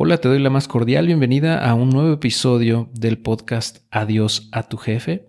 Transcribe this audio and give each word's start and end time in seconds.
Hola, 0.00 0.18
te 0.18 0.28
doy 0.28 0.38
la 0.38 0.48
más 0.48 0.68
cordial 0.68 1.08
bienvenida 1.08 1.68
a 1.68 1.74
un 1.74 1.90
nuevo 1.90 2.12
episodio 2.12 2.88
del 2.94 3.18
podcast 3.18 3.78
Adiós 3.90 4.48
a 4.52 4.62
tu 4.62 4.76
jefe. 4.76 5.26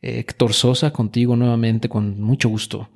Héctor 0.00 0.52
Sosa 0.52 0.92
contigo 0.92 1.34
nuevamente 1.34 1.88
con 1.88 2.20
mucho 2.20 2.48
gusto. 2.48 2.88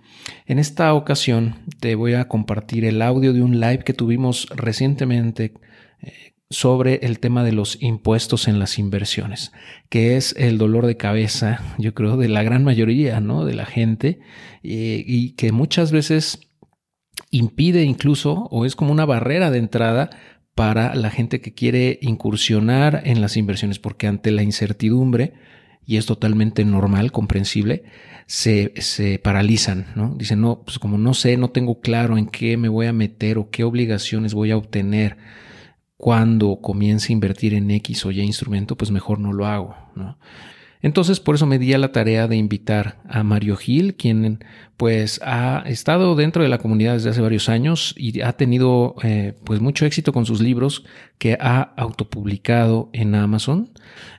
En 0.46 0.60
esta 0.60 0.94
ocasión 0.94 1.56
te 1.80 1.96
voy 1.96 2.14
a 2.14 2.28
compartir 2.28 2.84
el 2.84 3.02
audio 3.02 3.32
de 3.32 3.42
un 3.42 3.58
live 3.58 3.82
que 3.82 3.92
tuvimos 3.92 4.46
recientemente 4.54 5.54
eh, 6.00 6.34
sobre 6.48 7.00
el 7.02 7.18
tema 7.18 7.42
de 7.42 7.50
los 7.50 7.82
impuestos 7.82 8.46
en 8.46 8.60
las 8.60 8.78
inversiones, 8.78 9.50
que 9.88 10.16
es 10.16 10.32
el 10.38 10.58
dolor 10.58 10.86
de 10.86 10.96
cabeza, 10.96 11.60
yo 11.76 11.92
creo, 11.92 12.16
de 12.16 12.28
la 12.28 12.44
gran 12.44 12.62
mayoría 12.62 13.18
¿no? 13.18 13.44
de 13.44 13.54
la 13.54 13.66
gente 13.66 14.20
eh, 14.62 15.02
y 15.04 15.32
que 15.32 15.50
muchas 15.50 15.90
veces 15.90 16.38
impide 17.30 17.82
incluso 17.82 18.46
o 18.50 18.64
es 18.64 18.76
como 18.76 18.92
una 18.92 19.04
barrera 19.04 19.50
de 19.50 19.58
entrada 19.58 20.10
para 20.54 20.94
la 20.94 21.10
gente 21.10 21.40
que 21.40 21.54
quiere 21.54 21.98
incursionar 22.00 23.02
en 23.04 23.20
las 23.20 23.36
inversiones, 23.36 23.78
porque 23.78 24.06
ante 24.06 24.30
la 24.30 24.42
incertidumbre, 24.42 25.34
y 25.86 25.96
es 25.96 26.06
totalmente 26.06 26.64
normal, 26.64 27.12
comprensible, 27.12 27.84
se, 28.26 28.72
se 28.76 29.18
paralizan, 29.18 29.86
¿no? 29.96 30.14
Dicen, 30.16 30.40
no, 30.40 30.62
pues 30.64 30.78
como 30.78 30.96
no 30.96 31.12
sé, 31.14 31.36
no 31.36 31.50
tengo 31.50 31.80
claro 31.80 32.16
en 32.16 32.26
qué 32.26 32.56
me 32.56 32.68
voy 32.68 32.86
a 32.86 32.92
meter 32.92 33.38
o 33.38 33.50
qué 33.50 33.64
obligaciones 33.64 34.32
voy 34.32 34.50
a 34.50 34.56
obtener 34.56 35.18
cuando 35.96 36.60
comience 36.60 37.12
a 37.12 37.14
invertir 37.14 37.54
en 37.54 37.70
X 37.70 38.04
o 38.06 38.10
Y 38.10 38.20
instrumento, 38.20 38.76
pues 38.76 38.90
mejor 38.90 39.18
no 39.18 39.32
lo 39.32 39.46
hago, 39.46 39.76
¿no? 39.94 40.18
Entonces, 40.84 41.18
por 41.18 41.34
eso 41.34 41.46
me 41.46 41.58
di 41.58 41.72
a 41.72 41.78
la 41.78 41.92
tarea 41.92 42.28
de 42.28 42.36
invitar 42.36 42.98
a 43.08 43.22
Mario 43.22 43.56
Gil, 43.56 43.94
quien 43.94 44.44
pues 44.76 45.18
ha 45.24 45.62
estado 45.64 46.14
dentro 46.14 46.42
de 46.42 46.50
la 46.50 46.58
comunidad 46.58 46.92
desde 46.92 47.08
hace 47.08 47.22
varios 47.22 47.48
años 47.48 47.94
y 47.96 48.20
ha 48.20 48.34
tenido 48.34 48.94
eh, 49.02 49.32
pues 49.44 49.62
mucho 49.62 49.86
éxito 49.86 50.12
con 50.12 50.26
sus 50.26 50.42
libros 50.42 50.84
que 51.16 51.38
ha 51.40 51.62
autopublicado 51.78 52.90
en 52.92 53.14
Amazon. 53.14 53.70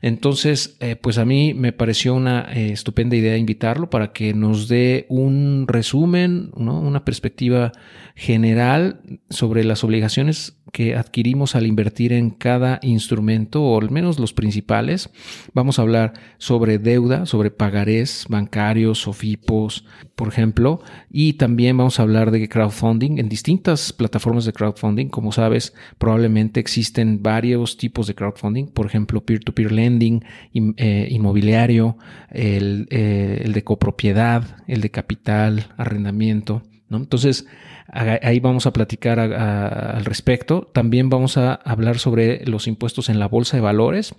Entonces, 0.01 0.75
eh, 0.79 0.95
pues 0.95 1.19
a 1.19 1.25
mí 1.25 1.53
me 1.53 1.71
pareció 1.71 2.15
una 2.15 2.51
eh, 2.51 2.71
estupenda 2.71 3.15
idea 3.15 3.37
invitarlo 3.37 3.91
para 3.91 4.11
que 4.11 4.33
nos 4.33 4.67
dé 4.67 5.05
un 5.07 5.65
resumen, 5.67 6.49
una 6.55 7.05
perspectiva 7.05 7.73
general 8.15 9.01
sobre 9.29 9.63
las 9.63 9.83
obligaciones 9.83 10.57
que 10.71 10.95
adquirimos 10.95 11.55
al 11.55 11.67
invertir 11.67 12.11
en 12.13 12.31
cada 12.31 12.79
instrumento, 12.81 13.63
o 13.63 13.79
al 13.79 13.91
menos 13.91 14.19
los 14.19 14.33
principales. 14.33 15.09
Vamos 15.53 15.79
a 15.79 15.83
hablar 15.83 16.13
sobre 16.37 16.79
deuda, 16.79 17.25
sobre 17.25 17.51
pagarés 17.51 18.25
bancarios, 18.29 18.99
sofipos, 18.99 19.85
por 20.15 20.27
ejemplo 20.29 20.81
y 21.11 21.33
también 21.33 21.77
vamos 21.77 21.99
a 21.99 22.03
hablar 22.03 22.31
de 22.31 22.47
crowdfunding 22.47 23.19
en 23.19 23.29
distintas 23.29 23.93
plataformas 23.93 24.45
de 24.45 24.53
crowdfunding. 24.53 25.07
Como 25.07 25.31
sabes, 25.31 25.73
probablemente 25.97 26.59
existen 26.59 27.21
varios 27.21 27.77
tipos 27.77 28.07
de 28.07 28.15
crowdfunding, 28.15 28.67
por 28.67 28.85
ejemplo, 28.85 29.23
peer-to-peer 29.23 29.71
lending, 29.71 30.23
eh, 30.53 31.07
inmobiliario, 31.11 31.97
el, 32.31 32.87
eh, 32.91 33.41
el, 33.43 33.53
de 33.53 33.63
copropiedad, 33.63 34.57
el 34.67 34.81
de 34.81 34.91
capital, 34.91 35.67
arrendamiento. 35.77 36.63
¿no? 36.89 36.97
Entonces, 36.97 37.45
ahí 37.87 38.39
vamos 38.39 38.65
a 38.65 38.73
platicar 38.73 39.19
al 39.19 40.05
respecto. 40.05 40.69
También 40.73 41.09
vamos 41.09 41.37
a 41.37 41.53
hablar 41.53 41.99
sobre 41.99 42.45
los 42.45 42.67
impuestos 42.67 43.09
en 43.09 43.19
la 43.19 43.27
bolsa 43.27 43.57
de 43.57 43.61
valores 43.61 44.15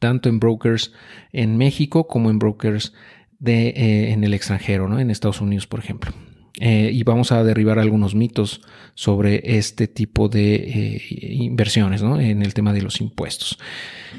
tanto 0.00 0.28
en 0.28 0.40
brokers 0.40 0.92
en 1.32 1.56
México 1.56 2.08
como 2.08 2.30
en 2.30 2.40
brokers 2.40 2.92
de, 3.38 3.68
eh, 3.68 4.12
en 4.12 4.24
el 4.24 4.34
extranjero, 4.34 4.88
¿no? 4.88 4.98
en 4.98 5.10
Estados 5.10 5.40
Unidos, 5.40 5.68
por 5.68 5.78
ejemplo. 5.78 6.12
Eh, 6.58 6.90
y 6.92 7.04
vamos 7.04 7.30
a 7.30 7.44
derribar 7.44 7.78
algunos 7.78 8.14
mitos 8.14 8.62
sobre 8.94 9.56
este 9.56 9.86
tipo 9.86 10.28
de 10.28 10.54
eh, 10.54 11.02
inversiones 11.30 12.02
¿no? 12.02 12.20
en 12.20 12.42
el 12.42 12.52
tema 12.54 12.72
de 12.72 12.82
los 12.82 13.00
impuestos. 13.00 13.58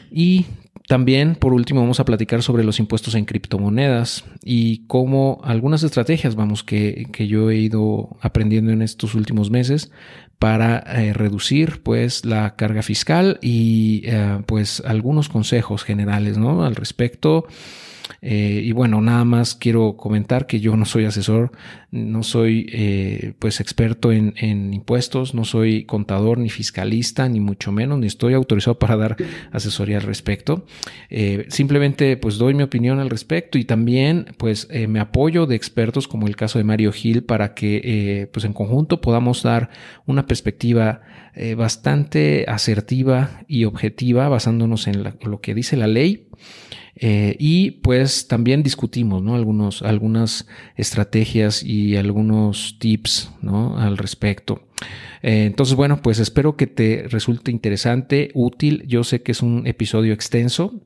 Y 0.10 0.46
también, 0.88 1.36
por 1.36 1.54
último, 1.54 1.82
vamos 1.82 2.00
a 2.00 2.06
platicar 2.06 2.44
sobre 2.44 2.64
los 2.64 2.80
impuestos 2.80 3.16
en 3.16 3.26
criptomonedas 3.26 4.26
y 4.44 4.86
cómo 4.88 5.40
algunas 5.44 5.84
estrategias, 5.84 6.36
vamos, 6.36 6.64
que, 6.64 7.08
que 7.14 7.28
yo 7.28 7.50
he 7.50 7.58
ido 7.58 8.18
aprendiendo 8.22 8.72
en 8.72 8.82
estos 8.82 9.16
últimos 9.16 9.52
meses 9.52 9.92
para 10.40 10.82
reducir, 11.14 11.84
pues, 11.84 12.26
la 12.26 12.56
carga 12.56 12.82
fiscal 12.82 13.38
y, 13.42 14.04
pues, 14.48 14.82
algunos 14.86 15.30
consejos 15.30 15.84
generales, 15.84 16.38
¿no? 16.38 16.66
Al 16.66 16.76
respecto. 16.76 17.46
Eh, 18.22 18.62
y 18.64 18.72
bueno, 18.72 19.02
nada 19.02 19.24
más 19.26 19.56
quiero 19.56 19.96
comentar 19.98 20.48
que 20.48 20.60
yo 20.60 20.76
no 20.76 20.86
soy 20.86 21.06
asesor, 21.06 21.52
no 21.92 22.24
soy 22.24 22.68
eh, 22.72 23.34
pues 23.40 23.60
experto 23.60 24.12
en, 24.12 24.34
impuestos, 24.74 25.34
no 25.34 25.46
soy 25.46 25.86
contador 25.86 26.38
ni 26.38 26.50
fiscalista, 26.50 27.28
ni 27.30 27.40
mucho 27.40 27.72
menos, 27.72 28.00
ni 28.00 28.08
estoy 28.08 28.34
autorizado 28.34 28.80
para 28.80 28.98
dar 28.98 29.18
asesoría 29.52 29.98
al 29.98 30.04
respecto. 30.04 30.66
Eh, 31.10 31.46
simplemente 31.50 32.18
pues 32.18 32.38
doy 32.38 32.54
mi 32.54 32.64
opinión 32.64 33.00
al 33.00 33.10
respecto 33.10 33.58
y 33.58 33.66
también 33.66 34.28
pues 34.38 34.68
me 34.88 35.00
apoyo 35.00 35.46
de 35.46 35.56
expertos 35.56 36.08
como 36.08 36.28
el 36.28 36.36
caso 36.36 36.58
de 36.58 36.64
Mario 36.64 36.92
Gil 36.92 37.24
para 37.24 37.54
que 37.54 38.30
pues 38.32 38.46
en 38.46 38.54
conjunto 38.54 39.02
podamos 39.02 39.44
dar 39.44 39.70
una 40.06 40.26
perspectiva 40.26 41.02
bastante 41.56 42.46
asertiva 42.48 43.44
y 43.48 43.66
objetiva 43.66 44.28
basándonos 44.30 44.88
en 44.88 45.04
lo 45.04 45.42
que 45.42 45.54
dice 45.54 45.78
la 45.78 45.88
ley 45.88 46.28
eh, 46.96 47.36
y 47.40 47.72
pues 47.72 48.28
también 48.28 48.64
discutimos 48.64 49.24
¿no? 49.24 49.36
Algunos, 49.36 49.82
algunas 49.82 50.48
estrategias 50.76 51.64
y 51.64 51.96
algunos 51.96 52.78
tips 52.80 53.32
¿no? 53.42 53.78
al 53.78 53.98
respecto. 53.98 54.64
Eh, 55.22 55.46
entonces, 55.46 55.76
bueno, 55.76 56.02
pues 56.02 56.20
espero 56.20 56.56
que 56.56 56.68
te 56.68 57.06
resulte 57.08 57.52
interesante, 57.52 58.32
útil. 58.34 58.84
Yo 58.88 59.04
sé 59.04 59.22
que 59.22 59.32
es 59.32 59.42
un 59.42 59.68
episodio 59.68 60.14
extenso, 60.14 60.82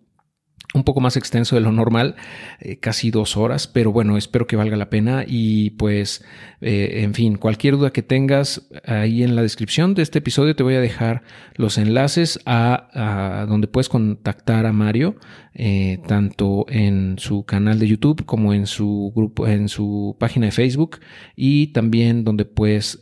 un 0.76 0.84
poco 0.84 1.00
más 1.00 1.16
extenso 1.16 1.56
de 1.56 1.62
lo 1.62 1.72
normal, 1.72 2.16
eh, 2.60 2.78
casi 2.78 3.10
dos 3.10 3.38
horas, 3.38 3.66
pero 3.66 3.94
bueno, 3.94 4.18
espero 4.18 4.46
que 4.46 4.58
valga 4.58 4.76
la 4.76 4.90
pena 4.90 5.24
y 5.26 5.70
pues, 5.72 6.24
eh, 6.60 7.02
en 7.04 7.14
fin, 7.14 7.38
cualquier 7.38 7.78
duda 7.78 7.92
que 7.92 8.04
tengas 8.04 8.68
ahí 8.86 9.24
en 9.24 9.38
la 9.38 9.42
descripción 9.42 9.96
de 9.96 10.02
este 10.02 10.20
episodio 10.20 10.56
te 10.56 10.64
voy 10.64 10.76
a 10.76 10.82
dejar 10.82 11.24
los 11.56 11.78
enlaces 11.78 12.40
a, 12.46 13.46
donde 13.48 13.68
puedes 13.68 13.88
contactar 13.88 14.66
a 14.66 14.74
Mario, 14.74 15.16
eh, 15.54 16.00
tanto 16.08 16.66
en 16.68 17.16
su 17.20 17.46
canal 17.46 17.80
de 17.80 17.88
YouTube 17.88 18.26
como 18.26 18.54
en 18.54 18.68
su 18.68 19.14
grupo, 19.16 19.48
en 19.48 19.70
su 19.70 20.18
página 20.20 20.48
de 20.48 20.52
Facebook 20.52 21.00
y 21.38 21.68
también 21.68 22.26
donde 22.26 22.44
pues, 22.44 23.00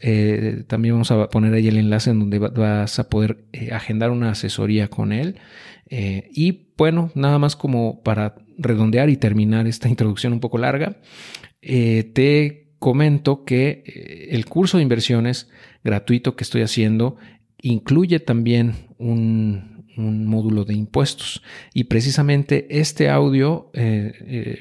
también 0.67 0.94
vamos 0.94 1.09
a 1.09 1.28
poner 1.29 1.55
ahí 1.55 1.67
el 1.67 1.78
enlace 1.78 2.11
en 2.11 2.19
donde 2.19 2.38
vas 2.38 3.00
a 3.00 3.09
poder 3.09 3.45
agendar 3.72 4.11
una 4.11 4.29
asesoría 4.29 4.90
con 4.90 5.11
él. 5.11 5.38
Y 5.90 6.72
bueno, 6.78 7.11
nada 7.16 7.39
más 7.39 7.56
como 7.56 8.01
para 8.01 8.35
redondear 8.57 9.09
y 9.09 9.17
terminar 9.17 9.67
esta 9.67 9.89
introducción 9.94 10.34
un 10.34 10.39
poco 10.39 10.57
larga, 10.57 10.97
eh, 11.61 12.11
te 12.13 12.73
comento 12.79 13.45
que 13.45 13.84
eh, 13.85 14.28
el 14.31 14.45
curso 14.45 14.78
de 14.78 14.84
inversiones 14.84 15.50
gratuito 15.84 16.35
que 16.35 16.44
estoy 16.44 16.61
haciendo 16.61 17.17
incluye 17.61 18.19
también 18.19 18.73
un, 18.97 19.72
módulo 19.95 20.66
de 20.66 20.73
impuestos. 20.73 21.44
Y 21.72 21.84
precisamente 21.84 22.66
este 22.79 23.11
audio 23.11 23.69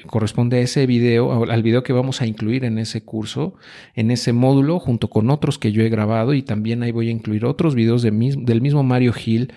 corresponde 0.05 0.57
a 0.57 0.61
ese 0.61 0.85
video, 0.85 1.49
al 1.51 1.63
video 1.63 1.81
que 1.81 1.91
vamos 1.91 2.21
a 2.21 2.27
incluir 2.27 2.63
en 2.65 2.77
ese 2.77 3.03
curso, 3.03 3.55
en 3.95 4.11
ese 4.11 4.31
módulo, 4.31 4.79
junto 4.79 5.09
con 5.09 5.31
otros 5.31 5.57
que 5.57 5.71
yo 5.71 5.81
he 5.81 5.89
grabado 5.89 6.35
y 6.35 6.43
también 6.43 6.83
ahí 6.83 6.91
voy 6.91 7.07
a 7.07 7.11
incluir 7.11 7.45
otros 7.45 7.73
videos 7.73 8.03
del 8.03 8.61
mismo 8.61 8.83
Mario 8.83 9.11
Gil 9.11 9.51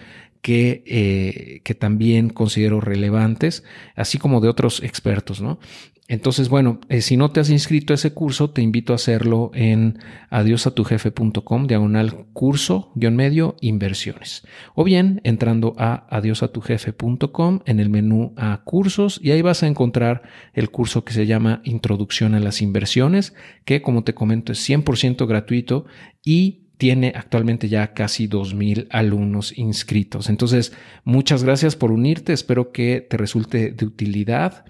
que, 0.46 0.84
eh, 0.86 1.60
que 1.64 1.74
también 1.74 2.30
considero 2.30 2.80
relevantes, 2.80 3.64
así 3.96 4.16
como 4.16 4.40
de 4.40 4.48
otros 4.48 4.80
expertos, 4.80 5.40
¿no? 5.40 5.58
Entonces, 6.06 6.48
bueno, 6.48 6.78
eh, 6.88 7.00
si 7.00 7.16
no 7.16 7.32
te 7.32 7.40
has 7.40 7.50
inscrito 7.50 7.92
a 7.92 7.96
ese 7.96 8.12
curso, 8.14 8.50
te 8.50 8.62
invito 8.62 8.92
a 8.92 8.94
hacerlo 8.94 9.50
en 9.54 9.98
adiosatujefe.com, 10.30 11.66
diagonal 11.66 12.26
curso, 12.32 12.92
guion 12.94 13.16
medio, 13.16 13.56
inversiones. 13.60 14.46
O 14.76 14.84
bien 14.84 15.20
entrando 15.24 15.74
a 15.78 16.06
adiosatujefe.com 16.16 17.62
en 17.66 17.80
el 17.80 17.90
menú 17.90 18.32
a 18.36 18.62
cursos 18.62 19.18
y 19.20 19.32
ahí 19.32 19.42
vas 19.42 19.64
a 19.64 19.66
encontrar 19.66 20.22
el 20.54 20.70
curso 20.70 21.04
que 21.04 21.12
se 21.12 21.26
llama 21.26 21.60
Introducción 21.64 22.36
a 22.36 22.40
las 22.40 22.62
inversiones, 22.62 23.34
que 23.64 23.82
como 23.82 24.04
te 24.04 24.14
comento 24.14 24.52
es 24.52 24.60
100% 24.70 25.26
gratuito 25.26 25.86
y 26.24 26.65
tiene 26.76 27.12
actualmente 27.16 27.68
ya 27.68 27.94
casi 27.94 28.28
2.000 28.28 28.88
alumnos 28.90 29.56
inscritos. 29.56 30.28
Entonces, 30.28 30.72
muchas 31.04 31.42
gracias 31.44 31.76
por 31.76 31.92
unirte, 31.92 32.32
espero 32.32 32.72
que 32.72 33.00
te 33.00 33.16
resulte 33.16 33.70
de 33.70 33.86
utilidad 33.86 34.64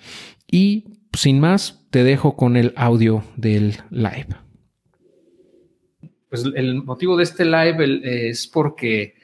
y 0.50 0.84
sin 1.16 1.40
más, 1.40 1.86
te 1.90 2.04
dejo 2.04 2.36
con 2.36 2.56
el 2.56 2.72
audio 2.76 3.24
del 3.36 3.76
live. 3.90 4.28
Pues 6.28 6.44
el 6.54 6.82
motivo 6.82 7.16
de 7.16 7.22
este 7.24 7.44
live 7.44 8.28
es 8.28 8.46
porque, 8.46 9.14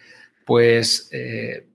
pues, 0.47 1.09
eh, 1.13 1.67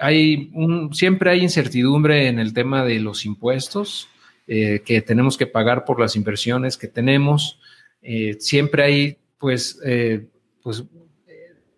hay 0.00 0.50
un, 0.54 0.94
siempre 0.94 1.30
hay 1.30 1.40
incertidumbre 1.42 2.28
en 2.28 2.38
el 2.38 2.52
tema 2.52 2.84
de 2.84 2.98
los 3.00 3.26
impuestos 3.26 4.08
eh, 4.46 4.82
que 4.84 5.02
tenemos 5.02 5.36
que 5.36 5.46
pagar 5.46 5.84
por 5.84 6.00
las 6.00 6.16
inversiones 6.16 6.76
que 6.76 6.88
tenemos. 6.88 7.60
Eh, 8.02 8.36
siempre 8.40 8.82
hay 8.82 9.18
pues, 9.38 9.80
eh, 9.84 10.26
pues 10.62 10.84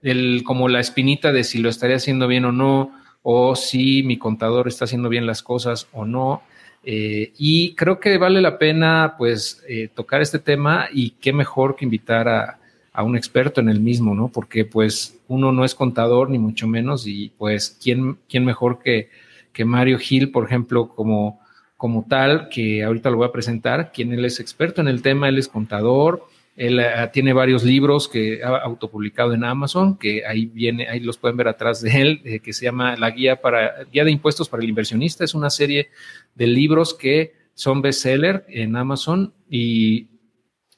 el, 0.02 0.42
como 0.44 0.68
la 0.68 0.80
espinita 0.80 1.32
de 1.32 1.44
si 1.44 1.58
lo 1.58 1.68
estaría 1.68 1.96
haciendo 1.96 2.28
bien 2.28 2.44
o 2.44 2.52
no, 2.52 2.92
o 3.22 3.56
si 3.56 4.02
mi 4.04 4.18
contador 4.18 4.68
está 4.68 4.84
haciendo 4.84 5.08
bien 5.08 5.26
las 5.26 5.42
cosas 5.42 5.88
o 5.92 6.04
no. 6.04 6.42
Eh, 6.84 7.32
y 7.36 7.74
creo 7.74 7.98
que 7.98 8.16
vale 8.16 8.40
la 8.40 8.58
pena 8.58 9.16
pues 9.18 9.64
eh, 9.68 9.88
tocar 9.92 10.22
este 10.22 10.38
tema 10.38 10.86
y 10.92 11.10
qué 11.10 11.32
mejor 11.32 11.74
que 11.74 11.84
invitar 11.84 12.28
a, 12.28 12.60
a, 12.92 13.02
un 13.02 13.16
experto 13.16 13.60
en 13.60 13.68
el 13.68 13.80
mismo, 13.80 14.14
¿no? 14.14 14.28
Porque 14.28 14.64
pues 14.64 15.18
uno 15.26 15.50
no 15.50 15.64
es 15.64 15.74
contador 15.74 16.30
ni 16.30 16.38
mucho 16.38 16.68
menos 16.68 17.08
y 17.08 17.32
pues 17.36 17.76
quién, 17.82 18.18
quién 18.28 18.44
mejor 18.44 18.78
que, 18.78 19.10
que 19.52 19.64
Mario 19.64 19.98
Gil, 19.98 20.30
por 20.30 20.44
ejemplo, 20.44 20.88
como, 20.94 21.40
como 21.76 22.06
tal, 22.08 22.48
que 22.48 22.84
ahorita 22.84 23.10
lo 23.10 23.16
voy 23.16 23.26
a 23.26 23.32
presentar, 23.32 23.90
quien 23.90 24.12
él 24.12 24.24
es 24.24 24.38
experto 24.38 24.80
en 24.80 24.86
el 24.86 25.02
tema, 25.02 25.28
él 25.28 25.38
es 25.38 25.48
contador, 25.48 26.28
él 26.56 26.78
uh, 26.78 27.10
tiene 27.12 27.32
varios 27.32 27.64
libros 27.64 28.08
que 28.08 28.42
ha 28.42 28.56
autopublicado 28.56 29.34
en 29.34 29.44
Amazon, 29.44 29.98
que 29.98 30.24
ahí 30.26 30.46
viene, 30.46 30.88
ahí 30.88 31.00
los 31.00 31.18
pueden 31.18 31.36
ver 31.36 31.48
atrás 31.48 31.82
de 31.82 31.90
él, 32.00 32.22
eh, 32.24 32.40
que 32.40 32.52
se 32.52 32.64
llama 32.64 32.96
La 32.96 33.10
Guía 33.10 33.40
para 33.40 33.84
Guía 33.84 34.04
de 34.04 34.10
Impuestos 34.10 34.48
para 34.48 34.62
el 34.62 34.68
Inversionista. 34.68 35.22
Es 35.22 35.34
una 35.34 35.50
serie 35.50 35.90
de 36.34 36.46
libros 36.46 36.94
que 36.94 37.34
son 37.54 37.82
bestseller 37.82 38.44
en 38.48 38.74
Amazon 38.76 39.34
y 39.50 40.08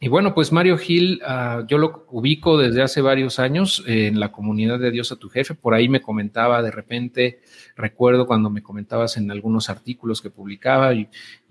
y 0.00 0.06
bueno, 0.06 0.32
pues 0.32 0.52
Mario 0.52 0.78
Gil, 0.78 1.20
uh, 1.26 1.66
yo 1.66 1.76
lo 1.76 2.06
ubico 2.10 2.56
desde 2.56 2.82
hace 2.82 3.00
varios 3.00 3.40
años 3.40 3.82
en 3.84 4.20
la 4.20 4.30
comunidad 4.30 4.78
de 4.78 4.92
Dios 4.92 5.10
a 5.10 5.16
tu 5.16 5.28
jefe. 5.28 5.54
Por 5.54 5.74
ahí 5.74 5.88
me 5.88 6.00
comentaba 6.00 6.62
de 6.62 6.70
repente, 6.70 7.40
recuerdo 7.74 8.24
cuando 8.24 8.48
me 8.48 8.62
comentabas 8.62 9.16
en 9.16 9.28
algunos 9.32 9.68
artículos 9.68 10.22
que 10.22 10.30
publicaba 10.30 10.94
y, 10.94 11.08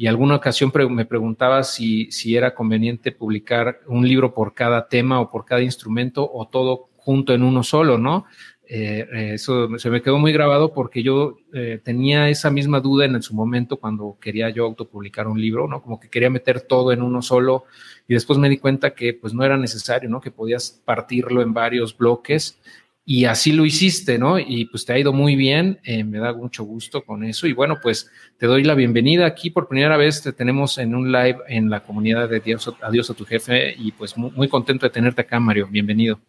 alguna 0.07 0.35
ocasión 0.35 0.71
me 0.91 1.03
preguntaba 1.03 1.63
si, 1.63 2.09
si 2.09 2.37
era 2.37 2.55
conveniente 2.55 3.11
publicar 3.11 3.81
un 3.85 4.07
libro 4.07 4.33
por 4.33 4.53
cada 4.53 4.87
tema 4.87 5.19
o 5.19 5.29
por 5.29 5.43
cada 5.43 5.61
instrumento 5.61 6.29
o 6.31 6.47
todo 6.47 6.87
junto 6.95 7.33
en 7.33 7.43
uno 7.43 7.63
solo, 7.63 7.97
¿no? 7.97 8.25
Eh, 8.69 9.33
eso 9.33 9.77
se 9.77 9.89
me 9.89 10.01
quedó 10.01 10.17
muy 10.17 10.33
grabado 10.33 10.73
porque 10.73 11.01
yo 11.01 11.37
eh, 11.53 11.79
tenía 11.81 12.27
esa 12.27 12.51
misma 12.51 12.81
duda 12.81 13.05
en 13.05 13.21
su 13.21 13.33
momento 13.33 13.77
cuando 13.77 14.17
quería 14.19 14.49
yo 14.49 14.65
autopublicar 14.65 15.27
un 15.27 15.39
libro, 15.39 15.67
¿no? 15.67 15.81
Como 15.81 15.99
que 15.99 16.09
quería 16.09 16.29
meter 16.29 16.61
todo 16.61 16.91
en 16.91 17.01
uno 17.01 17.21
solo 17.21 17.63
y 18.09 18.13
después 18.13 18.37
me 18.37 18.49
di 18.49 18.57
cuenta 18.57 18.93
que 18.93 19.13
pues 19.13 19.33
no 19.33 19.45
era 19.45 19.55
necesario, 19.55 20.09
¿no? 20.09 20.19
Que 20.19 20.31
podías 20.31 20.81
partirlo 20.83 21.41
en 21.41 21.53
varios 21.53 21.97
bloques 21.97 22.59
y 23.05 23.23
así 23.23 23.53
lo 23.53 23.65
hiciste, 23.65 24.19
¿no? 24.19 24.37
Y 24.37 24.65
pues 24.65 24.83
te 24.85 24.91
ha 24.91 24.99
ido 24.99 25.13
muy 25.13 25.37
bien, 25.37 25.79
eh, 25.85 26.03
me 26.03 26.17
da 26.17 26.33
mucho 26.33 26.65
gusto 26.65 27.05
con 27.05 27.23
eso 27.23 27.47
y 27.47 27.53
bueno, 27.53 27.77
pues 27.81 28.11
te 28.37 28.47
doy 28.47 28.63
la 28.63 28.75
bienvenida 28.75 29.25
aquí 29.25 29.49
por 29.49 29.69
primera 29.69 29.95
vez, 29.95 30.21
te 30.21 30.33
tenemos 30.33 30.77
en 30.77 30.93
un 30.93 31.09
live 31.09 31.37
en 31.47 31.69
la 31.69 31.83
comunidad 31.83 32.27
de 32.27 32.41
Dios, 32.41 32.69
Adiós 32.81 33.09
a 33.09 33.13
tu 33.13 33.23
jefe 33.23 33.73
y 33.77 33.93
pues 33.93 34.17
muy, 34.17 34.31
muy 34.31 34.49
contento 34.49 34.85
de 34.85 34.89
tenerte 34.89 35.21
acá, 35.21 35.39
Mario, 35.39 35.69
bienvenido. 35.71 36.19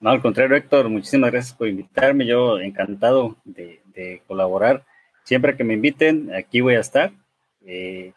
No, 0.00 0.10
al 0.10 0.22
contrario, 0.22 0.56
Héctor, 0.56 0.88
muchísimas 0.88 1.32
gracias 1.32 1.54
por 1.54 1.68
invitarme. 1.68 2.26
Yo 2.26 2.60
encantado 2.60 3.36
de, 3.44 3.80
de 3.94 4.22
colaborar. 4.26 4.84
Siempre 5.24 5.56
que 5.56 5.64
me 5.64 5.74
inviten, 5.74 6.32
aquí 6.34 6.60
voy 6.60 6.76
a 6.76 6.80
estar. 6.80 7.12
Eh, 7.66 8.12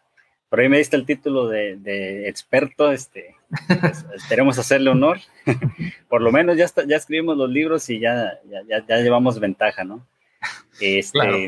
por 0.48 0.60
ahí 0.60 0.68
me 0.68 0.78
diste 0.78 0.96
el 0.96 1.06
título 1.06 1.48
de, 1.48 1.76
de 1.76 2.28
experto, 2.28 2.92
este, 2.92 3.36
pues, 3.80 4.04
esperemos 4.14 4.58
hacerle 4.58 4.90
honor. 4.90 5.18
por 6.08 6.22
lo 6.22 6.30
menos 6.30 6.56
ya, 6.56 6.64
está, 6.64 6.86
ya 6.86 6.96
escribimos 6.96 7.36
los 7.36 7.50
libros 7.50 7.88
y 7.90 7.98
ya, 7.98 8.38
ya, 8.48 8.86
ya 8.86 8.96
llevamos 8.98 9.40
ventaja, 9.40 9.82
¿no? 9.82 10.06
Este, 10.80 11.18
claro. 11.18 11.38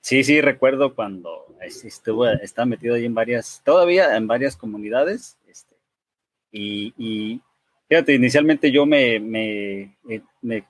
Sí, 0.00 0.24
sí, 0.24 0.40
recuerdo 0.40 0.94
cuando 0.94 1.46
estuve, 1.60 2.34
estaba 2.42 2.66
metido 2.66 2.94
ahí 2.96 3.04
en 3.04 3.14
varias, 3.14 3.62
todavía 3.64 4.16
en 4.16 4.26
varias 4.26 4.56
comunidades, 4.56 5.38
este, 5.46 5.76
y, 6.50 6.92
y 6.98 7.40
Fíjate, 7.92 8.14
inicialmente 8.14 8.72
yo 8.72 8.86
me, 8.86 9.20
me, 9.20 9.82
eh, 10.08 10.22
me, 10.40 10.64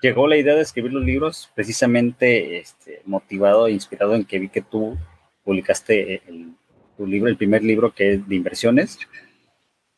llegó 0.00 0.28
la 0.28 0.36
idea 0.36 0.54
de 0.54 0.62
escribir 0.62 0.92
los 0.92 1.04
libros 1.04 1.50
precisamente 1.52 2.58
este, 2.58 3.02
motivado 3.06 3.66
e 3.66 3.72
inspirado 3.72 4.14
en 4.14 4.24
que 4.24 4.38
vi 4.38 4.48
que 4.48 4.62
tú 4.62 4.96
publicaste 5.42 6.22
el, 6.28 6.52
tu 6.96 7.08
libro, 7.08 7.28
el 7.28 7.36
primer 7.36 7.64
libro 7.64 7.92
que 7.92 8.12
es 8.12 8.28
de 8.28 8.36
inversiones. 8.36 9.00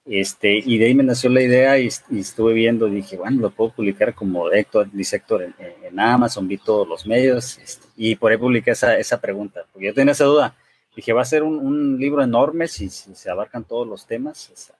Este, 0.06 0.62
y 0.64 0.78
de 0.78 0.86
ahí 0.86 0.94
me 0.94 1.02
nació 1.02 1.28
la 1.28 1.42
idea 1.42 1.78
y, 1.78 1.90
y 2.08 2.20
estuve 2.20 2.54
viendo, 2.54 2.86
dije, 2.86 3.18
bueno, 3.18 3.42
lo 3.42 3.50
puedo 3.50 3.74
publicar 3.74 4.14
como 4.14 4.50
Héctor, 4.50 4.90
dice 4.92 5.16
Héctor, 5.16 5.42
en, 5.42 5.54
en, 5.58 6.00
Amazon, 6.00 6.48
vi 6.48 6.56
todos 6.56 6.88
los 6.88 7.06
medios 7.06 7.58
este, 7.58 7.86
y 7.98 8.16
por 8.16 8.32
ahí 8.32 8.38
publiqué 8.38 8.70
esa, 8.70 8.96
esa 8.96 9.20
pregunta, 9.20 9.66
porque 9.70 9.88
yo 9.88 9.92
tenía 9.92 10.12
esa 10.12 10.24
duda. 10.24 10.56
Dije, 10.96 11.12
va 11.12 11.20
a 11.20 11.26
ser 11.26 11.42
un, 11.42 11.58
un 11.58 11.98
libro 11.98 12.22
enorme 12.22 12.66
si, 12.66 12.88
si, 12.88 13.14
se 13.14 13.28
abarcan 13.28 13.62
todos 13.62 13.86
los 13.86 14.06
temas. 14.06 14.72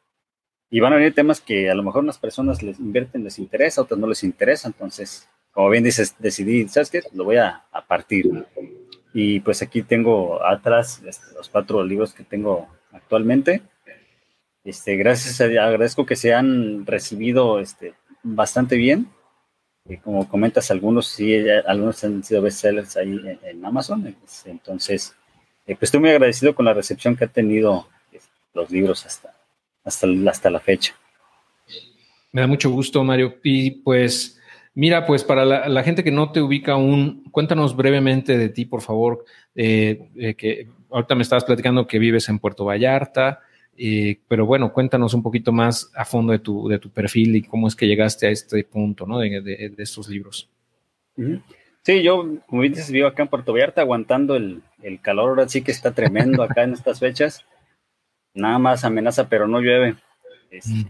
Y 0.73 0.81
van 0.81 0.95
a 0.95 0.97
venir 0.97 1.15
temas 1.15 1.43
que 1.43 1.71
a 1.71 1.75
lo 1.75 1.83
mejor 1.83 2.03
unas 2.03 2.17
personas 2.17 2.63
les 2.63 2.81
invierten, 2.81 3.23
les 3.23 3.39
interesa, 3.39 3.83
otras 3.83 4.01
no 4.01 4.07
les 4.07 4.25
interesa. 4.25 4.69
Entonces, 4.69 5.29
como 5.53 5.69
bien 5.69 5.85
dices, 5.85 6.17
decidí, 6.19 6.67
¿sabes 6.67 6.89
qué? 6.89 7.03
Lo 7.13 7.25
voy 7.25 7.37
a, 7.37 7.67
a 7.71 7.87
partir. 7.87 8.47
Y 9.13 9.41
pues 9.41 9.61
aquí 9.61 9.83
tengo 9.83 10.43
atrás 10.43 11.03
este, 11.07 11.35
los 11.35 11.51
cuatro 11.51 11.85
libros 11.85 12.15
que 12.15 12.25
tengo 12.25 12.69
actualmente. 12.91 13.61
Este, 14.65 14.97
gracias, 14.97 15.43
a, 15.43 15.45
agradezco 15.45 16.07
que 16.07 16.17
se 16.17 16.33
han 16.33 16.87
recibido 16.87 17.61
este, 17.61 17.93
bastante 18.23 18.77
bien. 18.77 19.09
Y 19.85 19.99
como 19.99 20.27
comentas, 20.27 20.71
algunos 20.71 21.07
sí, 21.07 21.37
algunos 21.67 22.03
han 22.03 22.25
sido 22.25 22.41
bestsellers 22.41 22.97
ahí 22.97 23.13
en, 23.13 23.39
en 23.43 23.63
Amazon. 23.67 24.17
Entonces, 24.47 25.15
eh, 25.67 25.77
pues 25.77 25.89
estoy 25.89 26.01
muy 26.01 26.09
agradecido 26.09 26.55
con 26.55 26.65
la 26.65 26.73
recepción 26.73 27.15
que 27.15 27.25
han 27.25 27.31
tenido 27.31 27.89
este, 28.11 28.33
los 28.55 28.71
libros 28.71 29.05
hasta, 29.05 29.35
hasta, 29.85 30.07
hasta 30.29 30.51
la 30.51 30.61
fecha. 30.61 30.95
Me 32.33 32.41
da 32.41 32.47
mucho 32.47 32.71
gusto, 32.71 33.05
Mario. 33.05 33.37
Y 33.43 33.71
pues, 33.71 34.41
mira, 34.75 35.07
pues 35.07 35.23
para 35.23 35.45
la, 35.45 35.69
la 35.69 35.83
gente 35.83 36.03
que 36.03 36.11
no 36.11 36.33
te 36.33 36.41
ubica 36.41 36.73
aún, 36.73 37.25
cuéntanos 37.31 37.77
brevemente 37.77 38.39
de 38.39 38.49
ti, 38.49 38.65
por 38.65 38.81
favor. 38.81 39.25
Eh, 39.55 40.09
eh, 40.17 40.35
que 40.35 40.69
ahorita 40.91 41.15
me 41.15 41.23
estabas 41.23 41.45
platicando 41.45 41.87
que 41.87 41.99
vives 41.99 42.29
en 42.29 42.39
Puerto 42.39 42.65
Vallarta, 42.65 43.41
eh, 43.77 44.19
pero 44.29 44.47
bueno, 44.47 44.73
cuéntanos 44.73 45.13
un 45.13 45.23
poquito 45.23 45.53
más 45.53 45.91
a 45.95 46.05
fondo 46.05 46.33
de 46.33 46.39
tu, 46.39 46.69
de 46.69 46.79
tu 46.79 46.91
perfil 46.91 47.37
y 47.37 47.43
cómo 47.43 47.69
es 47.69 47.77
que 47.77 47.87
llegaste 47.87 48.27
a 48.27 48.31
este 48.31 48.65
punto, 48.65 49.07
¿no? 49.07 49.19
De, 49.19 49.43
de, 49.43 49.69
de 49.71 49.83
estos 49.83 50.09
libros. 50.09 50.49
Sí, 51.83 52.03
yo, 52.03 52.39
como 52.47 52.63
dices, 52.63 52.91
vivo 52.91 53.09
acá 53.09 53.25
en 53.25 53.29
Puerto 53.29 53.53
Vallarta 53.53 53.83
aguantando 53.83 54.37
el, 54.37 54.63
el 54.83 55.01
calor, 55.01 55.29
ahora 55.31 55.49
sí 55.49 55.63
que 55.63 55.73
está 55.73 55.93
tremendo 55.93 56.43
acá 56.43 56.63
en 56.63 56.73
estas 56.73 57.01
fechas 57.01 57.45
nada 58.35 58.59
más 58.59 58.85
amenaza, 58.85 59.29
pero 59.29 59.47
no 59.47 59.61
llueve. 59.61 59.97
Este, 60.51 60.71
mm. 60.71 60.87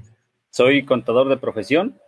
Soy 0.50 0.85
contador 0.85 1.29
de 1.29 1.37
profesión, 1.37 1.99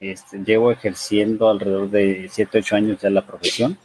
este, 0.00 0.38
llevo 0.44 0.70
ejerciendo 0.70 1.48
alrededor 1.48 1.90
de 1.90 2.28
7, 2.30 2.58
8 2.58 2.76
años 2.76 3.00
ya 3.00 3.10
la 3.10 3.26
profesión, 3.26 3.76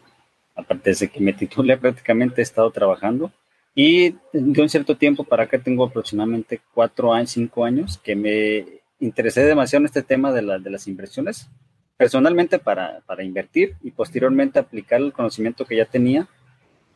aparte 0.55 0.93
de 0.93 1.07
que 1.07 1.19
me 1.19 1.33
titulé 1.33 1.77
prácticamente 1.79 2.41
he 2.41 2.43
estado 2.43 2.69
trabajando 2.71 3.31
y 3.73 4.11
de 4.31 4.61
un 4.61 4.69
cierto 4.69 4.95
tiempo 4.95 5.23
para 5.23 5.43
acá 5.43 5.57
tengo 5.57 5.85
aproximadamente 5.85 6.61
4 6.73 7.13
años, 7.13 7.31
5 7.31 7.65
años 7.65 7.97
que 7.97 8.15
me 8.15 8.65
interesé 8.99 9.43
demasiado 9.43 9.81
en 9.81 9.87
este 9.87 10.03
tema 10.03 10.31
de, 10.31 10.43
la, 10.43 10.59
de 10.59 10.69
las 10.69 10.87
inversiones, 10.87 11.49
personalmente 11.97 12.59
para, 12.59 13.01
para 13.07 13.23
invertir 13.23 13.75
y 13.81 13.91
posteriormente 13.91 14.59
aplicar 14.59 15.01
el 15.01 15.11
conocimiento 15.11 15.65
que 15.65 15.77
ya 15.77 15.85
tenía 15.85 16.27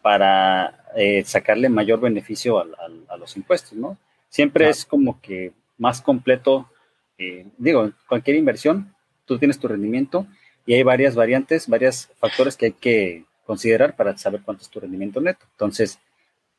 para 0.02 0.86
eh, 0.96 1.24
sacarle 1.26 1.70
mayor 1.70 2.00
beneficio 2.00 2.60
a, 2.60 3.18
los 3.18 3.36
impuestos, 3.38 3.74
¿no? 3.74 3.98
Siempre 4.30 4.66
claro. 4.66 4.72
es 4.72 4.86
como 4.86 5.22
que 5.22 5.54
más 5.78 6.02
completo, 6.02 6.70
eh, 7.18 7.46
digo, 7.58 7.92
cualquier 8.08 8.38
inversión, 8.38 8.94
tú 9.26 9.38
tienes 9.38 9.60
tu 9.60 9.68
rendimiento 9.68 10.28
y 10.66 10.74
hay 10.74 10.84
varias 10.84 11.16
variantes, 11.16 11.68
varios 11.68 12.10
factores 12.20 12.58
que 12.58 12.68
hay 12.68 12.72
que 12.74 13.26
considerar 13.46 13.96
para 13.96 14.18
saber 14.18 14.42
cuánto 14.44 14.64
es 14.64 14.70
tu 14.70 14.80
rendimiento 14.80 15.22
neto. 15.22 15.46
Entonces, 15.52 16.00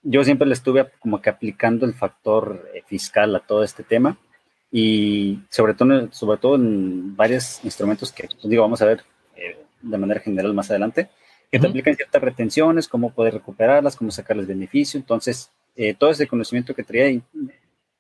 yo 0.03 0.25
siempre 0.25 0.47
le 0.47 0.55
estuve 0.55 0.89
como 0.99 1.21
que 1.21 1.31
aplicando 1.31 1.85
el 1.85 1.95
factor 1.95 2.71
eh, 2.75 2.83
fiscal 2.87 3.35
a 3.37 3.41
todo 3.41 3.63
este 3.63 3.83
tema 3.83 4.19
y 4.71 5.41
sobre 5.49 5.75
todo, 5.75 6.09
sobre 6.13 6.39
todo 6.39 6.57
en 6.57 7.17
varios 7.17 7.65
instrumentos 7.65 8.13
que, 8.13 8.29
digo, 8.45 8.63
vamos 8.63 8.81
a 8.83 8.87
ver 8.87 9.03
eh, 9.37 9.59
de 9.83 9.99
manera 9.99 10.21
general 10.21 10.55
más 10.55 10.71
adelante, 10.71 11.11
que 11.51 11.59
te 11.59 11.67
aplican 11.67 11.97
ciertas 11.97 12.23
retenciones, 12.23 12.89
cómo 12.89 13.11
poder 13.11 13.35
recuperarlas, 13.35 13.97
cómo 13.97 14.11
sacarles 14.11 14.47
beneficio. 14.47 14.99
Entonces, 14.99 15.51
eh, 15.77 15.95
todo 15.95 16.11
ese 16.11 16.27
conocimiento 16.27 16.75
que 16.75 16.83
traía, 16.83 17.21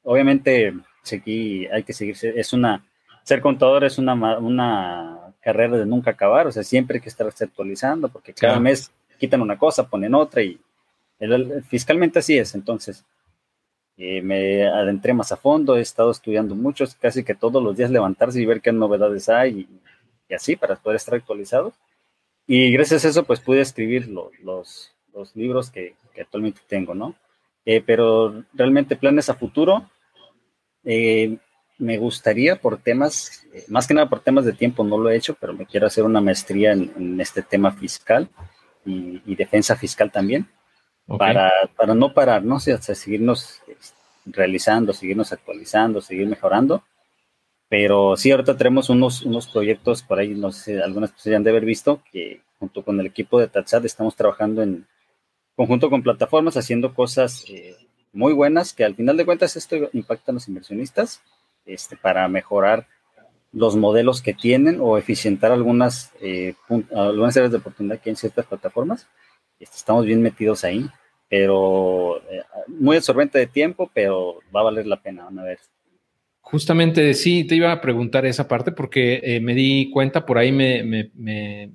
obviamente, 0.02 0.74
seguí, 1.02 1.66
hay 1.66 1.82
que 1.82 1.92
seguirse. 1.92 2.38
Es 2.38 2.52
una, 2.52 2.84
ser 3.22 3.40
contador 3.40 3.84
es 3.84 3.98
una, 3.98 4.14
una 4.38 5.34
carrera 5.40 5.78
de 5.78 5.86
nunca 5.86 6.10
acabar, 6.10 6.46
o 6.46 6.52
sea, 6.52 6.62
siempre 6.62 6.96
hay 6.96 7.00
que 7.02 7.08
estarse 7.08 7.44
actualizando, 7.44 8.08
porque 8.08 8.34
cada 8.34 8.54
claro. 8.54 8.62
mes 8.62 8.90
quitan 9.18 9.40
una 9.40 9.58
cosa, 9.58 9.88
ponen 9.88 10.14
otra, 10.14 10.42
y 10.42 10.60
el, 11.18 11.32
el, 11.32 11.64
fiscalmente 11.64 12.18
así 12.18 12.38
es. 12.38 12.54
Entonces, 12.54 13.04
eh, 13.96 14.22
me 14.22 14.66
adentré 14.66 15.14
más 15.14 15.32
a 15.32 15.36
fondo, 15.36 15.76
he 15.76 15.80
estado 15.80 16.10
estudiando 16.10 16.54
mucho, 16.54 16.84
casi 17.00 17.24
que 17.24 17.34
todos 17.34 17.62
los 17.62 17.76
días 17.76 17.90
levantarse 17.90 18.40
y 18.40 18.46
ver 18.46 18.60
qué 18.60 18.72
novedades 18.72 19.28
hay, 19.28 19.60
y, 19.60 19.68
y 20.28 20.34
así, 20.34 20.56
para 20.56 20.76
poder 20.76 20.96
estar 20.96 21.14
actualizado. 21.14 21.72
Y 22.50 22.72
gracias 22.72 23.04
a 23.04 23.08
eso, 23.08 23.24
pues 23.24 23.40
pude 23.40 23.60
escribir 23.60 24.08
lo, 24.08 24.30
los, 24.42 24.90
los, 25.12 25.36
libros 25.36 25.70
que, 25.70 25.96
que, 26.14 26.22
actualmente 26.22 26.62
tengo, 26.66 26.94
¿no? 26.94 27.14
Eh, 27.66 27.82
pero 27.84 28.42
realmente 28.54 28.96
planes 28.96 29.28
a 29.28 29.34
futuro, 29.34 29.90
eh, 30.82 31.36
me 31.76 31.98
gustaría 31.98 32.56
por 32.56 32.78
temas, 32.78 33.46
eh, 33.52 33.66
más 33.68 33.86
que 33.86 33.92
nada 33.92 34.08
por 34.08 34.20
temas 34.20 34.46
de 34.46 34.54
tiempo, 34.54 34.82
no 34.82 34.96
lo 34.96 35.10
he 35.10 35.16
hecho, 35.16 35.36
pero 35.38 35.52
me 35.52 35.66
quiero 35.66 35.86
hacer 35.86 36.04
una 36.04 36.22
maestría 36.22 36.72
en, 36.72 37.20
este 37.20 37.42
tema 37.42 37.70
fiscal 37.72 38.30
y, 38.86 39.34
defensa 39.36 39.76
fiscal 39.76 40.10
también, 40.10 40.48
para, 41.18 41.52
para 41.76 41.94
no 41.94 42.14
parar, 42.14 42.42
¿no? 42.42 42.56
O 42.56 42.60
sea, 42.60 42.78
seguirnos 42.80 43.60
realizando, 44.24 44.94
seguirnos 44.94 45.34
actualizando, 45.34 46.00
seguir 46.00 46.26
mejorando. 46.26 46.82
Pero 47.68 48.16
sí, 48.16 48.30
ahorita 48.30 48.56
tenemos 48.56 48.88
unos, 48.88 49.22
unos 49.22 49.46
proyectos 49.46 50.02
por 50.02 50.18
ahí, 50.18 50.34
no 50.34 50.52
sé, 50.52 50.82
algunas 50.82 51.12
personas 51.12 51.36
han 51.36 51.44
de 51.44 51.50
haber 51.50 51.64
visto, 51.64 52.02
que 52.10 52.40
junto 52.58 52.82
con 52.82 52.98
el 52.98 53.06
equipo 53.06 53.38
de 53.38 53.48
Tatsat 53.48 53.84
estamos 53.84 54.16
trabajando 54.16 54.62
en 54.62 54.86
conjunto 55.54 55.90
con 55.90 56.02
plataformas, 56.02 56.56
haciendo 56.56 56.94
cosas 56.94 57.44
eh, 57.48 57.76
muy 58.12 58.32
buenas, 58.32 58.72
que 58.72 58.84
al 58.84 58.94
final 58.94 59.16
de 59.16 59.26
cuentas 59.26 59.56
esto 59.56 59.76
impacta 59.92 60.32
a 60.32 60.34
los 60.34 60.48
inversionistas 60.48 61.20
este, 61.66 61.96
para 61.96 62.26
mejorar 62.28 62.86
los 63.52 63.76
modelos 63.76 64.22
que 64.22 64.34
tienen 64.34 64.78
o 64.80 64.98
eficientar 64.98 65.52
algunas, 65.52 66.12
eh, 66.20 66.54
algunas 66.94 67.36
áreas 67.36 67.52
de 67.52 67.58
oportunidad 67.58 67.98
que 67.98 68.10
hay 68.10 68.12
en 68.12 68.16
ciertas 68.16 68.46
plataformas. 68.46 69.06
Este, 69.58 69.76
estamos 69.76 70.04
bien 70.04 70.22
metidos 70.22 70.64
ahí, 70.64 70.88
pero 71.28 72.18
eh, 72.30 72.42
muy 72.68 72.96
absorbente 72.96 73.38
de 73.38 73.46
tiempo, 73.46 73.90
pero 73.92 74.40
va 74.54 74.60
a 74.60 74.64
valer 74.64 74.86
la 74.86 75.00
pena, 75.00 75.24
van 75.24 75.38
a 75.38 75.44
ver. 75.44 75.58
Justamente 76.50 77.12
sí, 77.12 77.44
te 77.44 77.56
iba 77.56 77.70
a 77.70 77.80
preguntar 77.82 78.24
esa 78.24 78.48
parte 78.48 78.72
porque 78.72 79.20
eh, 79.22 79.38
me 79.38 79.52
di 79.52 79.90
cuenta, 79.90 80.24
por 80.24 80.38
ahí 80.38 80.50
me, 80.50 80.82
me, 80.82 81.70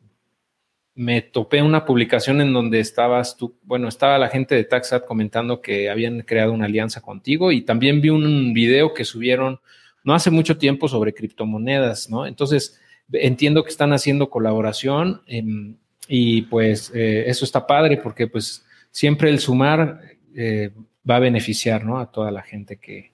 me, 0.96 1.22
topé 1.22 1.62
una 1.62 1.86
publicación 1.86 2.42
en 2.42 2.54
donde 2.54 2.80
estabas 2.80 3.38
tú, 3.38 3.56
bueno, 3.62 3.88
estaba 3.88 4.18
la 4.18 4.30
gente 4.30 4.56
de 4.56 4.64
Taxat 4.64 5.06
comentando 5.06 5.62
que 5.62 5.92
habían 5.92 6.22
creado 6.22 6.54
una 6.54 6.66
alianza 6.66 7.02
contigo 7.02 7.52
y 7.52 7.62
también 7.62 8.02
vi 8.02 8.10
un 8.10 8.52
video 8.52 8.96
que 8.96 9.06
subieron 9.06 9.60
no 10.04 10.16
hace 10.16 10.32
mucho 10.32 10.58
tiempo 10.58 10.88
sobre 10.88 11.14
criptomonedas, 11.14 12.10
¿no? 12.10 12.26
Entonces, 12.26 12.82
entiendo 13.12 13.64
que 13.64 13.70
están 13.70 13.94
haciendo 13.94 14.32
colaboración 14.32 15.22
em, 15.28 15.76
y 16.08 16.42
pues 16.44 16.92
eh, 16.96 17.26
eso 17.28 17.46
está 17.46 17.68
padre 17.68 17.98
porque 17.98 18.26
pues 18.26 18.66
siempre 18.90 19.30
el 19.30 19.38
sumar 19.38 20.02
eh, 20.36 20.72
va 21.08 21.18
a 21.18 21.20
beneficiar, 21.20 21.86
¿no? 21.86 22.00
A 22.00 22.12
toda 22.12 22.32
la 22.32 22.42
gente 22.42 22.78
que, 22.78 23.13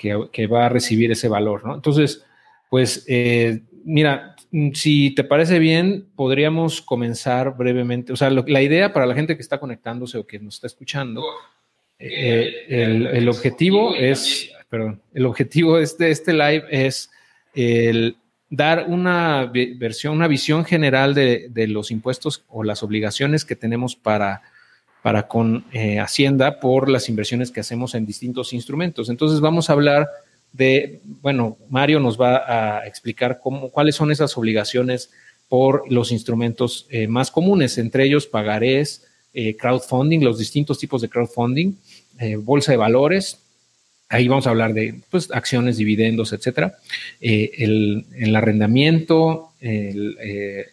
que, 0.00 0.46
va 0.46 0.66
a 0.66 0.68
recibir 0.68 1.12
ese 1.12 1.28
valor, 1.28 1.66
¿no? 1.66 1.74
Entonces, 1.74 2.24
pues, 2.70 3.04
eh, 3.06 3.60
mira, 3.84 4.34
si 4.72 5.14
te 5.14 5.24
parece 5.24 5.58
bien, 5.58 6.06
podríamos 6.16 6.80
comenzar 6.80 7.56
brevemente. 7.56 8.12
O 8.12 8.16
sea, 8.16 8.30
la 8.30 8.62
idea 8.62 8.92
para 8.92 9.06
la 9.06 9.14
gente 9.14 9.36
que 9.36 9.42
está 9.42 9.60
conectándose 9.60 10.16
o 10.16 10.26
que 10.26 10.38
nos 10.38 10.54
está 10.54 10.66
escuchando, 10.66 11.22
eh, 11.98 12.66
el, 12.68 13.28
objetivo 13.28 13.94
es, 13.94 14.50
perdón, 14.70 15.02
el 15.12 15.26
objetivo 15.26 15.76
de 15.76 15.84
este, 15.84 16.10
este 16.10 16.32
live 16.32 16.64
es 16.70 17.10
el 17.54 18.16
dar 18.48 18.86
una 18.88 19.52
versión, 19.76 20.14
una 20.14 20.28
visión 20.28 20.64
general 20.64 21.14
de, 21.14 21.48
de 21.50 21.66
los 21.68 21.90
impuestos 21.90 22.44
o 22.48 22.64
las 22.64 22.82
obligaciones 22.82 23.44
que 23.44 23.54
tenemos 23.54 23.96
para 23.96 24.42
para 25.02 25.28
con 25.28 25.64
eh, 25.72 25.98
Hacienda 25.98 26.60
por 26.60 26.88
las 26.88 27.08
inversiones 27.08 27.50
que 27.50 27.60
hacemos 27.60 27.94
en 27.94 28.06
distintos 28.06 28.52
instrumentos. 28.52 29.08
Entonces 29.08 29.40
vamos 29.40 29.70
a 29.70 29.72
hablar 29.72 30.08
de, 30.52 31.00
bueno, 31.22 31.56
Mario 31.68 32.00
nos 32.00 32.20
va 32.20 32.80
a 32.80 32.86
explicar 32.86 33.40
cómo, 33.42 33.70
cuáles 33.70 33.94
son 33.94 34.10
esas 34.10 34.36
obligaciones 34.36 35.10
por 35.48 35.90
los 35.90 36.12
instrumentos 36.12 36.86
eh, 36.90 37.08
más 37.08 37.30
comunes, 37.30 37.78
entre 37.78 38.04
ellos 38.04 38.26
pagarés, 38.26 39.06
eh, 39.32 39.56
crowdfunding, 39.56 40.20
los 40.20 40.38
distintos 40.38 40.78
tipos 40.78 41.02
de 41.02 41.08
crowdfunding, 41.08 41.74
bolsa 42.40 42.72
de 42.72 42.76
valores. 42.76 43.38
Ahí 44.10 44.28
vamos 44.28 44.46
a 44.46 44.50
hablar 44.50 44.74
de 44.74 45.00
pues, 45.08 45.30
acciones, 45.30 45.78
dividendos, 45.78 46.34
etcétera. 46.34 46.76
El, 47.20 48.04
el, 48.14 48.36
arrendamiento, 48.36 49.52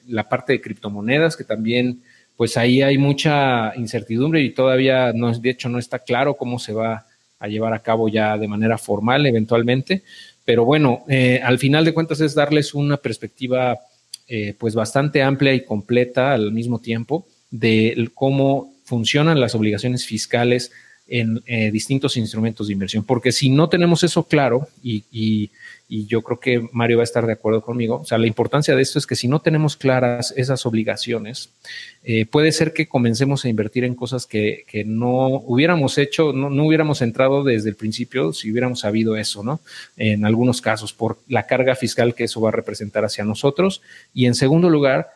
la 0.07 0.27
parte 0.27 0.53
de 0.53 0.61
criptomonedas, 0.61 1.37
que 1.37 1.45
también 1.45 2.01
pues 2.37 2.55
ahí 2.55 2.83
hay 2.83 2.97
mucha 2.99 3.75
incertidumbre 3.75 4.41
y 4.41 4.51
todavía 4.51 5.11
no, 5.11 5.37
de 5.37 5.49
hecho 5.49 5.69
no 5.69 5.79
está 5.79 5.99
claro 5.99 6.35
cómo 6.35 6.59
se 6.59 6.71
va 6.71 7.07
a 7.39 7.47
llevar 7.47 7.73
a 7.73 7.81
cabo 7.81 8.07
ya 8.07 8.37
de 8.37 8.47
manera 8.47 8.77
formal 8.77 9.25
eventualmente. 9.25 10.03
Pero 10.45 10.63
bueno, 10.63 11.03
eh, 11.09 11.41
al 11.43 11.59
final 11.59 11.83
de 11.83 11.93
cuentas 11.93 12.21
es 12.21 12.35
darles 12.35 12.73
una 12.73 12.97
perspectiva 12.97 13.79
eh, 14.27 14.55
pues 14.57 14.75
bastante 14.75 15.21
amplia 15.23 15.53
y 15.53 15.65
completa 15.65 16.33
al 16.33 16.51
mismo 16.51 16.79
tiempo 16.79 17.27
de 17.49 18.09
cómo 18.13 18.73
funcionan 18.85 19.39
las 19.39 19.55
obligaciones 19.55 20.05
fiscales 20.05 20.71
en 21.07 21.41
eh, 21.45 21.71
distintos 21.71 22.17
instrumentos 22.17 22.67
de 22.67 22.73
inversión. 22.73 23.03
Porque 23.03 23.31
si 23.31 23.49
no 23.49 23.67
tenemos 23.67 24.03
eso 24.03 24.23
claro 24.23 24.67
y 24.83 25.03
y 25.11 25.49
yo 25.89 26.21
creo 26.21 26.39
que 26.39 26.67
Mario 26.73 26.97
va 26.97 27.03
a 27.03 27.05
estar 27.05 27.25
de 27.25 27.33
acuerdo 27.33 27.61
conmigo. 27.61 28.01
O 28.01 28.05
sea, 28.05 28.17
la 28.17 28.27
importancia 28.27 28.75
de 28.75 28.81
esto 28.81 28.99
es 28.99 29.07
que 29.07 29.15
si 29.15 29.27
no 29.27 29.39
tenemos 29.39 29.77
claras 29.77 30.33
esas 30.35 30.65
obligaciones, 30.65 31.51
eh, 32.03 32.25
puede 32.25 32.51
ser 32.51 32.73
que 32.73 32.87
comencemos 32.87 33.45
a 33.45 33.49
invertir 33.49 33.85
en 33.85 33.95
cosas 33.95 34.25
que, 34.25 34.65
no 34.85 35.27
hubiéramos 35.27 35.97
hecho, 35.97 36.33
no, 36.33 36.49
no, 36.49 36.65
hubiéramos 36.65 37.01
entrado 37.01 37.43
desde 37.43 37.69
el 37.69 37.75
principio 37.75 38.33
si 38.33 38.51
hubiéramos 38.51 38.81
sabido 38.81 39.15
eso, 39.15 39.43
¿no? 39.43 39.61
En 39.95 40.25
algunos 40.25 40.61
casos, 40.61 40.91
por 40.91 41.19
la 41.27 41.47
carga 41.47 41.75
fiscal 41.75 42.13
que 42.13 42.25
eso 42.25 42.41
va 42.41 42.49
a 42.49 42.53
representar 42.53 43.05
hacia 43.05 43.23
nosotros. 43.23 43.81
Y 44.13 44.25
en 44.25 44.35
segundo 44.35 44.69
lugar, 44.69 45.07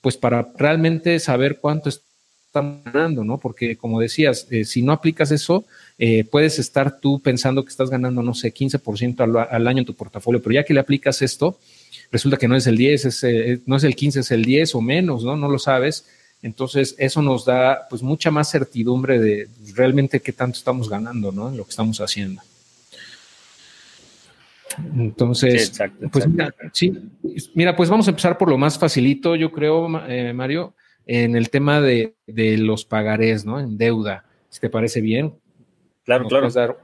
pues 0.00 0.16
para 0.16 0.48
realmente 0.56 1.18
saber 1.20 1.58
cuánto 1.60 1.88
es 1.88 2.02
estamos 2.50 2.82
ganando, 2.84 3.22
¿no? 3.22 3.38
Porque 3.38 3.76
como 3.76 4.00
decías, 4.00 4.48
eh, 4.50 4.64
si 4.64 4.82
no 4.82 4.90
aplicas 4.90 5.30
eso, 5.30 5.64
eh, 5.98 6.24
puedes 6.24 6.58
estar 6.58 6.98
tú 6.98 7.20
pensando 7.20 7.62
que 7.62 7.70
estás 7.70 7.90
ganando, 7.90 8.22
no 8.22 8.34
sé, 8.34 8.52
15% 8.52 9.20
al, 9.20 9.36
al, 9.36 9.68
año 9.68 9.78
en 9.78 9.84
tu 9.84 9.94
portafolio, 9.94 10.42
pero 10.42 10.54
ya 10.54 10.64
que 10.64 10.74
le 10.74 10.80
aplicas 10.80 11.22
esto, 11.22 11.60
resulta 12.10 12.38
que 12.38 12.48
no 12.48 12.56
es 12.56 12.66
el 12.66 12.76
10, 12.76 13.04
es, 13.04 13.22
eh, 13.22 13.60
no 13.66 13.76
es 13.76 13.84
el 13.84 13.94
15, 13.94 14.20
es 14.20 14.30
el 14.32 14.44
10 14.44 14.74
o 14.74 14.80
menos, 14.80 15.22
¿no? 15.22 15.36
No 15.36 15.48
lo 15.48 15.60
sabes. 15.60 16.06
Entonces, 16.42 16.96
eso 16.98 17.22
nos 17.22 17.44
da 17.44 17.86
pues 17.88 18.02
mucha 18.02 18.32
más 18.32 18.50
certidumbre 18.50 19.20
de 19.20 19.48
realmente 19.76 20.18
qué 20.18 20.32
tanto 20.32 20.58
estamos 20.58 20.88
ganando, 20.88 21.30
¿no? 21.30 21.50
En 21.50 21.56
lo 21.56 21.64
que 21.64 21.70
estamos 21.70 22.00
haciendo. 22.00 22.42
Entonces, 24.96 25.72
pues 26.10 26.26
mira, 26.26 26.52
sí, 26.72 26.98
mira, 27.54 27.76
pues 27.76 27.88
vamos 27.88 28.08
a 28.08 28.10
empezar 28.10 28.36
por 28.38 28.48
lo 28.48 28.58
más 28.58 28.76
facilito, 28.78 29.36
yo 29.36 29.52
creo, 29.52 29.88
Mario 29.88 30.74
en 31.12 31.34
el 31.34 31.50
tema 31.50 31.80
de, 31.80 32.14
los 32.28 32.84
pagarés, 32.84 33.44
¿no? 33.44 33.58
En 33.58 33.76
deuda, 33.76 34.24
si 34.48 34.60
te 34.60 34.70
parece 34.70 35.00
bien. 35.00 35.34
Claro, 36.04 36.28
claro. 36.28 36.48
Dar, 36.50 36.76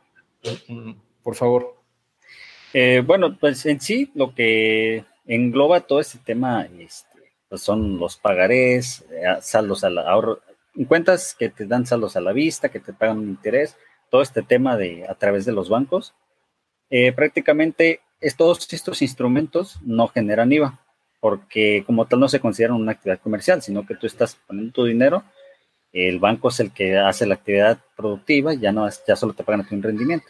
por 1.23 1.37
favor. 1.37 1.77
Eh, 2.73 3.05
bueno, 3.07 3.39
pues 3.39 3.65
en 3.67 3.81
sí 3.81 4.11
lo 4.17 4.35
que 4.35 5.05
engloba 5.27 5.83
todo 5.83 6.01
este 6.01 6.19
tema 6.19 6.67
este, 6.77 7.35
pues 7.49 7.61
son 7.63 7.99
los 7.99 8.17
pagarés, 8.17 9.05
eh, 9.13 9.23
saldos 9.43 9.85
al 9.85 9.99
ahorro, 9.99 10.41
cuentas 10.89 11.37
que 11.39 11.49
te 11.49 11.65
dan 11.65 11.87
saldos 11.87 12.17
a 12.17 12.21
la 12.21 12.33
vista, 12.33 12.69
que 12.69 12.81
te 12.81 12.93
pagan 12.93 13.19
un 13.19 13.29
interés, 13.29 13.77
todo 14.11 14.23
este 14.23 14.43
tema 14.43 14.77
de 14.77 15.07
a 15.09 15.15
través 15.15 15.45
de 15.45 15.53
los 15.53 15.69
bancos. 15.69 16.15
Eh, 16.91 17.13
prácticamente 17.13 18.01
todos 18.37 18.73
estos 18.73 19.03
instrumentos 19.03 19.79
no 19.83 20.09
generan 20.09 20.53
IVA 20.53 20.81
porque 21.21 21.83
como 21.87 22.07
tal 22.07 22.21
no 22.21 22.29
se 22.29 22.41
considera 22.41 22.75
una 22.75 22.93
actividad 22.93 23.21
comercial, 23.21 23.63
sino 23.63 23.87
que 23.87 23.97
tú 23.97 24.07
estás 24.07 24.37
poniendo 24.47 24.73
tu 24.73 24.85
dinero, 24.85 25.25
el 25.93 26.19
banco 26.19 26.49
es 26.49 26.61
el 26.61 26.73
que 26.73 26.99
hace 26.99 27.27
la 27.27 27.35
actividad 27.35 27.79
productiva, 27.97 28.55
ya 28.55 28.73
no 28.73 28.89
ya 29.07 29.17
solo 29.17 29.33
te 29.33 29.45
pagan 29.45 29.63
a 29.63 29.69
ti 29.69 29.75
un 29.75 29.83
rendimiento. 29.83 30.29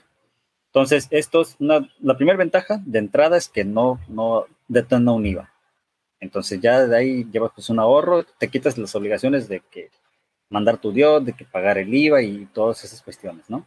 Entonces, 0.66 1.08
esto 1.10 1.40
es 1.42 1.56
una, 1.58 1.88
la 2.00 2.16
primera 2.16 2.36
ventaja 2.38 2.80
de 2.84 2.98
entrada 2.98 3.36
es 3.36 3.48
que 3.48 3.64
no, 3.64 3.98
no 4.08 4.44
detona 4.68 5.12
un 5.12 5.26
IVA. 5.26 5.50
Entonces 6.20 6.60
ya 6.60 6.86
de 6.86 6.96
ahí 6.96 7.24
llevas 7.30 7.52
pues 7.54 7.68
un 7.70 7.78
ahorro, 7.78 8.24
te 8.24 8.48
quitas 8.48 8.78
las 8.78 8.94
obligaciones 8.94 9.48
de 9.48 9.60
que 9.70 9.90
mandar 10.48 10.78
tu 10.78 10.92
Dios, 10.92 11.24
de 11.24 11.32
que 11.32 11.44
pagar 11.44 11.78
el 11.78 11.92
IVA 11.92 12.22
y 12.22 12.46
todas 12.46 12.84
esas 12.84 13.02
cuestiones, 13.02 13.48
¿no? 13.50 13.66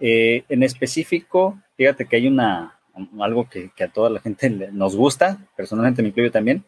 Eh, 0.00 0.44
en 0.48 0.62
específico, 0.62 1.60
fíjate 1.76 2.06
que 2.06 2.16
hay 2.16 2.28
una, 2.28 2.77
algo 3.20 3.48
que, 3.48 3.70
a 3.82 3.88
toda 3.88 4.10
la 4.10 4.20
gente 4.20 4.50
nos 4.50 4.96
gusta, 4.96 5.38
personalmente 5.56 6.02
me 6.02 6.08
incluyo 6.08 6.30
también, 6.30 6.64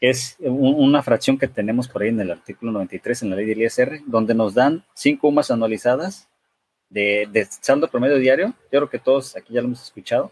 es 0.00 0.36
una 0.40 1.02
fracción 1.02 1.38
que 1.38 1.48
tenemos 1.48 1.88
por 1.88 2.02
ahí 2.02 2.08
en 2.08 2.20
el 2.20 2.30
artículo 2.30 2.72
93 2.72 3.22
en 3.22 3.30
la 3.30 3.36
ley 3.36 3.46
del 3.46 3.62
ISR, 3.62 4.00
donde 4.06 4.34
nos 4.34 4.54
dan 4.54 4.84
cinco 4.94 5.28
UMAS 5.28 5.50
anualizadas 5.50 6.28
de, 6.90 7.46
saldo 7.60 7.88
promedio 7.88 8.18
diario. 8.18 8.48
Yo 8.70 8.80
creo 8.80 8.90
que 8.90 8.98
todos 8.98 9.36
aquí 9.36 9.54
ya 9.54 9.60
lo 9.60 9.68
hemos 9.68 9.82
escuchado. 9.82 10.30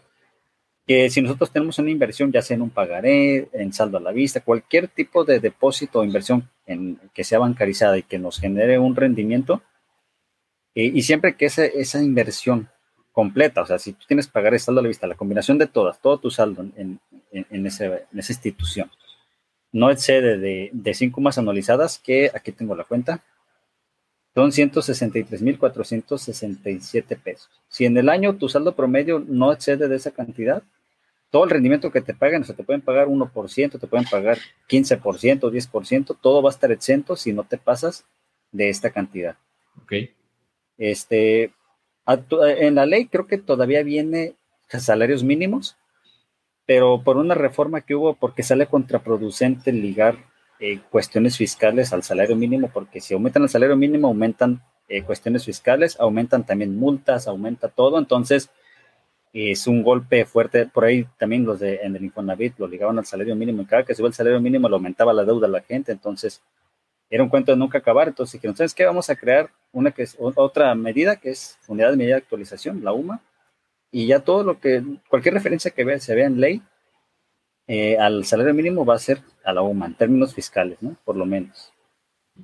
Que 0.85 1.09
si 1.09 1.21
nosotros 1.21 1.51
tenemos 1.51 1.79
una 1.79 1.89
inversión, 1.89 2.31
ya 2.31 2.41
sea 2.41 2.55
en 2.55 2.61
un 2.61 2.69
pagaré, 2.69 3.47
en 3.53 3.73
saldo 3.73 3.97
a 3.97 4.01
la 4.01 4.11
vista, 4.11 4.41
cualquier 4.41 4.89
tipo 4.89 5.23
de 5.23 5.39
depósito 5.39 5.99
o 5.99 6.03
inversión 6.03 6.49
que 7.13 7.23
sea 7.23 7.39
bancarizada 7.39 7.97
y 7.97 8.03
que 8.03 8.19
nos 8.19 8.39
genere 8.39 8.77
un 8.79 8.95
rendimiento, 8.95 9.61
eh, 10.75 10.91
y 10.93 11.03
siempre 11.03 11.35
que 11.35 11.45
esa 11.45 12.01
inversión 12.01 12.69
completa, 13.13 13.61
o 13.61 13.65
sea, 13.65 13.79
si 13.79 13.93
tú 13.93 14.05
tienes 14.07 14.27
que 14.27 14.33
pagar 14.33 14.53
el 14.53 14.59
saldo 14.59 14.81
a 14.81 14.83
la 14.83 14.89
vista, 14.89 15.07
la 15.07 15.15
combinación 15.15 15.57
de 15.57 15.67
todas, 15.67 16.01
todo 16.01 16.17
tu 16.17 16.29
saldo 16.29 16.65
en, 16.75 16.99
en, 17.31 17.65
ese, 17.65 17.85
en 17.85 18.19
esa 18.19 18.33
institución, 18.33 18.91
no 19.71 19.89
excede 19.89 20.37
de, 20.37 20.69
de 20.73 20.93
cinco 20.93 21.21
más 21.21 21.37
anualizadas, 21.37 21.99
que 21.99 22.29
aquí 22.33 22.51
tengo 22.51 22.75
la 22.75 22.83
cuenta, 22.83 23.23
son 24.33 24.51
163.467 24.51 27.21
pesos. 27.21 27.49
Si 27.69 27.85
en 27.85 27.95
el 27.97 28.09
año 28.09 28.35
tu 28.35 28.49
saldo 28.49 28.75
promedio 28.75 29.23
no 29.25 29.53
excede 29.53 29.87
de 29.87 29.95
esa 29.95 30.11
cantidad, 30.11 30.63
todo 31.29 31.45
el 31.45 31.51
rendimiento 31.51 31.91
que 31.91 32.01
te 32.01 32.13
paguen, 32.13 32.41
o 32.43 32.45
sea, 32.45 32.55
te 32.55 32.63
pueden 32.63 32.81
pagar 32.81 33.07
1%, 33.07 33.79
te 33.79 33.87
pueden 33.87 34.05
pagar 34.07 34.37
15%, 34.69 35.39
10%, 35.39 36.17
todo 36.19 36.41
va 36.41 36.49
a 36.49 36.51
estar 36.51 36.71
exento 36.71 37.15
si 37.15 37.33
no 37.33 37.43
te 37.43 37.57
pasas 37.57 38.05
de 38.51 38.69
esta 38.69 38.91
cantidad. 38.91 39.37
Ok. 39.83 39.93
Este, 40.77 41.51
en 42.05 42.75
la 42.75 42.85
ley 42.85 43.07
creo 43.07 43.27
que 43.27 43.37
todavía 43.37 43.83
viene 43.83 44.35
salarios 44.67 45.23
mínimos, 45.23 45.77
pero 46.65 47.03
por 47.03 47.17
una 47.17 47.35
reforma 47.35 47.81
que 47.81 47.95
hubo, 47.95 48.15
porque 48.15 48.43
sale 48.43 48.67
contraproducente 48.67 49.71
ligar 49.71 50.17
eh, 50.59 50.79
cuestiones 50.89 51.37
fiscales 51.37 51.93
al 51.93 52.03
salario 52.03 52.35
mínimo, 52.35 52.69
porque 52.73 53.01
si 53.01 53.13
aumentan 53.13 53.43
el 53.43 53.49
salario 53.49 53.75
mínimo, 53.75 54.07
aumentan 54.07 54.63
eh, 54.87 55.03
cuestiones 55.03 55.45
fiscales, 55.45 55.99
aumentan 55.99 56.45
también 56.45 56.77
multas, 56.77 57.27
aumenta 57.27 57.69
todo, 57.69 57.99
entonces 57.99 58.49
es 59.33 59.65
un 59.65 59.81
golpe 59.83 60.25
fuerte. 60.25 60.67
Por 60.67 60.85
ahí 60.85 61.07
también 61.17 61.45
los 61.45 61.59
de 61.59 61.77
en 61.77 61.95
el 61.95 62.03
Infonavit 62.03 62.59
lo 62.59 62.67
ligaban 62.67 62.99
al 62.99 63.05
salario 63.05 63.35
mínimo 63.35 63.63
y 63.63 63.65
cada 63.65 63.83
que 63.83 63.95
sube 63.95 64.07
el 64.07 64.13
salario 64.13 64.39
mínimo 64.39 64.69
lo 64.69 64.75
aumentaba 64.75 65.11
la 65.13 65.25
deuda 65.25 65.47
a 65.47 65.51
la 65.51 65.61
gente, 65.61 65.91
entonces 65.91 66.41
era 67.13 67.21
un 67.21 67.29
cuento 67.29 67.51
de 67.51 67.57
nunca 67.59 67.77
acabar. 67.77 68.07
Entonces 68.07 68.33
dijeron, 68.33 68.55
¿sabes 68.55 68.73
qué? 68.73 68.85
Vamos 68.85 69.07
a 69.07 69.15
crear 69.15 69.51
una 69.71 69.91
que 69.91 70.01
es 70.01 70.17
otra 70.19 70.73
medida 70.73 71.17
que 71.17 71.29
es 71.29 71.59
unidad 71.67 71.91
de 71.91 71.97
medida 71.97 72.15
de 72.15 72.21
actualización, 72.21 72.83
la 72.83 72.91
UMA, 72.91 73.21
y 73.91 74.07
ya 74.07 74.21
todo 74.21 74.43
lo 74.43 74.59
que, 74.59 74.81
cualquier 75.09 75.35
referencia 75.35 75.69
que 75.69 75.99
se 75.99 76.15
vea 76.15 76.25
en 76.25 76.41
ley 76.41 76.63
eh, 77.67 77.97
al 77.99 78.25
salario 78.25 78.55
mínimo 78.55 78.83
va 78.83 78.95
a 78.95 78.99
ser 78.99 79.19
a 79.43 79.53
la 79.53 79.61
UMA, 79.61 79.85
en 79.85 79.93
términos 79.93 80.33
fiscales, 80.33 80.79
¿no? 80.81 80.97
Por 81.05 81.15
lo 81.15 81.27
menos. 81.27 81.71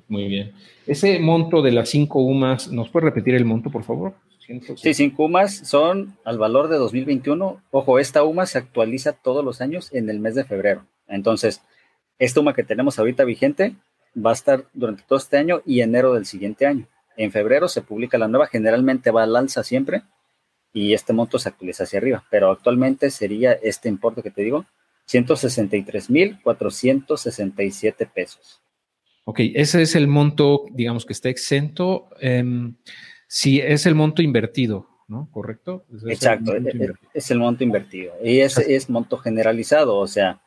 Muy 0.07 0.27
bien. 0.27 0.53
Ese 0.85 1.17
monto 1.17 1.63
de 1.63 1.71
las 1.71 1.89
cinco 1.89 2.19
UMAS, 2.19 2.71
¿nos 2.71 2.89
puede 2.89 3.07
repetir 3.07 3.33
el 3.33 3.45
monto, 3.45 3.71
por 3.71 3.83
favor? 3.83 4.13
Sí, 4.75 4.93
cinco 4.93 5.25
UMAS 5.25 5.67
son 5.67 6.15
al 6.23 6.37
valor 6.37 6.67
de 6.67 6.77
2021. 6.77 7.59
Ojo, 7.71 7.97
esta 7.97 8.23
UMA 8.23 8.45
se 8.45 8.59
actualiza 8.59 9.13
todos 9.13 9.43
los 9.43 9.61
años 9.61 9.91
en 9.93 10.11
el 10.11 10.19
mes 10.19 10.35
de 10.35 10.43
febrero. 10.43 10.85
Entonces, 11.07 11.63
esta 12.19 12.39
UMA 12.39 12.53
que 12.53 12.63
tenemos 12.63 12.99
ahorita 12.99 13.23
vigente 13.23 13.75
va 14.15 14.31
a 14.31 14.33
estar 14.33 14.65
durante 14.73 15.03
todo 15.07 15.19
este 15.19 15.37
año 15.37 15.61
y 15.65 15.81
enero 15.81 16.13
del 16.13 16.25
siguiente 16.25 16.65
año. 16.65 16.87
En 17.17 17.31
febrero 17.31 17.67
se 17.67 17.81
publica 17.81 18.17
la 18.17 18.27
nueva, 18.27 18.47
generalmente 18.47 19.11
va 19.11 19.23
al 19.23 19.35
alza 19.35 19.63
siempre, 19.63 20.03
y 20.73 20.93
este 20.93 21.13
monto 21.13 21.39
se 21.39 21.49
actualiza 21.49 21.83
hacia 21.83 21.99
arriba, 21.99 22.23
pero 22.29 22.51
actualmente 22.51 23.09
sería 23.09 23.53
este 23.53 23.89
importe 23.89 24.23
que 24.23 24.31
te 24.31 24.43
digo, 24.43 24.65
163.467 25.09 28.09
pesos. 28.13 28.61
Ok, 29.25 29.39
ese 29.53 29.81
es 29.81 29.95
el 29.95 30.07
monto, 30.07 30.65
digamos, 30.71 31.05
que 31.05 31.11
está 31.13 31.29
exento. 31.29 32.09
Em, 32.19 32.75
si 33.27 33.59
es 33.59 33.85
el 33.85 33.95
monto 33.95 34.21
invertido, 34.21 34.87
¿no? 35.07 35.29
¿Correcto? 35.31 35.85
Exacto, 36.07 36.55
e, 36.55 36.59
e, 36.59 36.93
es, 37.13 37.31
el 37.31 37.39
monto 37.39 37.63
invertido. 37.63 38.13
Y 38.23 38.39
ese 38.39 38.75
es 38.75 38.89
monto 38.89 39.17
generalizado, 39.17 39.97
o 39.97 40.07
sea, 40.07 40.41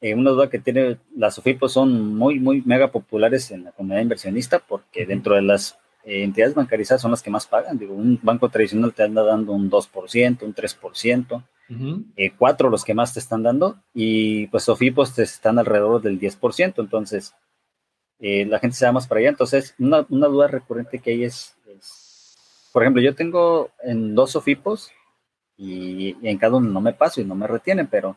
eh, 0.00 0.14
una 0.14 0.30
duda 0.30 0.50
que 0.50 0.58
tiene 0.58 0.98
las 1.14 1.34
SOFIPOS 1.34 1.72
son 1.72 2.14
muy, 2.16 2.38
muy 2.38 2.62
mega 2.62 2.90
populares 2.90 3.50
en 3.50 3.64
la 3.64 3.72
comunidad 3.72 4.02
inversionista 4.02 4.58
porque 4.58 5.06
dentro 5.06 5.34
de 5.34 5.42
las 5.42 5.78
eh, 6.04 6.22
entidades 6.22 6.54
bancarizadas 6.54 7.02
son 7.02 7.10
las 7.10 7.22
que 7.22 7.30
más 7.30 7.46
pagan. 7.46 7.78
Digo, 7.78 7.94
un 7.94 8.18
banco 8.22 8.48
tradicional 8.48 8.94
te 8.94 9.02
anda 9.02 9.22
dando 9.22 9.52
un 9.52 9.70
2%, 9.70 10.42
un 10.42 10.54
3%, 10.54 11.44
eh, 12.16 12.30
cuatro 12.38 12.70
los 12.70 12.82
que 12.82 12.94
más 12.94 13.12
te 13.12 13.20
están 13.20 13.42
dando, 13.42 13.76
y 13.92 14.46
pues 14.46 14.64
Sofipos 14.64 15.14
te 15.14 15.22
están 15.22 15.58
alrededor 15.58 16.00
del 16.00 16.18
10%. 16.18 16.80
Entonces, 16.80 17.34
eh, 18.20 18.46
la 18.46 18.58
gente 18.58 18.76
se 18.76 18.86
va 18.86 18.92
más 18.92 19.06
para 19.06 19.20
allá. 19.20 19.28
Entonces, 19.28 19.74
una, 19.78 20.02
duda 20.02 20.48
recurrente 20.48 20.98
que 20.98 21.10
hay 21.10 21.24
es, 21.24 21.56
por 22.72 22.82
ejemplo, 22.82 23.02
yo 23.02 23.14
tengo 23.14 23.70
en 23.82 24.14
dos 24.14 24.32
Sofipos 24.32 24.90
y, 25.58 26.16
en 26.26 26.38
cada 26.38 26.56
uno 26.56 26.70
no 26.70 26.80
me 26.80 26.94
paso 26.94 27.20
y 27.20 27.24
no 27.24 27.34
me 27.34 27.46
retienen, 27.46 27.86
pero 27.86 28.16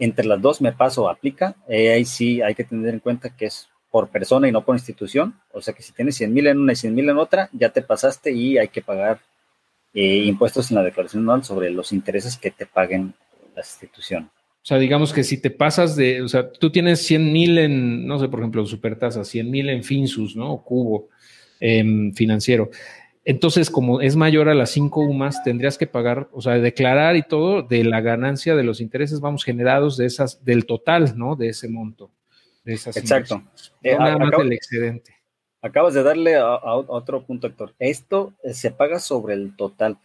entre 0.00 0.26
las 0.26 0.40
dos 0.40 0.60
me 0.60 0.72
paso 0.72 1.08
aplica. 1.08 1.54
ahí 1.68 2.04
sí 2.04 2.42
hay 2.42 2.54
que 2.54 2.64
tener 2.64 2.94
en 2.94 3.00
cuenta 3.00 3.36
que 3.36 3.46
es 3.46 3.68
por 3.90 4.08
persona 4.08 4.48
y 4.48 4.52
no 4.52 4.64
por 4.64 4.76
institución. 4.76 5.34
O 5.52 5.60
sea 5.60 5.74
que 5.74 5.82
si 5.82 5.92
tienes 5.92 6.16
100 6.16 6.32
mil 6.32 6.46
en 6.46 6.58
una 6.58 6.72
y 6.72 6.76
100 6.76 6.94
mil 6.94 7.08
en 7.08 7.18
otra, 7.18 7.50
ya 7.52 7.70
te 7.70 7.82
pasaste 7.82 8.32
y 8.32 8.58
hay 8.58 8.68
que 8.68 8.82
pagar 8.82 9.20
eh, 9.92 10.22
impuestos 10.24 10.70
en 10.70 10.76
la 10.76 10.84
declaración 10.84 11.24
anual 11.24 11.44
sobre 11.44 11.70
los 11.70 11.92
intereses 11.92 12.36
que 12.36 12.50
te 12.50 12.66
paguen 12.66 13.14
la 13.54 13.62
institución. 13.62 14.30
O 14.62 14.66
sea, 14.66 14.78
digamos 14.78 15.12
que 15.12 15.24
si 15.24 15.40
te 15.40 15.50
pasas 15.50 15.96
de, 15.96 16.22
o 16.22 16.28
sea, 16.28 16.52
tú 16.52 16.70
tienes 16.70 17.00
100 17.06 17.32
mil 17.32 17.58
en, 17.58 18.06
no 18.06 18.18
sé, 18.18 18.28
por 18.28 18.40
ejemplo, 18.40 18.64
Supertasa, 18.66 19.24
100 19.24 19.50
mil 19.50 19.68
en 19.70 19.82
Finsus, 19.82 20.36
¿no? 20.36 20.52
O 20.52 20.64
Cubo 20.64 21.08
em, 21.58 22.12
financiero. 22.12 22.70
Entonces, 23.24 23.70
como 23.70 24.00
es 24.00 24.16
mayor 24.16 24.48
a 24.48 24.54
las 24.54 24.70
5 24.70 25.00
UMAS, 25.00 25.42
tendrías 25.44 25.76
que 25.76 25.86
pagar, 25.86 26.28
o 26.32 26.40
sea, 26.40 26.54
declarar 26.54 27.16
y 27.16 27.22
todo 27.22 27.62
de 27.62 27.84
la 27.84 28.00
ganancia 28.00 28.56
de 28.56 28.64
los 28.64 28.80
intereses, 28.80 29.20
vamos, 29.20 29.44
generados 29.44 29.96
de 29.98 30.06
esas, 30.06 30.42
del 30.44 30.64
total, 30.64 31.18
¿no? 31.18 31.36
De 31.36 31.50
ese 31.50 31.68
monto. 31.68 32.10
Exacto. 32.64 33.42
Eh, 33.82 33.96
nada 33.98 34.16
más 34.18 34.30
del 34.30 34.52
excedente. 34.52 35.16
Acabas 35.62 35.92
de 35.92 36.02
darle 36.02 36.36
a, 36.36 36.56
otro 36.64 37.22
punto, 37.22 37.46
Héctor. 37.46 37.74
Esto 37.78 38.32
eh, 38.42 38.54
se 38.54 38.70
paga 38.70 38.98
sobre 38.98 39.34
el 39.34 39.54
total. 39.54 39.98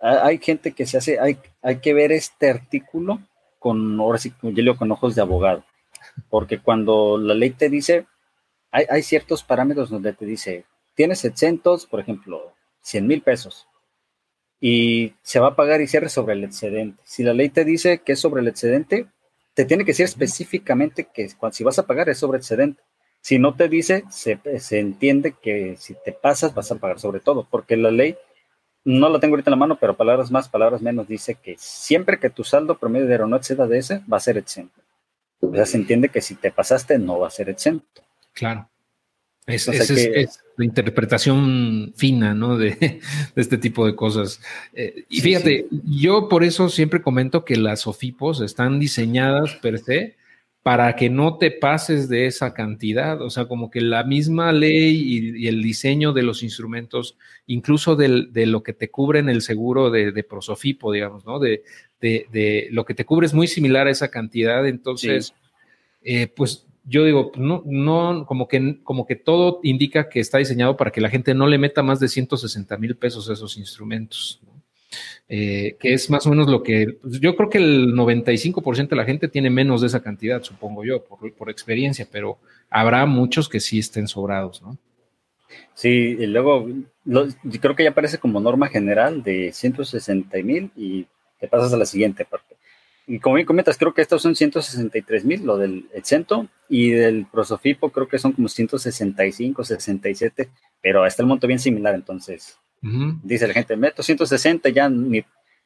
Hay 0.00 0.38
gente 0.38 0.72
que 0.72 0.86
se 0.86 0.98
hace, 0.98 1.18
hay, 1.18 1.38
hay 1.60 1.78
que 1.78 1.92
ver 1.92 2.12
este 2.12 2.50
artículo 2.50 3.20
con, 3.58 3.98
ahora 3.98 4.18
sí, 4.18 4.30
con 4.30 4.92
ojos 4.92 5.14
de 5.14 5.22
abogado. 5.22 5.64
Porque 6.28 6.60
cuando 6.60 7.18
la 7.18 7.34
ley 7.34 7.50
te 7.50 7.68
dice, 7.68 8.06
hay, 8.70 8.84
hay 8.88 9.02
ciertos 9.02 9.42
parámetros 9.42 9.90
donde 9.90 10.12
te 10.12 10.24
dice, 10.24 10.66
tienes 10.94 11.24
exentos, 11.24 11.86
por 11.86 11.98
ejemplo, 11.98 12.52
100 12.82 13.06
mil 13.06 13.22
pesos, 13.22 13.68
y 14.60 15.14
se 15.22 15.40
va 15.40 15.48
a 15.48 15.56
pagar 15.56 15.80
y 15.80 15.86
cierre 15.86 16.08
sobre 16.08 16.34
el 16.34 16.44
excedente. 16.44 17.00
Si 17.04 17.22
la 17.22 17.34
ley 17.34 17.48
te 17.48 17.64
dice 17.64 17.98
que 17.98 18.12
es 18.12 18.20
sobre 18.20 18.40
el 18.40 18.48
excedente, 18.48 19.06
te 19.54 19.64
tiene 19.64 19.84
que 19.84 19.92
decir 19.92 20.04
específicamente 20.04 21.08
que 21.12 21.28
si 21.52 21.64
vas 21.64 21.78
a 21.78 21.86
pagar 21.86 22.08
es 22.08 22.18
sobre 22.18 22.38
excedente. 22.38 22.82
Si 23.20 23.38
no 23.38 23.54
te 23.54 23.68
dice, 23.68 24.04
se, 24.10 24.38
entiende 24.78 25.32
que 25.32 25.76
si 25.76 25.94
te 26.04 26.12
pasas 26.12 26.54
vas 26.54 26.70
a 26.70 26.76
pagar 26.76 27.00
sobre 27.00 27.20
todo, 27.20 27.46
porque 27.50 27.76
la 27.76 27.90
ley, 27.90 28.16
no 28.84 29.08
la 29.08 29.18
tengo 29.18 29.34
ahorita 29.34 29.50
en 29.50 29.52
la 29.52 29.56
mano, 29.56 29.78
pero 29.80 29.96
palabras 29.96 30.30
más, 30.30 30.48
palabras 30.48 30.80
menos, 30.80 31.08
dice 31.08 31.34
que 31.34 31.56
siempre 31.58 32.18
que 32.18 32.30
tu 32.30 32.44
saldo 32.44 32.78
promedio 32.78 33.06
de 33.06 33.18
no 33.18 33.36
exceda 33.36 33.66
de 33.66 33.78
ese, 33.78 34.02
va 34.10 34.16
a 34.16 34.20
ser 34.20 34.38
exento. 34.38 34.80
O 35.40 35.52
sea, 35.52 35.66
se 35.66 35.76
entiende 35.76 36.08
que 36.08 36.20
si 36.20 36.34
te 36.34 36.50
pasaste 36.50 36.98
no 36.98 37.18
va 37.18 37.28
a 37.28 37.30
ser 37.30 37.48
exento. 37.48 38.02
Claro. 38.32 38.68
Es, 39.48 39.66
es, 39.66 40.40
la 40.56 40.64
interpretación 40.64 41.92
fina, 41.96 42.34
¿no? 42.34 42.58
De, 42.58 43.00
este 43.34 43.58
tipo 43.58 43.86
de 43.86 43.96
cosas. 43.96 44.40
Eh, 44.74 45.04
y 45.08 45.20
fíjate, 45.20 45.66
yo 45.84 46.28
por 46.28 46.44
eso 46.44 46.68
siempre 46.68 47.02
comento 47.02 47.44
que 47.44 47.56
las 47.56 47.86
OFIPOS 47.86 48.42
están 48.42 48.78
diseñadas 48.78 49.54
per 49.56 49.78
se 49.78 50.16
para 50.62 50.96
que 50.96 51.08
no 51.08 51.38
te 51.38 51.50
pases 51.50 52.10
de 52.10 52.26
esa 52.26 52.52
cantidad. 52.52 53.22
O 53.22 53.30
sea, 53.30 53.46
como 53.46 53.70
que 53.70 53.80
la 53.80 54.04
misma 54.04 54.52
ley 54.52 55.34
y, 55.38 55.46
el 55.48 55.62
diseño 55.62 56.12
de 56.12 56.22
los 56.22 56.42
instrumentos, 56.42 57.16
incluso 57.46 57.96
de 57.96 58.46
lo 58.46 58.62
que 58.62 58.74
te 58.74 58.90
cubre 58.90 59.20
en 59.20 59.30
el 59.30 59.40
seguro 59.40 59.90
de, 59.90 60.12
de 60.12 60.24
prosofipo, 60.24 60.92
digamos, 60.92 61.24
¿no? 61.24 61.38
De, 61.38 61.62
de, 62.00 62.68
lo 62.70 62.84
que 62.84 62.92
te 62.94 63.06
cubre 63.06 63.26
es 63.26 63.32
muy 63.32 63.46
similar 63.46 63.86
a 63.86 63.90
esa 63.90 64.10
cantidad. 64.10 64.66
Entonces, 64.66 65.32
eh, 66.02 66.26
pues 66.26 66.67
yo 66.88 67.04
digo, 67.04 67.32
no, 67.36 67.62
no, 67.66 68.24
como 68.26 68.48
que, 68.48 68.78
como 68.82 69.06
que 69.06 69.14
todo 69.14 69.60
indica 69.62 70.08
que 70.08 70.20
está 70.20 70.38
diseñado 70.38 70.76
para 70.76 70.90
que 70.90 71.02
la 71.02 71.10
gente 71.10 71.34
no 71.34 71.46
le 71.46 71.58
meta 71.58 71.82
más 71.82 72.00
de 72.00 72.08
160 72.08 72.76
mil 72.78 72.96
pesos 72.96 73.28
a 73.28 73.34
esos 73.34 73.58
instrumentos, 73.58 74.40
eh, 75.28 75.76
que 75.78 75.92
es 75.92 76.08
más 76.08 76.26
o 76.26 76.30
menos 76.30 76.48
lo 76.48 76.62
que, 76.62 76.98
pues, 77.02 77.20
yo 77.20 77.36
creo 77.36 77.50
que 77.50 77.58
el 77.58 77.94
95% 77.94 78.88
de 78.88 78.96
la 78.96 79.04
gente 79.04 79.28
tiene 79.28 79.50
menos 79.50 79.82
de 79.82 79.88
esa 79.88 80.02
cantidad, 80.02 80.42
supongo 80.42 80.82
yo, 80.82 81.04
por, 81.04 81.50
experiencia, 81.50 82.08
pero 82.10 82.38
habrá 82.70 83.04
muchos 83.04 83.50
que 83.50 83.60
sí 83.60 83.78
estén 83.78 84.08
sobrados, 84.08 84.62
¿no? 84.62 84.78
Sí, 85.74 86.16
y 86.18 86.26
luego 86.26 86.66
creo 87.60 87.76
que 87.76 87.84
ya 87.84 87.90
aparece 87.90 88.18
como 88.18 88.40
norma 88.40 88.68
general 88.68 89.22
de 89.22 89.52
160 89.52 90.36
mil 90.38 90.70
y 90.74 91.06
te 91.38 91.48
pasas 91.48 91.72
a 91.72 91.76
la 91.76 91.86
siguiente 91.86 92.24
parte. 92.24 92.57
Y 93.08 93.20
como 93.20 93.36
bien 93.36 93.46
comentas, 93.46 93.78
creo 93.78 93.94
que 93.94 94.02
estos 94.02 94.20
son 94.20 94.36
163 94.36 95.24
mil, 95.24 95.42
lo 95.42 95.56
del 95.56 95.88
exento, 95.94 96.46
y 96.68 96.90
del 96.90 97.24
prosofipo 97.24 97.90
creo 97.90 98.06
que 98.06 98.18
son 98.18 98.32
como 98.32 98.48
165, 98.48 99.64
67, 99.64 100.50
pero 100.82 101.06
está 101.06 101.22
el 101.22 101.28
monto 101.28 101.46
bien 101.46 101.58
similar, 101.58 101.94
entonces 101.94 102.58
dice 103.22 103.48
la 103.48 103.54
gente, 103.54 103.76
meto 103.76 104.02
160, 104.02 104.68
ya 104.68 104.90
ni, 104.90 105.24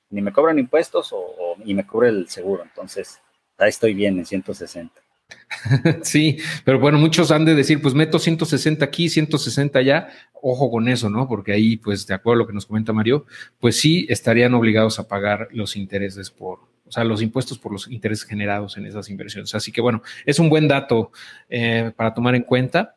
ni 0.08 0.22
me 0.22 0.32
cobran 0.32 0.58
impuestos 0.60 1.10
o, 1.12 1.56
y 1.64 1.74
me 1.74 1.84
cubre 1.84 2.10
el 2.10 2.28
seguro, 2.28 2.62
entonces 2.62 3.20
ahí 3.58 3.70
estoy 3.70 3.92
bien 3.92 4.18
en 4.18 4.24
160. 4.24 5.02
Sí, 6.02 6.38
pero 6.64 6.78
bueno, 6.78 6.98
muchos 6.98 7.32
han 7.32 7.44
de 7.44 7.54
decir, 7.54 7.82
pues 7.82 7.94
meto 7.94 8.20
160 8.20 8.84
aquí, 8.84 9.08
160 9.08 9.78
allá, 9.78 10.08
ojo 10.40 10.70
con 10.70 10.88
eso, 10.88 11.10
¿no? 11.10 11.26
Porque 11.26 11.52
ahí, 11.52 11.76
pues 11.76 12.06
de 12.06 12.14
acuerdo 12.14 12.36
a 12.36 12.42
lo 12.44 12.46
que 12.46 12.52
nos 12.52 12.66
comenta 12.66 12.92
Mario, 12.92 13.26
pues 13.58 13.80
sí 13.80 14.06
estarían 14.08 14.54
obligados 14.54 14.98
a 14.98 15.08
pagar 15.08 15.48
los 15.52 15.76
intereses 15.76 16.30
por, 16.30 16.71
o 16.92 16.94
sea, 16.94 17.04
los 17.04 17.22
impuestos 17.22 17.56
por 17.56 17.72
los 17.72 17.90
intereses 17.90 18.26
generados 18.26 18.76
en 18.76 18.84
esas 18.84 19.08
inversiones. 19.08 19.54
Así 19.54 19.72
que 19.72 19.80
bueno, 19.80 20.02
es 20.26 20.38
un 20.38 20.50
buen 20.50 20.68
dato 20.68 21.10
eh, 21.48 21.90
para 21.96 22.12
tomar 22.12 22.34
en 22.34 22.42
cuenta. 22.42 22.96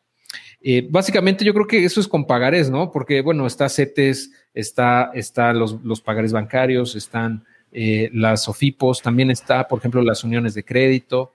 Eh, 0.60 0.86
básicamente 0.86 1.46
yo 1.46 1.54
creo 1.54 1.66
que 1.66 1.82
eso 1.82 1.98
es 1.98 2.06
con 2.06 2.26
pagares, 2.26 2.68
¿no? 2.68 2.92
Porque, 2.92 3.22
bueno, 3.22 3.46
está 3.46 3.70
CETES, 3.70 4.32
está, 4.52 5.12
está 5.14 5.54
los, 5.54 5.82
los 5.82 6.02
pagares 6.02 6.30
bancarios, 6.30 6.94
están 6.94 7.42
eh, 7.72 8.10
las 8.12 8.46
OFIPOS, 8.50 9.00
también 9.00 9.30
está, 9.30 9.66
por 9.66 9.78
ejemplo, 9.78 10.02
las 10.02 10.22
uniones 10.22 10.52
de 10.52 10.62
crédito. 10.62 11.32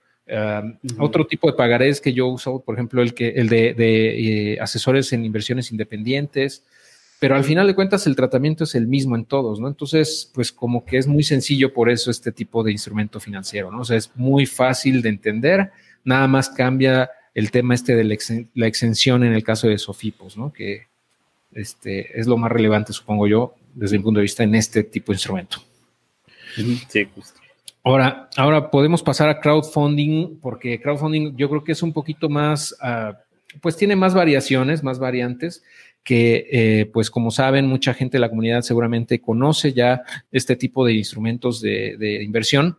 Otro 1.00 1.26
tipo 1.26 1.50
de 1.50 1.58
pagarés 1.58 2.00
que 2.00 2.14
yo 2.14 2.28
uso, 2.28 2.62
por 2.62 2.76
ejemplo, 2.76 3.02
el, 3.02 3.16
que, 3.16 3.30
el 3.30 3.50
de, 3.50 3.74
de 3.74 4.60
asesores 4.62 5.12
en 5.14 5.26
inversiones 5.26 5.72
independientes, 5.72 6.64
pero 7.22 7.36
al 7.36 7.44
final 7.44 7.68
de 7.68 7.76
cuentas 7.76 8.08
el 8.08 8.16
tratamiento 8.16 8.64
es 8.64 8.74
el 8.74 8.88
mismo 8.88 9.16
en 9.16 9.26
todos, 9.26 9.60
¿no? 9.60 9.68
Entonces, 9.68 10.32
pues 10.34 10.52
como 10.52 10.84
que 10.84 10.98
es 10.98 11.06
muy 11.06 11.22
sencillo 11.22 11.72
por 11.72 11.92
eso 11.92 12.10
este 12.10 12.32
tipo 12.32 12.64
de 12.64 12.72
instrumento 12.72 13.20
financiero, 13.20 13.70
¿no? 13.70 13.82
O 13.82 13.86
sea, 13.86 13.96
es 13.96 14.12
muy 14.16 14.48
fácil 14.48 15.04
de 15.04 15.10
entender, 15.10 15.70
nada 16.04 16.28
más 16.28 16.50
cambia 16.50 17.12
el 17.36 17.52
tema 17.52 17.76
este 17.76 17.96
de 17.96 18.06
la, 18.56 18.66
exención 18.66 19.24
en 19.24 19.34
el 19.34 19.44
caso 19.44 19.68
de 19.68 19.78
Sofipos, 19.78 20.36
¿no? 20.36 20.52
Que 20.52 20.88
este, 21.52 22.20
es 22.20 22.26
lo 22.26 22.38
más 22.38 22.52
relevante, 22.52 22.92
supongo 22.92 23.28
yo, 23.28 23.54
desde 23.76 24.00
mi 24.00 24.04
punto 24.04 24.18
de 24.18 24.24
vista 24.24 24.42
en 24.42 24.56
este 24.56 24.84
tipo 24.84 25.12
de 25.12 25.18
instrumento. 25.18 25.60
Sí, 26.56 27.08
justo. 27.14 27.40
Ahora, 27.84 28.32
ahora 28.36 28.72
podemos 28.72 29.04
pasar 29.04 29.30
a 29.30 29.40
crowdfunding, 29.40 30.40
porque 30.42 30.82
crowdfunding 30.82 31.38
yo 31.38 31.50
creo 31.50 31.64
que 31.64 31.74
es 31.74 31.84
un 31.84 31.94
poquito 31.94 32.30
más, 32.30 32.76
uh, 32.82 33.14
pues 33.62 33.78
tiene 33.78 33.96
más 33.96 34.16
variaciones, 34.16 34.82
más 34.82 34.98
variantes 34.98 35.62
que 36.04 36.48
eh, 36.52 36.86
pues 36.92 37.12
como 37.12 37.32
saben, 37.32 37.68
mucha 37.68 37.94
gente 37.94 38.18
de 38.18 38.22
la 38.22 38.30
comunidad 38.30 38.62
seguramente 38.62 39.22
conoce 39.22 39.74
ya 39.74 40.02
este 40.32 40.56
tipo 40.56 40.86
de 40.86 40.94
instrumentos 40.94 41.62
de, 41.62 42.22
inversión 42.24 42.78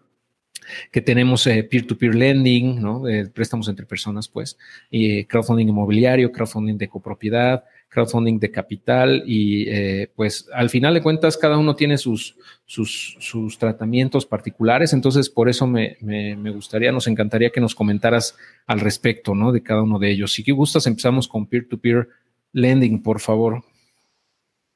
que 0.90 1.00
tenemos 1.00 1.46
eh, 1.46 1.64
peer-to-peer 1.64 2.14
lending, 2.14 2.80
¿no? 2.80 3.02
préstamos 3.34 3.68
entre 3.68 3.84
personas, 3.84 4.28
pues, 4.28 4.56
y 4.90 5.24
crowdfunding 5.24 5.68
inmobiliario, 5.68 6.30
crowdfunding 6.30 6.78
de 6.78 6.88
copropiedad, 6.88 7.64
crowdfunding 7.92 8.38
de 8.38 8.50
capital 8.50 9.22
y 9.26 9.68
eh, 9.68 10.10
pues 10.16 10.48
al 10.54 10.70
final 10.70 10.94
de 10.94 11.02
cuentas 11.02 11.36
cada 11.36 11.58
uno 11.58 11.76
tiene 11.76 11.98
sus, 11.98 12.36
sus, 12.64 13.18
sus 13.20 13.58
tratamientos 13.58 14.24
particulares, 14.24 14.94
entonces 14.94 15.28
por 15.28 15.50
eso 15.50 15.66
me, 15.66 15.98
me, 16.00 16.50
gustaría, 16.50 16.90
nos 16.90 17.06
encantaría 17.06 17.50
que 17.50 17.60
nos 17.60 17.74
comentaras 17.74 18.34
al 18.66 18.80
respecto, 18.80 19.34
¿no? 19.34 19.52
De 19.52 19.62
cada 19.62 19.82
uno 19.82 19.98
de 19.98 20.10
ellos. 20.10 20.32
Si 20.32 20.50
gustas, 20.50 20.86
empezamos 20.86 21.28
con 21.28 21.46
peer-to-peer 21.46 22.08
lending, 22.52 23.02
por 23.02 23.20
favor. 23.20 23.62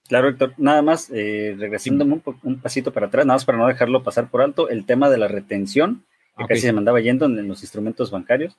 Claro, 0.08 0.28
Héctor. 0.28 0.54
Nada 0.56 0.82
más, 0.82 1.10
eh, 1.12 1.56
regresando 1.58 2.04
un, 2.04 2.60
pasito 2.60 2.92
para 2.92 3.06
atrás, 3.06 3.26
nada 3.26 3.36
más 3.36 3.44
para 3.44 3.58
no 3.58 3.66
dejarlo 3.66 4.02
pasar 4.02 4.30
por 4.30 4.42
alto, 4.42 4.68
el 4.68 4.86
tema 4.86 5.10
de 5.10 5.18
la 5.18 5.28
retención, 5.28 6.04
que 6.38 6.46
casi 6.46 6.60
se 6.60 6.72
mandaba 6.72 7.00
yendo 7.00 7.26
en, 7.26 7.48
los 7.48 7.62
instrumentos 7.62 8.10
bancarios. 8.10 8.56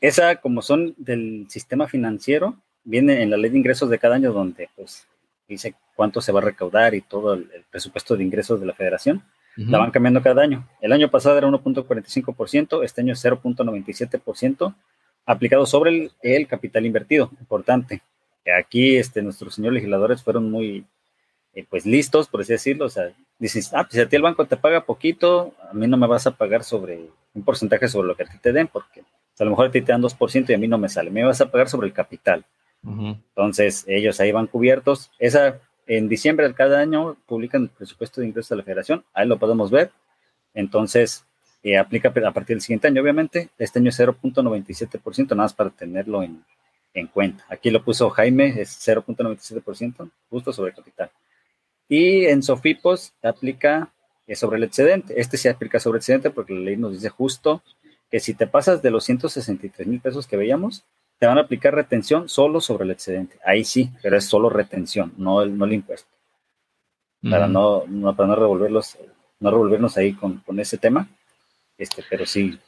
Esa, 0.00 0.36
como 0.36 0.62
son 0.62 0.94
del 0.98 1.46
sistema 1.48 1.88
financiero, 1.88 2.56
viene 2.84 3.22
en 3.22 3.30
la 3.30 3.36
ley 3.36 3.50
de 3.50 3.58
ingresos 3.58 3.90
de 3.90 3.98
cada 3.98 4.16
año, 4.16 4.32
donde 4.32 4.68
pues 4.76 5.06
dice 5.48 5.74
cuánto 5.94 6.20
se 6.20 6.32
va 6.32 6.40
a 6.40 6.44
recaudar 6.44 6.94
y 6.94 7.00
todo 7.00 7.34
el, 7.34 7.50
presupuesto 7.70 8.16
de 8.16 8.24
ingresos 8.24 8.60
de 8.60 8.66
la 8.66 8.74
federación. 8.74 9.22
La 9.56 9.78
van 9.78 9.90
cambiando 9.90 10.22
cada 10.22 10.42
año. 10.42 10.68
El 10.82 10.92
año 10.92 11.10
pasado 11.10 11.38
era 11.38 11.48
1.45%, 11.48 12.84
este 12.84 13.00
año 13.00 13.14
es 13.14 13.24
0.97%, 13.24 14.74
aplicado 15.24 15.64
sobre 15.64 15.90
el, 15.92 16.12
el 16.20 16.46
capital 16.46 16.84
invertido. 16.84 17.30
Importante 17.40 18.02
aquí 18.52 18.96
este, 18.96 19.22
nuestros 19.22 19.54
señores 19.54 19.74
legisladores 19.74 20.22
fueron 20.22 20.50
muy, 20.50 20.84
eh, 21.54 21.64
pues, 21.68 21.86
listos, 21.86 22.28
por 22.28 22.42
así 22.42 22.52
decirlo. 22.52 22.84
O 22.84 22.88
sea, 22.90 23.12
dices, 23.38 23.72
ah, 23.72 23.82
pues 23.84 23.94
si 23.94 24.00
a 24.00 24.08
ti 24.08 24.16
el 24.16 24.22
banco 24.22 24.44
te 24.44 24.56
paga 24.56 24.84
poquito, 24.84 25.54
a 25.70 25.74
mí 25.74 25.86
no 25.86 25.96
me 25.96 26.06
vas 26.06 26.26
a 26.26 26.36
pagar 26.36 26.62
sobre 26.62 27.00
un 27.34 27.42
porcentaje 27.42 27.88
sobre 27.88 28.08
lo 28.08 28.14
que 28.14 28.22
a 28.24 28.26
ti 28.26 28.38
te 28.40 28.52
den, 28.52 28.68
porque 28.68 29.02
a 29.38 29.44
lo 29.44 29.50
mejor 29.50 29.66
a 29.66 29.70
ti 29.70 29.80
te 29.80 29.92
dan 29.92 30.02
2% 30.02 30.50
y 30.50 30.54
a 30.54 30.58
mí 30.58 30.68
no 30.68 30.78
me 30.78 30.88
sale. 30.88 31.10
Me 31.10 31.24
vas 31.24 31.40
a 31.40 31.50
pagar 31.50 31.68
sobre 31.68 31.86
el 31.88 31.92
capital. 31.92 32.44
Entonces, 32.84 33.84
ellos 33.88 34.20
ahí 34.20 34.30
van 34.30 34.46
cubiertos. 34.46 35.10
Esa, 35.18 35.58
en 35.88 36.08
diciembre 36.08 36.46
de 36.46 36.54
cada 36.54 36.78
año 36.78 37.16
publican 37.26 37.62
el 37.62 37.68
presupuesto 37.70 38.20
de 38.20 38.28
ingresos 38.28 38.50
de 38.50 38.56
la 38.56 38.62
federación. 38.62 39.04
Ahí 39.12 39.26
lo 39.26 39.38
podemos 39.38 39.70
ver. 39.72 39.90
Entonces, 40.54 41.24
eh, 41.64 41.78
aplica 41.78 42.10
a 42.10 42.32
partir 42.32 42.54
del 42.56 42.60
siguiente 42.60 42.86
año, 42.86 43.02
obviamente. 43.02 43.48
Este 43.58 43.80
año 43.80 43.88
es 43.88 43.98
0.97%, 43.98 45.30
nada 45.30 45.42
más 45.42 45.52
para 45.52 45.70
tenerlo 45.70 46.22
en, 46.22 46.44
en 46.96 47.06
cuenta. 47.08 47.44
Aquí 47.48 47.70
lo 47.70 47.84
puso 47.84 48.10
Jaime, 48.10 48.60
es 48.60 48.78
0.97%, 48.86 50.10
justo 50.30 50.52
sobre 50.52 50.72
capital. 50.72 51.10
Y 51.88 52.24
en 52.26 52.42
Sofipos 52.42 53.12
aplica 53.22 53.92
eh, 54.26 54.34
sobre 54.34 54.56
el 54.56 54.64
excedente. 54.64 55.20
Este 55.20 55.36
se 55.36 55.50
aplica 55.50 55.78
sobre 55.78 55.96
el 55.96 56.00
excedente 56.00 56.30
porque 56.30 56.54
la 56.54 56.60
ley 56.60 56.76
nos 56.76 56.92
dice 56.92 57.10
justo 57.10 57.62
que 58.10 58.18
si 58.18 58.34
te 58.34 58.46
pasas 58.46 58.82
de 58.82 58.90
los 58.90 59.04
163 59.04 59.86
mil 59.86 60.00
pesos 60.00 60.26
que 60.26 60.36
veíamos, 60.36 60.84
te 61.18 61.26
van 61.26 61.38
a 61.38 61.42
aplicar 61.42 61.74
retención 61.74 62.28
solo 62.28 62.60
sobre 62.60 62.84
el 62.84 62.90
excedente. 62.90 63.38
Ahí 63.44 63.64
sí, 63.64 63.90
pero 64.02 64.16
es 64.16 64.24
solo 64.24 64.48
retención, 64.48 65.12
no 65.16 65.42
el, 65.42 65.56
no 65.56 65.64
el 65.64 65.74
impuesto. 65.74 66.08
Para, 67.22 67.48
no, 67.48 67.84
para 68.16 68.28
no 68.28 68.36
revolverlos, 68.36 68.96
no 69.40 69.50
revolvernos 69.50 69.96
ahí 69.96 70.12
con, 70.12 70.38
con 70.40 70.60
ese 70.60 70.78
tema. 70.78 71.08
Este, 71.76 72.04
pero 72.08 72.24
sí, 72.24 72.58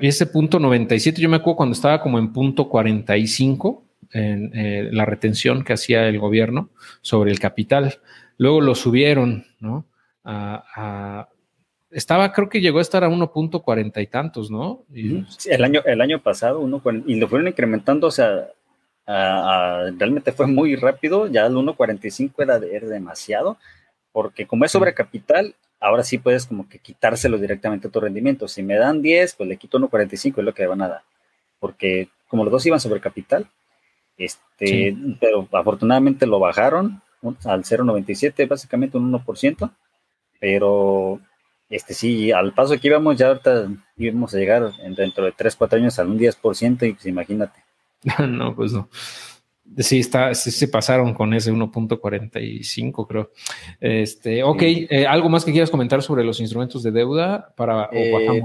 ese 0.00 0.26
punto 0.26 0.58
97, 0.58 1.20
yo 1.20 1.28
me 1.28 1.36
acuerdo 1.36 1.56
cuando 1.56 1.74
estaba 1.74 2.00
como 2.00 2.18
en 2.18 2.32
punto 2.32 2.68
45, 2.68 3.84
en 4.12 4.50
eh, 4.54 4.88
la 4.92 5.04
retención 5.04 5.64
que 5.64 5.72
hacía 5.72 6.08
el 6.08 6.18
gobierno 6.18 6.70
sobre 7.02 7.30
el 7.30 7.38
capital. 7.38 7.98
Luego 8.38 8.60
lo 8.60 8.74
subieron, 8.74 9.46
¿no? 9.60 9.86
estaba, 11.90 12.32
creo 12.32 12.48
que 12.48 12.60
llegó 12.60 12.80
a 12.80 12.82
estar 12.82 13.04
a 13.04 13.08
1.40 13.08 14.02
y 14.02 14.06
tantos, 14.08 14.50
¿no? 14.50 14.84
el 14.92 15.64
año, 15.64 15.82
el 15.84 16.00
año 16.00 16.20
pasado, 16.20 16.60
uno, 16.60 16.82
y 17.06 17.14
lo 17.14 17.28
fueron 17.28 17.46
incrementando, 17.46 18.08
o 18.08 18.10
sea, 18.10 18.48
realmente 19.06 20.32
fue 20.32 20.48
muy 20.48 20.74
rápido, 20.74 21.28
ya 21.28 21.46
el 21.46 21.54
1.45 21.54 22.32
era, 22.42 22.56
era 22.56 22.88
demasiado, 22.88 23.56
porque 24.10 24.46
como 24.46 24.64
es 24.64 24.72
sobre 24.72 24.94
capital, 24.94 25.54
ahora 25.80 26.02
sí 26.02 26.18
puedes 26.18 26.46
como 26.46 26.68
que 26.68 26.78
quitárselo 26.78 27.38
directamente 27.38 27.88
a 27.88 27.90
tu 27.90 28.00
rendimiento. 28.00 28.48
Si 28.48 28.62
me 28.62 28.76
dan 28.76 29.02
10, 29.02 29.34
pues 29.34 29.48
le 29.48 29.56
quito 29.56 29.78
1.45, 29.78 30.38
es 30.38 30.44
lo 30.44 30.54
que 30.54 30.66
van 30.66 30.82
a 30.82 30.88
dar. 30.88 31.02
Porque 31.58 32.08
como 32.28 32.44
los 32.44 32.52
dos 32.52 32.66
iban 32.66 32.80
sobre 32.80 33.00
capital, 33.00 33.48
este, 34.16 34.96
pero 35.20 35.48
afortunadamente 35.52 36.26
lo 36.26 36.38
bajaron 36.38 37.02
al 37.44 37.64
0.97, 37.64 38.48
básicamente 38.48 38.96
un 38.96 39.12
1%, 39.12 39.70
pero 40.40 41.20
este 41.68 41.94
sí, 41.94 42.32
al 42.32 42.52
paso 42.52 42.78
que 42.78 42.88
íbamos, 42.88 43.16
ya 43.16 43.28
ahorita 43.28 43.68
íbamos 43.96 44.34
a 44.34 44.38
llegar 44.38 44.72
dentro 44.96 45.24
de 45.24 45.32
3, 45.32 45.56
4 45.56 45.78
años 45.78 45.98
al 45.98 46.08
un 46.08 46.18
10%, 46.18 46.88
y 46.88 46.92
pues 46.92 47.06
imagínate. 47.06 47.62
no, 48.28 48.54
pues 48.54 48.72
no. 48.72 48.88
Sí, 49.78 50.00
está, 50.00 50.34
se 50.34 50.68
pasaron 50.68 51.12
con 51.12 51.34
ese 51.34 51.52
1.45, 51.52 53.06
creo. 53.06 53.30
Este, 53.80 54.42
ok, 54.42 54.62
eh, 54.62 55.06
¿algo 55.06 55.28
más 55.28 55.44
que 55.44 55.52
quieras 55.52 55.70
comentar 55.70 56.02
sobre 56.02 56.24
los 56.24 56.40
instrumentos 56.40 56.82
de 56.82 56.92
deuda 56.92 57.52
para 57.56 57.88
eh, 57.92 58.42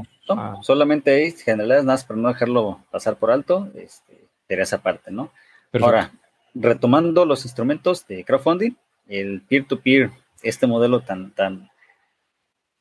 solamente 0.61 1.11
ahí, 1.11 1.31
generales, 1.31 1.83
nada 1.83 1.95
más 1.95 2.03
para 2.05 2.19
no 2.19 2.27
dejarlo 2.29 2.83
pasar 2.91 3.15
por 3.17 3.31
alto, 3.31 3.69
este, 3.75 4.27
sería 4.47 4.63
esa 4.63 4.81
parte, 4.81 5.11
¿no? 5.11 5.31
Ahora, 5.79 6.11
retomando 6.53 7.25
los 7.25 7.45
instrumentos 7.45 8.05
de 8.07 8.25
crowdfunding, 8.25 8.71
el 9.07 9.41
peer-to-peer, 9.41 10.11
este 10.43 10.67
modelo 10.67 11.01
tan, 11.01 11.31
tan, 11.31 11.69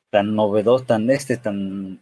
tan 0.09 0.35
novedoso, 0.35 0.83
tan 0.85 1.09
este, 1.09 1.37
tan 1.37 2.01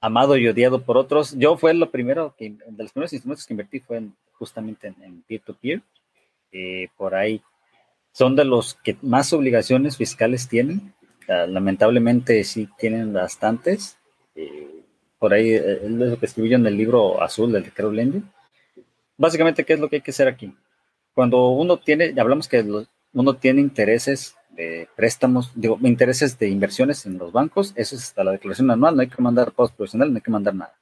amado 0.00 0.36
y 0.36 0.48
odiado 0.48 0.82
por 0.82 0.96
otros. 0.96 1.36
Yo 1.36 1.56
fue 1.56 1.74
lo 1.74 1.90
primero 1.90 2.34
que, 2.36 2.50
de 2.50 2.82
los 2.82 2.92
primeros 2.92 3.12
instrumentos 3.12 3.46
que 3.46 3.52
invertí 3.52 3.80
fue 3.80 4.02
justamente 4.32 4.88
en 4.88 5.22
peer-to-peer. 5.22 5.82
Eh, 6.52 6.88
por 6.96 7.14
ahí 7.14 7.42
son 8.12 8.34
de 8.34 8.44
los 8.44 8.74
que 8.74 8.96
más 9.02 9.32
obligaciones 9.32 9.96
fiscales 9.96 10.48
tienen. 10.48 10.94
lamentablemente 11.26 12.42
sí 12.44 12.68
tienen 12.78 13.12
bastantes. 13.12 13.98
Eh, 14.34 14.84
por 15.18 15.32
ahí 15.32 15.50
eh, 15.50 15.80
es 15.84 15.90
lo 15.90 16.18
que 16.18 16.26
escribí 16.26 16.48
yo 16.48 16.56
en 16.56 16.66
el 16.66 16.76
libro 16.76 17.22
azul 17.22 17.52
del 17.52 17.64
de 17.64 17.92
Lending. 17.92 18.30
Básicamente, 19.16 19.64
¿qué 19.64 19.74
es 19.74 19.80
lo 19.80 19.88
que 19.88 19.96
hay 19.96 20.02
que 20.02 20.10
hacer 20.12 20.28
aquí? 20.28 20.54
Cuando 21.12 21.50
uno 21.50 21.78
tiene, 21.78 22.14
hablamos 22.18 22.48
que 22.48 22.64
uno 23.12 23.34
tiene 23.34 23.60
intereses 23.60 24.34
de 24.50 24.88
préstamos, 24.96 25.52
digo, 25.54 25.78
intereses 25.82 26.38
de 26.38 26.48
inversiones 26.48 27.06
en 27.06 27.18
los 27.18 27.32
bancos, 27.32 27.72
eso 27.76 27.96
es 27.96 28.02
hasta 28.02 28.24
la 28.24 28.32
declaración 28.32 28.70
anual, 28.70 28.96
no 28.96 29.02
hay 29.02 29.08
que 29.08 29.22
mandar 29.22 29.52
post 29.52 29.74
profesional, 29.74 30.10
no 30.10 30.16
hay 30.16 30.22
que 30.22 30.30
mandar 30.30 30.54
nada. 30.54 30.74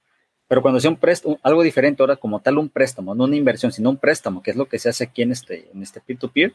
Pero 0.49 0.63
cuando 0.63 0.81
sea 0.81 0.91
un 0.91 0.97
préstamo, 0.97 1.39
algo 1.43 1.63
diferente 1.63 2.03
ahora 2.03 2.17
como 2.17 2.41
tal 2.41 2.59
un 2.59 2.71
préstamo, 2.71 3.15
no 3.15 3.25
una 3.25 3.37
inversión, 3.37 3.71
sino 3.71 3.91
un 3.91 3.99
préstamo, 3.99 4.43
que 4.43 4.51
es 4.51 4.57
lo 4.57 4.67
que 4.67 4.79
se 4.79 4.89
hace 4.89 5.05
aquí 5.05 5.23
en 5.23 5.33
este, 5.33 5.71
en 5.73 5.83
este 5.83 6.01
peer-to-peer, 6.01 6.55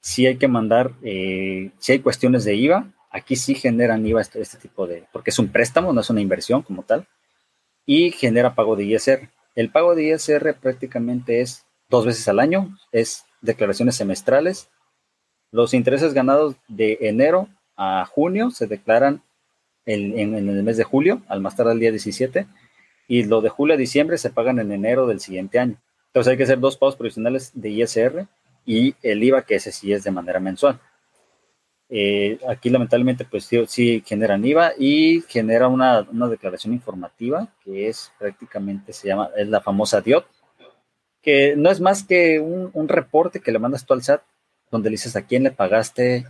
sí 0.00 0.26
hay 0.26 0.36
que 0.36 0.48
mandar, 0.48 0.92
eh, 1.02 1.72
si 1.78 1.92
hay 1.92 1.98
cuestiones 1.98 2.44
de 2.44 2.54
IVA, 2.54 2.92
aquí 3.10 3.36
sí 3.36 3.54
generan 3.54 4.06
IVA 4.06 4.20
este, 4.20 4.40
este, 4.40 4.58
tipo 4.58 4.86
de, 4.86 5.04
porque 5.12 5.30
es 5.30 5.38
un 5.38 5.48
préstamo, 5.48 5.92
no 5.92 6.00
es 6.00 6.10
una 6.10 6.20
inversión 6.20 6.62
como 6.62 6.84
tal, 6.84 7.06
y 7.84 8.12
genera 8.12 8.54
pago 8.54 8.76
de 8.76 8.84
ISR. 8.84 9.28
El 9.56 9.70
pago 9.70 9.94
de 9.94 10.04
ISR 10.14 10.54
prácticamente 10.54 11.40
es 11.40 11.66
dos 11.88 12.06
veces 12.06 12.26
al 12.28 12.38
año, 12.38 12.76
es 12.92 13.24
declaraciones 13.40 13.96
semestrales. 13.96 14.70
Los 15.52 15.74
intereses 15.74 16.14
ganados 16.14 16.56
de 16.68 16.98
enero 17.00 17.48
a 17.76 18.04
junio 18.04 18.50
se 18.50 18.66
declaran 18.66 19.22
en, 19.86 20.34
el 20.34 20.62
mes 20.62 20.76
de 20.76 20.84
julio, 20.84 21.22
al 21.28 21.40
más 21.40 21.56
tarde 21.56 21.72
el 21.72 21.80
día 21.80 21.90
17, 21.90 22.46
y 23.08 23.24
lo 23.24 23.40
de 23.40 23.48
julio 23.48 23.74
a 23.74 23.78
diciembre 23.78 24.18
se 24.18 24.30
pagan 24.30 24.60
en 24.60 24.70
enero 24.70 25.06
del 25.06 25.20
siguiente 25.20 25.58
año. 25.58 25.76
Entonces 26.06 26.30
hay 26.30 26.36
que 26.36 26.44
hacer 26.44 26.60
dos 26.60 26.76
pagos 26.76 26.96
provisionales 26.96 27.50
de 27.54 27.70
ISR 27.70 28.26
y 28.64 28.94
el 29.02 29.22
IVA, 29.24 29.42
que 29.42 29.56
ese 29.56 29.72
sí 29.72 29.92
es 29.92 30.04
de 30.04 30.10
manera 30.10 30.38
mensual. 30.38 30.78
Eh, 31.88 32.38
aquí 32.48 32.70
lamentablemente 32.70 33.24
pues 33.24 33.44
sí, 33.44 33.60
sí, 33.66 34.04
generan 34.06 34.44
IVA 34.44 34.74
y 34.78 35.22
genera 35.22 35.66
una, 35.66 36.06
una, 36.12 36.28
declaración 36.28 36.72
informativa 36.72 37.48
que 37.64 37.88
es 37.88 38.12
prácticamente, 38.16 38.92
se 38.92 39.08
llama, 39.08 39.30
es 39.36 39.48
la 39.48 39.60
famosa 39.60 40.00
DIOT, 40.00 40.24
que 41.20 41.56
no 41.56 41.68
es 41.68 41.80
más 41.80 42.04
que 42.04 42.38
un, 42.38 42.70
un, 42.74 42.86
reporte 42.86 43.40
que 43.40 43.50
le 43.50 43.58
mandas 43.58 43.84
tú 43.84 43.94
al 43.94 44.04
SAT 44.04 44.22
donde 44.70 44.90
le 44.90 44.94
dices 44.94 45.16
a 45.16 45.22
quién 45.22 45.42
le 45.42 45.50
pagaste, 45.50 46.26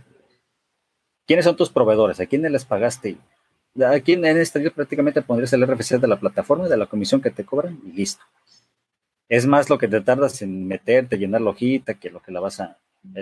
quiénes 1.27 1.45
son 1.45 1.55
tus 1.55 1.69
proveedores, 1.69 2.19
a 2.19 2.25
quiénes 2.25 2.51
les 2.51 2.65
pagaste. 2.65 3.17
Aquí 3.85 4.13
en 4.13 4.25
este 4.25 4.69
prácticamente 4.71 5.21
pondrías 5.21 5.53
el 5.53 5.65
RFC 5.65 5.99
de 5.99 6.07
la 6.07 6.19
plataforma, 6.19 6.67
de 6.67 6.77
la 6.77 6.87
comisión 6.87 7.21
que 7.21 7.31
te 7.31 7.45
cobran 7.45 7.79
y 7.85 7.91
listo. 7.91 8.23
Es 9.29 9.47
más 9.47 9.69
lo 9.69 9.77
que 9.77 9.87
te 9.87 10.01
tardas 10.01 10.41
en 10.41 10.67
meterte, 10.67 11.17
llenar 11.17 11.41
la 11.41 11.51
hojita, 11.51 11.93
que 11.93 12.09
lo 12.09 12.21
que 12.21 12.33
la 12.33 12.41
vas 12.41 12.59
a, 12.59 12.77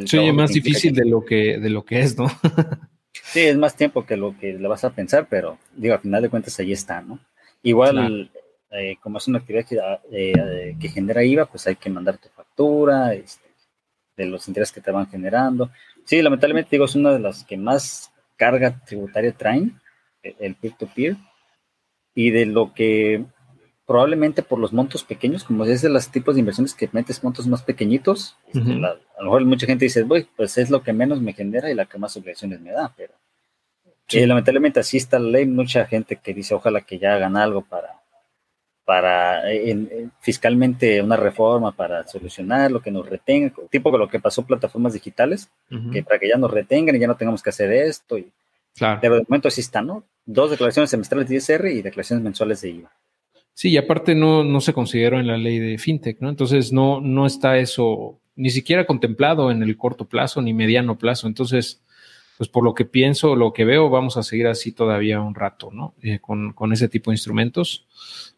Sí, 0.05 0.32
más 0.34 0.51
difícil 0.51 0.93
de 0.93 1.05
lo 1.05 1.23
que 1.23 1.58
de 1.58 1.69
lo 1.69 1.86
que 1.86 2.01
es, 2.01 2.17
¿no? 2.17 2.27
sí, 3.13 3.41
es 3.41 3.58
más 3.58 3.75
tiempo 3.75 4.05
que 4.05 4.17
lo 4.17 4.38
que 4.38 4.53
le 4.53 4.67
vas 4.67 4.84
a 4.84 4.93
pensar, 4.93 5.27
pero 5.29 5.58
digo, 5.75 5.93
al 5.93 6.01
final 6.01 6.21
de 6.21 6.29
cuentas 6.29 6.60
ahí 6.60 6.73
está, 6.73 7.01
¿no? 7.01 7.19
Igual, 7.63 8.29
eh, 8.71 8.97
como 9.01 9.17
es 9.17 9.27
una 9.27 9.39
actividad 9.39 9.65
que, 9.65 9.79
eh, 10.12 10.75
que, 10.79 10.89
genera 10.89 11.23
IVA, 11.23 11.45
pues 11.45 11.65
hay 11.67 11.75
que 11.75 11.89
mandar 11.89 12.17
tu 12.17 12.29
factura, 12.29 13.13
este, 13.13 13.49
de 14.19 14.29
los 14.29 14.47
intereses 14.47 14.73
que 14.73 14.82
te 14.82 14.91
van 14.91 15.10
generando. 15.10 15.71
Sí, 16.03 16.21
lamentablemente 16.21 16.69
digo, 16.71 16.86
es 16.86 16.95
una 16.95 17.12
de 17.12 17.19
las 17.19 17.43
que 17.43 17.58
más 17.58 18.12
carga 18.38 18.79
tributaria 18.86 19.32
traen, 19.32 19.79
el 20.21 20.55
peer-to-peer, 20.55 21.13
-peer, 21.13 21.29
y 22.13 22.32
de 22.32 22.45
lo 22.45 22.73
que 22.73 23.25
probablemente 23.86 24.43
por 24.43 24.60
los 24.60 24.71
montos 24.71 25.03
pequeños, 25.03 25.43
como 25.43 25.65
es 25.65 25.82
de 25.82 25.89
los 25.89 26.10
tipos 26.10 26.36
de 26.36 26.41
inversiones 26.41 26.75
que 26.75 26.89
metes 26.91 27.23
montos 27.23 27.47
más 27.47 27.63
pequeñitos, 27.63 28.38
este, 28.47 28.60
a 28.60 29.23
lo 29.23 29.23
mejor 29.23 29.45
mucha 29.45 29.65
gente 29.65 29.86
dice, 29.86 30.05
pues 30.05 30.58
es 30.58 30.69
lo 30.69 30.84
que 30.84 30.93
menos 30.93 31.21
me 31.21 31.34
genera 31.34 31.71
y 31.71 31.73
la 31.73 31.86
que 31.86 31.97
más 31.97 32.15
obligaciones 32.15 32.62
me 32.62 32.71
da, 32.71 32.93
pero 32.95 33.13
sí. 34.08 34.25
lamentablemente 34.27 34.79
así 34.79 34.97
está 34.97 35.17
la 35.17 35.29
ley, 35.29 35.47
mucha 35.47 35.86
gente 35.88 36.17
que 36.17 36.36
dice, 36.36 36.53
ojalá 36.53 36.82
que 36.82 36.99
ya 36.99 37.15
hagan 37.15 37.36
algo 37.36 37.62
para, 37.63 37.99
para 38.89 39.43
fiscalmente 40.19 40.99
una 40.99 41.15
reforma 41.15 41.71
para 41.71 42.08
solucionar 42.08 42.71
lo 42.71 42.82
que 42.82 42.89
nos 42.89 43.08
retenga, 43.08 43.54
tipo 43.69 43.95
lo 43.95 44.08
que 44.08 44.19
pasó 44.19 44.47
plataformas 44.47 44.93
digitales, 44.93 45.52
que 45.93 46.02
para 46.02 46.17
que 46.17 46.28
ya 46.28 46.38
nos 46.38 46.49
retengan 46.49 46.95
y 46.95 46.99
ya 46.99 47.06
no 47.06 47.15
tengamos 47.15 47.43
que 47.43 47.52
hacer 47.52 47.71
esto. 47.71 48.17
Y, 48.17 48.32
claro. 48.75 48.97
Pero 48.99 49.15
de 49.17 49.25
momento 49.28 49.47
así 49.47 49.62
está, 49.62 49.84
¿no? 49.84 50.06
Dos 50.25 50.49
declaraciones 50.49 50.89
semestrales 50.89 51.30
de 51.30 51.36
ISR 51.36 51.67
y 51.67 51.84
declaraciones 51.84 52.23
mensuales 52.23 52.62
de 52.62 52.69
IVA. 52.71 52.91
Sí, 53.54 53.69
y 53.69 53.78
aparte 53.78 54.15
no, 54.15 54.43
no 54.43 54.60
se 54.60 54.73
consideró 54.73 55.19
en 55.19 55.28
la 55.28 55.38
ley 55.38 55.60
de 55.60 55.78
fintech, 55.78 56.19
¿no? 56.19 56.30
Entonces 56.30 56.73
no, 56.73 56.99
no 56.99 57.28
está 57.28 57.60
eso 57.60 58.17
ni 58.36 58.49
siquiera 58.49 58.88
contemplado 58.88 59.52
en 59.52 59.62
el 59.62 59.78
corto 59.78 60.06
plazo 60.06 60.41
ni 60.41 60.56
mediano 60.56 60.97
plazo. 60.97 61.28
Entonces, 61.28 61.84
pues 62.39 62.47
por 62.47 62.63
lo 62.63 62.73
que 62.73 62.86
pienso, 62.86 63.36
lo 63.36 63.52
que 63.52 63.65
veo, 63.65 63.89
vamos 63.89 64.15
a 64.15 64.23
seguir 64.23 64.47
así 64.47 64.71
todavía 64.71 65.19
un 65.19 65.36
rato, 65.36 65.71
¿no? 65.73 65.93
Eh, 66.02 66.19
con, 66.19 66.54
con, 66.54 66.71
ese 66.71 66.88
tipo 66.88 67.12
de 67.12 67.15
instrumentos. 67.15 67.86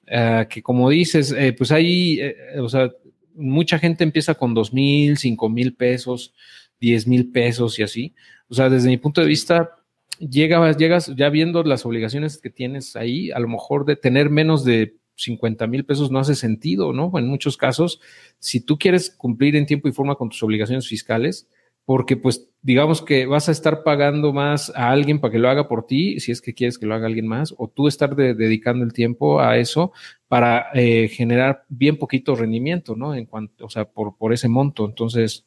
Uh, 0.07 0.47
que 0.49 0.63
como 0.63 0.89
dices, 0.89 1.31
eh, 1.37 1.53
pues 1.53 1.71
ahí, 1.71 2.19
o 2.59 2.67
sea, 2.67 2.91
mucha 3.35 3.77
gente 3.77 4.03
empieza 4.03 4.33
con 4.33 4.55
dos 4.55 4.73
mil, 4.73 5.19
cinco 5.19 5.49
mil 5.49 5.75
pesos, 5.75 6.33
diez 6.79 7.05
mil 7.05 7.31
pesos 7.31 7.77
y 7.77 7.83
así. 7.83 8.15
O 8.49 8.55
sea, 8.55 8.71
desde 8.71 8.89
mi 8.89 8.97
punto 8.97 9.21
de 9.21 9.27
vista, 9.27 9.69
llegas, 10.17 10.77
llegas 10.77 11.15
ya 11.15 11.29
viendo 11.29 11.61
las 11.61 11.85
obligaciones 11.85 12.39
que 12.39 12.49
tienes 12.49 12.95
ahí, 12.95 13.29
a 13.29 13.37
lo 13.37 13.49
mejor 13.49 13.85
de 13.85 13.97
tener 13.97 14.31
menos 14.31 14.65
de 14.65 14.95
50 15.15 15.67
mil 15.67 15.85
pesos 15.85 16.09
no 16.09 16.17
hace 16.17 16.33
sentido, 16.33 16.91
¿no? 16.91 17.11
En 17.19 17.27
muchos 17.27 17.55
casos, 17.55 18.01
si 18.39 18.61
tú 18.61 18.79
quieres 18.79 19.11
cumplir 19.11 19.55
en 19.55 19.67
tiempo 19.67 19.87
y 19.87 19.91
forma 19.91 20.15
con 20.15 20.29
tus 20.29 20.41
obligaciones 20.41 20.87
fiscales, 20.87 21.47
porque 21.85 22.17
pues 22.17 22.49
digamos 22.61 23.01
que 23.01 23.25
vas 23.25 23.49
a 23.49 23.51
estar 23.51 23.83
pagando 23.83 24.33
más 24.33 24.71
a 24.75 24.91
alguien 24.91 25.19
para 25.19 25.31
que 25.31 25.39
lo 25.39 25.49
haga 25.49 25.67
por 25.67 25.87
ti, 25.87 26.19
si 26.19 26.31
es 26.31 26.41
que 26.41 26.53
quieres 26.53 26.77
que 26.77 26.85
lo 26.85 26.93
haga 26.93 27.07
alguien 27.07 27.27
más, 27.27 27.53
o 27.57 27.67
tú 27.67 27.87
estar 27.87 28.15
de, 28.15 28.35
dedicando 28.35 28.85
el 28.85 28.93
tiempo 28.93 29.41
a 29.41 29.57
eso 29.57 29.91
para 30.27 30.67
eh, 30.73 31.07
generar 31.07 31.65
bien 31.69 31.97
poquito 31.97 32.35
rendimiento, 32.35 32.95
¿no? 32.95 33.15
En 33.15 33.25
cuanto, 33.25 33.65
o 33.65 33.69
sea, 33.69 33.85
por, 33.85 34.15
por 34.15 34.31
ese 34.31 34.47
monto. 34.47 34.85
Entonces, 34.85 35.45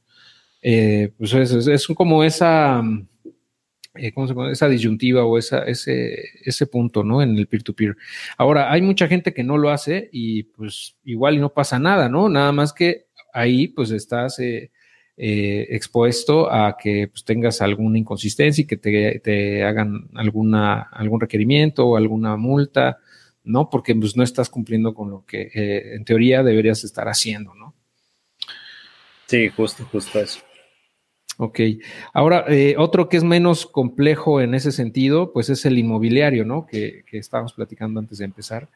eh, 0.61 1.13
pues 1.17 1.33
es, 1.35 1.67
es, 1.69 1.87
como 1.89 2.25
esa, 2.25 2.83
eh, 3.95 4.13
¿cómo 4.13 4.27
se? 4.27 4.53
Esa 4.53 4.69
disyuntiva 4.69 5.25
o 5.25 5.39
esa, 5.39 5.63
ese, 5.65 6.17
ese 6.43 6.67
punto, 6.67 7.05
¿no? 7.05 7.23
En 7.23 7.37
el 7.37 7.47
peer-to-peer. 7.47 7.97
Ahora, 8.37 8.73
hay 8.73 8.83
mucha 8.83 9.07
gente 9.07 9.33
que 9.33 9.45
no 9.45 9.57
lo 9.57 9.71
hace 9.71 10.09
y 10.13 10.45
pues 10.45 10.97
igual 11.05 11.37
y 11.37 11.39
no 11.39 11.53
pasa 11.53 11.79
nada, 11.79 12.09
¿no? 12.09 12.29
Nada 12.29 12.51
más 12.51 12.73
que 12.73 13.07
ahí 13.33 13.69
pues 13.69 13.91
estás 13.91 14.39
eh, 14.41 14.71
eh, 15.17 15.69
expuesto 15.71 16.53
a 16.53 16.77
que 16.77 17.07
pues, 17.07 17.25
tengas 17.25 17.63
alguna 17.63 17.99
inconsistencia 17.99 18.63
y 18.63 18.67
que 18.67 18.77
te, 18.77 19.21
te, 19.21 19.63
hagan 19.63 20.09
alguna, 20.15 20.81
algún 20.81 21.21
requerimiento 21.21 21.87
o 21.87 21.97
alguna 21.97 22.37
multa, 22.37 22.99
¿no? 23.45 23.71
Porque 23.71 23.95
pues 23.95 24.17
no 24.17 24.25
estás 24.25 24.51
cumpliendo 24.51 24.93
con 24.93 25.11
lo 25.11 25.25
que 25.25 25.51
eh, 25.55 25.95
en 25.95 26.05
teoría 26.05 26.43
deberías 26.43 26.83
estar 26.83 27.07
haciendo, 27.07 27.55
¿no? 27.55 27.75
Sí, 29.27 29.49
justo, 29.51 29.85
justo 29.85 30.19
eso. 30.19 30.41
Ok. 31.37 31.61
Ahora, 32.13 32.45
eh, 32.49 32.75
otro 32.77 33.09
que 33.09 33.17
es 33.17 33.25
menos 33.25 33.67
complejo 33.67 34.41
en 34.41 34.55
ese 34.55 34.73
sentido, 34.73 35.33
pues 35.33 35.49
es 35.49 35.65
el 35.65 35.79
inmobiliario, 35.79 36.45
¿no? 36.45 36.67
Que, 36.67 37.05
que 37.07 37.19
estábamos 37.19 37.53
platicando 37.53 38.01
antes 38.01 38.19
de 38.19 38.25
empezar. 38.25 38.69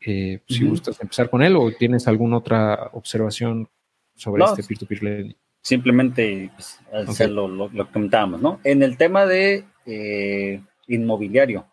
Si 0.00 0.64
gustas 0.64 1.00
empezar 1.00 1.30
con 1.30 1.42
él 1.42 1.54
o 1.56 1.70
tienes 1.72 2.08
alguna 2.08 2.38
otra 2.38 2.90
observación 2.94 3.68
sobre 4.16 4.40
no, 4.40 4.50
este 4.50 4.64
peer-to-peer 4.64 5.02
lending. 5.02 5.36
Simplemente 5.62 6.50
pues, 6.54 6.80
okay. 6.92 7.28
lo, 7.28 7.46
lo, 7.48 7.68
lo, 7.68 7.90
comentábamos, 7.92 8.40
¿no? 8.40 8.60
En 8.64 8.82
el 8.82 8.96
tema 8.96 9.26
de 9.26 9.64
eh, 9.84 10.62
inmobiliario, 10.86 11.66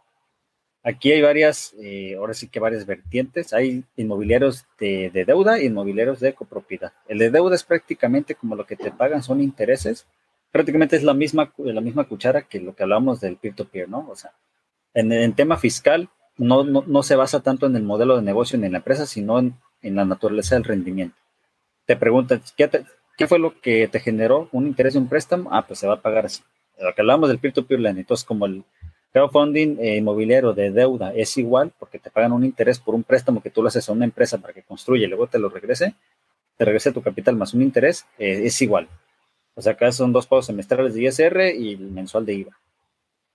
aquí 0.84 1.12
hay 1.12 1.21
varias, 1.21 1.73
eh, 1.82 2.15
ahora 2.17 2.34
sí 2.34 2.47
que 2.47 2.60
varias 2.60 2.86
vertientes. 2.86 3.54
Hay 3.54 3.84
inmobiliarios 3.95 4.65
de, 4.80 5.10
de, 5.10 5.26
deuda 5.26 5.60
y 5.60 5.65
inmobiliarios 5.65 6.19
de 6.19 6.34
copropiedad. 6.34 6.93
El 7.08 7.19
de 7.19 7.30
deuda 7.30 7.56
es 7.56 7.63
prácticamente 7.63 8.36
como 8.36 8.56
lo 8.56 8.65
que 8.65 8.78
te 8.78 8.91
pagan 8.91 9.21
son 9.21 9.41
intereses. 9.41 10.08
Prácticamente 10.52 10.95
es 10.95 11.04
la 11.04 11.13
misma, 11.13 11.54
la 11.58 11.82
misma 11.82 12.06
cuchara 12.06 12.43
que 12.43 12.60
lo 12.60 12.73
que 12.73 12.84
hablamos 12.84 13.19
del 13.19 13.36
peer-to-peer, 13.36 13.89
¿no? 13.89 14.08
O 14.10 14.15
sea, 14.15 14.32
en, 14.93 15.12
en 15.12 15.34
tema 15.34 15.58
fiscal 15.58 16.10
no, 16.38 16.63
no, 16.63 16.84
no, 16.88 17.04
se 17.04 17.15
basa 17.15 17.41
tanto 17.41 17.65
en 17.65 17.76
el 17.76 17.84
modelo 17.84 18.15
de 18.15 18.21
negocio 18.21 18.58
ni 18.58 18.67
en 18.67 18.71
la 18.71 18.78
empresa, 18.80 19.06
sino 19.06 19.39
en, 19.39 19.56
en 19.82 19.95
la 19.95 20.06
naturaleza 20.06 20.56
del 20.56 20.63
rendimiento. 20.63 21.17
Te 21.86 21.97
preguntan, 21.97 22.41
¿qué, 22.56 22.67
te, 22.67 22.86
¿qué 23.17 23.27
fue 23.27 23.39
lo 23.39 23.60
que 23.60 23.88
te 23.88 23.99
generó 23.99 24.47
un 24.51 24.67
interés 24.67 24.93
de 24.93 24.99
un 24.99 25.10
préstamo? 25.10 25.49
Ah, 25.51 25.65
pues 25.67 25.80
se 25.80 25.88
va 25.88 25.95
a 25.95 26.01
pagar 26.01 26.27
así. 26.27 26.43
Lo 26.80 26.93
que 26.93 27.01
hablamos 27.01 27.27
del 27.27 27.39
peer-to-peer 27.39 27.80
lending, 27.80 28.01
entonces 28.01 28.23
como 28.23 28.45
el 28.45 28.63
crowdfunding 29.12 29.77
eh, 29.80 29.97
inmobiliario 29.97 30.53
de 30.53 30.71
deuda 30.71 31.12
es 31.13 31.36
igual 31.38 31.73
porque 31.80 31.97
te 31.97 32.12
pagan 32.12 32.32
un 32.32 32.43
interés 32.43 32.80
por 32.80 32.93
un 32.93 33.03
préstamo 33.03 33.41
que 33.41 33.49
tú 33.49 33.63
le 33.63 33.69
haces 33.69 33.89
a 33.89 33.91
una 33.91 34.06
empresa 34.06 34.38
para 34.38 34.53
que 34.53 34.62
construya 34.62 35.06
y 35.06 35.10
luego 35.10 35.25
te 35.25 35.39
lo 35.39 35.49
regrese, 35.49 35.95
te 36.56 36.65
regrese 36.65 36.91
tu 36.91 37.01
capital 37.01 37.36
más 37.36 37.56
un 37.56 37.63
interés, 37.63 38.06
eh, 38.19 38.41
es 38.45 38.62
igual. 38.62 38.88
O 39.56 39.62
sea, 39.62 39.73
acá 39.73 39.91
son 39.91 40.13
dos 40.13 40.27
pagos 40.27 40.45
semestrales 40.45 40.93
de 40.93 41.03
ISR 41.03 41.56
y 41.58 41.73
el 41.73 41.89
mensual 41.89 42.25
de 42.27 42.36
IVA. 42.36 42.58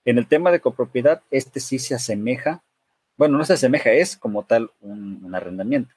En 0.05 0.17
el 0.17 0.27
tema 0.27 0.51
de 0.51 0.61
copropiedad, 0.61 1.21
este 1.31 1.59
sí 1.59 1.79
se 1.79 1.95
asemeja, 1.95 2.63
bueno, 3.17 3.37
no 3.37 3.43
se 3.43 3.53
asemeja, 3.53 3.91
es 3.91 4.15
como 4.15 4.43
tal 4.43 4.71
un 4.81 5.35
arrendamiento. 5.35 5.93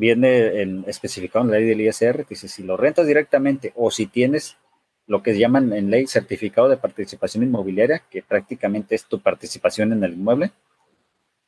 Viene 0.00 0.62
en, 0.62 0.84
especificado 0.86 1.44
en 1.44 1.50
la 1.50 1.58
ley 1.58 1.66
del 1.66 1.82
ISR, 1.82 2.24
que 2.24 2.30
dice 2.30 2.48
si 2.48 2.62
lo 2.62 2.78
rentas 2.78 3.06
directamente 3.06 3.74
o 3.76 3.90
si 3.90 4.06
tienes 4.06 4.56
lo 5.06 5.22
que 5.22 5.38
llaman 5.38 5.74
en 5.74 5.90
ley 5.90 6.06
certificado 6.06 6.70
de 6.70 6.78
participación 6.78 7.44
inmobiliaria, 7.44 8.02
que 8.10 8.22
prácticamente 8.22 8.94
es 8.94 9.04
tu 9.04 9.20
participación 9.20 9.92
en 9.92 10.02
el 10.02 10.14
inmueble, 10.14 10.52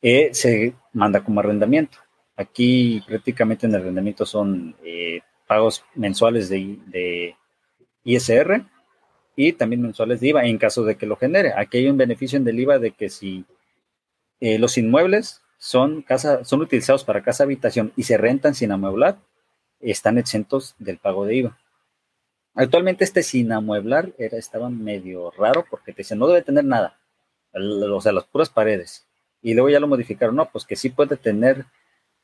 eh, 0.03 0.29
se 0.35 0.75
manda 0.93 1.25
como 1.25 1.41
arrendamiento. 1.41 1.97
Aquí 2.37 3.03
prácticamente 3.07 3.67
en 3.67 3.75
el 3.75 3.81
arrendamiento 3.81 4.27
son 4.27 4.77
eh, 4.85 5.21
pagos 5.47 5.83
mensuales 5.95 6.51
de, 6.51 6.79
de, 6.89 7.37
ISR 8.05 8.67
y 9.35 9.55
también 9.55 9.81
mensuales 9.81 10.21
de 10.21 10.29
IVA 10.29 10.45
en 10.45 10.59
caso 10.59 10.85
de 10.85 10.97
que 10.97 11.07
lo 11.07 11.17
genere. 11.17 11.55
Aquí 11.57 11.79
hay 11.79 11.89
un 11.89 11.97
beneficio 11.97 12.37
en 12.37 12.45
del 12.45 12.61
IVA 12.61 12.79
de 12.79 12.91
que 12.91 13.09
si 13.09 13.47
eh, 14.41 14.59
los 14.59 14.77
inmuebles 14.77 15.42
son, 15.63 16.03
casa, 16.03 16.45
son 16.45 16.61
utilizados 16.61 17.05
para 17.05 17.23
casa 17.23 17.45
habitación 17.45 17.93
y 17.95 18.03
se 18.03 18.17
rentan 18.17 18.53
sin 18.53 18.73
amueblar, 18.73 19.19
están 19.79 20.19
exentos 20.19 20.75
del 20.81 20.99
pago 20.99 21.25
de 21.25 21.37
IVA. 21.37 21.59
Actualmente 22.57 23.05
este 23.05 23.23
sin 23.23 23.53
amueblar 23.53 24.13
era, 24.19 24.39
estaba 24.39 24.69
medio 24.71 25.31
raro 25.31 25.65
porque 25.71 25.93
te 25.93 25.99
decían, 25.99 26.19
no 26.19 26.27
debe 26.27 26.43
tener 26.43 26.65
nada, 26.65 26.99
o 27.55 28.01
sea, 28.01 28.11
las 28.11 28.25
puras 28.25 28.51
paredes. 28.51 29.07
Y 29.41 29.55
luego 29.55 29.71
ya 29.71 29.79
lo 29.79 29.87
modificaron, 29.87 30.35
no, 30.35 30.51
pues 30.51 30.65
que 30.65 30.75
sí 30.75 30.91
puede 30.91 31.17
tener 31.17 31.65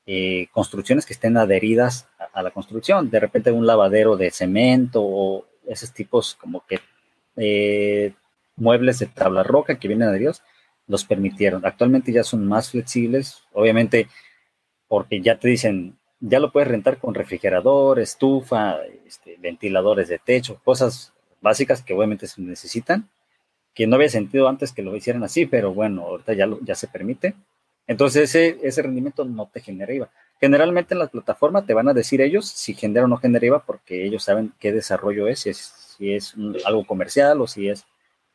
eh, 0.05 0.49
construcciones 0.51 1.07
que 1.07 1.13
estén 1.13 1.37
adheridas 1.37 2.09
a, 2.19 2.41
a, 2.41 2.43
la 2.43 2.51
construcción. 2.51 3.09
De 3.09 3.21
repente 3.21 3.53
un 3.53 3.69
lavadero 3.69 4.17
de 4.17 4.33
cemento 4.33 5.01
o 5.01 5.47
esos 5.65 5.93
tipos 5.93 6.35
como 6.35 6.67
que 6.67 6.81
eh, 7.37 8.15
muebles 8.57 8.99
de 8.99 9.07
tabla 9.07 9.45
roca 9.45 9.79
que 9.79 9.87
vienen 9.87 10.09
adheridos, 10.09 10.43
los 10.89 11.05
permitieron. 11.05 11.65
Actualmente 11.65 12.13
ya 12.13 12.25
son 12.25 12.47
más 12.47 12.71
flexibles, 12.71 13.45
obviamente 13.53 14.09
porque 14.89 15.21
ya 15.21 15.39
te 15.39 15.49
dicen, 15.49 15.99
ya 16.19 16.41
lo 16.41 16.51
puedes 16.51 16.69
rentar 16.69 16.99
con 16.99 17.15
refrigerador, 17.15 18.01
estufa, 18.01 18.79
este, 19.07 19.37
ventiladores 19.39 20.09
de 20.09 20.19
techo, 20.19 20.61
cosas 20.65 21.13
básicas 21.41 21.83
que 21.83 21.95
obviamente 21.95 22.27
se 22.27 22.41
necesitan, 22.41 23.09
que 23.75 23.87
no 23.87 23.97
había 23.97 24.09
sentido 24.09 24.49
antes 24.49 24.73
que 24.73 24.83
lo 24.83 24.97
hicieran 24.97 25.23
así, 25.23 25.47
pero 25.47 25.73
bueno, 25.73 26.03
ahorita 26.03 26.33
ya, 26.33 26.49
ya 26.63 26.75
se 26.75 26.89
permite. 26.89 27.35
Entonces 27.87 28.35
ese, 28.35 28.59
ese 28.63 28.83
rendimiento 28.83 29.25
no 29.25 29.49
te 29.53 29.61
genera 29.61 29.93
IVA. 29.93 30.11
Generalmente 30.41 30.95
en 30.95 31.01
la 31.01 31.07
plataforma 31.09 31.65
te 31.65 31.75
van 31.75 31.89
a 31.89 31.95
decir 31.95 32.21
ellos 32.21 32.49
si 32.49 32.75
genera 32.75 33.05
o 33.05 33.09
no 33.09 33.19
genera 33.19 33.47
IVA 33.47 33.65
porque 33.65 34.05
ellos 34.07 34.25
saben 34.25 34.53
qué 34.59 34.73
desarrollo 34.73 35.27
es, 35.29 35.41
si 35.41 35.51
es, 35.51 35.59
si 35.97 36.15
es 36.15 36.35
algo 36.65 36.85
comercial 36.87 37.41
o 37.41 37.47
si 37.47 37.69
es 37.69 37.87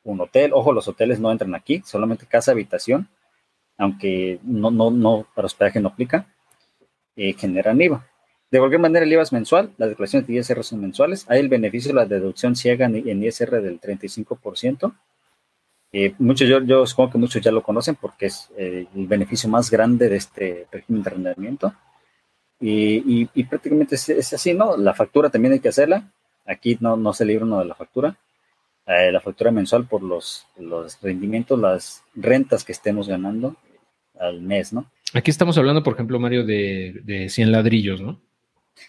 un 0.03 0.21
hotel. 0.21 0.51
Ojo, 0.53 0.73
los 0.73 0.87
hoteles 0.87 1.19
no 1.19 1.31
entran 1.31 1.55
aquí, 1.55 1.81
solamente 1.85 2.25
casa, 2.25 2.51
habitación, 2.51 3.07
aunque 3.77 4.39
no, 4.43 4.71
no, 4.71 4.91
no 4.91 5.27
para 5.35 5.45
hospedaje 5.45 5.79
no 5.79 5.89
aplica, 5.89 6.27
eh, 7.15 7.33
generan 7.33 7.81
IVA. 7.81 8.07
De 8.51 8.59
cualquier 8.59 8.81
manera, 8.81 9.05
el 9.05 9.11
IVA 9.11 9.23
es 9.23 9.33
mensual, 9.33 9.71
las 9.77 9.89
declaraciones 9.89 10.27
de 10.27 10.35
ISR 10.35 10.63
son 10.63 10.81
mensuales. 10.81 11.25
Hay 11.27 11.39
el 11.39 11.49
beneficio 11.49 11.89
de 11.89 11.95
la 11.95 12.05
deducción 12.05 12.55
ciega 12.55 12.85
en 12.85 13.23
ISR 13.23 13.61
del 13.61 13.81
35%. 13.81 14.93
Eh, 15.95 16.15
muchos, 16.17 16.47
yo, 16.47 16.59
yo, 16.63 16.85
supongo 16.87 17.11
que 17.11 17.17
muchos 17.19 17.39
ya 17.41 17.51
lo 17.51 17.61
conocen 17.61 17.95
porque 17.95 18.25
es 18.25 18.49
eh, 18.57 18.87
el 18.95 19.05
beneficio 19.05 19.47
más 19.47 19.69
grande 19.69 20.09
de 20.09 20.15
este 20.15 20.67
régimen 20.71 21.03
de 21.03 21.09
arrendamiento. 21.09 21.73
Y, 22.59 23.29
y, 23.33 23.43
prácticamente 23.43 23.95
es, 23.95 24.33
así, 24.33 24.53
¿no? 24.53 24.77
La 24.77 24.93
factura 24.93 25.29
también 25.29 25.53
hay 25.53 25.59
que 25.59 25.69
hacerla. 25.69 26.11
Aquí 26.45 26.77
no, 26.79 26.95
no 26.95 27.13
se 27.13 27.25
libra 27.25 27.45
uno 27.45 27.59
de 27.59 27.65
la 27.65 27.75
factura. 27.75 28.17
Eh, 28.85 29.11
la 29.11 29.21
factura 29.21 29.51
mensual 29.51 29.87
por 29.87 30.03
los, 30.03 30.45
los 30.57 31.01
rendimientos, 31.01 31.57
las 31.59 32.03
rentas 32.15 32.63
que 32.63 32.73
estemos 32.73 33.07
ganando 33.07 33.55
al 34.19 34.41
mes, 34.41 34.73
¿no? 34.73 34.91
Aquí 35.13 35.31
estamos 35.31 35.57
hablando, 35.57 35.83
por 35.83 35.93
ejemplo, 35.93 36.19
Mario, 36.19 36.45
de, 36.45 36.99
de 37.03 37.29
100 37.29 37.51
ladrillos, 37.51 38.01
¿no? 38.01 38.19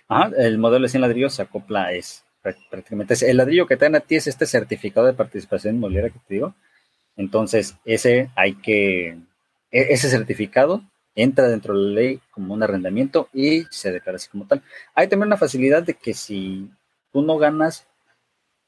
Ajá, 0.08 0.30
el 0.36 0.58
modelo 0.58 0.84
de 0.84 0.88
100 0.88 1.00
ladrillos 1.02 1.34
se 1.34 1.42
acopla, 1.42 1.92
es 1.92 2.24
prácticamente, 2.70 3.14
el 3.28 3.36
ladrillo 3.36 3.66
que 3.66 3.76
te 3.76 3.86
dan 3.86 3.94
a 3.94 4.00
ti 4.00 4.16
es 4.16 4.26
este 4.26 4.46
certificado 4.46 5.06
de 5.06 5.14
participación 5.14 5.76
inmobiliaria 5.76 6.10
que 6.10 6.18
te 6.18 6.34
digo. 6.34 6.54
Entonces, 7.16 7.76
ese 7.84 8.30
hay 8.34 8.54
que, 8.54 9.08
e, 9.70 9.92
ese 9.92 10.10
certificado 10.10 10.82
entra 11.14 11.48
dentro 11.48 11.74
de 11.74 11.80
la 11.80 11.94
ley 12.00 12.20
como 12.30 12.54
un 12.54 12.62
arrendamiento 12.62 13.28
y 13.32 13.64
se 13.70 13.92
declara 13.92 14.16
así 14.16 14.28
como 14.28 14.46
tal. 14.46 14.62
Hay 14.94 15.08
también 15.08 15.28
una 15.28 15.36
facilidad 15.36 15.82
de 15.82 15.94
que 15.94 16.12
si 16.12 16.70
tú 17.12 17.22
no 17.22 17.38
ganas, 17.38 17.86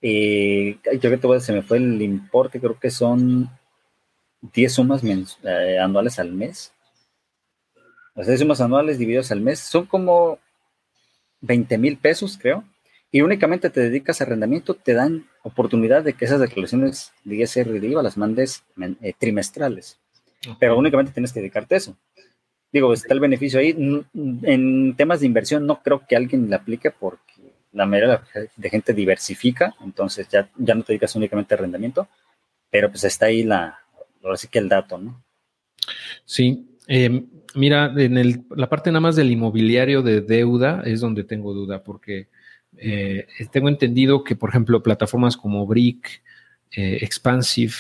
eh, 0.02 0.78
yo 1.00 1.10
que 1.10 1.16
te 1.16 1.26
voy 1.26 1.38
a 1.38 1.40
se 1.40 1.52
me 1.52 1.62
fue 1.62 1.78
el 1.78 2.00
importe, 2.02 2.60
creo 2.60 2.78
que 2.78 2.90
son 2.90 3.50
10 4.40 4.72
sumas 4.72 5.02
eh, 5.04 5.78
anuales 5.80 6.18
al 6.18 6.32
mes. 6.32 6.72
Las 8.14 8.26
10 8.26 8.40
sumas 8.40 8.60
anuales 8.60 8.98
divididas 8.98 9.30
al 9.32 9.40
mes 9.40 9.58
son 9.60 9.86
como 9.86 10.38
20 11.40 11.78
mil 11.78 11.98
pesos, 11.98 12.38
creo. 12.40 12.64
Y 13.10 13.22
únicamente 13.22 13.70
te 13.70 13.80
dedicas 13.80 14.20
a 14.20 14.24
arrendamiento, 14.24 14.74
te 14.74 14.92
dan 14.92 15.26
oportunidad 15.42 16.02
de 16.02 16.14
que 16.14 16.24
esas 16.24 16.40
declaraciones 16.40 17.12
de 17.24 17.36
ISR 17.36 17.76
y 17.76 17.78
de 17.78 17.88
IVA 17.88 18.02
las 18.02 18.16
mandes 18.16 18.64
eh, 19.00 19.14
trimestrales. 19.18 19.98
Pero 20.58 20.76
únicamente 20.76 21.12
tienes 21.12 21.32
que 21.32 21.40
dedicarte 21.40 21.74
a 21.74 21.78
eso. 21.78 21.96
Digo, 22.72 22.92
está 22.92 23.14
el 23.14 23.20
beneficio 23.20 23.58
ahí. 23.60 23.74
En 24.42 24.96
temas 24.96 25.20
de 25.20 25.26
inversión 25.26 25.66
no 25.66 25.82
creo 25.82 26.02
que 26.06 26.16
alguien 26.16 26.50
le 26.50 26.56
aplique 26.56 26.90
porque 26.90 27.32
la 27.76 27.84
mayoría 27.84 28.22
de 28.56 28.70
gente 28.70 28.94
diversifica, 28.94 29.74
entonces 29.84 30.26
ya, 30.28 30.48
ya 30.56 30.74
no 30.74 30.82
te 30.82 30.94
dedicas 30.94 31.14
únicamente 31.14 31.54
a 31.54 31.58
arrendamiento, 31.58 32.08
pero 32.70 32.90
pues 32.90 33.04
está 33.04 33.26
ahí 33.26 33.42
la, 33.42 33.78
ahora 34.24 34.36
sí 34.38 34.48
que 34.48 34.58
el 34.58 34.68
dato, 34.68 34.96
¿no? 34.96 35.22
Sí, 36.24 36.78
eh, 36.88 37.24
mira, 37.54 37.92
en 37.96 38.46
la 38.50 38.68
parte 38.68 38.90
nada 38.90 39.00
más 39.00 39.14
del 39.14 39.30
inmobiliario 39.30 40.02
de 40.02 40.22
deuda 40.22 40.82
es 40.86 41.00
donde 41.00 41.22
tengo 41.24 41.52
duda, 41.52 41.84
porque 41.84 42.28
eh, 42.78 43.26
tengo 43.50 43.68
entendido 43.68 44.24
que, 44.24 44.36
por 44.36 44.48
ejemplo, 44.50 44.82
plataformas 44.82 45.36
como 45.36 45.66
Brick, 45.66 46.22
eh, 46.74 46.98
Expansive, 47.02 47.74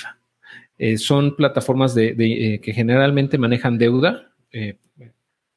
son 0.98 1.36
plataformas 1.36 1.94
de, 1.94 2.60
que 2.62 2.72
generalmente 2.74 3.38
manejan 3.38 3.78
deuda, 3.78 4.30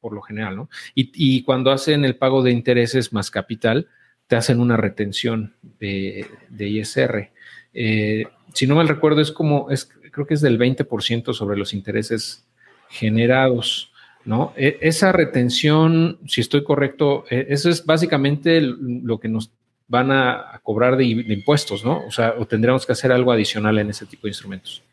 por 0.00 0.14
lo 0.14 0.22
general, 0.22 0.56
¿no? 0.56 0.70
Y, 0.94 1.42
cuando 1.42 1.70
hacen 1.70 2.06
el 2.06 2.16
pago 2.16 2.42
de 2.42 2.52
intereses 2.52 3.12
más 3.12 3.30
capital, 3.30 3.86
te 4.30 4.36
hacen 4.36 4.60
una 4.60 4.76
retención 4.76 5.56
de, 5.80 6.24
de 6.48 6.68
ISR. 6.68 7.30
si 7.72 8.66
no 8.68 8.76
mal 8.76 8.86
recuerdo, 8.86 9.20
es 9.20 9.32
como, 9.32 9.72
es, 9.72 9.90
creo 10.12 10.24
que 10.24 10.34
es 10.34 10.40
del 10.40 10.56
20% 10.56 11.34
sobre 11.34 11.58
los 11.58 11.74
intereses 11.74 12.46
generados, 12.88 13.92
¿no? 14.24 14.52
E, 14.56 14.78
esa 14.82 15.10
retención, 15.10 16.20
si 16.28 16.42
estoy 16.42 16.62
correcto, 16.62 17.24
e, 17.28 17.46
eso 17.48 17.68
es 17.68 17.84
básicamente 17.84 18.60
lo 18.60 19.18
que 19.18 19.28
nos 19.28 19.50
van 19.88 20.12
a, 20.12 20.60
cobrar 20.62 20.96
de, 20.96 21.06
impuestos, 21.06 21.84
¿no? 21.84 22.06
O 22.06 22.12
sea, 22.12 22.36
o 22.38 22.46
tendríamos 22.46 22.86
que 22.86 22.92
hacer 22.92 23.10
algo 23.10 23.32
adicional 23.32 23.78
en 23.80 23.90
ese 23.90 24.06
tipo 24.06 24.28
de 24.28 24.30
instrumentos. 24.30 24.84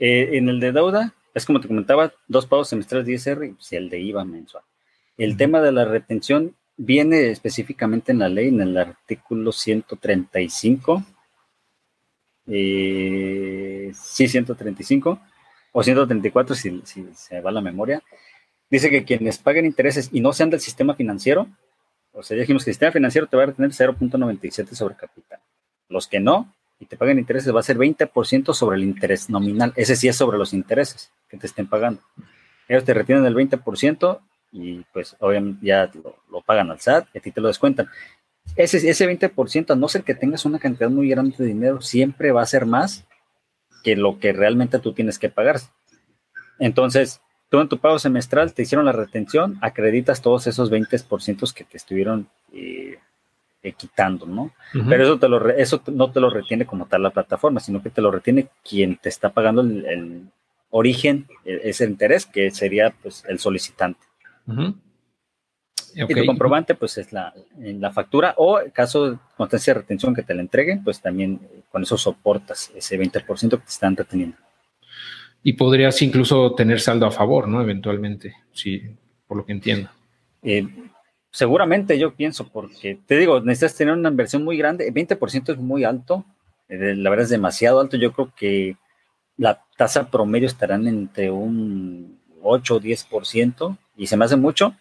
Eh, 0.00 0.30
en 0.32 0.48
el 0.48 0.58
de 0.58 0.72
deuda, 0.72 1.14
es 1.32 1.46
como 1.46 1.60
te 1.60 1.68
comentaba, 1.68 2.12
dos 2.26 2.46
pagos 2.46 2.68
semestrales 2.68 3.06
de 3.06 3.12
ISR 3.12 3.44
y 3.44 3.52
pues, 3.52 3.72
el 3.72 3.88
de 3.88 4.00
IVA 4.00 4.24
mensual. 4.24 4.64
El 5.16 5.36
tema 5.36 5.60
de 5.60 5.70
la 5.70 5.84
retención 5.84 6.56
viene 6.76 7.30
específicamente 7.30 8.12
en 8.12 8.18
la 8.18 8.28
ley, 8.28 8.48
en 8.48 8.60
el 8.60 8.76
artículo 8.76 9.52
135 9.52 11.04
eh, 12.48 13.90
sí, 13.94 14.28
135 14.28 15.20
o 15.72 15.82
134 15.82 16.54
si, 16.54 16.80
si 16.84 17.06
se 17.14 17.40
va 17.40 17.50
la 17.50 17.60
memoria. 17.60 18.02
Dice 18.70 18.90
que 18.90 19.04
quienes 19.04 19.38
paguen 19.38 19.64
intereses 19.64 20.10
y 20.12 20.20
no 20.20 20.32
sean 20.32 20.50
del 20.50 20.60
sistema 20.60 20.94
financiero, 20.94 21.48
o 22.12 22.22
sea, 22.22 22.36
dijimos 22.36 22.64
que 22.64 22.70
el 22.70 22.74
sistema 22.74 22.92
financiero 22.92 23.26
te 23.26 23.36
va 23.36 23.44
a 23.44 23.46
retener 23.46 23.70
0.97 23.72 24.74
sobre 24.74 24.96
capital. 24.96 25.38
Los 25.88 26.08
que 26.08 26.18
no, 26.18 26.54
y 26.80 26.86
te 26.86 26.96
paguen 26.96 27.18
intereses, 27.18 27.54
va 27.54 27.60
a 27.60 27.64
ser 27.64 27.76
20% 27.76 28.54
sobre 28.54 28.76
el 28.76 28.84
interés 28.84 29.30
nominal. 29.30 29.72
Ese 29.76 29.96
sí 29.96 30.08
es 30.08 30.16
sobre 30.16 30.38
los 30.38 30.52
intereses 30.52 31.12
que 31.28 31.36
te 31.36 31.46
estén 31.46 31.68
pagando. 31.68 32.00
Ellos 32.68 32.84
te 32.84 32.94
retienen 32.94 33.24
el 33.26 33.34
20% 33.34 34.20
y 34.56 34.84
pues 34.92 35.16
obviamente 35.20 35.66
ya 35.66 35.90
lo, 36.02 36.16
lo 36.30 36.40
pagan 36.40 36.70
al 36.70 36.80
SAT 36.80 37.08
y 37.14 37.18
a 37.18 37.20
ti 37.20 37.30
te 37.30 37.40
lo 37.40 37.48
descuentan. 37.48 37.88
Ese, 38.54 38.88
ese 38.88 39.06
20%, 39.08 39.70
a 39.70 39.76
no 39.76 39.88
ser 39.88 40.02
que 40.02 40.14
tengas 40.14 40.44
una 40.44 40.58
cantidad 40.58 40.88
muy 40.88 41.08
grande 41.08 41.36
de 41.36 41.46
dinero, 41.46 41.80
siempre 41.80 42.32
va 42.32 42.42
a 42.42 42.46
ser 42.46 42.64
más 42.64 43.04
que 43.82 43.96
lo 43.96 44.18
que 44.18 44.32
realmente 44.32 44.78
tú 44.78 44.92
tienes 44.92 45.18
que 45.18 45.28
pagar. 45.28 45.60
Entonces, 46.58 47.20
tú 47.50 47.60
en 47.60 47.68
tu 47.68 47.78
pago 47.78 47.98
semestral 47.98 48.54
te 48.54 48.62
hicieron 48.62 48.86
la 48.86 48.92
retención, 48.92 49.58
acreditas 49.60 50.22
todos 50.22 50.46
esos 50.46 50.70
20% 50.70 51.52
que 51.52 51.64
te 51.64 51.76
estuvieron 51.76 52.28
eh, 52.52 52.98
eh, 53.62 53.72
quitando, 53.72 54.26
¿no? 54.26 54.52
Pero 54.88 55.04
eso, 55.04 55.18
te 55.18 55.28
lo, 55.28 55.48
eso 55.50 55.82
no 55.88 56.10
te 56.10 56.20
lo 56.20 56.30
retiene 56.30 56.66
como 56.66 56.86
tal 56.86 57.02
la 57.02 57.10
plataforma, 57.10 57.60
sino 57.60 57.82
que 57.82 57.90
te 57.90 58.00
lo 58.00 58.10
retiene 58.10 58.48
quien 58.68 58.96
te 58.96 59.08
está 59.08 59.30
pagando 59.30 59.62
el, 59.62 60.30
origen, 60.70 61.26
e, 61.44 61.60
ese 61.64 61.84
interés, 61.84 62.26
que 62.26 62.50
sería 62.50 62.94
pues 63.02 63.24
el 63.28 63.38
solicitante. 63.38 64.05
Y 65.94 66.14
tu 66.14 66.26
comprobante, 66.26 66.74
pues 66.74 66.98
es 66.98 67.12
la, 67.12 67.32
la 67.56 67.90
factura 67.90 68.34
o 68.36 68.60
en 68.60 68.70
caso 68.70 69.10
de 69.10 69.18
constancia 69.36 69.72
de 69.72 69.80
retención 69.80 70.14
que 70.14 70.22
te 70.22 70.34
la 70.34 70.42
entreguen, 70.42 70.84
pues 70.84 71.00
también 71.00 71.40
eh, 71.42 71.62
con 71.70 71.82
eso 71.82 71.96
soportas 71.96 72.70
ese 72.74 72.98
20% 72.98 73.50
que 73.50 73.56
te 73.56 73.64
están 73.66 73.96
reteniendo. 73.96 74.36
Y 75.42 75.54
podrías 75.54 76.02
incluso 76.02 76.54
tener 76.54 76.80
saldo 76.80 77.06
a 77.06 77.10
favor, 77.10 77.48
¿no? 77.48 77.62
Eventualmente, 77.62 78.34
sí, 78.52 78.82
por 79.26 79.38
lo 79.38 79.46
que 79.46 79.52
entiendo. 79.52 79.88
Eh, 80.42 80.66
seguramente 81.30 81.98
yo 81.98 82.14
pienso, 82.14 82.48
porque 82.48 82.98
te 83.06 83.16
digo, 83.16 83.40
necesitas 83.40 83.76
tener 83.76 83.94
una 83.94 84.10
inversión 84.10 84.44
muy 84.44 84.58
grande, 84.58 84.92
20% 84.92 85.52
es 85.52 85.58
muy 85.58 85.84
alto, 85.84 86.24
eh, 86.68 86.94
la 86.94 87.10
verdad 87.10 87.24
es 87.24 87.30
demasiado 87.30 87.80
alto, 87.80 87.96
yo 87.96 88.12
creo 88.12 88.32
que 88.36 88.76
la 89.36 89.62
tasa 89.76 90.10
promedio 90.10 90.46
estarán 90.46 90.86
entre 90.86 91.30
un 91.30 92.18
8 92.42 92.74
o 92.74 92.80
10% 92.80 93.78
y 93.96 94.06
se 94.06 94.16
me 94.16 94.24
hace 94.24 94.36
mucho 94.36 94.74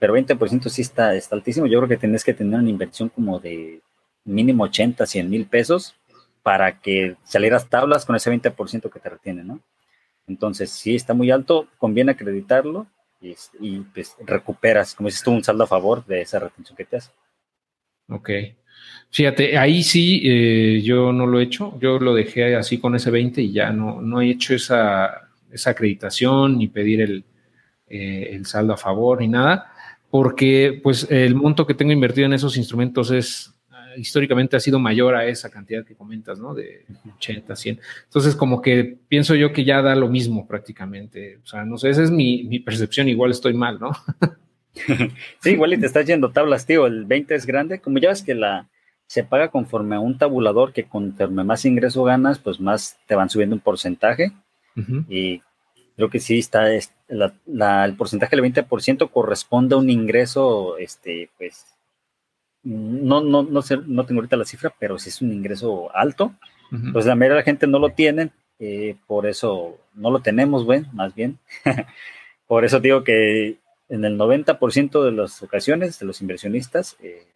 pero 0.00 0.16
20% 0.16 0.68
sí 0.70 0.82
está, 0.82 1.14
está 1.14 1.36
altísimo. 1.36 1.66
Yo 1.66 1.78
creo 1.78 1.88
que 1.90 1.98
tienes 1.98 2.24
que 2.24 2.34
tener 2.34 2.58
una 2.58 2.70
inversión 2.70 3.10
como 3.10 3.38
de 3.38 3.82
mínimo 4.24 4.64
80, 4.64 5.06
100 5.06 5.30
mil 5.30 5.46
pesos 5.46 5.94
para 6.42 6.80
que 6.80 7.16
salieras 7.22 7.68
tablas 7.68 8.06
con 8.06 8.16
ese 8.16 8.32
20% 8.32 8.90
que 8.90 8.98
te 8.98 9.10
retiene, 9.10 9.44
¿no? 9.44 9.60
Entonces, 10.26 10.70
sí 10.70 10.94
está 10.94 11.12
muy 11.12 11.30
alto, 11.30 11.68
conviene 11.76 12.12
acreditarlo 12.12 12.86
y, 13.20 13.80
pues 13.92 14.16
recuperas, 14.24 14.94
como 14.94 15.08
dices 15.08 15.22
tú, 15.22 15.32
un 15.32 15.44
saldo 15.44 15.64
a 15.64 15.66
favor 15.66 16.06
de 16.06 16.22
esa 16.22 16.38
retención 16.38 16.74
que 16.76 16.86
te 16.86 16.96
hace. 16.96 17.10
Ok. 18.08 18.30
Fíjate, 19.10 19.58
ahí 19.58 19.82
sí 19.82 20.22
eh, 20.24 20.80
yo 20.82 21.12
no 21.12 21.26
lo 21.26 21.40
he 21.40 21.42
hecho, 21.42 21.78
yo 21.78 21.98
lo 21.98 22.14
dejé 22.14 22.56
así 22.56 22.78
con 22.78 22.94
ese 22.94 23.10
20 23.10 23.42
y 23.42 23.52
ya 23.52 23.70
no, 23.70 24.00
no 24.00 24.22
he 24.22 24.30
hecho 24.30 24.54
esa, 24.54 25.28
esa 25.50 25.70
acreditación 25.70 26.56
ni 26.56 26.68
pedir 26.68 27.02
el, 27.02 27.24
eh, 27.90 28.30
el 28.32 28.46
saldo 28.46 28.72
a 28.72 28.78
favor 28.78 29.20
ni 29.20 29.28
nada 29.28 29.70
porque 30.10 30.80
pues 30.82 31.06
el 31.10 31.34
monto 31.34 31.66
que 31.66 31.74
tengo 31.74 31.92
invertido 31.92 32.26
en 32.26 32.32
esos 32.32 32.56
instrumentos 32.56 33.10
es 33.10 33.54
ah, 33.70 33.90
históricamente 33.96 34.56
ha 34.56 34.60
sido 34.60 34.78
mayor 34.80 35.14
a 35.14 35.24
esa 35.24 35.50
cantidad 35.50 35.84
que 35.84 35.94
comentas, 35.94 36.38
¿no? 36.40 36.52
De 36.52 36.84
80, 37.16 37.54
100. 37.54 37.80
Entonces, 38.04 38.34
como 38.34 38.60
que 38.60 38.98
pienso 39.08 39.36
yo 39.36 39.52
que 39.52 39.64
ya 39.64 39.82
da 39.82 39.94
lo 39.94 40.08
mismo 40.08 40.48
prácticamente. 40.48 41.38
O 41.44 41.46
sea, 41.46 41.64
no 41.64 41.78
sé, 41.78 41.90
esa 41.90 42.02
es 42.02 42.10
mi, 42.10 42.58
percepción, 42.58 43.08
igual 43.08 43.30
estoy 43.30 43.54
mal, 43.54 43.78
¿no? 43.78 43.92
sí, 45.40 45.50
igual 45.50 45.74
y 45.74 45.78
te 45.78 45.86
estás 45.86 46.06
yendo 46.06 46.32
tablas, 46.32 46.66
tío. 46.66 46.86
El 46.86 47.04
20 47.04 47.34
es 47.36 47.46
grande. 47.46 47.80
Como 47.80 47.98
ya 47.98 48.08
ves 48.08 48.22
que 48.22 48.34
la 48.34 48.68
se 49.06 49.24
paga 49.24 49.48
conforme 49.48 49.96
a 49.96 50.00
un 50.00 50.18
tabulador 50.18 50.72
que 50.72 50.84
conforme 50.84 51.44
más 51.44 51.64
ingreso 51.64 52.04
ganas, 52.04 52.38
pues 52.38 52.60
más 52.60 52.98
te 53.06 53.14
van 53.14 53.30
subiendo 53.30 53.54
un 53.54 53.60
porcentaje. 53.60 54.32
Y 55.08 55.42
creo 56.00 56.08
que 56.08 56.18
sí 56.18 56.38
está 56.38 56.72
el 56.72 57.96
porcentaje 57.98 58.34
del 58.34 58.44
20% 58.44 59.10
corresponde 59.10 59.74
a 59.74 59.78
un 59.78 59.90
ingreso, 59.90 60.78
este, 60.78 61.28
pues, 61.36 61.66
no, 62.62 63.20
no, 63.20 63.42
no, 63.42 63.60
sé, 63.60 63.76
no 63.86 64.06
tengo 64.06 64.20
ahorita 64.20 64.38
la 64.38 64.46
cifra, 64.46 64.74
pero 64.78 64.98
sí 64.98 65.10
es 65.10 65.20
un 65.20 65.30
ingreso 65.30 65.94
alto. 65.94 66.34
Pues 66.92 67.04
la 67.04 67.16
mayoría 67.16 67.34
de 67.34 67.40
la 67.40 67.44
gente 67.44 67.66
no 67.66 67.78
lo 67.80 67.90
tiene, 67.90 68.30
eh, 68.60 68.96
por 69.06 69.26
eso 69.26 69.76
no 69.94 70.10
lo 70.10 70.20
tenemos, 70.20 70.64
bueno, 70.64 70.88
más 70.94 71.14
bien. 71.14 71.38
por 72.46 72.64
eso 72.64 72.80
digo 72.80 73.04
que 73.04 73.58
en 73.88 74.04
el 74.04 74.16
90% 74.16 75.04
de 75.04 75.12
las 75.12 75.42
ocasiones 75.42 75.98
de 75.98 76.06
los 76.06 76.22
inversionistas 76.22 76.96
eh, 77.02 77.26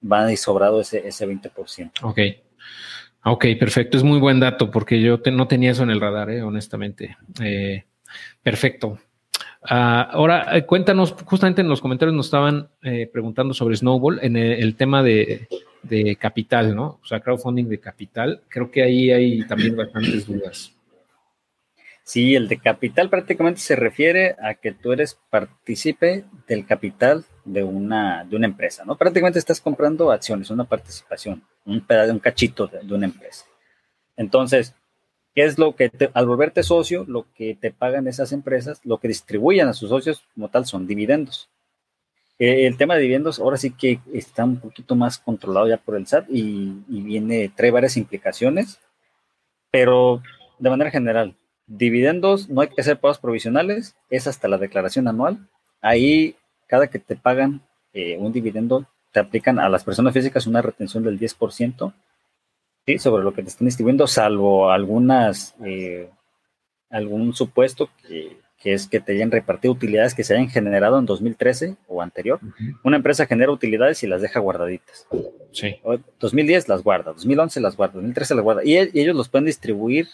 van 0.00 0.28
a 0.28 0.36
sobrado 0.36 0.80
ese, 0.80 1.06
ese 1.06 1.28
20%. 1.28 1.90
Ok. 2.02 2.20
Ok, 3.24 3.46
perfecto. 3.58 3.96
Es 3.96 4.02
muy 4.02 4.18
buen 4.18 4.38
dato 4.38 4.70
porque 4.70 5.00
yo 5.00 5.18
no 5.32 5.48
tenía 5.48 5.72
eso 5.72 5.82
en 5.82 5.90
el 5.90 6.00
radar, 6.00 6.30
eh, 6.30 6.42
honestamente. 6.42 7.16
Eh, 7.42 7.84
perfecto. 8.42 8.98
Ah, 9.62 10.02
ahora, 10.12 10.56
eh, 10.56 10.66
cuéntanos, 10.66 11.12
justamente 11.24 11.62
en 11.62 11.68
los 11.68 11.80
comentarios 11.80 12.14
nos 12.14 12.26
estaban 12.26 12.68
preguntando 13.12 13.54
sobre 13.54 13.76
Snowball 13.76 14.18
en 14.22 14.36
el, 14.36 14.76
tema 14.76 15.02
de, 15.02 15.48
de, 15.82 16.16
capital, 16.16 16.74
¿no? 16.76 17.00
O 17.02 17.06
sea, 17.06 17.20
crowdfunding 17.20 17.68
de 17.68 17.80
capital. 17.80 18.42
Creo 18.48 18.70
que 18.70 18.82
ahí 18.82 19.10
hay 19.10 19.46
también 19.46 19.74
bastantes 19.74 20.26
dudas. 20.26 20.74
Sí, 22.04 22.34
el 22.34 22.48
de 22.48 22.58
capital 22.58 23.08
prácticamente 23.08 23.60
se 23.60 23.76
refiere 23.76 24.36
a 24.42 24.54
que 24.54 24.72
tú 24.72 24.92
eres 24.92 25.18
partícipe 25.30 26.26
del 26.46 26.66
capital 26.66 27.24
de 27.46 27.64
una, 27.64 28.24
de 28.24 28.36
una 28.36 28.46
empresa, 28.46 28.84
¿no? 28.84 28.96
Prácticamente 28.96 29.38
estás 29.38 29.58
comprando 29.58 30.12
acciones, 30.12 30.50
una 30.50 30.64
participación, 30.64 31.42
un 31.64 31.80
pedazo, 31.80 32.12
un 32.12 32.18
cachito 32.18 32.66
de, 32.66 32.94
una 32.94 33.06
empresa. 33.06 33.46
Entonces, 34.18 34.74
¿qué 35.34 35.44
es 35.44 35.58
lo 35.58 35.74
que 35.76 35.90
al 36.14 36.26
volverte 36.26 36.62
socio, 36.62 37.04
lo 37.08 37.26
que 37.34 37.54
te 37.54 37.70
pagan 37.70 38.06
esas 38.08 38.32
empresas, 38.32 38.80
lo 38.84 38.98
que 38.98 39.08
distribuyen 39.08 39.68
a 39.68 39.74
sus 39.74 39.90
socios 39.90 40.24
como 40.34 40.48
tal 40.48 40.66
son 40.66 40.86
dividendos? 40.86 41.50
Eh, 42.38 42.66
el 42.66 42.76
tema 42.76 42.94
de 42.94 43.02
dividendos 43.02 43.38
ahora 43.38 43.56
sí 43.56 43.70
que 43.70 44.00
está 44.12 44.44
un 44.44 44.58
poquito 44.58 44.96
más 44.96 45.18
controlado 45.18 45.68
ya 45.68 45.76
por 45.76 45.96
el 45.96 46.06
SAT 46.06 46.26
y, 46.30 46.84
y 46.88 47.02
viene, 47.02 47.52
trae 47.54 47.70
varias 47.70 47.96
implicaciones, 47.96 48.80
pero 49.70 50.22
de 50.58 50.70
manera 50.70 50.90
general, 50.90 51.36
Dividendos, 51.66 52.50
no 52.50 52.60
hay 52.60 52.68
que 52.68 52.80
hacer 52.82 53.00
pagos 53.00 53.18
provisionales, 53.18 53.96
es 54.10 54.26
hasta 54.26 54.48
la 54.48 54.58
declaración 54.58 55.08
anual. 55.08 55.48
Ahí, 55.80 56.36
cada 56.66 56.88
que 56.88 56.98
te 56.98 57.16
pagan 57.16 57.62
eh, 57.94 58.18
un 58.18 58.32
dividendo, 58.32 58.86
te 59.12 59.20
aplican 59.20 59.58
a 59.58 59.68
las 59.70 59.82
personas 59.82 60.12
físicas 60.12 60.46
una 60.46 60.60
retención 60.60 61.04
del 61.04 61.18
10%, 61.18 61.94
¿sí? 62.86 62.98
Sobre 62.98 63.22
lo 63.24 63.32
que 63.32 63.42
te 63.42 63.48
están 63.48 63.66
distribuyendo, 63.66 64.06
salvo 64.06 64.70
algunas, 64.70 65.54
eh, 65.64 66.10
algún 66.90 67.34
supuesto 67.34 67.90
que, 68.06 68.42
es 68.64 68.86
que 68.86 69.00
te 69.00 69.12
hayan 69.12 69.30
repartido 69.30 69.74
utilidades 69.74 70.14
que 70.14 70.24
se 70.24 70.34
hayan 70.34 70.48
generado 70.48 70.98
en 70.98 71.04
2013 71.04 71.76
o 71.86 72.00
anterior. 72.00 72.40
Una 72.82 72.96
empresa 72.96 73.26
genera 73.26 73.52
utilidades 73.52 74.02
y 74.02 74.06
las 74.06 74.22
deja 74.22 74.40
guardaditas. 74.40 75.06
Sí. 75.52 75.80
2010 76.18 76.68
las 76.68 76.82
guarda, 76.82 77.12
2011 77.12 77.60
las 77.60 77.76
guarda, 77.76 77.94
2013 77.94 78.34
las 78.34 78.42
guarda. 78.42 78.64
y 78.64 78.78
ellos 78.78 79.14
los 79.14 79.28
pueden 79.28 79.44
distribuir 79.44 80.08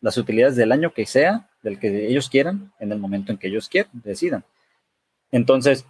las 0.00 0.16
utilidades 0.16 0.56
del 0.56 0.72
año 0.72 0.92
que 0.92 1.06
sea, 1.06 1.48
del 1.62 1.78
que 1.78 2.06
ellos 2.06 2.28
quieran, 2.28 2.72
en 2.78 2.92
el 2.92 2.98
momento 2.98 3.32
en 3.32 3.38
que 3.38 3.48
ellos 3.48 3.68
quieran, 3.68 3.90
decidan. 3.92 4.44
Entonces, 5.30 5.86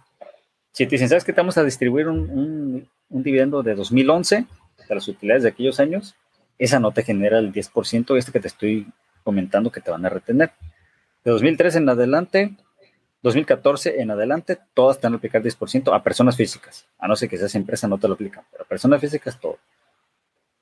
si 0.71 0.85
te 0.85 0.91
dicen, 0.91 1.09
¿sabes 1.09 1.23
que 1.23 1.33
te 1.33 1.41
vamos 1.41 1.57
a 1.57 1.63
distribuir 1.63 2.07
un, 2.07 2.87
dividendo 3.09 3.63
de 3.63 3.75
2011 3.75 4.45
de 4.89 4.95
las 4.95 5.07
utilidades 5.07 5.43
de 5.43 5.49
aquellos 5.49 5.79
años? 5.79 6.15
Esa 6.57 6.79
no 6.79 6.91
te 6.91 7.03
genera 7.03 7.39
el 7.39 7.53
10% 7.53 8.17
este 8.17 8.31
que 8.31 8.39
te 8.39 8.47
estoy 8.47 8.87
comentando 9.23 9.71
que 9.71 9.81
te 9.81 9.91
van 9.91 10.05
a 10.05 10.09
retener. 10.09 10.51
De 11.23 11.31
2013 11.31 11.77
en 11.77 11.89
adelante, 11.89 12.57
2014 13.21 14.01
en 14.01 14.11
adelante, 14.11 14.57
todas 14.73 14.99
te 14.99 15.07
van 15.07 15.13
a 15.13 15.17
aplicar 15.17 15.41
10% 15.41 15.95
a 15.95 16.03
personas 16.03 16.35
físicas. 16.35 16.87
A 16.97 17.07
no 17.07 17.15
ser 17.15 17.29
que 17.29 17.37
seas 17.37 17.55
empresa, 17.55 17.87
no 17.87 17.97
te 17.97 18.07
lo 18.07 18.15
aplican, 18.15 18.43
pero 18.51 18.63
a 18.63 18.67
personas 18.67 18.99
físicas 18.99 19.39
todo. 19.39 19.57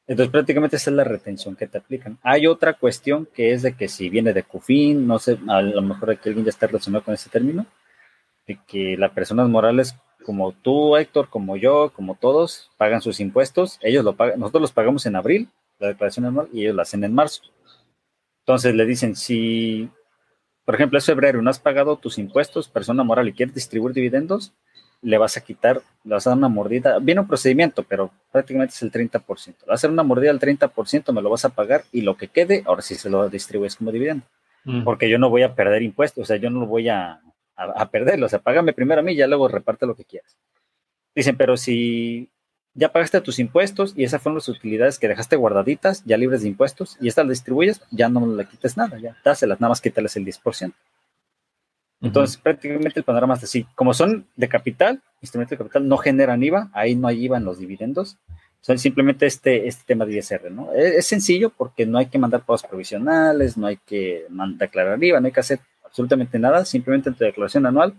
Entonces 0.07 0.31
prácticamente 0.31 0.77
esa 0.77 0.89
es 0.89 0.95
la 0.95 1.03
retención 1.03 1.55
que 1.55 1.67
te 1.67 1.77
aplican. 1.77 2.17
Hay 2.23 2.47
otra 2.47 2.73
cuestión 2.73 3.27
que 3.33 3.51
es 3.51 3.61
de 3.61 3.73
que 3.73 3.89
si 3.89 4.09
viene 4.09 4.33
de 4.33 4.43
CUFIN, 4.43 5.05
no 5.05 5.19
sé, 5.19 5.37
a 5.47 5.61
lo 5.61 5.81
mejor 5.81 6.11
aquí 6.11 6.29
alguien 6.29 6.45
ya 6.45 6.49
está 6.49 6.67
relacionado 6.67 7.03
con 7.03 7.13
ese 7.13 7.29
término, 7.29 7.65
de 8.47 8.57
que 8.65 8.95
las 8.97 9.11
personas 9.11 9.49
morales 9.49 9.95
como 10.27 10.51
tú, 10.51 10.97
Héctor, 10.97 11.29
como 11.29 11.55
yo, 11.55 11.93
como 11.95 12.15
todos, 12.15 12.69
pagan 12.75 12.99
sus 12.99 13.21
impuestos, 13.21 13.79
ellos 13.81 14.03
lo 14.03 14.17
pagan, 14.17 14.37
nosotros 14.41 14.59
los 14.59 14.73
pagamos 14.73 15.05
en 15.05 15.15
abril, 15.15 15.47
la 15.79 15.87
declaración 15.87 16.25
anual, 16.25 16.49
y 16.51 16.63
ellos 16.63 16.75
la 16.75 16.81
hacen 16.81 17.05
en 17.05 17.15
marzo. 17.15 17.43
Entonces 18.41 18.75
le 18.75 18.85
dicen, 18.85 19.15
si, 19.15 19.89
por 20.65 20.75
ejemplo, 20.75 20.97
es 20.97 21.05
febrero, 21.05 21.41
no 21.41 21.49
has 21.49 21.59
pagado 21.59 21.95
tus 21.95 22.17
impuestos, 22.17 22.67
persona 22.67 23.05
moral, 23.05 23.29
y 23.29 23.31
quieres 23.31 23.55
distribuir 23.55 23.95
dividendos, 23.95 24.53
le 25.01 25.17
vas 25.17 25.37
a 25.37 25.41
quitar, 25.45 25.81
le 26.03 26.15
vas 26.15 26.27
a 26.27 26.31
dar 26.31 26.37
una 26.37 26.49
mordida. 26.49 26.99
Viene 26.99 27.21
un 27.21 27.27
procedimiento, 27.27 27.83
pero 27.83 28.11
prácticamente 28.29 28.73
es 28.73 28.81
el 28.81 28.91
30%. 28.91 29.45
Le 29.47 29.53
vas 29.65 29.69
a 29.69 29.73
hacer 29.75 29.91
una 29.91 30.03
mordida 30.03 30.31
al 30.31 30.41
30%, 30.41 31.13
me 31.13 31.21
lo 31.21 31.29
vas 31.29 31.45
a 31.45 31.49
pagar 31.55 31.85
y 31.93 32.01
lo 32.01 32.17
que 32.17 32.27
quede, 32.27 32.63
ahora 32.65 32.81
sí 32.81 32.95
se 32.95 33.09
lo 33.09 33.29
distribuyes 33.29 33.77
como 33.77 33.93
dividendo. 33.93 34.25
Mm. 34.65 34.83
Porque 34.83 35.09
yo 35.09 35.19
no 35.19 35.29
voy 35.29 35.43
a 35.43 35.55
perder 35.55 35.83
impuestos, 35.83 36.23
o 36.23 36.25
sea, 36.25 36.35
yo 36.35 36.49
no 36.49 36.59
lo 36.59 36.65
voy 36.65 36.89
a, 36.89 37.21
a, 37.57 37.89
perderlo. 37.89 38.27
O 38.27 38.29
sea, 38.29 38.39
págame 38.39 38.73
primero 38.73 39.01
a 39.01 39.03
mí 39.03 39.13
y 39.13 39.17
ya 39.17 39.27
luego 39.27 39.47
reparte 39.47 39.85
lo 39.85 39.95
que 39.95 40.05
quieras. 40.05 40.37
Dicen, 41.15 41.35
pero 41.35 41.57
si 41.57 42.29
ya 42.73 42.91
pagaste 42.91 43.19
tus 43.21 43.39
impuestos 43.39 43.93
y 43.95 44.03
esas 44.03 44.21
fueron 44.21 44.35
las 44.35 44.47
utilidades 44.47 44.99
que 44.99 45.07
dejaste 45.07 45.35
guardaditas, 45.35 46.03
ya 46.05 46.15
libres 46.15 46.43
de 46.43 46.49
impuestos, 46.49 46.97
y 47.01 47.07
estas 47.07 47.25
las 47.25 47.37
distribuyes, 47.37 47.81
ya 47.89 48.07
no 48.07 48.25
le 48.27 48.45
quites 48.45 48.77
nada, 48.77 48.99
ya 48.99 49.17
dáselas, 49.25 49.59
nada 49.59 49.69
más 49.69 49.81
quítales 49.81 50.15
el 50.15 50.25
10%. 50.25 50.73
Entonces, 52.01 52.37
prácticamente 52.37 52.99
el 52.99 53.03
panorama 53.03 53.33
es 53.33 53.43
así. 53.43 53.65
Como 53.73 53.93
son 53.93 54.27
de 54.35 54.47
capital, 54.47 55.01
instrumentos 55.21 55.51
de 55.51 55.57
capital, 55.57 55.87
no 55.87 55.97
generan 55.97 56.43
IVA, 56.43 56.69
ahí 56.73 56.95
no 56.95 57.07
hay 57.07 57.25
IVA 57.25 57.37
en 57.37 57.45
los 57.45 57.57
dividendos. 57.57 58.17
Son 58.61 58.77
simplemente 58.77 59.25
este, 59.25 59.67
este 59.67 59.83
tema 59.85 60.05
de 60.05 60.17
ISR, 60.17 60.51
¿no? 60.51 60.73
Es, 60.73 61.07
sencillo 61.07 61.49
porque 61.49 61.85
no 61.85 61.97
hay 61.97 62.07
que 62.07 62.19
mandar 62.19 62.41
pagos 62.41 62.63
provisionales, 62.63 63.57
no 63.57 63.67
hay 63.67 63.77
que 63.77 64.25
declarar 64.29 65.03
IVA, 65.03 65.19
no 65.19 65.25
hay 65.25 65.31
que 65.31 65.39
hacer 65.39 65.59
absolutamente 65.97 66.37
nada, 66.37 66.63
simplemente 66.63 67.09
en 67.09 67.15
tu 67.15 67.23
declaración 67.23 67.65
anual 67.65 67.95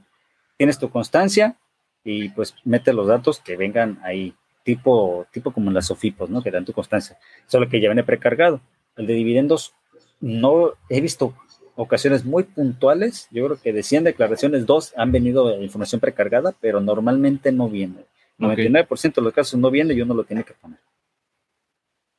tienes 0.56 0.78
tu 0.78 0.88
constancia 0.88 1.56
y 2.04 2.28
pues 2.28 2.54
mete 2.64 2.92
los 2.92 3.08
datos 3.08 3.40
que 3.40 3.56
vengan 3.56 3.98
ahí, 4.04 4.34
tipo, 4.62 5.26
tipo 5.32 5.50
como 5.50 5.70
en 5.70 5.74
las 5.74 5.86
SOFIPOS, 5.86 6.30
¿no? 6.30 6.40
Que 6.40 6.52
dan 6.52 6.64
tu 6.64 6.72
constancia, 6.72 7.18
solo 7.46 7.68
que 7.68 7.80
ya 7.80 7.88
viene 7.88 8.04
precargado. 8.04 8.60
El 8.96 9.08
de 9.08 9.14
dividendos 9.14 9.74
no 10.20 10.74
he 10.88 11.00
visto 11.00 11.34
ocasiones 11.74 12.24
muy 12.24 12.44
puntuales, 12.44 13.26
yo 13.32 13.44
creo 13.46 13.60
que 13.60 13.72
de 13.72 13.82
100 13.82 14.04
declaraciones, 14.04 14.64
dos 14.64 14.92
han 14.96 15.10
venido 15.10 15.60
información 15.60 16.00
precargada, 16.00 16.54
pero 16.60 16.80
normalmente 16.80 17.50
no 17.50 17.68
viene. 17.68 18.06
99% 18.38 19.14
de 19.14 19.22
los 19.22 19.32
casos 19.32 19.58
no 19.58 19.72
viene 19.72 19.94
y 19.94 20.00
uno 20.00 20.14
lo 20.14 20.22
tiene 20.22 20.44
que 20.44 20.54
poner. 20.54 20.78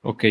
Ok. 0.02 0.26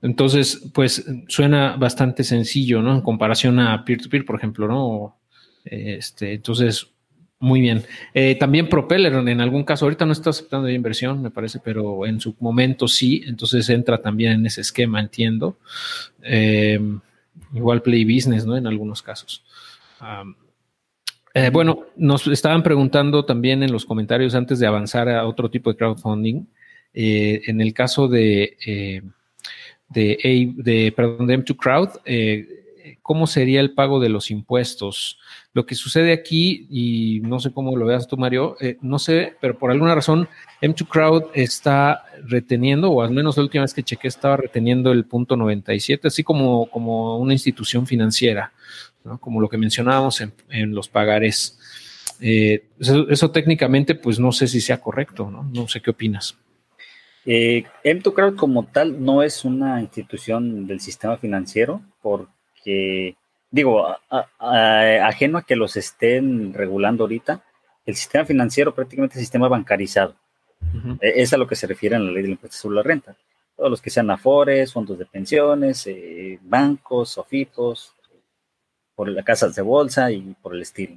Entonces, 0.00 0.70
pues 0.72 1.04
suena 1.26 1.76
bastante 1.76 2.22
sencillo, 2.24 2.82
¿no? 2.82 2.94
En 2.94 3.00
comparación 3.00 3.58
a 3.58 3.84
peer-to-peer, 3.84 4.24
por 4.24 4.36
ejemplo, 4.36 4.68
¿no? 4.68 5.16
Este, 5.64 6.34
entonces, 6.34 6.92
muy 7.40 7.60
bien. 7.60 7.84
Eh, 8.14 8.34
también 8.34 8.68
Propeller, 8.68 9.12
en 9.12 9.40
algún 9.40 9.62
caso, 9.62 9.84
ahorita 9.84 10.04
no 10.06 10.12
está 10.12 10.30
aceptando 10.30 10.68
inversión, 10.68 11.22
me 11.22 11.30
parece, 11.30 11.60
pero 11.60 12.04
en 12.04 12.20
su 12.20 12.34
momento 12.40 12.88
sí, 12.88 13.22
entonces 13.26 13.68
entra 13.70 14.00
también 14.02 14.32
en 14.32 14.46
ese 14.46 14.60
esquema, 14.60 15.00
entiendo. 15.00 15.58
Eh, 16.22 16.80
igual 17.54 17.82
Play 17.82 18.04
Business, 18.04 18.44
¿no? 18.44 18.56
En 18.56 18.66
algunos 18.66 19.02
casos. 19.02 19.44
Eh, 21.34 21.50
bueno, 21.52 21.86
nos 21.96 22.26
estaban 22.26 22.64
preguntando 22.64 23.24
también 23.24 23.62
en 23.62 23.70
los 23.70 23.84
comentarios 23.84 24.34
antes 24.34 24.58
de 24.58 24.66
avanzar 24.66 25.08
a 25.08 25.26
otro 25.26 25.48
tipo 25.48 25.70
de 25.70 25.76
crowdfunding. 25.76 26.46
En 26.92 27.60
el 27.60 27.72
caso 27.74 28.08
de, 28.08 28.56
eh, 29.94 30.18
de, 30.22 30.52
de, 30.56 30.92
perdón, 30.92 31.26
de 31.26 31.38
M2 31.38 31.56
Crowd, 31.56 31.88
¿cómo 33.02 33.26
sería 33.26 33.60
el 33.60 33.72
pago 33.72 34.00
de 34.00 34.08
los 34.08 34.30
impuestos? 34.30 35.18
Lo 35.52 35.66
que 35.66 35.74
sucede 35.74 36.12
aquí, 36.12 36.66
y 36.70 37.20
no 37.20 37.40
sé 37.40 37.52
cómo 37.52 37.76
lo 37.76 37.86
veas 37.86 38.06
tú, 38.06 38.16
Mario, 38.16 38.56
no 38.80 38.98
sé, 38.98 39.34
pero 39.40 39.58
por 39.58 39.70
alguna 39.70 39.94
razón 39.94 40.28
M2 40.60 40.88
Crowd 40.88 41.24
está 41.34 42.04
reteniendo, 42.26 42.90
o 42.90 43.02
al 43.02 43.10
menos 43.10 43.36
la 43.36 43.42
última 43.42 43.62
vez 43.62 43.74
que 43.74 43.82
chequé 43.82 44.08
estaba 44.08 44.36
reteniendo 44.36 44.92
el 44.92 45.04
punto 45.04 45.36
97, 45.36 46.08
así 46.08 46.22
como, 46.22 46.66
como 46.66 47.18
una 47.18 47.32
institución 47.32 47.86
financiera, 47.86 48.52
como 49.20 49.40
lo 49.40 49.48
que 49.48 49.58
mencionábamos 49.58 50.20
en, 50.20 50.74
los 50.74 50.88
pagares. 50.88 51.58
Eh, 52.20 52.64
eso, 52.78 53.30
técnicamente, 53.30 53.94
pues 53.94 54.18
no 54.18 54.32
sé 54.32 54.48
si 54.48 54.60
sea 54.60 54.80
correcto, 54.80 55.30
¿no? 55.30 55.44
No 55.44 55.68
sé 55.68 55.80
qué 55.80 55.90
opinas. 55.90 56.36
Eh, 57.30 57.64
M2 57.84 58.14
Crowd 58.14 58.36
como 58.36 58.64
tal 58.64 59.04
no 59.04 59.22
es 59.22 59.44
una 59.44 59.82
institución 59.82 60.66
del 60.66 60.80
sistema 60.80 61.18
financiero 61.18 61.82
porque, 62.00 63.16
digo, 63.50 63.86
ajeno 64.38 65.36
a 65.36 65.42
que 65.42 65.54
los 65.54 65.76
estén 65.76 66.54
regulando 66.54 67.04
ahorita, 67.04 67.44
el 67.84 67.96
sistema 67.96 68.24
financiero, 68.24 68.74
prácticamente 68.74 69.16
el 69.16 69.20
sistema 69.20 69.46
bancarizado. 69.46 70.14
E, 71.02 71.20
es 71.20 71.34
a 71.34 71.36
lo 71.36 71.46
que 71.46 71.54
se 71.54 71.66
refiere 71.66 71.96
en 71.96 72.06
la 72.06 72.12
ley 72.12 72.22
del 72.22 72.30
impuesto 72.30 72.56
sobre 72.56 72.76
la 72.76 72.82
renta. 72.82 73.14
Todos 73.54 73.70
los 73.72 73.82
que 73.82 73.90
sean 73.90 74.10
afores, 74.10 74.72
fondos 74.72 74.98
de 74.98 75.04
pensiones, 75.04 75.86
eh, 75.86 76.38
bancos, 76.40 77.10
sofipos, 77.10 77.94
por 78.94 79.06
las 79.10 79.24
casas 79.26 79.54
de 79.54 79.60
bolsa 79.60 80.10
y 80.10 80.34
por 80.40 80.54
el 80.54 80.62
estilo. 80.62 80.96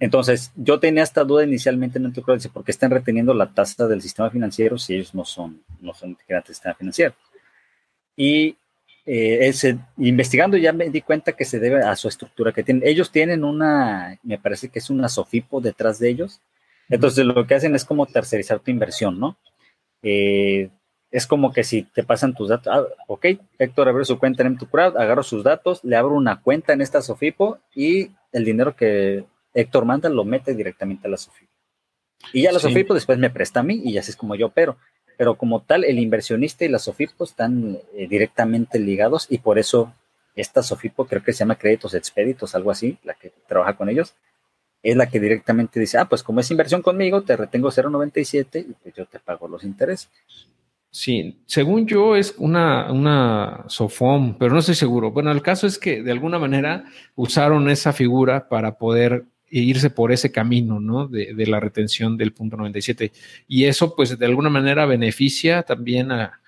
Entonces, 0.00 0.52
yo 0.54 0.78
tenía 0.78 1.02
esta 1.02 1.24
duda 1.24 1.44
inicialmente 1.44 1.98
en 1.98 2.04
el 2.04 2.12
dice, 2.12 2.50
¿por 2.50 2.62
qué 2.62 2.70
están 2.70 2.90
reteniendo 2.90 3.32
la 3.32 3.52
tasa 3.52 3.88
del 3.88 4.02
sistema 4.02 4.30
financiero 4.30 4.76
si 4.76 4.94
ellos 4.94 5.14
no 5.14 5.24
son, 5.24 5.62
no 5.80 5.94
son 5.94 6.10
integrantes 6.10 6.48
del 6.48 6.54
sistema 6.56 6.74
financiero? 6.74 7.14
Y 8.14 8.56
eh, 9.06 9.48
ese, 9.48 9.78
investigando 9.96 10.58
ya 10.58 10.74
me 10.74 10.90
di 10.90 11.00
cuenta 11.00 11.32
que 11.32 11.46
se 11.46 11.58
debe 11.58 11.82
a 11.82 11.96
su 11.96 12.08
estructura 12.08 12.52
que 12.52 12.62
tienen. 12.62 12.86
Ellos 12.86 13.10
tienen 13.10 13.44
una, 13.44 14.18
me 14.22 14.38
parece 14.38 14.68
que 14.68 14.80
es 14.80 14.90
una 14.90 15.08
Sofipo 15.08 15.62
detrás 15.62 15.98
de 15.98 16.10
ellos. 16.10 16.42
Entonces 16.90 17.24
lo 17.24 17.46
que 17.46 17.54
hacen 17.54 17.74
es 17.74 17.86
como 17.86 18.04
tercerizar 18.06 18.60
tu 18.60 18.70
inversión, 18.70 19.18
¿no? 19.18 19.38
Eh, 20.02 20.70
es 21.10 21.26
como 21.26 21.52
que 21.52 21.64
si 21.64 21.84
te 21.84 22.04
pasan 22.04 22.34
tus 22.34 22.50
datos, 22.50 22.70
ah, 22.70 22.84
ok, 23.06 23.26
Héctor 23.58 23.88
abre 23.88 24.04
su 24.04 24.18
cuenta 24.18 24.42
en 24.42 24.58
M2Crowd, 24.58 24.98
agarro 24.98 25.22
sus 25.22 25.42
datos, 25.42 25.82
le 25.84 25.96
abro 25.96 26.14
una 26.14 26.42
cuenta 26.42 26.74
en 26.74 26.82
esta 26.82 27.00
Sofipo 27.00 27.58
y 27.74 28.10
el 28.32 28.44
dinero 28.44 28.76
que 28.76 29.24
Héctor 29.58 29.84
manda 29.84 30.08
lo 30.08 30.24
mete 30.24 30.54
directamente 30.54 31.06
a 31.06 31.10
la 31.10 31.16
Sofipo. 31.16 31.52
Y 32.32 32.42
ya 32.42 32.52
la 32.52 32.58
Sofipo 32.58 32.94
después 32.94 33.18
me 33.18 33.30
presta 33.30 33.60
a 33.60 33.62
mí 33.62 33.80
y 33.84 33.98
así 33.98 34.10
es 34.10 34.16
como 34.16 34.34
yo 34.34 34.46
opero 34.46 34.76
pero 35.18 35.36
como 35.36 35.60
tal, 35.60 35.84
el 35.84 35.98
inversionista 35.98 36.64
y 36.64 36.68
la 36.68 36.78
Sofipo 36.78 37.24
están 37.24 37.78
eh, 37.92 38.06
directamente 38.08 38.78
ligados 38.78 39.26
y 39.28 39.38
por 39.38 39.58
eso 39.58 39.92
esta 40.36 40.62
Sofipo, 40.62 41.06
creo 41.06 41.24
que 41.24 41.32
se 41.32 41.40
llama 41.40 41.56
Créditos 41.56 41.92
Expeditos, 41.92 42.54
algo 42.54 42.70
así, 42.70 42.96
la 43.02 43.14
que 43.14 43.32
trabaja 43.48 43.76
con 43.76 43.88
ellos, 43.88 44.14
es 44.80 44.96
la 44.96 45.08
que 45.08 45.18
directamente 45.18 45.80
dice, 45.80 45.98
ah, 45.98 46.04
pues 46.04 46.22
como 46.22 46.38
es 46.38 46.50
inversión 46.52 46.82
conmigo, 46.82 47.22
te 47.22 47.36
retengo 47.36 47.68
0.97 47.68 48.60
y 48.60 48.72
pues 48.80 48.94
yo 48.94 49.06
te 49.06 49.18
pago 49.18 49.48
los 49.48 49.64
intereses. 49.64 50.08
Sí, 50.88 51.42
según 51.46 51.86
yo 51.88 52.14
es 52.14 52.36
una, 52.38 52.92
una 52.92 53.64
SOFOM, 53.66 54.38
pero 54.38 54.52
no 54.52 54.60
estoy 54.60 54.76
seguro. 54.76 55.10
Bueno, 55.10 55.32
el 55.32 55.42
caso 55.42 55.66
es 55.66 55.80
que 55.80 56.00
de 56.00 56.12
alguna 56.12 56.38
manera 56.38 56.84
usaron 57.16 57.68
esa 57.68 57.92
figura 57.92 58.48
para 58.48 58.78
poder 58.78 59.24
irse 59.50 59.90
por 59.90 60.12
ese 60.12 60.30
camino, 60.30 60.80
¿no? 60.80 61.06
De, 61.06 61.46
la 61.46 61.60
retención 61.60 62.16
del 62.16 62.32
punto 62.32 62.56
97. 62.56 63.12
Y 63.46 63.64
eso, 63.64 63.94
pues, 63.94 64.18
de 64.18 64.26
alguna 64.26 64.50
manera 64.50 64.86
beneficia 64.86 65.62
también 65.62 66.12
a, 66.12 66.40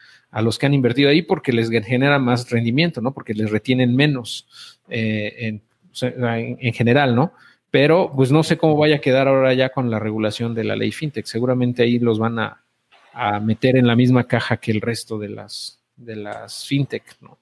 los 0.42 0.58
que 0.58 0.66
han 0.66 0.74
invertido 0.74 1.10
ahí 1.10 1.22
porque 1.22 1.52
les 1.52 1.70
genera 1.70 2.18
más 2.18 2.48
rendimiento, 2.50 3.00
¿no? 3.00 3.12
Porque 3.12 3.34
les 3.34 3.50
retienen 3.50 3.96
menos 3.96 4.78
eh, 4.88 5.60
en, 6.00 6.72
general, 6.72 7.14
¿no? 7.14 7.32
Pero, 7.70 8.12
pues, 8.14 8.30
no 8.30 8.42
sé 8.42 8.56
cómo 8.56 8.76
vaya 8.76 8.96
a 8.96 9.00
quedar 9.00 9.28
ahora 9.28 9.54
ya 9.54 9.70
con 9.70 9.90
la 9.90 9.98
regulación 9.98 10.54
de 10.54 10.64
la 10.64 10.76
ley 10.76 10.92
FinTech. 10.92 11.26
Seguramente 11.26 11.82
ahí 11.82 11.98
los 11.98 12.18
van 12.18 12.38
a, 12.38 12.64
a 13.12 13.40
meter 13.40 13.76
en 13.76 13.86
la 13.86 13.96
misma 13.96 14.24
caja 14.26 14.58
que 14.58 14.72
el 14.72 14.80
resto 14.80 15.18
de 15.18 15.28
las, 15.30 15.80
de 15.96 16.16
las 16.16 16.66
FinTech, 16.66 17.20
¿no? 17.20 17.38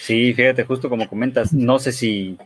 Sí, 0.00 0.34
fíjate, 0.34 0.64
justo 0.64 0.90
como 0.90 1.08
comentas, 1.08 1.54
no 1.54 1.78
sé 1.78 1.90
si 1.90 2.36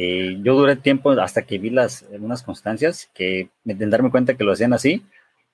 eh, 0.00 0.38
yo 0.44 0.54
duré 0.54 0.76
tiempo 0.76 1.10
hasta 1.10 1.42
que 1.42 1.58
vi 1.58 1.70
las 1.70 2.04
algunas 2.14 2.44
constancias 2.44 3.10
que 3.14 3.50
de 3.64 3.86
darme 3.86 4.12
cuenta 4.12 4.36
que 4.36 4.44
lo 4.44 4.52
hacían 4.52 4.72
así. 4.72 5.04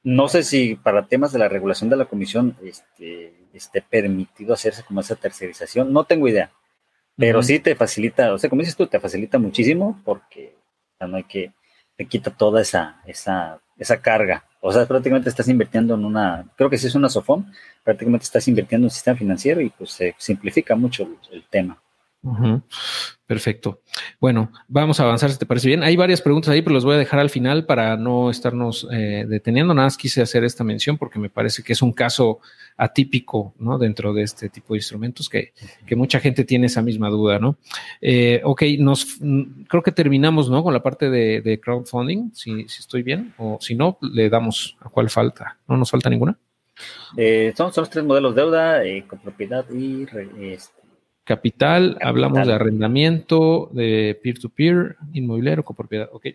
No 0.02 0.28
sé 0.28 0.42
si 0.42 0.74
para 0.74 1.06
temas 1.06 1.32
de 1.32 1.38
la 1.38 1.48
regulación 1.48 1.88
de 1.88 1.96
la 1.96 2.04
comisión 2.04 2.54
este, 2.62 3.32
esté 3.54 3.80
permitido 3.80 4.52
hacerse 4.52 4.82
como 4.84 5.00
esa 5.00 5.16
tercerización. 5.16 5.94
No 5.94 6.04
tengo 6.04 6.28
idea. 6.28 6.52
Pero 7.16 7.42
sí 7.42 7.58
te 7.58 7.74
facilita, 7.74 8.34
o 8.34 8.38
sea, 8.38 8.50
como 8.50 8.60
dices 8.60 8.76
tú, 8.76 8.86
te 8.86 9.00
facilita 9.00 9.38
muchísimo 9.38 10.02
porque 10.04 10.54
no 11.00 11.16
hay 11.16 11.24
que, 11.24 11.54
te 11.96 12.04
quita 12.04 12.30
toda 12.30 12.60
esa, 12.60 13.00
esa, 13.06 13.62
esa 13.78 14.02
carga. 14.02 14.44
O 14.60 14.72
sea, 14.72 14.84
prácticamente 14.84 15.30
estás 15.30 15.48
invirtiendo 15.48 15.94
en 15.94 16.04
una, 16.04 16.52
creo 16.56 16.68
que 16.68 16.76
si 16.76 16.88
es 16.88 16.94
una 16.94 17.08
SOFOM, 17.08 17.50
prácticamente 17.82 18.24
estás 18.24 18.46
invirtiendo 18.46 18.84
en 18.84 18.88
un 18.88 18.90
sistema 18.90 19.16
financiero 19.16 19.62
y 19.62 19.70
pues 19.70 19.92
se 19.92 20.14
simplifica 20.18 20.76
mucho 20.76 21.08
el 21.32 21.44
tema. 21.48 21.80
Perfecto. 23.26 23.80
Bueno, 24.20 24.50
vamos 24.68 25.00
a 25.00 25.04
avanzar 25.04 25.30
si 25.30 25.38
te 25.38 25.46
parece 25.46 25.68
bien. 25.68 25.82
Hay 25.82 25.96
varias 25.96 26.22
preguntas 26.22 26.50
ahí, 26.50 26.62
pero 26.62 26.74
los 26.74 26.84
voy 26.84 26.94
a 26.94 26.98
dejar 26.98 27.20
al 27.20 27.30
final 27.30 27.64
para 27.64 27.96
no 27.96 28.30
estarnos 28.30 28.86
eh, 28.92 29.24
deteniendo. 29.28 29.72
Nada 29.74 29.86
más 29.86 29.96
quise 29.96 30.22
hacer 30.22 30.44
esta 30.44 30.62
mención 30.62 30.98
porque 30.98 31.18
me 31.18 31.30
parece 31.30 31.62
que 31.62 31.72
es 31.72 31.82
un 31.82 31.92
caso 31.92 32.40
atípico 32.76 33.54
¿no? 33.58 33.78
dentro 33.78 34.12
de 34.12 34.22
este 34.22 34.48
tipo 34.48 34.74
de 34.74 34.78
instrumentos 34.78 35.28
que, 35.28 35.52
mucha 35.96 36.20
gente 36.20 36.44
tiene 36.44 36.66
esa 36.66 36.82
misma 36.82 37.08
duda. 37.08 37.38
¿no? 37.38 37.56
Eh, 38.00 38.40
ok, 38.44 38.62
nos, 38.78 39.18
creo 39.68 39.82
que 39.82 39.92
terminamos 39.92 40.50
¿no? 40.50 40.62
con 40.62 40.74
la 40.74 40.82
parte 40.82 41.08
de, 41.10 41.60
crowdfunding, 41.62 42.30
si, 42.34 42.68
si, 42.68 42.80
estoy 42.80 43.02
bien, 43.02 43.34
o 43.38 43.58
si 43.60 43.74
no, 43.74 43.98
le 44.00 44.28
damos 44.28 44.76
a 44.80 44.88
cuál 44.88 45.08
falta. 45.08 45.58
¿No 45.66 45.76
nos 45.76 45.90
falta 45.90 46.10
ninguna? 46.10 46.38
Eh, 47.16 47.54
son, 47.56 47.72
son 47.72 47.82
los 47.82 47.90
tres 47.90 48.04
modelos 48.04 48.34
deuda, 48.34 48.82
con 49.06 49.20
propiedad 49.20 49.64
y 49.70 50.06
este, 50.40 50.83
Capital, 51.24 51.98
hablamos 52.02 52.46
de 52.46 52.52
arrendamiento, 52.52 53.70
de 53.72 54.18
peer-to-peer, 54.22 54.96
inmobiliario, 55.12 55.64
copropiedad. 55.64 56.08
Ok. 56.12 56.26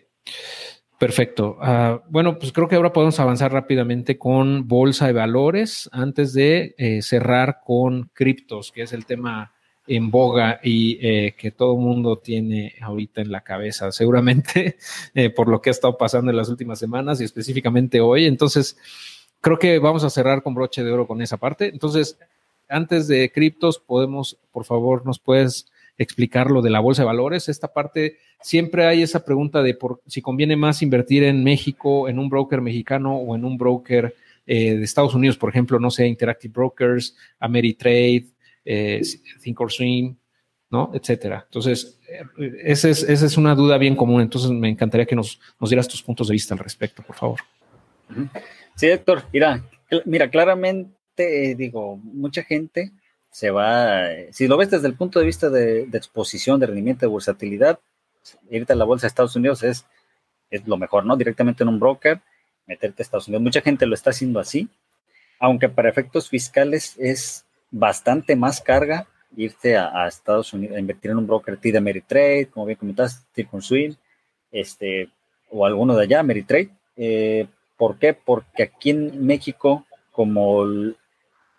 Perfecto. 1.00 1.56
Ah, 1.62 2.02
bueno, 2.10 2.38
pues 2.38 2.52
creo 2.52 2.68
que 2.68 2.76
ahora 2.76 2.92
podemos 2.92 3.18
avanzar 3.20 3.50
rápidamente 3.50 4.18
con 4.18 4.68
bolsa 4.68 5.06
de 5.06 5.14
valores 5.14 5.88
antes 5.92 6.34
de 6.34 6.74
eh, 6.76 7.00
cerrar 7.00 7.60
con 7.64 8.10
criptos, 8.12 8.70
que 8.70 8.82
es 8.82 8.92
el 8.92 9.06
tema 9.06 9.54
en 9.86 10.10
boga 10.10 10.60
y 10.62 10.98
eh, 11.00 11.34
que 11.38 11.52
todo 11.52 11.72
el 11.72 11.80
mundo 11.80 12.18
tiene 12.18 12.74
ahorita 12.82 13.22
en 13.22 13.32
la 13.32 13.40
cabeza, 13.40 13.90
seguramente 13.92 14.76
eh, 15.14 15.30
por 15.30 15.48
lo 15.48 15.62
que 15.62 15.70
ha 15.70 15.72
estado 15.72 15.96
pasando 15.96 16.30
en 16.30 16.36
las 16.36 16.50
últimas 16.50 16.78
semanas 16.78 17.18
y 17.20 17.24
específicamente 17.24 18.02
hoy. 18.02 18.26
Entonces, 18.26 18.76
creo 19.40 19.58
que 19.58 19.78
vamos 19.78 20.04
a 20.04 20.10
cerrar 20.10 20.42
con 20.42 20.52
broche 20.52 20.84
de 20.84 20.92
oro 20.92 21.06
con 21.06 21.22
esa 21.22 21.38
parte. 21.38 21.68
Entonces, 21.68 22.18
antes 22.70 23.08
de 23.08 23.30
criptos, 23.32 23.78
podemos, 23.78 24.38
por 24.52 24.64
favor, 24.64 25.04
nos 25.04 25.18
puedes 25.18 25.66
explicar 25.98 26.50
lo 26.50 26.62
de 26.62 26.70
la 26.70 26.80
bolsa 26.80 27.02
de 27.02 27.06
valores. 27.06 27.48
Esta 27.48 27.72
parte, 27.72 28.18
siempre 28.40 28.86
hay 28.86 29.02
esa 29.02 29.24
pregunta 29.24 29.62
de 29.62 29.74
por, 29.74 30.00
si 30.06 30.22
conviene 30.22 30.56
más 30.56 30.80
invertir 30.80 31.24
en 31.24 31.44
México, 31.44 32.08
en 32.08 32.18
un 32.18 32.30
broker 32.30 32.62
mexicano 32.62 33.16
o 33.16 33.36
en 33.36 33.44
un 33.44 33.58
broker 33.58 34.14
eh, 34.46 34.76
de 34.76 34.84
Estados 34.84 35.14
Unidos, 35.14 35.36
por 35.36 35.50
ejemplo, 35.50 35.78
no 35.78 35.90
sé, 35.90 36.06
Interactive 36.06 36.52
Brokers, 36.52 37.16
Ameritrade, 37.38 38.28
eh, 38.64 39.02
Thinkorswim, 39.42 40.16
¿no? 40.70 40.90
Etcétera. 40.94 41.42
Entonces, 41.44 42.00
eh, 42.08 42.52
esa 42.64 42.88
es, 42.88 43.36
una 43.36 43.54
duda 43.54 43.76
bien 43.76 43.94
común. 43.94 44.22
Entonces, 44.22 44.50
me 44.50 44.70
encantaría 44.70 45.06
que 45.06 45.16
nos, 45.16 45.38
nos 45.60 45.68
dieras 45.68 45.86
tus 45.86 46.02
puntos 46.02 46.28
de 46.28 46.32
vista 46.32 46.54
al 46.54 46.60
respecto, 46.60 47.02
por 47.02 47.16
favor. 47.16 47.40
Sí, 48.74 48.86
Héctor, 48.86 49.24
mira, 49.32 49.62
mira, 50.06 50.30
claramente 50.30 50.90
eh, 51.22 51.54
digo, 51.54 51.96
mucha 51.96 52.42
gente 52.42 52.92
se 53.30 53.50
va, 53.50 54.06
si 54.32 54.48
lo 54.48 54.56
ves 54.56 54.70
desde 54.70 54.88
el 54.88 54.94
punto 54.94 55.20
de 55.20 55.26
vista 55.26 55.50
de, 55.50 55.82
exposición, 55.92 56.58
de 56.58 56.66
rendimiento, 56.66 57.06
de 57.06 57.12
versatilidad, 57.12 57.78
irte 58.50 58.72
a 58.72 58.76
la 58.76 58.84
bolsa 58.84 59.06
de 59.06 59.08
Estados 59.08 59.36
Unidos 59.36 59.62
es, 59.62 59.86
es 60.50 60.66
lo 60.66 60.76
mejor, 60.76 61.06
¿no? 61.06 61.16
Directamente 61.16 61.62
en 61.62 61.68
un 61.68 61.78
broker, 61.78 62.20
meterte 62.66 63.02
a 63.02 63.04
Estados 63.04 63.28
Unidos. 63.28 63.42
Mucha 63.42 63.60
gente 63.60 63.86
lo 63.86 63.94
está 63.94 64.10
haciendo 64.10 64.40
así, 64.40 64.68
aunque 65.38 65.68
para 65.68 65.88
efectos 65.88 66.28
fiscales 66.28 66.96
es 66.98 67.44
bastante 67.70 68.36
más 68.36 68.60
carga 68.60 69.06
irte 69.36 69.76
a, 69.76 70.06
Estados 70.06 70.52
Unidos 70.52 70.76
a 70.76 70.80
invertir 70.80 71.12
en 71.12 71.18
un 71.18 71.26
broker 71.26 71.56
TD 71.56 71.76
Ameritrade, 71.76 72.48
como 72.48 72.66
bien 72.66 72.78
comentaste, 72.78 73.48
Swing, 73.60 73.92
este, 74.50 75.08
o 75.50 75.64
alguno 75.64 75.96
de 75.96 76.02
allá, 76.02 76.20
Ameritrade. 76.20 76.70
Eh, 76.96 77.46
¿Por 77.76 77.98
qué? 77.98 78.12
Porque 78.12 78.64
aquí 78.64 78.90
en 78.90 79.24
México, 79.24 79.86
como 80.12 80.64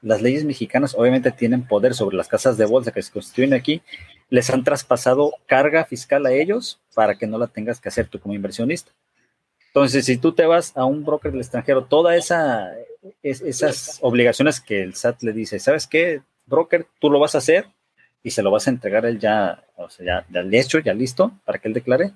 las 0.01 0.21
leyes 0.21 0.43
mexicanas 0.43 0.95
obviamente 0.95 1.31
tienen 1.31 1.67
poder 1.67 1.93
sobre 1.93 2.17
las 2.17 2.27
casas 2.27 2.57
de 2.57 2.65
bolsa 2.65 2.91
que 2.91 3.01
se 3.01 3.11
constituyen 3.11 3.53
aquí, 3.53 3.81
les 4.29 4.49
han 4.49 4.63
traspasado 4.63 5.33
carga 5.45 5.85
fiscal 5.85 6.25
a 6.25 6.31
ellos 6.31 6.79
para 6.93 7.17
que 7.17 7.27
no 7.27 7.37
la 7.37 7.47
tengas 7.47 7.79
que 7.79 7.89
hacer 7.89 8.07
tú 8.07 8.19
como 8.19 8.33
inversionista. 8.33 8.91
Entonces, 9.67 10.05
si 10.05 10.17
tú 10.17 10.33
te 10.33 10.45
vas 10.45 10.75
a 10.75 10.85
un 10.85 11.05
broker 11.05 11.31
del 11.31 11.41
extranjero, 11.41 11.85
todas 11.85 12.17
esa, 12.17 12.73
esas 13.23 13.99
obligaciones 14.01 14.59
que 14.59 14.81
el 14.81 14.95
SAT 14.95 15.23
le 15.23 15.33
dice, 15.33 15.59
¿sabes 15.59 15.87
qué, 15.87 16.21
broker? 16.45 16.87
Tú 16.99 17.09
lo 17.09 17.19
vas 17.19 17.35
a 17.35 17.37
hacer 17.37 17.67
y 18.23 18.31
se 18.31 18.43
lo 18.43 18.51
vas 18.51 18.67
a 18.67 18.71
entregar 18.71 19.05
él 19.05 19.19
ya, 19.19 19.63
o 19.77 19.89
sea, 19.89 20.25
ya, 20.29 20.43
ya 20.43 20.59
hecho, 20.59 20.79
ya 20.79 20.93
listo, 20.93 21.31
para 21.45 21.59
que 21.59 21.67
él 21.67 21.73
declare. 21.73 22.11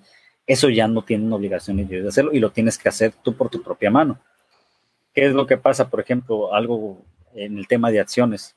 Eso 0.45 0.69
ya 0.69 0.87
no 0.87 1.03
tienen 1.03 1.31
obligación 1.31 1.77
de 1.87 2.07
hacerlo 2.07 2.33
y 2.33 2.39
lo 2.39 2.51
tienes 2.51 2.77
que 2.77 2.89
hacer 2.89 3.13
tú 3.23 3.35
por 3.35 3.49
tu 3.49 3.63
propia 3.63 3.89
mano. 3.89 4.19
¿Qué 5.13 5.25
es 5.25 5.33
lo 5.33 5.47
que 5.47 5.57
pasa? 5.57 5.89
Por 5.89 6.01
ejemplo, 6.01 6.53
algo 6.53 7.01
en 7.35 7.57
el 7.57 7.67
tema 7.67 7.91
de 7.91 7.99
acciones. 7.99 8.55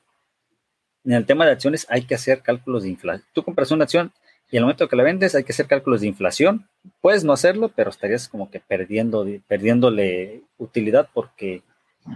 En 1.05 1.13
el 1.13 1.25
tema 1.25 1.45
de 1.45 1.51
acciones 1.51 1.85
hay 1.89 2.03
que 2.03 2.15
hacer 2.15 2.41
cálculos 2.41 2.83
de 2.83 2.89
inflación. 2.89 3.25
Tú 3.33 3.43
compras 3.43 3.71
una 3.71 3.83
acción 3.83 4.11
y 4.51 4.57
al 4.57 4.63
momento 4.63 4.87
que 4.87 4.95
la 4.95 5.03
vendes 5.03 5.35
hay 5.35 5.43
que 5.43 5.51
hacer 5.51 5.67
cálculos 5.67 6.01
de 6.01 6.07
inflación. 6.07 6.67
Puedes 7.01 7.23
no 7.23 7.33
hacerlo, 7.33 7.71
pero 7.75 7.89
estarías 7.89 8.27
como 8.27 8.49
que 8.49 8.59
perdiendo, 8.59 9.25
perdiéndole 9.47 10.41
utilidad 10.57 11.09
porque 11.13 11.61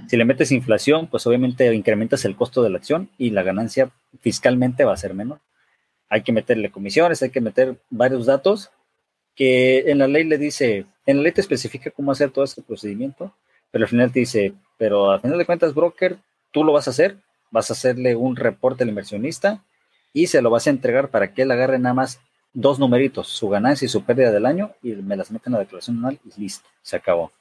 si 0.08 0.18
le 0.18 0.26
metes 0.26 0.52
inflación, 0.52 1.08
pues 1.08 1.28
obviamente 1.28 1.74
incrementas 1.74 2.26
el 2.26 2.36
costo 2.36 2.64
de 2.64 2.70
la 2.70 2.78
acción 2.78 3.10
y 3.18 3.30
la 3.30 3.44
ganancia 3.44 3.92
fiscalmente 4.22 4.86
va 4.86 4.94
a 4.94 4.98
ser 4.98 5.14
menor. 5.14 5.40
Hay 6.10 6.24
que 6.24 6.32
meterle 6.32 6.72
comisiones, 6.72 7.22
hay 7.22 7.30
que 7.30 7.42
meter 7.42 7.78
varios 7.90 8.26
datos 8.26 8.72
que 9.36 9.92
en 9.92 10.00
la 10.00 10.08
ley 10.08 10.24
le 10.24 10.38
dice 10.38 10.86
En 11.06 11.18
la 11.18 11.24
ley 11.24 11.32
te 11.32 11.42
especifica 11.42 11.92
cómo 11.92 12.12
hacer 12.12 12.32
todo 12.32 12.46
este 12.46 12.62
procedimiento, 12.62 13.36
pero 13.72 13.86
al 13.86 13.90
final 13.90 14.12
te 14.12 14.20
dice, 14.20 14.54
pero 14.78 15.12
al 15.12 15.22
final 15.22 15.38
de 15.38 15.46
cuentas, 15.46 15.74
broker, 15.74 16.18
tú 16.54 16.64
lo 16.64 16.72
vas 16.72 16.88
a 16.88 16.92
hacer, 16.92 17.18
vas 17.52 17.70
a 17.70 17.74
hacerle 17.74 18.16
un 18.16 18.38
reporte 18.38 18.84
al 18.84 18.90
inversionista 18.90 19.66
y 20.14 20.28
se 20.28 20.42
lo 20.42 20.50
vas 20.50 20.68
a 20.68 20.70
entregar 20.70 21.10
para 21.10 21.34
que 21.34 21.42
él 21.42 21.52
agarre 21.52 21.80
nada 21.80 21.96
más 21.96 22.22
dos 22.54 22.80
numeritos, 22.80 23.28
su 23.28 23.50
ganancia 23.50 23.86
y 23.86 23.90
su 23.90 24.04
pérdida 24.04 24.32
del 24.32 24.46
año, 24.46 24.72
y 24.82 24.92
me 24.94 25.18
las 25.18 25.32
meten 25.32 25.52
en 25.52 25.54
la 25.54 25.60
declaración 25.60 25.98
anual 25.98 26.20
y 26.24 26.42
listo, 26.42 26.70
se 26.82 26.96
acabó. 26.96 27.32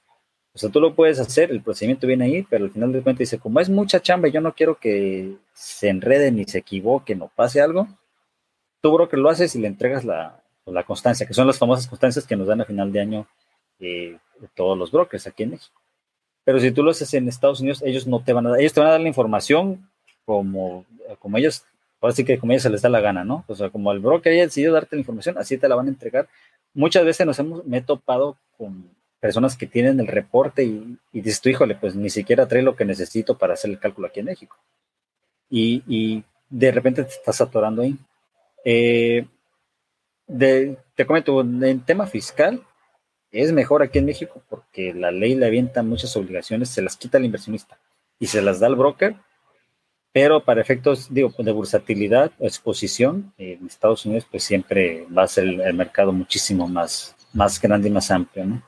O 0.54 0.58
sea, 0.58 0.70
tú 0.70 0.80
lo 0.80 0.94
puedes 0.94 1.20
hacer, 1.20 1.50
el 1.50 1.62
procedimiento 1.62 2.06
viene 2.06 2.24
ahí, 2.24 2.42
pero 2.48 2.64
al 2.64 2.70
final 2.70 2.92
de 2.92 3.02
cuentas 3.02 3.20
dice, 3.20 3.38
como 3.38 3.60
es 3.60 3.68
mucha 3.68 4.00
chamba 4.00 4.28
y 4.28 4.32
yo 4.32 4.40
no 4.40 4.54
quiero 4.54 4.78
que 4.78 5.36
se 5.52 5.88
enrede 5.88 6.32
ni 6.32 6.44
se 6.44 6.58
equivoque, 6.58 7.14
no 7.14 7.30
pase 7.34 7.60
algo, 7.60 7.88
tú 8.80 8.92
broker 8.92 9.18
lo 9.18 9.30
haces 9.30 9.54
y 9.54 9.60
le 9.60 9.68
entregas 9.68 10.04
la, 10.04 10.42
la 10.66 10.84
constancia, 10.84 11.26
que 11.26 11.34
son 11.34 11.46
las 11.46 11.58
famosas 11.58 11.86
constancias 11.86 12.26
que 12.26 12.36
nos 12.36 12.46
dan 12.46 12.60
a 12.62 12.64
final 12.64 12.92
de 12.92 13.00
año 13.00 13.26
eh, 13.80 14.18
todos 14.54 14.76
los 14.78 14.90
brokers 14.90 15.26
aquí 15.26 15.42
en 15.42 15.50
México. 15.50 15.81
Pero 16.44 16.60
si 16.60 16.70
tú 16.72 16.82
lo 16.82 16.90
haces 16.90 17.12
en 17.14 17.28
Estados 17.28 17.60
Unidos, 17.60 17.82
ellos 17.84 18.06
no 18.06 18.20
te 18.22 18.32
van 18.32 18.46
a 18.46 18.50
dar, 18.50 18.60
ellos 18.60 18.72
te 18.72 18.80
van 18.80 18.88
a 18.88 18.92
dar 18.92 19.00
la 19.00 19.08
información 19.08 19.88
como, 20.24 20.84
como 21.18 21.38
ellos, 21.38 21.64
ahora 22.00 22.14
sí 22.14 22.24
que 22.24 22.38
como 22.38 22.52
ellos 22.52 22.62
se 22.62 22.70
les 22.70 22.82
da 22.82 22.88
la 22.88 23.00
gana, 23.00 23.24
¿no? 23.24 23.44
O 23.46 23.54
sea, 23.54 23.70
como 23.70 23.92
el 23.92 24.00
broker 24.00 24.32
haya 24.32 24.42
decidido 24.42 24.74
darte 24.74 24.96
la 24.96 25.00
información, 25.00 25.38
así 25.38 25.58
te 25.58 25.68
la 25.68 25.76
van 25.76 25.86
a 25.86 25.90
entregar. 25.90 26.28
Muchas 26.74 27.04
veces 27.04 27.26
nos 27.26 27.38
hemos, 27.38 27.64
me 27.64 27.78
he 27.78 27.82
topado 27.82 28.36
con 28.58 28.90
personas 29.20 29.56
que 29.56 29.66
tienen 29.66 30.00
el 30.00 30.08
reporte 30.08 30.64
y, 30.64 30.98
y 31.12 31.20
dices 31.20 31.40
tú, 31.40 31.48
híjole, 31.48 31.76
pues 31.76 31.94
ni 31.94 32.10
siquiera 32.10 32.48
trae 32.48 32.62
lo 32.62 32.74
que 32.74 32.84
necesito 32.84 33.38
para 33.38 33.54
hacer 33.54 33.70
el 33.70 33.78
cálculo 33.78 34.08
aquí 34.08 34.20
en 34.20 34.26
México. 34.26 34.56
Y, 35.48 35.84
y 35.86 36.24
de 36.50 36.70
repente 36.70 37.04
te 37.04 37.10
estás 37.10 37.40
atorando 37.40 37.82
ahí. 37.82 37.96
Eh, 38.64 39.26
de, 40.26 40.76
te 40.94 41.06
comento, 41.06 41.40
en 41.40 41.80
tema 41.80 42.06
fiscal, 42.06 42.62
es 43.32 43.52
mejor 43.52 43.82
aquí 43.82 43.98
en 43.98 44.04
México 44.04 44.42
porque 44.48 44.92
la 44.92 45.10
ley 45.10 45.34
le 45.34 45.46
avienta 45.46 45.82
muchas 45.82 46.14
obligaciones, 46.16 46.68
se 46.68 46.82
las 46.82 46.96
quita 46.96 47.18
al 47.18 47.24
inversionista 47.24 47.78
y 48.20 48.26
se 48.26 48.42
las 48.42 48.60
da 48.60 48.66
al 48.66 48.76
broker, 48.76 49.16
pero 50.12 50.44
para 50.44 50.60
efectos 50.60 51.12
digo, 51.12 51.32
de 51.38 51.52
bursatilidad 51.52 52.30
o 52.38 52.44
exposición, 52.44 53.32
en 53.38 53.66
Estados 53.66 54.04
Unidos 54.04 54.26
pues 54.30 54.44
siempre 54.44 55.06
va 55.16 55.22
a 55.22 55.28
ser 55.28 55.44
el, 55.44 55.74
mercado 55.74 56.12
muchísimo 56.12 56.68
más, 56.68 57.16
más 57.32 57.60
grande 57.60 57.88
y 57.88 57.92
más 57.92 58.10
amplio, 58.10 58.44
¿no? 58.44 58.62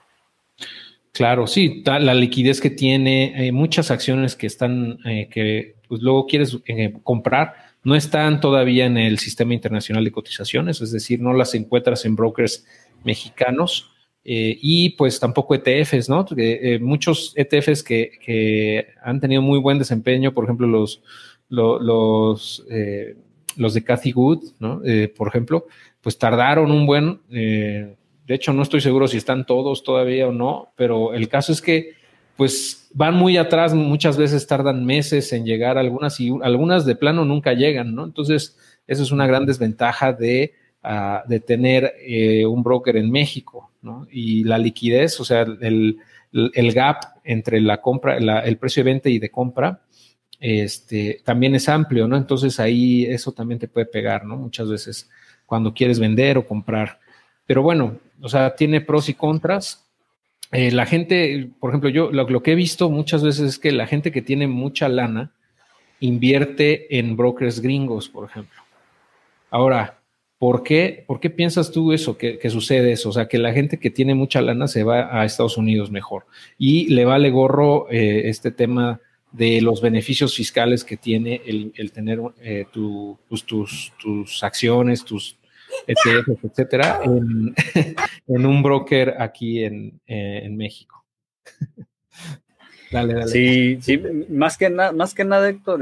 Claro, 1.12 1.46
sí, 1.46 1.84
la 1.86 2.12
liquidez 2.12 2.60
que 2.60 2.70
tiene, 2.70 3.50
muchas 3.52 3.92
acciones 3.92 4.34
que 4.34 4.48
están, 4.48 4.98
eh, 5.04 5.28
que 5.30 5.76
pues 5.86 6.02
luego 6.02 6.26
quieres 6.26 6.58
eh, 6.66 6.92
comprar, 7.04 7.54
no 7.84 7.94
están 7.94 8.40
todavía 8.40 8.86
en 8.86 8.96
el 8.96 9.20
sistema 9.20 9.54
internacional 9.54 10.02
de 10.02 10.10
cotizaciones, 10.10 10.80
es 10.80 10.90
decir, 10.90 11.20
no 11.20 11.32
las 11.32 11.54
encuentras 11.54 12.04
en 12.04 12.16
brokers 12.16 12.66
mexicanos 13.04 13.93
eh, 14.24 14.58
y 14.60 14.90
pues 14.90 15.20
tampoco 15.20 15.54
ETFs, 15.54 16.08
¿no? 16.08 16.24
Eh, 16.36 16.78
muchos 16.80 17.34
ETFs 17.36 17.82
que, 17.82 18.86
han 19.02 19.20
tenido 19.20 19.42
muy 19.42 19.58
buen 19.58 19.78
desempeño, 19.78 20.32
por 20.32 20.44
ejemplo, 20.44 20.66
los, 20.66 21.02
los, 21.50 22.64
eh, 22.70 23.16
los 23.56 23.74
de 23.74 23.84
Cathy 23.84 24.12
Good, 24.12 24.42
¿no? 24.58 24.80
por 25.16 25.28
ejemplo, 25.28 25.66
pues 26.00 26.18
tardaron 26.18 26.70
un 26.70 26.86
buen, 26.86 27.20
de 27.28 27.96
hecho 28.28 28.52
no 28.52 28.62
estoy 28.62 28.80
seguro 28.80 29.06
si 29.08 29.18
están 29.18 29.44
todos 29.44 29.84
todavía 29.84 30.26
o 30.26 30.32
no, 30.32 30.72
pero 30.74 31.12
el 31.12 31.28
caso 31.28 31.52
es 31.52 31.60
que 31.60 31.92
pues 32.36 32.88
van 32.94 33.14
muy 33.14 33.36
atrás, 33.36 33.74
muchas 33.74 34.16
veces 34.16 34.46
tardan 34.46 34.84
meses 34.84 35.32
en 35.32 35.44
llegar 35.44 35.78
algunas 35.78 36.18
y 36.18 36.32
algunas 36.42 36.84
de 36.84 36.96
plano 36.96 37.24
nunca 37.24 37.52
llegan, 37.52 37.94
¿no? 37.94 38.04
Entonces, 38.04 38.58
eso 38.86 39.02
es 39.02 39.12
una 39.12 39.26
gran 39.26 39.46
desventaja 39.46 40.12
de, 40.12 40.54
de 41.26 41.40
tener 41.40 41.94
eh, 42.00 42.44
un 42.46 42.62
broker 42.62 42.96
en 42.96 43.10
México, 43.10 43.70
¿no? 43.82 44.06
Y 44.10 44.44
la 44.44 44.58
liquidez, 44.58 45.18
o 45.20 45.24
sea, 45.24 45.42
el, 45.42 45.98
el 46.32 46.72
gap 46.72 46.98
entre 47.24 47.60
la 47.60 47.80
compra, 47.80 48.16
el 48.16 48.56
precio 48.58 48.84
de 48.84 48.90
venta 48.90 49.08
y 49.08 49.18
de 49.18 49.30
compra, 49.30 49.80
este, 50.40 51.20
también 51.24 51.54
es 51.54 51.68
amplio, 51.68 52.06
¿no? 52.06 52.16
Entonces 52.16 52.60
ahí 52.60 53.04
eso 53.06 53.32
también 53.32 53.58
te 53.58 53.68
puede 53.68 53.86
pegar, 53.86 54.24
¿no? 54.24 54.36
Muchas 54.36 54.68
veces 54.68 55.08
cuando 55.46 55.72
quieres 55.72 55.98
vender 55.98 56.36
o 56.38 56.46
comprar. 56.46 56.98
Pero 57.46 57.62
bueno, 57.62 57.98
o 58.20 58.28
sea, 58.28 58.54
tiene 58.54 58.80
pros 58.80 59.08
y 59.08 59.14
contras 59.14 59.84
eh, 60.54 60.70
la 60.70 60.86
gente, 60.86 61.50
por 61.58 61.70
ejemplo, 61.70 61.90
yo 61.90 62.12
lo, 62.12 62.42
que 62.42 62.52
he 62.52 62.54
visto 62.54 62.88
muchas 62.88 63.24
veces 63.24 63.48
es 63.48 63.58
que 63.58 63.72
la 63.72 63.88
gente 63.88 64.12
que 64.12 64.22
tiene 64.22 64.46
mucha 64.46 64.88
lana 64.88 65.32
invierte 65.98 66.96
en 66.96 67.16
brokers 67.16 67.60
gringos, 67.60 68.08
por 68.08 68.28
ejemplo. 68.28 68.62
Ahora, 69.50 69.98
¿por 70.44 70.62
qué, 70.62 71.04
¿por 71.06 71.20
qué 71.20 71.30
piensas 71.30 71.72
tú 71.72 71.94
eso, 71.94 72.18
que, 72.18 72.38
sucede 72.50 72.92
eso? 72.92 73.08
O 73.08 73.12
sea, 73.12 73.28
que 73.28 73.38
la 73.38 73.54
gente 73.54 73.78
que 73.78 73.88
tiene 73.88 74.14
mucha 74.14 74.42
lana 74.42 74.68
se 74.68 74.84
va 74.84 75.18
a 75.18 75.24
Estados 75.24 75.56
Unidos 75.56 75.90
mejor 75.90 76.26
y 76.58 76.86
le 76.90 77.06
vale 77.06 77.30
gorro 77.30 77.90
eh, 77.90 78.28
este 78.28 78.50
tema 78.50 79.00
de 79.32 79.62
los 79.62 79.80
beneficios 79.80 80.36
fiscales 80.36 80.84
que 80.84 80.98
tiene 80.98 81.40
el, 81.46 81.92
tener 81.92 82.20
eh, 82.42 82.66
pues, 83.26 83.44
tus, 83.44 83.94
tus 83.98 84.44
acciones, 84.44 85.02
tus, 85.02 85.38
ETFs, 85.86 86.44
etcétera, 86.44 87.00
en, 88.26 88.44
un 88.44 88.62
broker 88.62 89.14
aquí 89.18 89.64
en, 89.64 89.98
México. 90.58 91.06
dale, 92.92 93.14
dale. 93.14 93.28
Sí, 93.28 93.78
sí, 93.80 93.98
más 94.28 94.58
que 94.58 94.68
nada, 94.68 94.92
más 94.92 95.14
que 95.14 95.24
nada, 95.24 95.48
Héctor, 95.48 95.80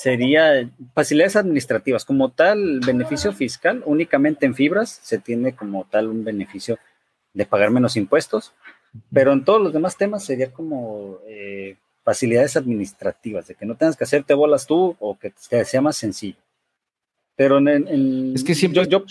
sería 0.00 0.66
facilidades 0.94 1.36
administrativas. 1.36 2.06
Como 2.06 2.30
tal, 2.30 2.80
beneficio 2.80 3.34
fiscal, 3.34 3.82
únicamente 3.84 4.46
en 4.46 4.54
fibras 4.54 4.98
se 5.02 5.18
tiene 5.18 5.54
como 5.54 5.84
tal 5.84 6.08
un 6.08 6.24
beneficio 6.24 6.78
de 7.34 7.44
pagar 7.44 7.70
menos 7.70 7.96
impuestos, 7.96 8.54
pero 9.12 9.34
en 9.34 9.44
todos 9.44 9.60
los 9.60 9.74
demás 9.74 9.98
temas 9.98 10.24
sería 10.24 10.50
como 10.52 11.18
eh, 11.28 11.76
facilidades 12.02 12.56
administrativas, 12.56 13.46
de 13.46 13.54
que 13.54 13.66
no 13.66 13.76
tengas 13.76 13.94
que 13.94 14.04
hacerte 14.04 14.32
bolas 14.32 14.66
tú 14.66 14.96
o 14.98 15.18
que 15.18 15.34
sea 15.36 15.82
más 15.82 15.98
sencillo. 15.98 16.38
Pero 17.36 17.58
en, 17.58 18.32
es 18.34 18.42
que 18.42 18.54
siempre, 18.54 18.86
yo, 18.88 19.04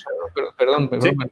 perdón, 0.58 0.90
perdón, 0.90 1.32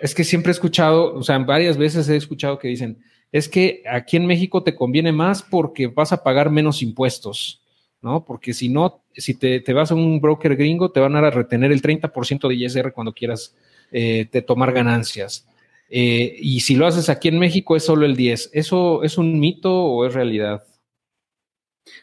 es 0.00 0.14
que 0.14 0.24
siempre 0.24 0.50
he 0.50 0.54
escuchado, 0.54 1.14
o 1.14 1.22
sea, 1.22 1.38
varias 1.40 1.76
veces 1.76 2.08
he 2.08 2.16
escuchado 2.16 2.58
que 2.58 2.68
dicen, 2.68 3.02
es 3.32 3.50
que 3.50 3.82
aquí 3.88 4.16
en 4.16 4.26
México 4.26 4.62
te 4.62 4.74
conviene 4.74 5.12
más 5.12 5.42
porque 5.42 5.88
vas 5.88 6.12
a 6.12 6.22
pagar 6.22 6.50
menos 6.50 6.80
impuestos, 6.80 7.60
¿no? 8.02 8.24
Porque 8.24 8.54
si 8.54 8.68
no, 8.68 9.02
si 9.14 9.34
te, 9.34 9.60
vas 9.72 9.90
a 9.90 9.94
un 9.94 10.20
broker 10.20 10.56
gringo, 10.56 10.90
te 10.90 11.00
van 11.00 11.16
a 11.16 11.30
retener 11.30 11.72
el 11.72 11.82
30% 11.82 12.48
de 12.48 12.54
ISR 12.54 12.92
cuando 12.92 13.12
quieras 13.12 13.56
eh, 13.92 14.26
te 14.30 14.42
tomar 14.42 14.72
ganancias. 14.72 15.46
Eh, 15.90 16.36
y 16.38 16.60
si 16.60 16.76
lo 16.76 16.86
haces 16.86 17.08
aquí 17.08 17.28
en 17.28 17.38
México 17.38 17.76
es 17.76 17.84
solo 17.84 18.06
el 18.06 18.16
10. 18.16 18.50
¿Eso 18.52 19.02
es 19.02 19.18
un 19.18 19.40
mito 19.40 19.84
o 19.84 20.06
es 20.06 20.14
realidad? 20.14 20.64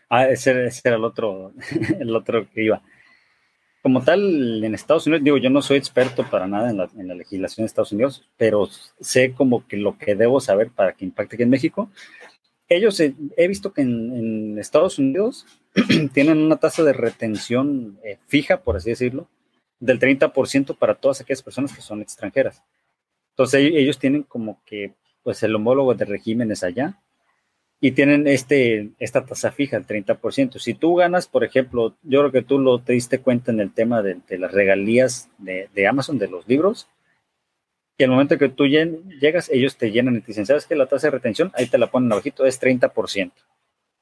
Ah, 0.09 0.27
ese, 0.27 0.69
era 0.83 0.95
el 0.95 1.03
otro, 1.03 1.53
el 1.99 2.15
otro 2.15 2.47
que 2.49 2.63
iba 2.63 2.81
como 3.87 4.03
tal, 4.03 4.61
en 4.65 4.75
Estados 4.75 5.07
Unidos, 5.07 5.23
digo, 5.23 5.37
yo 5.37 5.49
no 5.49 5.61
soy 5.61 5.77
experto 5.77 6.29
para 6.29 6.45
nada 6.45 6.71
en 6.71 7.07
la, 7.07 7.15
legislación 7.15 7.63
de 7.63 7.67
Estados 7.67 7.93
Unidos, 7.93 8.27
pero 8.35 8.67
sé 8.99 9.31
como 9.31 9.65
que 9.65 9.77
lo 9.77 9.97
que 9.97 10.13
debo 10.13 10.41
saber 10.41 10.71
para 10.71 10.91
que 10.91 11.05
impacte 11.05 11.37
aquí 11.37 11.43
en 11.43 11.49
México. 11.49 11.89
Ellos, 12.69 12.99
eh, 12.99 13.15
he 13.37 13.47
visto 13.47 13.73
que 13.73 13.81
en, 13.81 14.57
Estados 14.59 14.99
Unidos 14.99 15.45
tienen 16.13 16.39
una 16.39 16.57
tasa 16.57 16.83
de 16.83 16.93
retención 16.93 17.99
eh, 18.03 18.17
fija, 18.27 18.61
por 18.61 18.77
así 18.77 18.89
decirlo, 18.89 19.29
del 19.79 19.99
30% 19.99 20.77
para 20.77 20.95
todas 20.95 21.21
aquellas 21.21 21.43
personas 21.43 21.73
que 21.73 21.81
son 21.81 22.01
extranjeras. 22.01 22.63
Entonces 23.31 23.71
ellos 23.73 23.99
tienen 23.99 24.23
como 24.23 24.61
que, 24.65 24.95
pues, 25.23 25.43
el 25.43 25.55
homólogo 25.55 25.93
de 25.93 26.05
regímenes 26.05 26.63
allá 26.63 26.99
y 27.79 27.91
tienen 27.91 28.27
este, 28.27 28.89
esta 28.99 29.25
tasa 29.25 29.51
fija, 29.51 29.77
el 29.77 29.85
30%. 29.85 30.57
Si 30.59 30.73
tú 30.73 30.95
ganas, 30.95 31.27
por 31.27 31.43
ejemplo, 31.43 31.95
yo 32.01 32.21
creo 32.21 32.31
que 32.31 32.41
tú 32.41 32.57
lo 32.59 32.79
te 32.79 32.93
diste 32.93 33.19
cuenta 33.19 33.51
en 33.51 33.59
el 33.59 33.71
tema 33.71 34.01
de, 34.01 34.19
las 34.37 34.51
regalías 34.51 35.29
de, 35.37 35.87
Amazon, 35.87 36.17
de 36.17 36.27
los 36.27 36.47
libros, 36.47 36.87
y 37.97 38.03
al 38.03 38.11
momento 38.11 38.37
que 38.37 38.49
tú 38.49 38.65
llegas, 38.67 39.49
ellos 39.49 39.75
te 39.75 39.91
llenan 39.91 40.15
y 40.15 40.21
te 40.21 40.27
dicen, 40.27 40.45
¿sabes 40.45 40.65
qué? 40.65 40.75
La 40.75 40.85
tasa 40.85 41.07
de 41.07 41.11
retención, 41.11 41.51
ahí 41.55 41.67
te 41.67 41.77
la 41.77 41.87
ponen 41.87 42.11
abajito, 42.11 42.45
es 42.45 42.61
30%. 42.61 43.31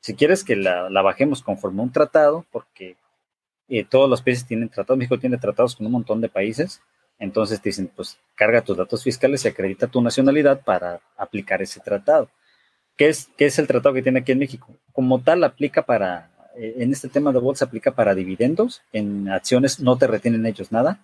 Si 0.02 0.16
quieres 0.16 0.44
que 0.44 0.56
la, 0.56 0.90
bajemos 1.02 1.42
conforme 1.42 1.80
a 1.80 1.84
un 1.84 1.92
tratado, 1.92 2.46
porque 2.52 2.98
eh, 3.70 3.86
todos 3.86 4.10
los 4.10 4.22
países 4.22 4.46
tienen 4.46 4.70
tratados, 4.70 4.98
México 4.98 5.18
tiene 5.18 5.38
tratados 5.38 5.76
con 5.76 5.86
un 5.86 5.94
montón 5.94 6.20
de 6.20 6.30
países, 6.30 6.82
entonces 7.20 7.62
te 7.62 7.70
dicen, 7.70 7.90
pues 7.96 8.20
carga 8.36 8.62
tus 8.62 8.76
datos 8.76 9.02
fiscales 9.02 9.46
y 9.46 9.48
acredita 9.48 9.88
tu 9.88 10.02
nacionalidad 10.02 10.62
para 10.62 11.00
aplicar 11.16 11.62
ese 11.62 11.80
tratado. 11.80 12.30
¿Qué 12.98 13.08
es, 13.08 13.30
qué 13.38 13.46
es 13.46 13.58
el 13.60 13.68
tratado 13.68 13.96
que 13.96 14.02
tiene 14.02 14.20
aquí 14.20 14.34
en 14.34 14.40
México? 14.40 14.68
Como 14.92 15.22
tal, 15.22 15.44
aplica 15.44 15.86
para, 15.86 16.32
eh, 16.58 16.76
en 16.80 16.92
este 16.92 17.08
tema 17.08 17.32
de 17.32 17.40
bolsa, 17.40 17.66
aplica 17.66 17.92
para 17.92 18.14
dividendos. 18.14 18.82
En 18.92 19.30
acciones 19.30 19.80
no 19.80 19.98
te 19.98 20.08
retienen 20.08 20.46
ellos 20.46 20.72
nada. 20.72 21.00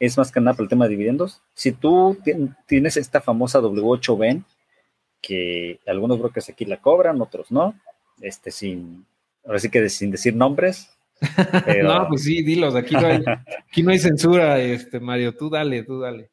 Es 0.00 0.16
más 0.16 0.30
que 0.30 0.40
nada 0.40 0.54
para 0.54 0.64
el 0.64 0.68
tema 0.68 0.84
de 0.84 0.90
dividendos. 0.90 1.42
Si 1.54 1.72
tú 1.72 2.18
tienes 2.66 2.96
esta 2.96 3.20
famosa 3.20 3.60
W8B, 3.60 4.44
que 5.20 5.80
algunos 5.86 6.18
brokers 6.18 6.48
aquí 6.48 6.64
la 6.64 6.80
cobran, 6.80 7.20
otros 7.20 7.50
no, 7.50 7.74
este 8.20 8.50
sin, 8.50 9.06
ahora 9.44 9.58
sí 9.58 9.70
que 9.70 9.88
sin 9.88 10.10
decir 10.10 10.34
nombres. 10.34 10.90
no, 11.82 12.06
pues 12.08 12.22
sí, 12.22 12.42
dilos, 12.42 12.76
aquí 12.76 12.94
no 12.94 13.06
hay, 13.06 13.24
aquí 13.68 13.82
no 13.82 13.90
hay 13.90 13.98
censura, 13.98 14.60
este 14.60 15.00
Mario, 15.00 15.34
tú 15.34 15.50
dale, 15.50 15.82
tú 15.82 16.00
dale. 16.00 16.30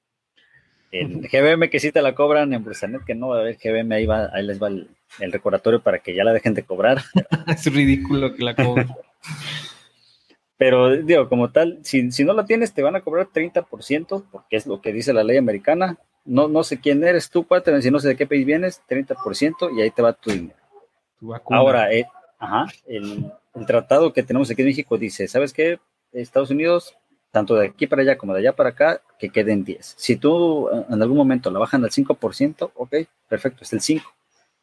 En 0.92 1.22
GBM 1.22 1.70
que 1.70 1.80
sí 1.80 1.92
te 1.92 2.02
la 2.02 2.16
cobran, 2.16 2.54
en 2.54 2.64
Bursanet 2.64 3.04
que 3.04 3.16
no, 3.16 3.34
a 3.34 3.42
ver, 3.42 3.58
GBM 3.62 3.92
ahí, 3.94 4.06
va, 4.06 4.30
ahí 4.32 4.46
les 4.46 4.62
va 4.62 4.68
el, 4.68 4.88
recordatorio 5.32 5.82
para 5.82 6.00
que 6.00 6.16
ya 6.16 6.24
la 6.24 6.34
dejen 6.34 6.54
de 6.54 6.64
cobrar. 6.64 7.02
es 7.48 7.74
ridículo 7.74 8.34
que 8.36 8.44
la 8.44 8.56
cobren. 8.56 8.88
Pero 10.58 10.96
digo, 10.96 11.28
como 11.28 11.52
tal, 11.52 11.80
si, 11.84 12.12
si, 12.12 12.24
no 12.24 12.34
la 12.34 12.46
tienes, 12.46 12.74
te 12.74 12.82
van 12.82 12.96
a 12.96 13.02
cobrar 13.02 13.28
30%, 13.28 14.24
porque 14.32 14.56
es 14.56 14.66
lo 14.66 14.82
que 14.82 14.94
dice 14.94 15.14
la 15.14 15.24
ley 15.24 15.38
americana. 15.38 15.98
No, 16.24 16.48
no 16.48 16.64
sé 16.64 16.80
quién 16.80 17.04
eres 17.04 17.30
tú, 17.30 17.44
Pater, 17.46 17.82
si 17.84 17.92
no 17.92 18.00
sé 18.00 18.10
de 18.10 18.16
qué 18.16 18.26
país 18.26 18.46
vienes, 18.46 18.82
30% 18.90 19.78
y 19.78 19.82
ahí 19.82 19.92
te 19.92 20.02
va 20.02 20.14
tu 20.14 20.32
dinero. 20.32 20.58
Ahora, 21.50 21.92
eh, 21.94 22.08
ajá, 22.40 22.68
el, 22.88 23.32
el, 23.54 23.66
tratado 23.66 24.14
que 24.14 24.24
tenemos 24.24 24.50
aquí 24.50 24.62
en 24.62 24.70
México 24.70 24.98
dice, 24.98 25.28
¿sabes 25.28 25.54
qué? 25.54 25.80
Estados 26.14 26.50
Unidos, 26.50 26.98
tanto 27.32 27.56
de 27.56 27.68
aquí 27.68 27.86
para 27.86 28.02
allá 28.02 28.18
como 28.18 28.34
de 28.34 28.40
allá 28.40 28.54
para 28.54 28.70
acá, 28.70 29.02
que 29.20 29.30
queden 29.30 29.64
10. 29.64 29.96
Si 29.98 30.16
tú 30.16 30.70
eh, 30.70 30.86
en 30.90 31.02
algún 31.02 31.18
momento 31.18 31.52
la 31.52 31.60
bajan 31.60 31.84
al 31.84 31.92
5%, 31.92 32.72
ok, 32.74 32.96
perfecto, 33.28 33.64
es 33.64 33.74
el 33.74 33.82
5, 33.82 34.06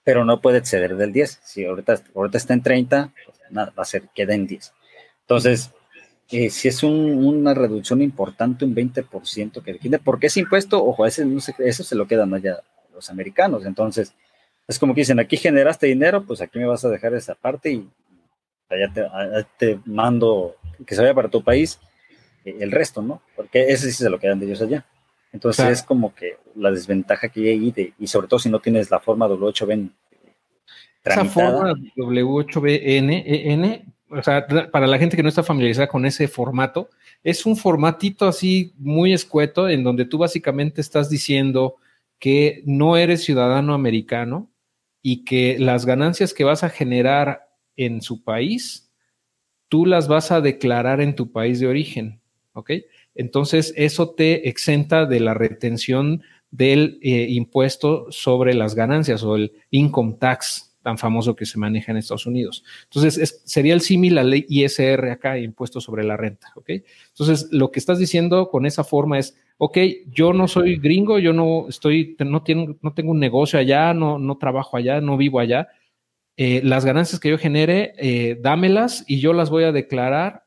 pero 0.02 0.24
no 0.24 0.40
puede 0.40 0.58
exceder 0.58 0.96
del 0.96 1.12
10. 1.12 1.40
Si 1.42 1.64
ahorita, 1.64 2.00
ahorita 2.14 2.38
está 2.38 2.54
en 2.54 2.62
30, 2.62 3.12
pues 3.24 3.38
nada, 3.50 3.72
va 3.78 3.82
a 3.82 3.86
ser, 3.86 4.08
queda 4.14 4.34
en 4.34 4.46
10. 4.46 4.72
Entonces, 5.20 5.70
eh, 6.30 6.50
si 6.50 6.68
es 6.68 6.82
una 6.82 7.54
reducción 7.54 8.00
importante, 8.00 8.64
un 8.64 8.74
20% 8.74 9.62
que 9.62 9.74
tiene, 9.74 9.98
porque 9.98 10.28
ese 10.28 10.40
impuesto, 10.40 10.82
ojo, 10.84 11.04
ese, 11.06 11.24
no 11.24 11.40
eso 11.58 11.84
se 11.84 11.94
lo 11.94 12.06
quedan 12.06 12.32
allá 12.32 12.60
los 12.94 13.10
americanos. 13.10 13.66
Entonces, 13.66 14.14
es 14.66 14.78
como 14.78 14.94
que 14.94 15.02
dicen, 15.02 15.20
aquí 15.20 15.36
generaste 15.36 15.86
dinero, 15.86 16.24
pues 16.24 16.40
aquí 16.40 16.58
me 16.58 16.66
vas 16.66 16.84
a 16.84 16.88
dejar 16.88 17.14
esa 17.14 17.34
parte 17.34 17.72
y 17.72 17.88
allá 18.68 19.46
te, 19.58 19.78
mando 19.84 20.56
que 20.86 20.94
se 20.94 21.02
vaya 21.02 21.14
para 21.14 21.28
tu 21.28 21.42
país 21.44 21.78
eh, 22.44 22.56
el 22.60 22.70
resto, 22.72 23.02
¿no? 23.02 23.22
Porque 23.36 23.68
ese 23.68 23.90
sí 23.90 24.02
se 24.02 24.10
lo 24.10 24.18
quedan 24.18 24.40
de 24.40 24.46
ellos 24.46 24.62
allá. 24.62 24.86
Entonces 25.32 25.66
es 25.68 25.82
como 25.82 26.14
que 26.14 26.36
la 26.54 26.70
desventaja 26.70 27.28
que 27.28 27.40
hay 27.40 27.48
ahí, 27.48 27.70
de, 27.72 27.94
y 27.98 28.06
sobre 28.06 28.28
todo 28.28 28.38
si 28.38 28.50
no 28.50 28.60
tienes 28.60 28.90
la 28.90 29.00
forma 29.00 29.26
W8B. 29.28 29.90
Esa 31.04 31.24
forma 31.24 31.72
W8BN 31.96 33.91
o 34.12 34.22
sea, 34.22 34.46
para 34.70 34.86
la 34.86 34.98
gente 34.98 35.16
que 35.16 35.22
no 35.22 35.28
está 35.28 35.42
familiarizada 35.42 35.88
con 35.88 36.04
ese 36.04 36.28
formato, 36.28 36.90
es 37.22 37.46
un 37.46 37.56
formatito 37.56 38.26
así 38.26 38.74
muy 38.78 39.12
escueto 39.12 39.68
en 39.68 39.82
donde 39.82 40.04
tú 40.04 40.18
básicamente 40.18 40.80
estás 40.80 41.08
diciendo 41.08 41.76
que 42.18 42.62
no 42.66 42.96
eres 42.96 43.24
ciudadano 43.24 43.74
americano 43.74 44.50
y 45.02 45.24
que 45.24 45.58
las 45.58 45.86
ganancias 45.86 46.34
que 46.34 46.44
vas 46.44 46.62
a 46.62 46.70
generar 46.70 47.48
en 47.76 48.02
su 48.02 48.22
país, 48.22 48.92
tú 49.68 49.86
las 49.86 50.08
vas 50.08 50.30
a 50.30 50.40
declarar 50.40 51.00
en 51.00 51.16
tu 51.16 51.32
país 51.32 51.58
de 51.58 51.66
origen, 51.66 52.20
¿ok? 52.52 52.70
Entonces, 53.14 53.72
eso 53.76 54.10
te 54.10 54.48
exenta 54.48 55.06
de 55.06 55.20
la 55.20 55.34
retención 55.34 56.22
del 56.50 56.98
eh, 57.02 57.26
impuesto 57.30 58.06
sobre 58.10 58.54
las 58.54 58.74
ganancias 58.74 59.22
o 59.22 59.36
el 59.36 59.52
income 59.70 60.16
tax, 60.20 60.71
tan 60.82 60.98
famoso 60.98 61.36
que 61.36 61.46
se 61.46 61.58
maneja 61.58 61.92
en 61.92 61.98
Estados 61.98 62.26
Unidos. 62.26 62.64
Entonces, 62.84 63.42
sería 63.44 63.74
el 63.74 63.80
símil 63.80 64.18
a 64.18 64.22
la 64.22 64.30
ley 64.30 64.46
ISR 64.48 65.10
acá, 65.10 65.38
impuesto 65.38 65.80
sobre 65.80 66.04
la 66.04 66.16
renta, 66.16 66.52
¿ok? 66.56 66.70
Entonces, 67.08 67.48
lo 67.52 67.70
que 67.70 67.78
estás 67.78 67.98
diciendo 67.98 68.50
con 68.50 68.66
esa 68.66 68.84
forma 68.84 69.18
es, 69.18 69.36
ok, 69.58 69.78
yo 70.10 70.32
no 70.32 70.48
soy 70.48 70.76
gringo, 70.76 71.18
yo 71.18 71.32
no 71.32 71.68
estoy, 71.68 72.16
no, 72.18 72.42
tengo, 72.42 72.76
no 72.82 72.94
tengo 72.94 73.12
un 73.12 73.20
negocio 73.20 73.58
allá, 73.58 73.94
no, 73.94 74.18
no 74.18 74.36
trabajo 74.36 74.76
allá, 74.76 75.00
no 75.00 75.16
vivo 75.16 75.38
allá. 75.38 75.68
Eh, 76.36 76.62
las 76.64 76.84
ganancias 76.84 77.20
que 77.20 77.30
yo 77.30 77.38
genere, 77.38 77.92
eh, 77.98 78.38
dámelas 78.40 79.04
y 79.06 79.20
yo 79.20 79.32
las 79.32 79.50
voy 79.50 79.64
a 79.64 79.72
declarar. 79.72 80.44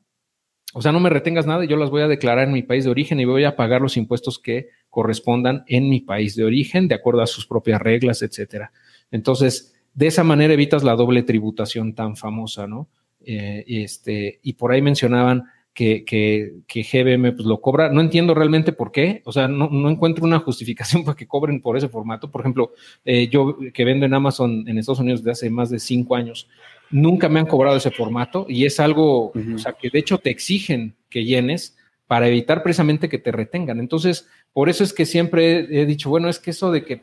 O 0.73 0.81
sea, 0.81 0.91
no 0.91 0.99
me 0.99 1.09
retengas 1.09 1.45
nada, 1.45 1.63
yo 1.63 1.77
las 1.77 1.89
voy 1.89 2.01
a 2.01 2.09
declarar 2.09 2.47
en 2.47 2.53
mi 2.53 2.63
país 2.63 2.83
de 2.83 2.91
origen 2.91 3.19
y 3.21 3.25
voy 3.25 3.45
a 3.45 3.55
pagar 3.55 3.81
los 3.81 3.95
impuestos 3.95 4.39
que 4.39 4.67
correspondan 4.89 5.63
en 5.67 5.89
mi 5.89 6.01
país 6.01 6.35
de 6.35 6.43
origen, 6.43 6.89
de 6.89 6.95
acuerdo 6.95 7.21
a 7.21 7.27
sus 7.27 7.47
propias 7.47 7.81
reglas, 7.81 8.21
etcétera. 8.21 8.73
Entonces, 9.11 9.74
de 9.95 10.07
esa 10.07 10.23
manera 10.23 10.53
evitas 10.53 10.83
la 10.83 10.95
doble 10.95 11.23
tributación 11.23 11.95
tan 11.95 12.15
famosa, 12.15 12.67
¿no? 12.67 12.89
Eh, 13.25 13.63
este, 13.67 14.39
y 14.43 14.53
por 14.53 14.71
ahí 14.71 14.81
mencionaban 14.81 15.45
que, 15.73 16.05
que, 16.05 16.57
que, 16.67 16.83
GBM 16.83 17.33
pues, 17.33 17.45
lo 17.45 17.59
cobra. 17.59 17.89
No 17.89 18.01
entiendo 18.01 18.33
realmente 18.33 18.71
por 18.71 18.91
qué. 18.91 19.21
O 19.25 19.31
sea, 19.31 19.47
no, 19.47 19.69
no 19.69 19.89
encuentro 19.89 20.25
una 20.25 20.39
justificación 20.39 21.03
para 21.05 21.15
que 21.15 21.27
cobren 21.27 21.61
por 21.61 21.77
ese 21.77 21.89
formato. 21.89 22.29
Por 22.29 22.41
ejemplo, 22.41 22.73
eh, 23.03 23.27
yo 23.29 23.57
que 23.73 23.85
vendo 23.85 24.05
en 24.05 24.13
Amazon 24.13 24.65
en 24.67 24.77
Estados 24.77 24.99
Unidos 24.99 25.21
desde 25.21 25.31
hace 25.31 25.49
más 25.49 25.69
de 25.69 25.79
cinco 25.79 26.15
años, 26.15 26.47
nunca 26.91 27.29
me 27.29 27.39
han 27.39 27.47
cobrado 27.47 27.77
ese 27.77 27.91
formato 27.91 28.45
y 28.47 28.65
es 28.65 28.79
algo, 28.79 29.31
o 29.31 29.57
sea, 29.57 29.73
que 29.73 29.89
de 29.89 29.99
hecho 29.99 30.19
te 30.19 30.29
exigen 30.29 30.95
que 31.09 31.25
llenes 31.25 31.75
para 32.05 32.27
evitar 32.27 32.61
precisamente 32.61 33.09
que 33.09 33.17
te 33.17 33.31
retengan. 33.31 33.79
Entonces, 33.79 34.27
por 34.53 34.69
eso 34.69 34.83
es 34.83 34.93
que 34.93 35.05
siempre 35.05 35.81
he 35.81 35.85
dicho, 35.85 36.09
bueno, 36.09 36.29
es 36.29 36.39
que 36.39 36.51
eso 36.51 36.71
de 36.71 36.85
que 36.85 37.01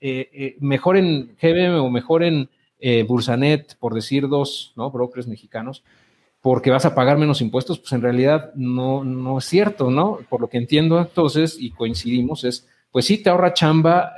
eh, 0.00 0.28
eh, 0.32 0.56
mejor 0.60 0.96
en 0.96 1.36
GBM 1.40 1.78
o 1.78 1.90
mejor 1.90 2.22
en 2.22 2.50
eh, 2.78 3.02
Bursanet, 3.02 3.76
por 3.78 3.94
decir 3.94 4.28
dos, 4.28 4.72
¿no? 4.76 4.90
Brokers 4.90 5.26
mexicanos, 5.26 5.82
porque 6.42 6.70
vas 6.70 6.84
a 6.84 6.94
pagar 6.94 7.16
menos 7.18 7.40
impuestos, 7.40 7.78
pues 7.78 7.92
en 7.92 8.02
realidad 8.02 8.52
no, 8.54 9.04
no 9.04 9.38
es 9.38 9.46
cierto, 9.46 9.90
¿no? 9.90 10.18
Por 10.28 10.40
lo 10.40 10.48
que 10.48 10.58
entiendo 10.58 11.00
entonces 11.00 11.56
y 11.58 11.70
coincidimos 11.70 12.44
es, 12.44 12.68
pues 12.90 13.06
sí 13.06 13.18
te 13.18 13.30
ahorra 13.30 13.54
chamba 13.54 14.12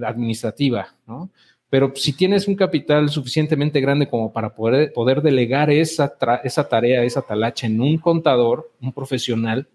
administrativa, 0.00 0.94
¿no? 1.06 1.30
Pero 1.68 1.92
si 1.96 2.12
tienes 2.12 2.46
un 2.46 2.54
capital 2.54 3.08
suficientemente 3.10 3.80
grande 3.80 4.08
como 4.08 4.32
para 4.32 4.54
poder, 4.54 4.92
poder 4.92 5.22
delegar 5.22 5.70
esa, 5.70 6.14
esa 6.44 6.68
tarea, 6.68 7.02
esa 7.02 7.22
talacha 7.22 7.66
en 7.66 7.80
un 7.80 7.98
contador, 7.98 8.70
un 8.80 8.92
profesional, 8.92 9.66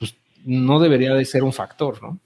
pues 0.00 0.16
no 0.44 0.80
debería 0.80 1.14
de 1.14 1.24
ser 1.24 1.44
un 1.44 1.52
factor, 1.52 2.02
¿no? 2.02 2.18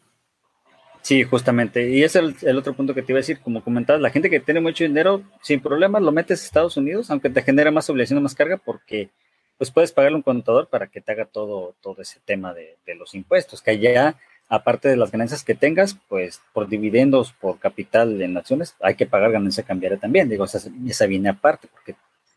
Sí, 1.03 1.25
justamente. 1.25 1.91
Y 1.91 2.05
ese 2.05 2.21
es 2.21 2.43
el, 2.45 2.57
otro 2.57 2.75
punto 2.75 2.95
que 2.95 3.03
te 3.03 3.13
iba 3.13 3.19
a 3.19 3.23
decir. 3.23 3.41
Como 3.41 3.63
comentabas, 3.63 4.01
la 4.01 4.11
gente 4.11 4.31
que 4.31 4.41
tiene 4.41 4.61
mucho 4.61 4.85
dinero, 4.85 5.23
sin 5.43 5.61
problemas, 5.61 6.01
lo 6.03 6.13
metes 6.13 6.43
a 6.43 6.45
Estados 6.45 6.77
Unidos, 6.77 7.11
aunque 7.11 7.29
te 7.29 7.43
genera 7.43 7.73
más 7.73 7.91
obligación, 7.91 8.23
más 8.23 8.37
carga, 8.37 8.57
porque 8.57 9.11
pues 9.59 9.71
puedes 9.71 9.93
pagarle 9.93 10.17
un 10.17 10.23
contador 10.23 10.69
para 10.69 10.87
que 10.87 11.01
te 11.01 11.13
haga 11.13 11.25
todo, 11.25 11.75
todo 11.81 12.03
ese 12.03 12.21
tema 12.25 12.55
de, 12.55 12.77
los 12.97 13.15
impuestos, 13.15 13.63
que 13.63 13.73
allá, 13.73 14.17
aparte 14.49 14.89
de 14.89 14.97
las 14.97 15.11
ganancias 15.11 15.45
que 15.45 15.55
tengas, 15.55 15.97
pues 16.09 16.41
por 16.53 16.69
dividendos, 16.69 17.33
por 17.33 17.59
capital 17.59 18.21
en 18.23 18.37
acciones, 18.37 18.77
hay 18.81 18.95
que 18.95 19.07
pagar 19.07 19.33
ganancia 19.33 19.65
cambiaria 19.65 19.99
también. 19.99 20.29
Digo, 20.29 20.45
esa, 20.45 20.61
esa 20.87 21.07
viene 21.07 21.29
aparte, 21.31 21.69
porque 21.69 21.97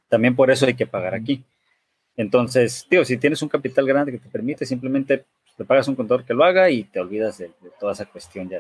también 0.09 0.35
por 0.35 0.49
eso 0.49 0.65
hay 0.65 0.75
que 0.75 0.87
pagar 0.87 1.13
aquí. 1.13 1.43
Entonces, 2.17 2.85
tío, 2.89 3.05
si 3.05 3.17
tienes 3.17 3.41
un 3.41 3.49
capital 3.49 3.85
grande 3.85 4.11
que 4.11 4.19
te 4.19 4.29
permite, 4.29 4.65
simplemente 4.65 5.25
le 5.57 5.65
pagas 5.65 5.87
un 5.87 5.95
contador 5.95 6.25
que 6.25 6.33
lo 6.33 6.43
haga 6.43 6.69
y 6.69 6.83
te 6.83 6.99
olvidas 6.99 7.37
de, 7.37 7.51
toda 7.79 7.93
esa 7.93 8.05
cuestión 8.05 8.49
ya 8.49 8.59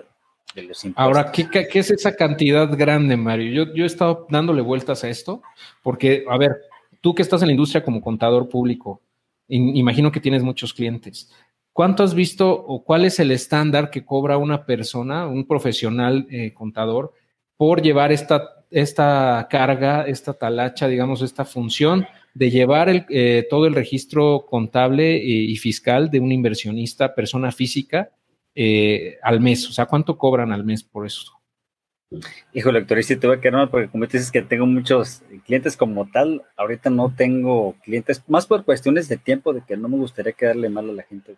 de, 0.53 0.63
los 0.63 0.83
impuestos. 0.85 0.95
Ahora, 0.97 1.31
¿qué, 1.31 1.49
¿qué, 1.49 1.79
es 1.79 1.91
esa 1.91 2.15
cantidad 2.15 2.69
grande, 2.77 3.17
Mario? 3.17 3.65
Yo, 3.65 3.73
yo 3.73 3.83
he 3.83 3.87
estado 3.87 4.25
dándole 4.29 4.61
vueltas 4.61 5.03
a 5.03 5.09
esto, 5.09 5.41
porque, 5.83 6.23
a 6.29 6.37
ver, 6.37 6.55
tú 7.01 7.13
que 7.13 7.21
estás 7.21 7.41
en 7.41 7.47
la 7.47 7.53
industria 7.53 7.83
como 7.83 8.01
contador 8.01 8.47
público, 8.47 9.01
imagino 9.47 10.11
que 10.11 10.19
tienes 10.19 10.43
muchos 10.43 10.73
clientes. 10.73 11.31
¿Cuánto 11.73 12.03
has 12.03 12.13
visto 12.13 12.49
o 12.49 12.83
cuál 12.83 13.03
es 13.03 13.19
el 13.19 13.31
estándar 13.31 13.89
que 13.89 14.05
cobra 14.05 14.37
una 14.37 14.65
persona, 14.65 15.27
un 15.27 15.45
profesional 15.45 16.25
eh, 16.29 16.53
contador, 16.53 17.13
por 17.57 17.81
llevar 17.81 18.11
esta, 18.11 18.65
esta 18.71 19.45
carga, 19.49 20.03
esta 20.07 20.33
talacha, 20.33 20.87
digamos, 20.87 21.21
esta 21.21 21.43
función 21.43 22.07
de 22.35 22.51
llevar 22.51 22.89
el, 22.89 23.05
eh, 23.09 23.47
todo 23.49 23.65
el 23.65 23.73
registro 23.73 24.45
contable 24.47 25.15
eh, 25.15 25.21
y 25.23 25.55
fiscal 25.55 26.11
de 26.11 26.19
un 26.19 26.33
inversionista, 26.33 27.15
persona 27.15 27.51
física, 27.51 28.11
eh, 28.53 29.17
al 29.23 29.39
mes. 29.39 29.67
O 29.69 29.71
sea, 29.71 29.85
¿cuánto 29.85 30.17
cobran 30.17 30.51
al 30.51 30.65
mes 30.65 30.83
por 30.83 31.07
eso? 31.07 31.31
Híjole, 32.53 32.79
Héctor, 32.79 32.99
y 32.99 33.03
si 33.03 33.15
te 33.15 33.25
voy 33.25 33.37
a 33.37 33.41
quedar 33.41 33.53
mal 33.53 33.69
porque 33.69 33.87
como 33.87 34.05
dices 34.05 34.31
que 34.31 34.41
tengo 34.41 34.65
muchos 34.65 35.23
clientes 35.45 35.77
como 35.77 36.09
tal, 36.11 36.43
ahorita 36.57 36.89
no 36.89 37.13
tengo 37.15 37.75
clientes, 37.83 38.21
más 38.27 38.45
por 38.45 38.65
cuestiones 38.65 39.07
de 39.07 39.17
tiempo, 39.17 39.53
de 39.53 39.61
que 39.65 39.77
no 39.77 39.87
me 39.87 39.97
gustaría 39.97 40.33
quedarle 40.33 40.69
mal 40.69 40.89
a 40.89 40.93
la 40.93 41.03
gente. 41.03 41.35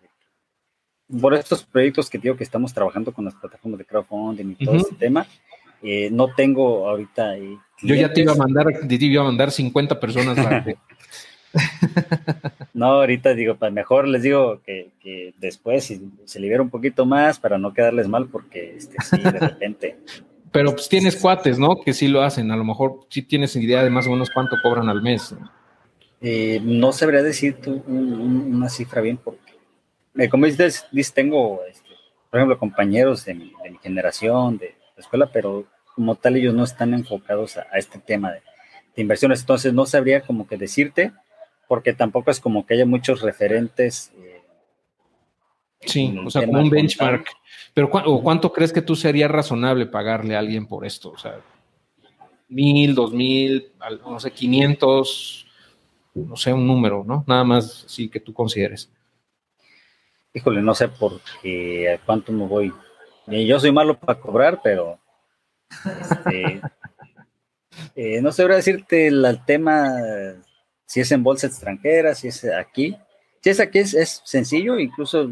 por 1.22 1.36
estos 1.36 1.64
proyectos 1.64 2.10
que 2.10 2.18
digo 2.18 2.36
que 2.36 2.44
estamos 2.44 2.74
trabajando 2.74 3.14
con 3.14 3.24
las 3.24 3.36
plataformas 3.36 3.78
de 3.78 3.86
crowdfunding 3.86 4.56
y 4.58 4.66
todo 4.66 4.76
ese 4.76 4.96
tema, 4.96 5.28
no 5.82 6.34
tengo 6.36 6.88
ahorita 6.90 7.36
yo 7.82 7.96
ya 7.96 8.12
te 8.12 8.22
iba 8.22 8.34
a 8.34 8.36
mandar, 8.36 8.66
te 8.88 8.96
iba 8.96 9.22
a 9.22 9.26
mandar 9.26 9.52
50 9.52 10.00
personas. 10.00 10.38
no, 12.74 12.86
ahorita 12.86 13.34
digo, 13.34 13.56
pues 13.56 13.72
mejor 13.72 14.08
les 14.08 14.24
digo 14.24 14.62
que, 14.64 15.34
después 15.38 15.86
si 15.86 16.12
se 16.26 16.40
libera 16.40 16.62
un 16.62 16.70
poquito 16.70 17.06
más 17.06 17.40
para 17.40 17.58
no 17.58 17.74
quedarles 17.74 18.08
mal, 18.08 18.28
porque 18.28 18.76
este, 18.78 18.98
sí, 19.02 19.18
de 19.22 19.32
repente. 19.40 19.98
Pero 20.52 20.72
pues 20.72 20.90
tienes 20.90 21.16
cuates, 21.18 21.60
¿no? 21.60 21.82
Que 21.82 21.94
sí 21.94 22.08
lo 22.08 22.22
hacen. 22.24 22.50
A 22.52 22.58
lo 22.58 22.64
mejor 22.64 23.02
sí 23.10 23.22
tienes 23.22 23.56
idea 23.56 23.84
de 23.84 23.90
más 23.90 24.08
o 24.08 24.12
menos 24.12 24.30
cuánto 24.34 24.56
cobran 24.64 24.90
al 24.90 25.02
mes. 25.02 25.36
Eh, 26.20 26.60
no 26.64 26.92
sabría 26.92 27.22
decir 27.22 27.58
tú 27.62 27.84
una 27.88 28.70
cifra 28.70 29.02
bien, 29.02 29.18
porque, 29.18 29.54
eh, 30.18 30.30
como 30.30 30.48
dices, 30.48 30.88
tengo, 31.14 31.60
este, 31.70 31.92
por 32.32 32.40
ejemplo, 32.40 32.58
compañeros 32.58 33.24
de 33.26 33.36
mi, 33.36 33.54
de 33.64 33.70
mi 33.70 33.78
generación, 33.78 34.58
de 34.58 34.77
la 34.98 35.02
escuela, 35.02 35.30
pero 35.32 35.66
como 35.96 36.16
tal 36.16 36.36
ellos 36.36 36.54
no 36.54 36.64
están 36.64 36.94
enfocados 36.94 37.58
a, 37.58 37.64
este 37.78 38.00
tema 38.00 38.32
de, 38.32 38.42
inversiones. 38.96 39.42
Entonces 39.42 39.74
no 39.74 39.86
sabría 39.86 40.22
como 40.22 40.48
que 40.48 40.58
decirte, 40.58 41.14
porque 41.68 41.94
tampoco 41.94 42.32
es 42.32 42.40
como 42.40 42.66
que 42.66 42.74
haya 42.74 42.86
muchos 42.86 43.22
referentes 43.22 44.12
eh, 44.18 44.38
Sí, 45.82 46.18
o 46.26 46.30
sea, 46.30 46.46
como 46.46 46.62
un 46.62 46.70
benchmark. 46.70 47.28
Pero 47.74 47.90
¿cuánto 47.90 48.52
crees 48.52 48.74
que 48.74 48.82
tú 48.82 48.96
sería 48.96 49.28
razonable 49.28 49.86
pagarle 49.86 50.36
a 50.36 50.40
alguien 50.40 50.68
por 50.68 50.86
esto? 50.86 51.12
O 51.12 51.18
sea, 51.18 51.40
mil, 52.50 52.96
dos 52.96 53.14
mil, 53.14 53.72
no 54.02 54.20
sé, 54.20 54.32
quinientos, 54.32 55.46
no 56.16 56.36
sé, 56.36 56.52
un 56.52 56.66
número, 56.66 57.04
¿no? 57.06 57.24
Nada 57.28 57.44
más 57.44 57.86
sí 57.88 58.10
que 58.10 58.20
tú 58.20 58.34
consideres. 58.34 58.92
Híjole, 60.34 60.62
no 60.62 60.74
sé 60.74 60.88
por 60.88 61.22
qué, 61.42 62.00
cuánto 62.06 62.32
me 62.32 62.46
voy. 62.46 62.74
Yo 63.28 63.60
soy 63.60 63.72
malo 63.72 64.00
para 64.00 64.20
cobrar, 64.20 64.62
pero 64.64 65.00
este, 65.86 66.62
eh, 67.96 68.22
no 68.22 68.32
sé 68.32 68.48
decirte 68.48 69.08
el, 69.08 69.42
tema 69.46 69.86
si 70.86 71.02
es 71.02 71.12
en 71.12 71.24
bolsa 71.24 71.48
extranjera, 71.48 72.16
si 72.16 72.30
es 72.30 72.46
aquí. 72.46 72.98
Si 73.42 73.50
es 73.50 73.60
aquí 73.60 73.80
es, 73.80 74.22
sencillo, 74.24 74.80
incluso 74.80 75.30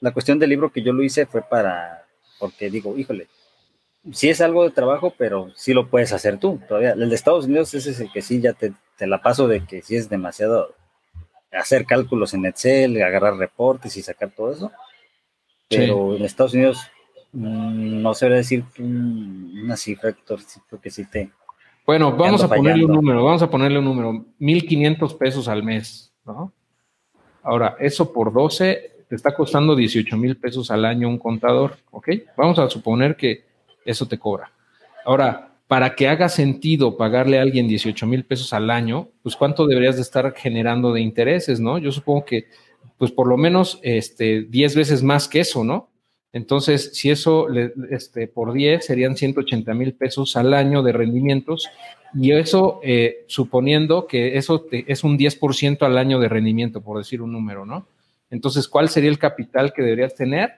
la 0.00 0.12
cuestión 0.12 0.38
del 0.38 0.50
libro 0.50 0.70
que 0.70 0.82
yo 0.82 0.92
lo 0.92 1.02
hice 1.02 1.26
fue 1.26 1.42
para, 1.42 2.04
porque 2.38 2.68
digo, 2.68 2.96
híjole, 2.96 3.28
sí 4.12 4.28
es 4.28 4.40
algo 4.40 4.64
de 4.64 4.70
trabajo, 4.70 5.14
pero 5.16 5.50
sí 5.54 5.72
lo 5.72 5.88
puedes 5.88 6.12
hacer 6.12 6.38
tú 6.38 6.60
todavía. 6.66 6.92
El 6.92 7.08
de 7.08 7.14
Estados 7.14 7.46
Unidos 7.46 7.72
ese 7.74 7.90
es 7.90 8.00
el 8.00 8.10
que 8.12 8.22
sí 8.22 8.40
ya 8.40 8.54
te, 8.54 8.72
la 8.98 9.22
paso 9.22 9.46
de 9.46 9.64
que 9.64 9.82
sí 9.82 9.96
es 9.96 10.08
demasiado 10.08 10.74
hacer 11.52 11.86
cálculos 11.86 12.34
en 12.34 12.46
Excel, 12.46 13.00
agarrar 13.00 13.36
reportes 13.36 13.96
y 13.96 14.02
sacar 14.02 14.30
todo 14.30 14.52
eso. 14.52 14.72
Pero 15.68 16.16
en 16.16 16.24
Estados 16.24 16.54
Unidos 16.54 16.90
mm, 17.32 18.02
no 18.02 18.14
sé 18.14 18.28
decir 18.28 18.64
una 18.78 19.76
cifra, 19.76 20.10
Héctor, 20.10 20.40
porque 20.68 20.90
sí 20.90 21.04
te... 21.06 21.30
Bueno, 21.86 22.16
vamos 22.16 22.42
a 22.42 22.48
ponerle 22.48 22.84
un 22.84 22.92
número, 22.92 23.24
vamos 23.24 23.42
a 23.42 23.50
ponerle 23.50 23.78
un 23.78 23.84
número, 23.84 24.12
1.500 24.38 25.18
pesos 25.18 25.48
al 25.48 25.62
mes, 25.62 26.12
¿no? 26.24 26.52
Ahora, 27.42 27.76
eso 27.80 28.12
por 28.12 28.32
12 28.32 28.90
te 29.08 29.16
está 29.16 29.34
costando 29.34 29.74
18 29.74 30.16
mil 30.16 30.36
pesos 30.36 30.70
al 30.70 30.84
año 30.84 31.08
un 31.08 31.18
contador, 31.18 31.76
¿ok? 31.90 32.10
Vamos 32.36 32.58
a 32.60 32.70
suponer 32.70 33.16
que 33.16 33.44
eso 33.84 34.06
te 34.06 34.18
cobra. 34.18 34.52
Ahora, 35.04 35.50
para 35.66 35.94
que 35.94 36.08
haga 36.08 36.28
sentido 36.28 36.96
pagarle 36.96 37.38
a 37.38 37.42
alguien 37.42 37.68
18 37.68 38.06
mil 38.06 38.24
pesos 38.24 38.52
al 38.52 38.70
año, 38.70 39.08
pues 39.22 39.36
cuánto 39.36 39.66
deberías 39.66 39.96
de 39.96 40.02
estar 40.02 40.32
generando 40.34 40.92
de 40.92 41.00
intereses, 41.00 41.60
¿no? 41.60 41.78
Yo 41.78 41.92
supongo 41.92 42.24
que, 42.24 42.46
pues 42.98 43.10
por 43.10 43.26
lo 43.26 43.36
menos, 43.36 43.78
este, 43.82 44.42
10 44.42 44.76
veces 44.76 45.02
más 45.02 45.28
que 45.28 45.40
eso, 45.40 45.64
¿no? 45.64 45.89
Entonces, 46.32 46.90
si 46.94 47.10
eso 47.10 47.48
este, 47.90 48.28
por 48.28 48.52
10 48.52 48.84
serían 48.84 49.16
180 49.16 49.74
mil 49.74 49.94
pesos 49.94 50.36
al 50.36 50.54
año 50.54 50.82
de 50.82 50.92
rendimientos, 50.92 51.68
y 52.14 52.32
eso 52.32 52.80
eh, 52.82 53.24
suponiendo 53.26 54.06
que 54.06 54.36
eso 54.36 54.66
es 54.70 55.04
un 55.04 55.18
10% 55.18 55.82
al 55.82 55.98
año 55.98 56.18
de 56.18 56.28
rendimiento, 56.28 56.80
por 56.80 56.98
decir 56.98 57.22
un 57.22 57.32
número, 57.32 57.66
¿no? 57.66 57.86
Entonces, 58.30 58.68
¿cuál 58.68 58.88
sería 58.88 59.10
el 59.10 59.18
capital 59.18 59.72
que 59.72 59.82
deberías 59.82 60.14
tener? 60.14 60.54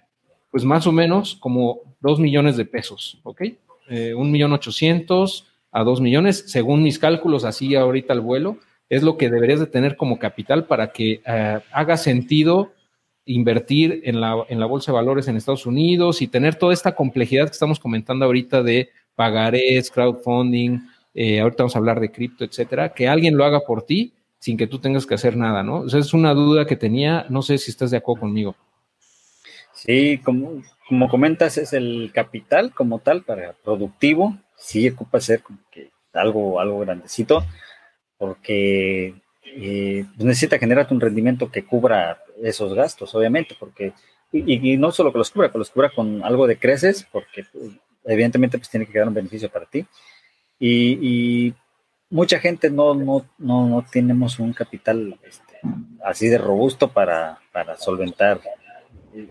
Pues 0.51 0.65
más 0.65 0.87
o 0.87 0.93
menos 0.93 1.37
como 1.37 1.81
2 2.01 2.21
millones 2.21 2.57
de 2.57 2.67
pesos, 2.67 3.19
¿ok? 3.23 3.43
Eh, 3.89 4.15
un 4.15 4.31
millón 4.31 4.53
ochocientos 4.53 5.49
a 5.71 5.85
2 5.85 6.01
millones, 6.03 6.45
según 6.49 6.83
mis 6.83 6.99
cálculos, 6.99 7.45
así 7.45 7.75
ahorita 7.75 8.13
el 8.13 8.21
vuelo, 8.21 8.59
es 8.91 9.03
lo 9.03 9.17
que 9.17 9.31
deberías 9.31 9.61
de 9.61 9.67
tener 9.67 9.97
como 9.97 10.19
capital 10.19 10.67
para 10.67 10.93
que 10.93 11.23
eh, 11.27 11.61
haga 11.73 11.97
sentido 11.97 12.73
invertir 13.25 14.01
en 14.05 14.21
la, 14.21 14.45
en 14.49 14.59
la 14.59 14.67
bolsa 14.67 14.93
de 14.93 14.97
valores 14.97 15.29
en 15.29 15.37
Estados 15.37 15.67
Unidos 15.67 16.23
y 16.23 16.29
tener 16.29 16.57
toda 16.57 16.73
esta 16.73 16.95
complejidad 16.95 17.47
que 17.47 17.53
estamos 17.53 17.79
comentando 17.79 18.25
ahorita 18.25 18.63
de 18.63 18.91
pagarés, 19.15 19.91
crowdfunding, 19.91 20.81
eh, 21.15 21.41
ahorita 21.41 21.65
vamos 21.65 21.77
a 21.77 21.79
hablar 21.79 22.01
de 22.01 22.11
cripto, 22.11 22.45
etcétera, 22.45 22.93
que 22.93 23.09
alguien 23.09 23.37
lo 23.37 23.45
haga 23.45 23.61
por 23.61 23.85
ti 23.85 24.15
sin 24.39 24.57
que 24.57 24.67
tú 24.67 24.81
tengas 24.81 25.07
que 25.07 25.15
hacer 25.15 25.37
nada, 25.37 25.63
¿no? 25.63 25.81
O 25.81 25.89
sea, 25.89 26.01
es 26.01 26.15
una 26.15 26.35
duda 26.35 26.67
que 26.67 26.75
tenía, 26.75 27.27
no 27.29 27.43
sé 27.43 27.59
si 27.59 27.71
estás 27.71 27.93
de 27.93 27.99
acuerdo 27.99 28.23
conmigo. 28.23 28.57
Sí, 29.73 30.19
como, 30.19 30.63
como 30.89 31.09
comentas, 31.09 31.59
es 31.59 31.73
el 31.73 32.11
capital 32.13 32.73
como 32.73 32.99
tal 32.99 33.23
para 33.23 33.53
productivo, 33.53 34.37
sí 34.57 34.89
ocupa 34.89 35.21
ser 35.21 35.43
como 35.43 35.59
que 35.71 35.91
algo, 36.13 36.59
algo 36.59 36.81
grandecito, 36.81 37.45
porque 38.19 39.15
eh, 39.45 40.05
pues 40.17 40.25
necesita 40.25 40.59
generar 40.59 40.89
un 40.91 41.01
rendimiento 41.01 41.51
que 41.51 41.65
cubra 41.65 42.22
esos 42.43 42.75
gastos, 42.75 43.15
obviamente, 43.15 43.57
porque, 43.59 43.93
y, 44.33 44.77
no 44.77 44.93
solo 44.93 45.13
que 45.13 45.19
los 45.19 45.31
cubra, 45.31 45.51
que 45.51 45.59
los 45.59 45.71
cubra 45.71 45.91
con 45.91 46.25
algo 46.25 46.47
de 46.47 46.59
creces, 46.59 47.07
porque 47.11 47.45
evidentemente 48.05 48.59
pues 48.59 48.71
tiene 48.71 48.87
que 48.87 48.93
quedar 48.93 49.09
un 49.09 49.15
beneficio 49.15 49.51
para 49.51 49.67
ti. 49.67 49.87
Y, 50.59 51.55
mucha 52.11 52.39
gente 52.39 52.71
no, 52.71 52.95
no, 52.95 53.27
no, 53.39 53.67
no 53.67 53.87
tenemos 53.91 54.39
un 54.39 54.53
capital 54.53 55.19
este, 55.23 55.59
así 56.05 56.29
de 56.29 56.37
robusto 56.37 56.89
para, 56.89 57.41
para 57.53 57.79
solventar 57.79 58.39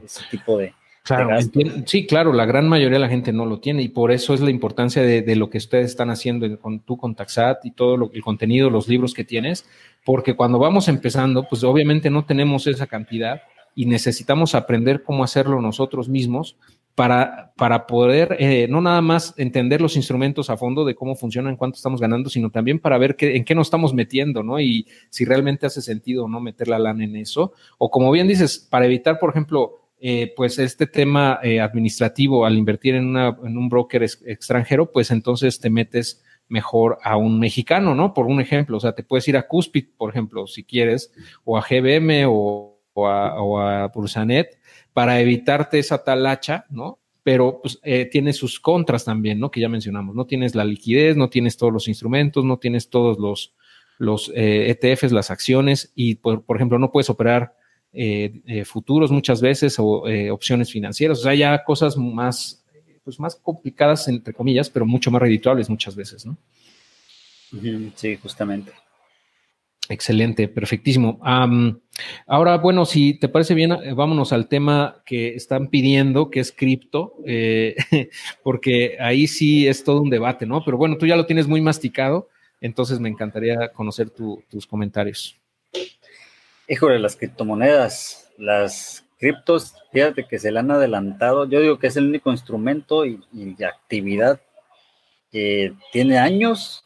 ese 0.04 0.24
tipo 0.32 0.58
de, 0.58 0.74
Claro, 1.16 1.84
sí, 1.86 2.06
claro, 2.06 2.34
la 2.34 2.46
gran 2.46 2.68
mayoría 2.70 2.98
de 2.98 3.06
la 3.06 3.10
gente 3.10 3.34
no 3.34 3.46
lo 3.46 3.60
tiene 3.60 3.82
y 3.82 3.90
por 3.90 4.12
eso 4.12 4.34
es 4.34 4.42
la 4.42 4.50
importancia 4.50 5.02
de, 5.02 5.36
lo 5.36 5.50
que 5.50 5.58
ustedes 5.58 5.88
están 5.88 6.10
haciendo 6.10 6.60
con 6.60 6.80
tú 6.80 6.98
con 6.98 7.16
Taxat 7.16 7.66
y 7.66 7.72
todo 7.72 7.98
lo, 7.98 8.12
el 8.14 8.22
contenido, 8.22 8.70
los 8.70 8.88
libros 8.88 9.14
que 9.14 9.24
tienes, 9.24 9.66
porque 10.06 10.36
cuando 10.36 10.60
vamos 10.60 10.88
empezando, 10.88 11.48
pues 11.48 11.64
obviamente 11.64 12.10
no 12.10 12.26
tenemos 12.26 12.68
esa 12.68 12.88
cantidad 12.88 13.42
y 13.76 13.86
necesitamos 13.86 14.56
aprender 14.56 15.04
cómo 15.04 15.24
hacerlo 15.24 15.62
nosotros 15.62 16.10
mismos 16.10 16.58
para, 16.96 17.54
para 17.56 17.88
poder 17.88 18.36
eh, 18.40 18.68
no 18.70 18.82
nada 18.82 19.02
más 19.02 19.34
entender 19.38 19.82
los 19.82 19.96
instrumentos 19.96 20.50
a 20.50 20.58
fondo 20.58 20.84
de 20.84 20.96
cómo 20.96 21.16
funcionan, 21.16 21.56
cuánto 21.56 21.78
estamos 21.78 22.02
ganando, 22.02 22.30
sino 22.30 22.50
también 22.50 22.80
para 22.80 22.98
ver 22.98 23.16
qué, 23.16 23.36
en 23.38 23.46
qué 23.46 23.56
nos 23.56 23.68
estamos 23.68 23.94
metiendo, 23.94 24.44
¿no? 24.44 24.60
Y 24.60 24.88
si 25.10 25.26
realmente 25.26 25.66
hace 25.66 25.82
sentido 25.82 26.26
o 26.26 26.28
no 26.28 26.42
meter 26.42 26.68
la 26.68 26.80
lana 26.80 27.04
en 27.04 27.16
eso. 27.16 27.54
O 27.78 27.90
como 27.90 28.12
bien 28.12 28.28
dices, 28.28 28.68
para 28.70 28.86
evitar, 28.86 29.20
por 29.20 29.30
ejemplo, 29.30 29.81
eh, 30.04 30.34
pues 30.36 30.58
este 30.58 30.88
tema 30.88 31.40
eh, 31.44 31.62
administrativo 31.62 32.44
al 32.44 32.58
invertir 32.58 32.96
en, 32.96 33.16
un 33.16 33.70
broker 33.70 34.02
extranjero, 34.02 34.92
pues 34.92 35.12
entonces 35.12 35.60
te 35.60 35.70
metes 35.70 36.24
mejor 36.48 36.98
a 37.04 37.18
un 37.18 37.40
mexicano, 37.40 37.94
¿no? 37.94 38.12
Por 38.12 38.26
un 38.26 38.42
ejemplo, 38.42 38.78
o 38.78 38.80
sea, 38.80 38.94
te 38.94 39.04
puedes 39.04 39.28
ir 39.28 39.38
a 39.38 39.48
Cuspid, 39.48 39.90
por 39.96 40.10
ejemplo, 40.10 40.48
si 40.48 40.64
quieres, 40.64 41.14
o 41.44 41.56
a 41.56 41.62
GBM 41.62 42.26
o, 42.28 42.82
a, 42.96 43.36
o 43.44 43.90
Bursanet, 43.94 44.58
para 44.92 45.22
evitarte 45.22 45.78
esa 45.78 46.04
talacha, 46.04 46.66
¿no? 46.72 46.98
Pero 47.22 47.60
pues, 47.62 47.80
eh, 47.84 48.06
tiene 48.06 48.34
sus 48.34 48.60
contras 48.60 49.06
también, 49.06 49.40
¿no? 49.40 49.52
Que 49.52 49.62
ya 49.62 49.70
mencionamos, 49.70 50.16
no 50.16 50.26
tienes 50.26 50.56
la 50.56 50.66
liquidez, 50.66 51.16
no 51.16 51.30
tienes 51.30 51.58
todos 51.58 51.72
los 51.72 51.88
instrumentos, 51.88 52.44
no 52.44 52.58
tienes 52.58 52.90
todos 52.90 53.20
los, 53.20 53.54
los 54.00 54.32
ETFs, 54.34 55.12
e 55.12 55.14
las 55.14 55.30
acciones, 55.30 55.92
y 55.94 56.16
por, 56.16 56.44
por 56.44 56.56
ejemplo, 56.56 56.80
no 56.80 56.92
puedes 56.92 57.12
operar 57.12 57.61
eh, 57.94 58.42
eh, 58.46 58.64
futuros 58.64 59.12
muchas 59.12 59.42
veces 59.42 59.76
o 59.78 60.08
eh, 60.08 60.32
opciones 60.32 60.72
financieras, 60.72 61.20
o 61.20 61.24
sea, 61.24 61.36
ya 61.36 61.62
cosas 61.66 61.98
más, 61.98 62.64
pues 63.04 63.20
más 63.20 63.36
complicadas, 63.36 64.08
entre 64.08 64.34
comillas, 64.34 64.70
pero 64.70 64.86
mucho 64.86 65.12
más 65.12 65.22
redituables 65.22 65.70
muchas 65.70 65.94
veces, 65.94 66.26
¿no? 66.26 66.38
Sí, 67.96 68.16
justamente. 68.16 68.72
Excelente, 69.90 70.48
perfectísimo. 70.48 71.20
ahora, 72.26 72.58
bueno, 72.60 72.86
si 72.86 73.16
te 73.16 73.28
parece 73.28 73.56
bien, 73.56 73.78
vámonos 73.94 74.32
al 74.32 74.48
tema 74.48 75.04
que 75.06 75.36
están 75.36 75.68
pidiendo, 75.68 76.30
que 76.30 76.40
es 76.40 76.54
cripto, 76.54 77.18
porque 78.44 78.96
ahí 79.02 79.28
sí 79.28 79.68
es 79.68 79.84
todo 79.84 80.02
un 80.02 80.10
debate, 80.10 80.46
¿no? 80.46 80.64
Pero 80.64 80.78
bueno, 80.78 80.98
tú 80.98 81.08
ya 81.08 81.18
lo 81.18 81.26
tienes 81.26 81.46
muy 81.46 81.60
masticado, 81.60 82.30
entonces 82.62 83.02
me 83.02 83.10
encantaría 83.10 83.68
conocer 83.74 84.12
tus 84.12 84.66
comentarios. 84.66 85.41
Híjole, 86.72 87.00
las 87.00 87.18
criptomonedas, 87.18 88.32
las 88.38 89.06
criptos, 89.20 89.76
fíjate 89.92 90.26
que 90.26 90.40
se 90.40 90.54
le 90.54 90.60
han 90.60 90.72
adelantado. 90.72 91.44
Yo 91.44 91.60
digo 91.60 91.80
que 91.80 91.88
es 91.88 91.98
el 91.98 92.08
único 92.08 92.32
instrumento 92.32 93.06
y, 93.06 93.20
actividad 93.62 94.40
que 95.34 95.74
tiene 95.92 96.18
años, 96.18 96.86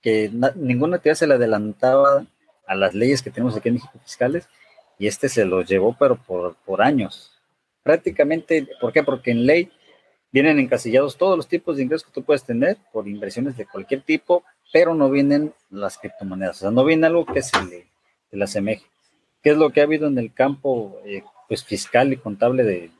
que 0.00 0.30
ninguna 0.54 0.96
actividad 0.96 1.18
se 1.18 1.26
le 1.26 1.34
adelantaba 1.34 2.24
a 2.66 2.74
las 2.74 2.94
leyes 2.94 3.20
que 3.20 3.30
tenemos 3.30 3.54
aquí 3.54 3.68
en 3.68 3.74
México 3.74 4.00
fiscales, 4.02 4.48
y 4.98 5.06
este 5.06 5.28
se 5.28 5.44
lo 5.44 5.60
llevó, 5.60 5.94
pero 5.98 6.16
por, 6.16 6.56
por 6.64 6.80
años. 6.80 7.38
Prácticamente, 7.82 8.66
¿por 8.80 8.90
qué? 8.90 9.02
Porque 9.02 9.32
en 9.32 9.44
ley 9.44 9.70
vienen 10.32 10.58
encasillados 10.58 11.18
todos 11.18 11.36
los 11.36 11.46
tipos 11.46 11.76
de 11.76 11.82
ingresos 11.82 12.06
que 12.06 12.14
tú 12.14 12.24
puedes 12.24 12.44
tener 12.44 12.78
por 12.90 13.06
inversiones 13.06 13.58
de 13.58 13.66
cualquier 13.66 14.00
tipo, 14.00 14.44
pero 14.72 14.94
no 14.94 15.10
vienen 15.10 15.52
las 15.68 15.98
criptomonedas. 15.98 16.56
O 16.56 16.60
sea, 16.60 16.70
no 16.70 16.86
viene 16.86 17.06
algo 17.06 17.26
que 17.26 17.42
se 17.42 17.62
le, 17.66 17.86
se 18.30 18.36
le 18.38 18.44
asemeje. 18.44 18.86
¿Qué 19.46 19.52
es 19.52 19.58
lo 19.58 19.70
que 19.70 19.80
ha 19.80 19.84
habido 19.84 20.08
en 20.08 20.18
el 20.18 20.34
campo 20.34 21.00
eh, 21.04 21.22
pues 21.46 21.62
fiscal 21.62 22.12
y 22.12 22.16
contable 22.16 22.64
de, 22.64 22.90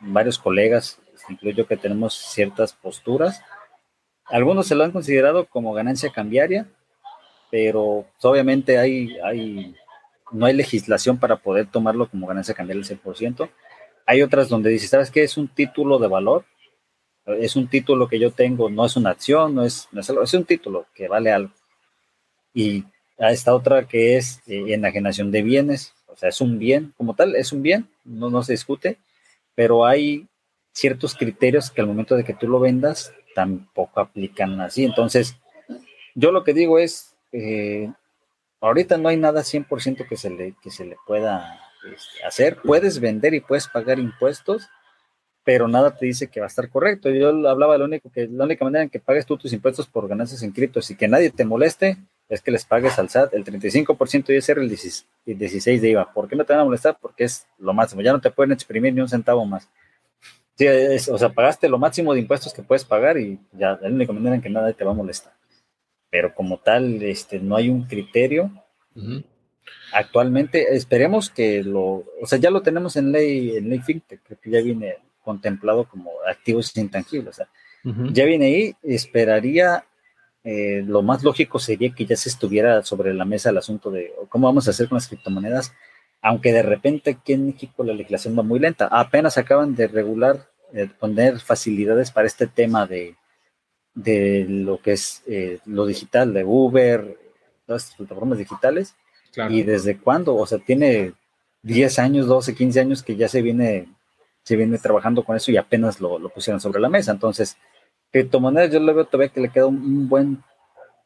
varios 0.00 0.38
colegas? 0.38 0.98
Incluyo 1.28 1.66
que 1.66 1.76
tenemos 1.76 2.14
ciertas 2.14 2.72
posturas. 2.72 3.42
Algunos 4.24 4.66
se 4.66 4.74
lo 4.74 4.84
han 4.84 4.92
considerado 4.92 5.44
como 5.44 5.74
ganancia 5.74 6.10
cambiaria, 6.10 6.66
pero 7.50 8.06
obviamente 8.22 8.78
hay, 8.78 9.18
hay, 9.22 9.74
no 10.32 10.46
hay 10.46 10.54
legislación 10.54 11.18
para 11.18 11.36
poder 11.36 11.66
tomarlo 11.66 12.08
como 12.08 12.26
ganancia 12.26 12.54
cambiaria 12.54 12.82
al 12.82 12.98
100%. 12.98 13.50
Hay 14.06 14.22
otras 14.22 14.48
donde 14.48 14.70
dice, 14.70 14.86
¿sabes 14.86 15.10
qué? 15.10 15.22
Es 15.22 15.36
un 15.36 15.48
título 15.48 15.98
de 15.98 16.08
valor, 16.08 16.46
es 17.26 17.56
un 17.56 17.68
título 17.68 18.08
que 18.08 18.18
yo 18.18 18.30
tengo, 18.30 18.70
no 18.70 18.86
es 18.86 18.96
una 18.96 19.10
acción, 19.10 19.54
no 19.54 19.64
es, 19.66 19.86
no 19.92 20.00
es, 20.00 20.08
algo, 20.08 20.22
es 20.22 20.32
un 20.32 20.46
título 20.46 20.86
que 20.94 21.08
vale 21.08 21.30
algo. 21.30 21.52
Y 22.54 22.86
a 23.20 23.30
esta 23.30 23.54
otra 23.54 23.86
que 23.86 24.16
es 24.16 24.40
eh, 24.46 24.64
enajenación 24.68 25.30
de 25.30 25.42
bienes, 25.42 25.94
O 26.06 26.16
sea, 26.16 26.30
es 26.30 26.40
un 26.40 26.58
bien, 26.58 26.92
como 26.96 27.14
tal, 27.14 27.36
es 27.36 27.52
un 27.52 27.62
bien, 27.62 27.88
no, 28.04 28.30
no 28.30 28.42
se 28.42 28.52
discute, 28.52 28.98
pero 29.54 29.86
hay 29.86 30.26
ciertos 30.72 31.14
criterios 31.14 31.70
que 31.70 31.80
al 31.80 31.86
momento 31.86 32.16
de 32.16 32.24
que 32.24 32.34
tú 32.34 32.48
lo 32.48 32.60
vendas 32.60 33.12
tampoco 33.34 34.00
aplican 34.00 34.60
así. 34.60 34.84
Entonces, 34.84 35.36
yo 36.14 36.32
lo 36.32 36.42
que 36.42 36.54
digo 36.54 36.78
es, 36.78 37.14
eh, 37.32 37.92
ahorita 38.60 38.96
no 38.98 39.08
hay 39.08 39.16
nada 39.16 39.42
100% 39.42 40.08
que 40.08 40.16
se 40.16 40.30
le, 40.30 40.54
que 40.62 40.70
se 40.70 40.84
le 40.84 40.96
pueda 41.06 41.60
este, 41.84 42.24
hacer. 42.24 42.56
Puedes 42.62 43.00
vender 43.00 43.34
y 43.34 43.40
puedes 43.40 43.68
pagar 43.68 43.98
impuestos, 43.98 44.68
pero 45.44 45.68
nada 45.68 45.96
te 45.96 46.06
dice 46.06 46.28
que 46.28 46.40
va 46.40 46.46
a 46.46 46.48
estar 46.48 46.68
correcto. 46.68 47.10
Yo 47.10 47.28
hablaba 47.48 47.74
de 47.74 47.78
lo 47.78 47.84
único 47.84 48.10
que 48.10 48.26
la 48.28 48.44
única 48.44 48.64
manera 48.64 48.84
en 48.84 48.90
que 48.90 49.00
pagues 49.00 49.26
tú 49.26 49.36
tus 49.36 49.52
impuestos 49.52 49.86
por 49.86 50.08
ganancias 50.08 50.42
en 50.42 50.52
criptos 50.52 50.90
y 50.90 50.96
que 50.96 51.08
nadie 51.08 51.30
te 51.30 51.44
moleste 51.44 51.98
es 52.30 52.40
que 52.40 52.52
les 52.52 52.64
pagues 52.64 52.98
al 52.98 53.08
SAT 53.08 53.34
el 53.34 53.44
35% 53.44 54.30
y 54.34 54.40
ser 54.40 54.58
el 54.58 54.68
16 54.68 55.82
de 55.82 55.90
IVA. 55.90 56.12
¿Por 56.12 56.28
qué 56.28 56.36
no 56.36 56.44
te 56.44 56.52
van 56.52 56.62
a 56.62 56.64
molestar? 56.64 56.96
Porque 57.00 57.24
es 57.24 57.46
lo 57.58 57.74
máximo. 57.74 58.02
Ya 58.02 58.12
no 58.12 58.20
te 58.20 58.30
pueden 58.30 58.52
exprimir 58.52 58.94
ni 58.94 59.00
un 59.00 59.08
centavo 59.08 59.44
más. 59.44 59.68
Sí, 60.56 60.66
o 61.10 61.18
sea, 61.18 61.30
pagaste 61.30 61.68
lo 61.68 61.78
máximo 61.78 62.14
de 62.14 62.20
impuestos 62.20 62.54
que 62.54 62.62
puedes 62.62 62.84
pagar 62.84 63.18
y 63.18 63.40
ya 63.52 63.72
es 63.72 63.82
la 63.82 63.88
única 63.88 64.12
manera 64.12 64.36
en 64.36 64.42
que 64.42 64.48
nada 64.48 64.72
te 64.72 64.84
va 64.84 64.92
a 64.92 64.94
molestar. 64.94 65.32
Pero 66.08 66.32
como 66.32 66.58
tal, 66.58 67.02
este, 67.02 67.40
no 67.40 67.56
hay 67.56 67.68
un 67.68 67.84
criterio. 67.84 68.50
Actualmente, 69.92 70.76
esperemos 70.76 71.30
que 71.30 71.64
lo, 71.64 72.04
o 72.20 72.26
sea, 72.26 72.38
ya 72.38 72.50
lo 72.50 72.62
tenemos 72.62 72.96
en 72.96 73.10
ley, 73.10 73.56
en 73.56 73.70
ley 73.70 73.80
FinTech, 73.80 74.22
que 74.22 74.50
ya 74.50 74.60
viene 74.62 74.98
contemplado 75.24 75.88
como 75.88 76.12
activos 76.28 76.76
intangibles. 76.76 77.30
O 77.30 77.32
sea, 77.32 77.48
Ya 78.12 78.24
viene 78.24 78.46
ahí, 78.46 78.74
esperaría, 78.82 79.84
eh, 80.44 80.82
lo 80.86 81.02
más 81.02 81.22
lógico 81.22 81.58
sería 81.58 81.94
que 81.94 82.06
ya 82.06 82.16
se 82.16 82.28
estuviera 82.28 82.82
sobre 82.82 83.12
la 83.14 83.24
mesa 83.24 83.50
el 83.50 83.58
asunto 83.58 83.90
de 83.90 84.12
cómo 84.28 84.46
vamos 84.46 84.66
a 84.66 84.70
hacer 84.70 84.88
con 84.88 84.96
las 84.96 85.08
criptomonedas, 85.08 85.72
aunque 86.22 86.52
de 86.52 86.62
repente 86.62 87.10
aquí 87.10 87.34
en 87.34 87.46
México 87.46 87.84
la 87.84 87.92
legislación 87.92 88.38
va 88.38 88.42
muy 88.42 88.58
lenta. 88.58 88.88
Apenas 88.90 89.38
acaban 89.38 89.74
de 89.74 89.88
regular, 89.88 90.48
eh, 90.72 90.88
poner 90.98 91.40
facilidades 91.40 92.10
para 92.10 92.26
este 92.26 92.46
tema 92.46 92.86
de, 92.86 93.16
de 93.94 94.46
lo 94.48 94.80
que 94.80 94.92
es 94.92 95.22
eh, 95.26 95.58
lo 95.66 95.86
digital, 95.86 96.32
de 96.32 96.44
Uber, 96.44 97.16
todas 97.66 97.84
estas 97.84 97.96
plataformas 97.96 98.38
digitales. 98.38 98.94
Y 99.48 99.62
desde 99.62 99.96
cuándo, 99.96 100.34
o 100.34 100.44
sea, 100.44 100.58
tiene 100.58 101.12
10 101.62 101.98
años, 102.00 102.26
12, 102.26 102.56
15 102.56 102.80
años 102.80 103.02
que 103.04 103.14
ya 103.14 103.28
se 103.28 103.42
viene 103.42 103.86
se 104.42 104.56
viene 104.56 104.78
trabajando 104.78 105.22
con 105.24 105.36
eso 105.36 105.50
y 105.50 105.56
apenas 105.56 106.00
lo, 106.00 106.28
pusieron 106.30 106.60
sobre 106.60 106.80
la 106.80 106.88
mesa. 106.88 107.12
Entonces, 107.12 107.56
criptomonedas 108.10 108.72
yo 108.72 108.80
le 108.80 108.92
veo 108.92 109.04
todavía 109.04 109.32
que 109.32 109.40
le 109.40 109.50
queda 109.50 109.66
un, 109.66 110.08
buen, 110.08 110.42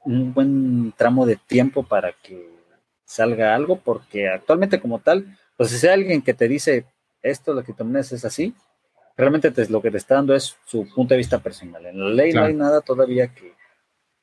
un 0.04 0.32
buen 0.34 0.92
tramo 0.96 1.26
de 1.26 1.36
tiempo 1.36 1.82
para 1.82 2.12
que 2.12 2.50
salga 3.04 3.54
algo, 3.54 3.76
porque 3.76 4.28
actualmente 4.28 4.80
como 4.80 4.98
tal, 4.98 5.36
pues 5.56 5.70
si 5.70 5.86
hay 5.86 5.94
alguien 5.94 6.22
que 6.22 6.34
te 6.34 6.48
dice 6.48 6.86
esto, 7.22 7.54
la 7.54 7.62
criptomonedas 7.62 8.12
es 8.12 8.24
así, 8.24 8.54
realmente 9.16 9.50
te, 9.50 9.68
lo 9.68 9.80
que 9.80 9.90
te 9.90 9.98
está 9.98 10.16
dando 10.16 10.34
es 10.34 10.56
su 10.64 10.88
punto 10.94 11.14
de 11.14 11.18
vista 11.18 11.38
personal. 11.38 11.86
En 11.86 11.98
la 11.98 12.10
ley 12.10 12.32
no 12.32 12.44
hay 12.44 12.54
nada 12.54 12.80
todavía 12.80 13.28
que, 13.28 13.54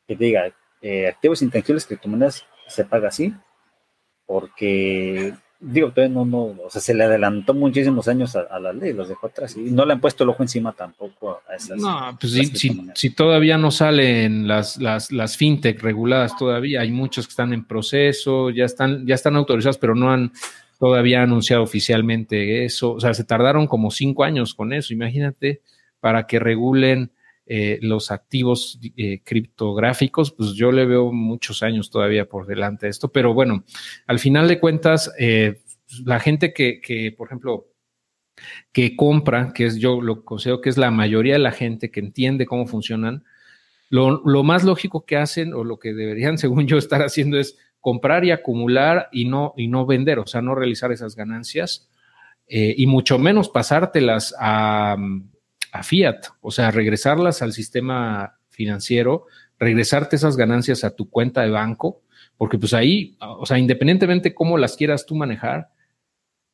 que 0.07 0.15
diga 0.15 0.53
eh, 0.81 1.07
activos 1.07 1.41
intangibles, 1.41 1.85
criptomonedas 1.85 2.45
se 2.67 2.85
paga 2.85 3.09
así, 3.09 3.33
porque 4.25 5.33
digo, 5.61 5.91
todavía 5.91 6.13
no, 6.13 6.25
no, 6.25 6.39
o 6.65 6.69
sea, 6.69 6.81
se 6.81 6.93
le 6.93 7.03
adelantó 7.03 7.53
muchísimos 7.53 8.07
años 8.07 8.35
a, 8.35 8.59
la 8.59 8.73
ley, 8.73 8.93
los 8.93 9.07
dejó 9.07 9.27
atrás 9.27 9.55
y 9.55 9.71
no 9.71 9.85
le 9.85 9.93
han 9.93 10.01
puesto 10.01 10.23
el 10.23 10.31
ojo 10.31 10.41
encima 10.41 10.73
tampoco 10.73 11.39
a 11.47 11.55
esas. 11.55 11.77
No, 11.77 12.17
pues 12.19 12.33
si, 12.33 12.81
si, 12.95 13.09
todavía 13.11 13.57
no 13.57 13.69
salen 13.69 14.47
las, 14.47 14.77
las, 14.77 15.11
las 15.11 15.37
fintech 15.37 15.81
reguladas 15.81 16.35
todavía, 16.35 16.81
hay 16.81 16.91
muchos 16.91 17.27
que 17.27 17.31
están 17.31 17.53
en 17.53 17.65
proceso, 17.65 18.49
ya 18.49 18.65
están, 18.65 19.05
ya 19.05 19.15
están 19.15 19.35
autorizados, 19.35 19.77
pero 19.77 19.93
no 19.93 20.11
han 20.11 20.31
todavía 20.79 21.21
anunciado 21.21 21.61
oficialmente 21.61 22.65
eso. 22.65 22.93
O 22.93 22.99
sea, 22.99 23.13
se 23.13 23.23
tardaron 23.23 23.67
como 23.67 23.91
cinco 23.91 24.23
años 24.23 24.55
con 24.55 24.73
eso, 24.73 24.93
imagínate, 24.93 25.61
para 25.99 26.25
que 26.25 26.39
regulen 26.39 27.11
eh, 27.47 27.79
los 27.81 28.11
activos 28.11 28.79
eh, 28.95 29.21
criptográficos, 29.23 30.31
pues 30.31 30.53
yo 30.53 30.71
le 30.71 30.85
veo 30.85 31.11
muchos 31.11 31.63
años 31.63 31.89
todavía 31.89 32.29
por 32.29 32.45
delante 32.45 32.85
de 32.85 32.91
esto, 32.91 33.11
pero 33.11 33.33
bueno, 33.33 33.65
al 34.05 34.19
final 34.19 34.47
de 34.47 34.59
cuentas, 34.59 35.11
eh, 35.19 35.61
la 36.05 36.19
gente 36.19 36.53
que, 36.53 36.79
que, 36.79 37.11
por 37.11 37.27
ejemplo, 37.27 37.67
que 38.71 38.95
compra, 38.95 39.53
que 39.53 39.65
es 39.65 39.77
yo 39.77 40.01
lo 40.01 40.23
considero 40.23 40.61
que 40.61 40.69
es 40.69 40.77
la 40.77 40.91
mayoría 40.91 41.33
de 41.33 41.39
la 41.39 41.51
gente 41.51 41.91
que 41.91 41.99
entiende 41.99 42.45
cómo 42.45 42.67
funcionan, 42.67 43.25
lo, 43.89 44.21
lo, 44.23 44.43
más 44.43 44.63
lógico 44.63 45.05
que 45.05 45.17
hacen 45.17 45.53
o 45.53 45.63
lo 45.63 45.79
que 45.79 45.93
deberían, 45.93 46.37
según 46.37 46.67
yo, 46.67 46.77
estar 46.77 47.01
haciendo 47.01 47.39
es 47.39 47.57
comprar 47.79 48.23
y 48.23 48.31
acumular 48.31 49.09
y 49.11 49.25
no, 49.25 49.53
y 49.57 49.67
no 49.67 49.87
vender, 49.87 50.19
o 50.19 50.27
sea, 50.27 50.41
no 50.41 50.53
realizar 50.53 50.91
esas 50.91 51.15
ganancias 51.15 51.89
y 52.53 52.85
mucho 52.85 53.17
menos 53.17 53.47
pasártelas 53.47 54.35
a, 54.37 54.97
a, 55.71 55.83
fiat, 55.83 56.25
o 56.41 56.51
sea, 56.51 56.71
regresarlas 56.71 57.41
al 57.41 57.53
sistema 57.53 58.37
financiero, 58.49 59.25
regresarte 59.59 60.15
esas 60.15 60.37
ganancias 60.37 60.83
a 60.83 60.95
tu 60.95 61.09
cuenta 61.09 61.41
de 61.41 61.49
banco, 61.49 62.01
porque 62.37 62.57
pues 62.57 62.73
ahí, 62.73 63.15
o 63.19 63.45
sea, 63.45 63.57
independientemente 63.57 64.33
cómo 64.33 64.57
las 64.57 64.75
quieras 64.75 65.05
tú 65.05 65.15
manejar, 65.15 65.69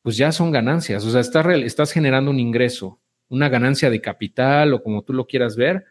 pues 0.02 0.16
ya 0.16 0.32
son 0.32 0.52
ganancias, 0.52 1.04
o 1.04 1.10
sea, 1.10 1.20
estás, 1.20 1.46
estás 1.64 1.92
generando 1.92 2.30
un 2.30 2.40
ingreso, 2.40 3.00
una 3.28 3.48
ganancia 3.48 3.90
de 3.90 4.00
capital 4.00 4.74
o 4.74 4.82
como 4.82 5.02
tú 5.02 5.12
lo 5.12 5.26
quieras 5.26 5.56
ver, 5.56 5.84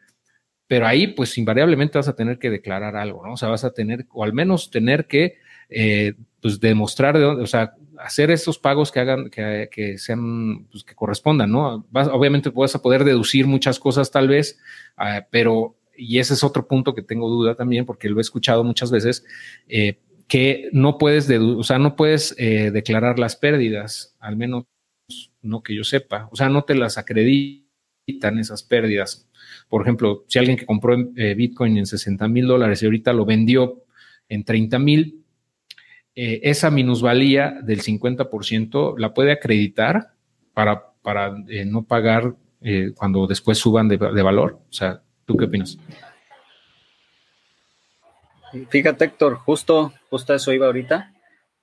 pero 0.68 0.86
ahí 0.86 1.08
pues 1.08 1.38
invariablemente 1.38 1.98
vas 1.98 2.08
a 2.08 2.16
tener 2.16 2.40
que 2.40 2.50
declarar 2.50 2.96
algo, 2.96 3.26
¿no? 3.26 3.34
O 3.34 3.38
sea, 3.38 3.50
vas 3.50 3.64
a 3.64 3.72
tener, 3.72 4.06
o 4.12 4.24
al 4.24 4.34
menos 4.34 4.70
tener 4.70 5.08
que, 5.08 5.38
eh, 5.70 6.14
pues 6.42 6.60
demostrar 6.60 7.18
de 7.18 7.24
dónde, 7.24 7.44
o 7.44 7.48
sea, 7.48 7.74
hacer 8.00 8.32
esos 8.32 8.60
pagos 8.60 8.92
que 8.92 9.00
hagan, 9.00 9.30
que, 9.30 9.70
que 9.72 9.98
sean, 9.98 10.66
pues 10.72 10.84
que 10.84 10.96
correspondan, 10.96 11.52
¿no? 11.52 11.86
Vas, 11.90 12.08
obviamente 12.08 12.50
vas 12.50 12.76
a 12.76 12.82
poder 12.82 13.04
deducir 13.04 13.48
muchas 13.48 13.80
cosas 13.80 14.12
tal 14.12 14.28
vez, 14.28 14.60
uh, 14.98 15.24
pero, 15.32 15.78
y 15.96 16.20
ese 16.20 16.34
es 16.34 16.44
otro 16.44 16.68
punto 16.68 16.94
que 16.94 17.02
tengo 17.02 17.30
duda 17.30 17.56
también, 17.56 17.86
porque 17.86 18.10
lo 18.10 18.20
he 18.20 18.22
escuchado 18.22 18.64
muchas 18.64 18.92
veces, 18.92 19.26
eh, 19.68 20.00
que 20.28 20.70
no 20.74 20.98
puedes, 20.98 21.30
o 21.30 21.64
sea, 21.64 21.80
no 21.80 21.96
puedes 21.96 22.36
eh, 22.38 22.72
declarar 22.72 23.18
las 23.20 23.36
pérdidas, 23.36 24.16
al 24.20 24.36
menos 24.36 24.66
no 25.42 25.64
que 25.64 25.76
yo 25.76 25.84
sepa, 25.84 26.28
o 26.32 26.36
sea, 26.36 26.50
no 26.50 26.64
te 26.64 26.76
las 26.76 26.98
acreditan 26.98 28.40
esas 28.40 28.64
pérdidas 28.64 29.28
por 29.70 29.82
ejemplo, 29.82 30.24
si 30.28 30.40
alguien 30.40 30.58
que 30.58 30.66
compró 30.66 30.96
eh, 31.16 31.34
Bitcoin 31.34 31.78
en 31.78 31.86
60 31.86 32.28
mil 32.28 32.48
dólares 32.48 32.82
y 32.82 32.86
ahorita 32.86 33.14
lo 33.14 33.26
vendió 33.26 33.84
en 34.30 34.44
30 34.44 34.80
mil, 34.80 35.26
eh, 36.20 36.40
esa 36.50 36.72
minusvalía 36.72 37.60
del 37.62 37.82
50% 37.84 38.98
la 38.98 39.14
puede 39.14 39.32
acreditar 39.32 40.14
para, 40.54 40.92
para 41.04 41.36
eh, 41.48 41.64
no 41.66 41.84
pagar 41.84 42.34
cuando 42.96 43.28
después 43.28 43.60
suban 43.60 43.88
de, 43.88 43.98
valor. 43.98 44.60
O 44.70 44.74
sea, 44.74 45.02
¿tú 45.26 45.38
qué 45.38 45.46
opinas? 45.46 45.78
Fíjate, 48.70 49.06
Héctor, 49.06 49.36
justo, 49.36 49.94
justo 50.10 50.34
eso 50.34 50.52
iba 50.52 50.66
ahorita. 50.66 51.14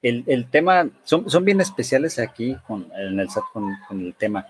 El, 0.01 0.47
tema, 0.51 0.89
son, 1.03 1.29
son, 1.29 1.45
bien 1.45 1.61
especiales 1.61 2.19
aquí 2.19 2.57
con, 2.67 2.91
en 2.97 3.21
el 3.21 3.29
con, 3.53 3.71
con 3.87 4.01
el 4.01 4.15
tema. 4.15 4.47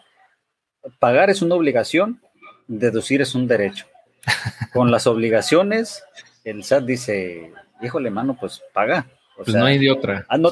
Pagar 1.00 1.30
es 1.30 1.42
una 1.42 1.56
obligación 1.56 2.20
deducir 2.66 3.20
es 3.22 3.34
un 3.34 3.46
derecho. 3.46 3.86
Con 4.72 4.90
las 4.90 5.06
obligaciones, 5.06 6.02
el 6.44 6.64
SAT 6.64 6.84
dice, 6.84 7.52
híjole, 7.82 8.10
mano, 8.10 8.36
pues 8.38 8.62
paga. 8.72 9.06
Pues 9.36 9.48
no 9.54 9.64
hay 9.64 9.78
de 9.78 9.90
otra. 9.90 10.24
Ah, 10.28 10.38
no, 10.38 10.50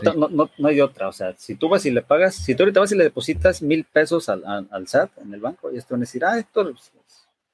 no, 0.59 0.69
hay 0.69 0.77
de 0.77 0.83
otra. 0.83 1.09
O 1.09 1.13
sea, 1.13 1.35
si 1.37 1.55
tú 1.55 1.69
vas 1.69 1.87
y 1.87 1.91
le 1.91 2.03
pagas, 2.03 2.35
si 2.35 2.55
tú 2.55 2.63
ahorita 2.63 2.81
vas 2.81 2.93
y 2.93 2.97
le 2.97 3.05
depositas 3.05 3.63
mil 3.63 3.85
pesos 3.85 4.29
al, 4.29 4.69
SAT 4.87 5.19
en 5.19 5.35
el 5.35 5.41
banco, 5.41 5.71
y 5.71 5.77
esto 5.77 5.95
van 5.95 6.01
a 6.01 6.07
decir, 6.07 6.25
ah, 6.25 6.39
Héctor, 6.39 6.73
pues, 6.73 6.93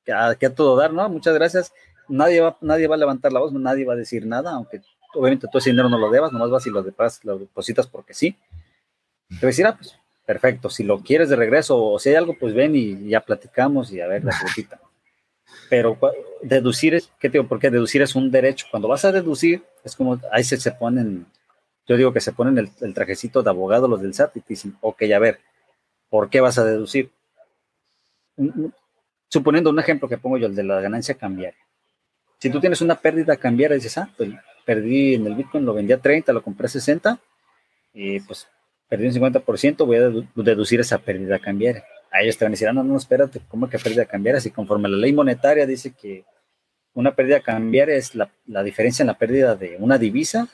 que, 0.04 0.12
a, 0.12 0.34
que 0.34 0.46
a 0.46 0.54
todo 0.54 0.76
dar, 0.76 0.92
¿no? 0.92 1.08
Muchas 1.08 1.34
gracias. 1.34 1.72
Nadie 2.08 2.40
va, 2.40 2.56
nadie 2.60 2.86
va 2.86 2.94
a 2.94 2.98
levantar 2.98 3.32
la 3.32 3.40
voz, 3.40 3.52
nadie 3.52 3.84
va 3.84 3.92
a 3.92 3.96
decir 3.96 4.26
nada, 4.26 4.52
aunque 4.52 4.80
obviamente 5.14 5.46
tú 5.50 5.58
ese 5.58 5.70
dinero 5.70 5.88
no 5.88 5.98
lo 5.98 6.10
debas, 6.10 6.32
nomás 6.32 6.50
vas 6.50 6.66
y 6.66 6.70
lo, 6.70 6.82
lo 7.22 7.38
depositas 7.38 7.86
porque 7.86 8.14
sí. 8.14 8.36
Te 9.28 9.36
voy 9.36 9.44
a 9.44 9.46
decir, 9.46 9.66
ah, 9.66 9.76
pues 9.76 9.98
perfecto, 10.24 10.70
si 10.70 10.84
lo 10.84 11.00
quieres 11.00 11.28
de 11.28 11.36
regreso 11.36 11.82
o 11.82 11.98
si 11.98 12.10
hay 12.10 12.14
algo, 12.14 12.36
pues 12.38 12.54
ven 12.54 12.74
y 12.74 13.08
ya 13.08 13.20
platicamos 13.20 13.92
y 13.92 14.00
a 14.00 14.06
ver 14.06 14.24
la 14.24 14.38
cosita. 14.40 14.80
Pero 15.68 15.98
deducir 16.42 16.94
es, 16.94 17.10
¿qué 17.18 17.28
digo? 17.28 17.46
Porque 17.46 17.70
deducir 17.70 18.02
es 18.02 18.14
un 18.14 18.30
derecho. 18.30 18.66
Cuando 18.70 18.88
vas 18.88 19.04
a 19.04 19.12
deducir, 19.12 19.62
es 19.84 19.96
como, 19.96 20.20
ahí 20.32 20.44
se, 20.44 20.56
se 20.56 20.72
ponen, 20.72 21.26
yo 21.86 21.96
digo 21.96 22.12
que 22.12 22.20
se 22.20 22.32
ponen 22.32 22.58
el, 22.58 22.94
trajecito 22.94 23.42
de 23.42 23.50
abogado 23.50 23.88
los 23.88 24.00
del 24.00 24.14
SAT 24.14 24.36
y 24.36 24.40
te 24.40 24.46
dicen, 24.50 24.76
ok, 24.80 25.02
a 25.14 25.18
ver, 25.18 25.40
¿por 26.08 26.30
qué 26.30 26.40
vas 26.40 26.58
a 26.58 26.64
deducir? 26.64 27.10
Suponiendo 29.28 29.70
un 29.70 29.78
ejemplo 29.78 30.08
que 30.08 30.18
pongo 30.18 30.38
yo, 30.38 30.46
el 30.46 30.54
de 30.54 30.64
la 30.64 30.80
ganancia 30.80 31.14
cambiaria. 31.14 31.58
Si 32.38 32.50
tú 32.50 32.60
tienes 32.60 32.80
una 32.80 32.94
pérdida 32.94 33.36
cambiaria, 33.36 33.74
dices, 33.74 33.98
ah, 33.98 34.08
pues 34.16 34.30
perdí 34.64 35.14
en 35.14 35.26
el 35.26 35.34
Bitcoin, 35.34 35.64
lo 35.64 35.74
vendí 35.74 35.92
a 35.92 35.98
30, 35.98 36.32
lo 36.32 36.42
compré 36.42 36.66
a 36.66 36.68
60, 36.68 37.18
y 37.92 38.20
pues 38.20 38.46
perdí 38.88 39.06
un 39.06 39.12
50%, 39.12 39.86
voy 39.86 39.96
a 39.96 40.44
deducir 40.44 40.80
esa 40.80 40.98
pérdida 40.98 41.38
cambiaria. 41.38 41.84
A 42.18 42.22
ellos 42.22 42.36
te 42.36 42.44
van 42.44 42.50
a 42.50 42.54
decir, 42.54 42.66
ah, 42.66 42.72
no, 42.72 42.82
no, 42.82 42.96
espérate, 42.96 43.40
¿cómo 43.46 43.68
que 43.68 43.78
pérdida 43.78 44.04
cambiaria? 44.04 44.40
Si 44.40 44.50
conforme 44.50 44.88
la 44.88 44.96
ley 44.96 45.12
monetaria 45.12 45.66
dice 45.66 45.92
que 45.92 46.24
una 46.94 47.14
pérdida 47.14 47.40
cambiaria 47.40 47.94
es 47.94 48.16
la, 48.16 48.28
diferencia 48.64 49.04
en 49.04 49.06
la 49.06 49.16
pérdida 49.16 49.54
de 49.54 49.76
una 49.78 49.98
divisa 49.98 50.48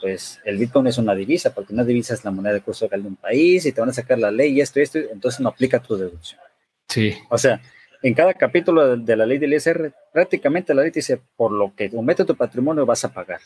Pues 0.00 0.40
el 0.44 0.56
Bitcoin 0.56 0.86
es 0.86 0.96
una 0.96 1.14
divisa, 1.14 1.52
porque 1.52 1.74
una 1.74 1.84
divisa 1.84 2.14
es 2.14 2.24
la 2.24 2.30
moneda 2.30 2.54
de 2.54 2.62
curso 2.62 2.86
local 2.86 3.02
de 3.02 3.08
un 3.08 3.16
país 3.16 3.66
y 3.66 3.72
te 3.72 3.80
van 3.80 3.90
a 3.90 3.92
sacar 3.92 4.18
la 4.18 4.30
ley 4.30 4.52
y 4.52 4.60
esto 4.62 4.80
y 4.80 4.84
esto, 4.84 4.98
entonces 4.98 5.40
no 5.40 5.50
aplica 5.50 5.78
tu 5.78 5.96
deducción. 5.96 6.40
Sí. 6.88 7.14
O 7.28 7.36
sea, 7.36 7.60
en 8.02 8.14
cada 8.14 8.32
capítulo 8.32 8.96
de, 8.96 9.16
la 9.16 9.26
ley 9.26 9.38
del 9.38 9.52
ISR, 9.52 9.92
prácticamente 10.12 10.72
la 10.72 10.82
ley 10.82 10.90
dice, 10.90 11.20
por 11.36 11.52
lo 11.52 11.74
que 11.74 11.90
aumenta 11.94 12.24
tu 12.24 12.36
patrimonio 12.36 12.86
vas 12.86 13.04
a 13.04 13.12
pagar. 13.12 13.40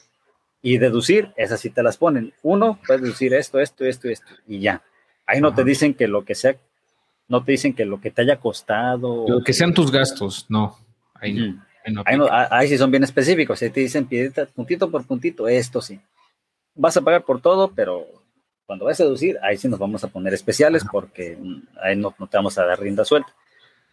Y 0.61 0.79
deducir, 0.79 1.33
esas 1.37 1.59
sí 1.59 1.71
te 1.71 1.83
las 1.83 1.97
ponen. 1.97 2.33
Uno, 2.43 2.79
puedes 2.87 3.03
deducir 3.03 3.35
esto, 3.35 3.59
esto, 3.59 3.85
esto, 3.85 4.09
esto, 4.09 4.33
y 4.47 4.61
ya. 4.61 4.83
Ahí 5.27 5.41
no 5.41 5.55
te 5.55 5.65
dicen 5.65 5.95
que 5.95 6.07
lo 6.07 6.25
que 6.25 6.35
sea, 6.35 6.57
no 7.29 7.45
te 7.45 7.53
dicen 7.53 7.75
que 7.75 7.85
lo 7.85 8.01
que 8.01 8.11
te 8.11 8.23
haya 8.23 8.37
costado. 8.37 9.27
Lo 9.29 9.43
que 9.43 9.53
sean 9.53 9.75
tus 9.75 9.91
gastos, 9.91 10.47
no. 10.49 10.77
Ahí 11.15 11.33
no. 11.33 12.05
Ahí, 12.31 12.69
sí 12.69 12.79
son 12.79 12.91
bien 12.91 13.05
específicos. 13.05 13.61
Ahí 13.63 13.71
te 13.71 13.81
dicen 13.81 14.09
puntito 14.55 14.91
por 14.91 15.07
puntito, 15.07 15.49
esto 15.49 15.81
sí. 15.81 16.01
Vas 16.75 16.97
a 16.97 17.03
pagar 17.03 17.25
por 17.25 17.41
todo, 17.41 17.73
pero 17.75 18.07
cuando 18.67 18.85
vas 18.87 19.01
a 19.01 19.05
deducir, 19.05 19.39
ahí 19.43 19.57
sí 19.57 19.69
nos 19.69 19.79
vamos 19.79 20.05
a 20.05 20.09
poner 20.09 20.33
especiales 20.33 20.85
porque 20.91 21.37
ahí 21.83 21.97
no, 21.97 22.15
no 22.19 22.27
te 22.27 22.37
vamos 22.37 22.57
a 22.59 22.65
dar 22.65 22.81
rienda 22.81 23.05
suelta. 23.05 23.35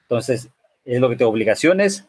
Entonces, 0.04 0.50
es 0.86 1.00
lo 1.00 1.10
que 1.10 1.16
te 1.16 1.24
obligaciones, 1.24 2.08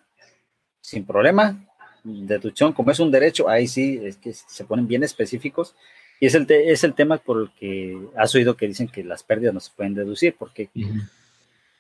sin 0.80 1.04
problema, 1.04 1.66
deducción, 2.04 2.72
como 2.72 2.90
es 2.90 3.00
un 3.00 3.10
derecho, 3.10 3.48
ahí 3.48 3.66
sí 3.66 4.00
es 4.02 4.16
que 4.16 4.32
se 4.32 4.64
ponen 4.64 4.86
bien 4.86 5.02
específicos. 5.02 5.74
Y 6.20 6.26
es 6.26 6.34
el, 6.34 6.46
es 6.50 6.84
el 6.84 6.94
tema 6.94 7.16
por 7.16 7.40
el 7.40 7.50
que 7.58 7.98
has 8.14 8.34
oído 8.34 8.56
que 8.56 8.68
dicen 8.68 8.88
que 8.88 9.02
las 9.02 9.22
pérdidas 9.22 9.54
no 9.54 9.60
se 9.60 9.70
pueden 9.74 9.94
deducir, 9.94 10.36
porque 10.38 10.68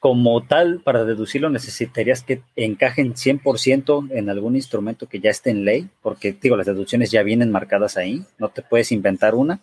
como 0.00 0.42
tal, 0.44 0.80
para 0.80 1.04
deducirlo 1.04 1.50
necesitarías 1.50 2.22
que 2.22 2.40
encajen 2.56 3.12
100% 3.12 4.08
en 4.12 4.30
algún 4.30 4.56
instrumento 4.56 5.06
que 5.06 5.20
ya 5.20 5.28
esté 5.28 5.50
en 5.50 5.66
ley, 5.66 5.90
porque 6.00 6.32
digo, 6.32 6.56
las 6.56 6.64
deducciones 6.64 7.10
ya 7.10 7.22
vienen 7.22 7.50
marcadas 7.50 7.98
ahí, 7.98 8.24
no 8.38 8.48
te 8.48 8.62
puedes 8.62 8.92
inventar 8.92 9.34
una 9.34 9.60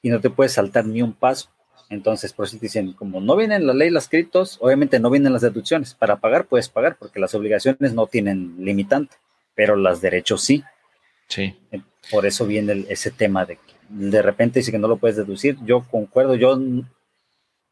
y 0.00 0.08
no 0.08 0.18
te 0.20 0.30
puedes 0.30 0.52
saltar 0.54 0.86
ni 0.86 1.02
un 1.02 1.12
paso. 1.12 1.50
Entonces, 1.90 2.32
por 2.32 2.46
eso 2.46 2.56
dicen, 2.58 2.94
como 2.94 3.20
no 3.20 3.36
vienen 3.36 3.66
la 3.66 3.74
ley 3.74 3.90
las 3.90 4.08
criptos, 4.08 4.56
obviamente 4.62 4.98
no 4.98 5.10
vienen 5.10 5.32
las 5.32 5.42
deducciones. 5.42 5.92
Para 5.92 6.20
pagar 6.20 6.46
puedes 6.46 6.70
pagar 6.70 6.96
porque 6.96 7.20
las 7.20 7.34
obligaciones 7.34 7.92
no 7.92 8.06
tienen 8.06 8.54
limitante, 8.64 9.16
pero 9.54 9.76
las 9.76 10.00
derechos 10.00 10.42
sí. 10.42 10.64
Sí. 11.28 11.54
Por 12.10 12.24
eso 12.24 12.46
viene 12.46 12.86
ese 12.88 13.10
tema 13.10 13.44
de 13.44 13.56
que 13.56 13.69
de 13.90 14.22
repente 14.22 14.60
dice 14.60 14.70
que 14.70 14.78
no 14.78 14.88
lo 14.88 14.96
puedes 14.96 15.16
deducir. 15.16 15.56
Yo 15.64 15.84
concuerdo, 15.90 16.36
yo 16.36 16.58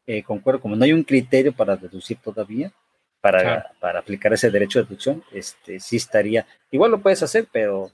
eh, 0.05 0.23
concuerdo, 0.23 0.59
como 0.59 0.75
no 0.75 0.83
hay 0.83 0.93
un 0.93 1.03
criterio 1.03 1.53
para 1.53 1.77
deducir 1.77 2.17
todavía, 2.17 2.71
para, 3.21 3.71
para 3.79 3.99
aplicar 3.99 4.33
ese 4.33 4.49
derecho 4.49 4.79
de 4.79 4.85
deducción, 4.85 5.23
este 5.31 5.79
sí 5.79 5.97
estaría, 5.97 6.45
igual 6.71 6.91
lo 6.91 7.01
puedes 7.01 7.21
hacer, 7.21 7.47
pero 7.51 7.91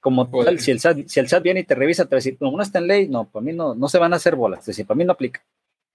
como 0.00 0.30
pues, 0.30 0.46
tal, 0.46 0.58
si 0.58 0.70
el, 0.70 0.80
SAT, 0.80 1.06
si 1.06 1.20
el 1.20 1.28
SAT 1.28 1.42
viene 1.42 1.60
y 1.60 1.64
te 1.64 1.74
revisa, 1.74 2.04
te 2.04 2.14
va 2.14 2.16
a 2.16 2.22
decir, 2.22 2.36
no, 2.40 2.50
no 2.50 2.62
está 2.62 2.78
en 2.78 2.86
ley, 2.86 3.08
no, 3.08 3.24
para 3.24 3.44
mí 3.44 3.52
no, 3.52 3.74
no 3.74 3.88
se 3.88 3.98
van 3.98 4.12
a 4.12 4.16
hacer 4.16 4.34
bolas, 4.34 4.60
es 4.60 4.66
decir, 4.66 4.86
para 4.86 4.98
mí 4.98 5.04
no 5.04 5.12
aplica. 5.12 5.42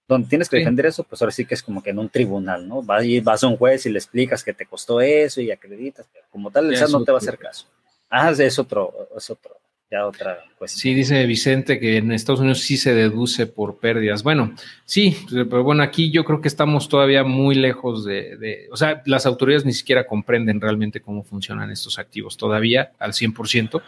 Donde 0.08 0.28
tienes 0.28 0.48
que 0.48 0.56
defender 0.56 0.86
eso, 0.86 1.04
pues 1.04 1.20
ahora 1.20 1.32
sí 1.32 1.44
que 1.44 1.52
es 1.52 1.62
como 1.62 1.82
que 1.82 1.90
en 1.90 1.98
un 1.98 2.08
tribunal, 2.08 2.66
¿no? 2.66 2.82
Vas, 2.82 3.04
vas 3.22 3.44
a 3.44 3.46
un 3.46 3.58
juez 3.58 3.84
y 3.84 3.90
le 3.90 3.98
explicas 3.98 4.42
que 4.42 4.54
te 4.54 4.64
costó 4.64 5.02
eso 5.02 5.42
y 5.42 5.50
acreditas, 5.50 6.06
pero 6.10 6.24
como 6.30 6.50
tal, 6.50 6.70
el 6.70 6.76
SAT 6.78 6.90
no 6.90 7.04
te 7.04 7.12
va 7.12 7.18
a 7.18 7.20
hacer 7.20 7.36
caso. 7.36 7.66
Ah, 8.08 8.30
es 8.30 8.58
otro, 8.58 9.10
es 9.14 9.28
otro, 9.28 9.58
ya 9.90 10.06
otra 10.06 10.44
cuestión. 10.58 10.80
Sí, 10.80 10.94
dice 10.94 11.24
Vicente 11.24 11.78
que 11.80 11.96
en 11.96 12.12
Estados 12.12 12.40
Unidos 12.40 12.60
sí 12.60 12.76
se 12.76 12.94
deduce 12.94 13.46
por 13.46 13.78
pérdidas. 13.78 14.22
Bueno, 14.22 14.54
sí, 14.84 15.16
pero 15.28 15.64
bueno, 15.64 15.82
aquí 15.82 16.10
yo 16.10 16.24
creo 16.24 16.40
que 16.40 16.48
estamos 16.48 16.88
todavía 16.88 17.24
muy 17.24 17.54
lejos 17.54 18.04
de, 18.04 18.68
o 18.70 18.76
sea, 18.76 19.02
las 19.06 19.24
autoridades 19.24 19.64
ni 19.64 19.72
siquiera 19.72 20.06
comprenden 20.06 20.60
realmente 20.60 21.00
cómo 21.00 21.24
funcionan 21.24 21.70
estos 21.70 21.98
activos 21.98 22.36
todavía 22.36 22.92
al 22.98 23.12
100%. 23.12 23.82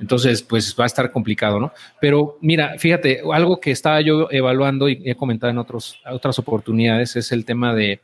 Entonces, 0.00 0.42
pues 0.42 0.74
va 0.78 0.84
a 0.84 0.86
estar 0.86 1.12
complicado, 1.12 1.60
¿no? 1.60 1.72
Pero 2.00 2.38
mira, 2.40 2.76
fíjate, 2.78 3.22
algo 3.32 3.60
que 3.60 3.70
estaba 3.70 4.00
yo 4.00 4.28
evaluando 4.30 4.88
y 4.88 5.02
he 5.04 5.14
comentado 5.14 5.50
en 5.50 5.58
otros, 5.58 6.00
otras 6.10 6.38
oportunidades 6.38 7.16
es 7.16 7.30
el 7.30 7.44
tema 7.44 7.74
de, 7.74 8.00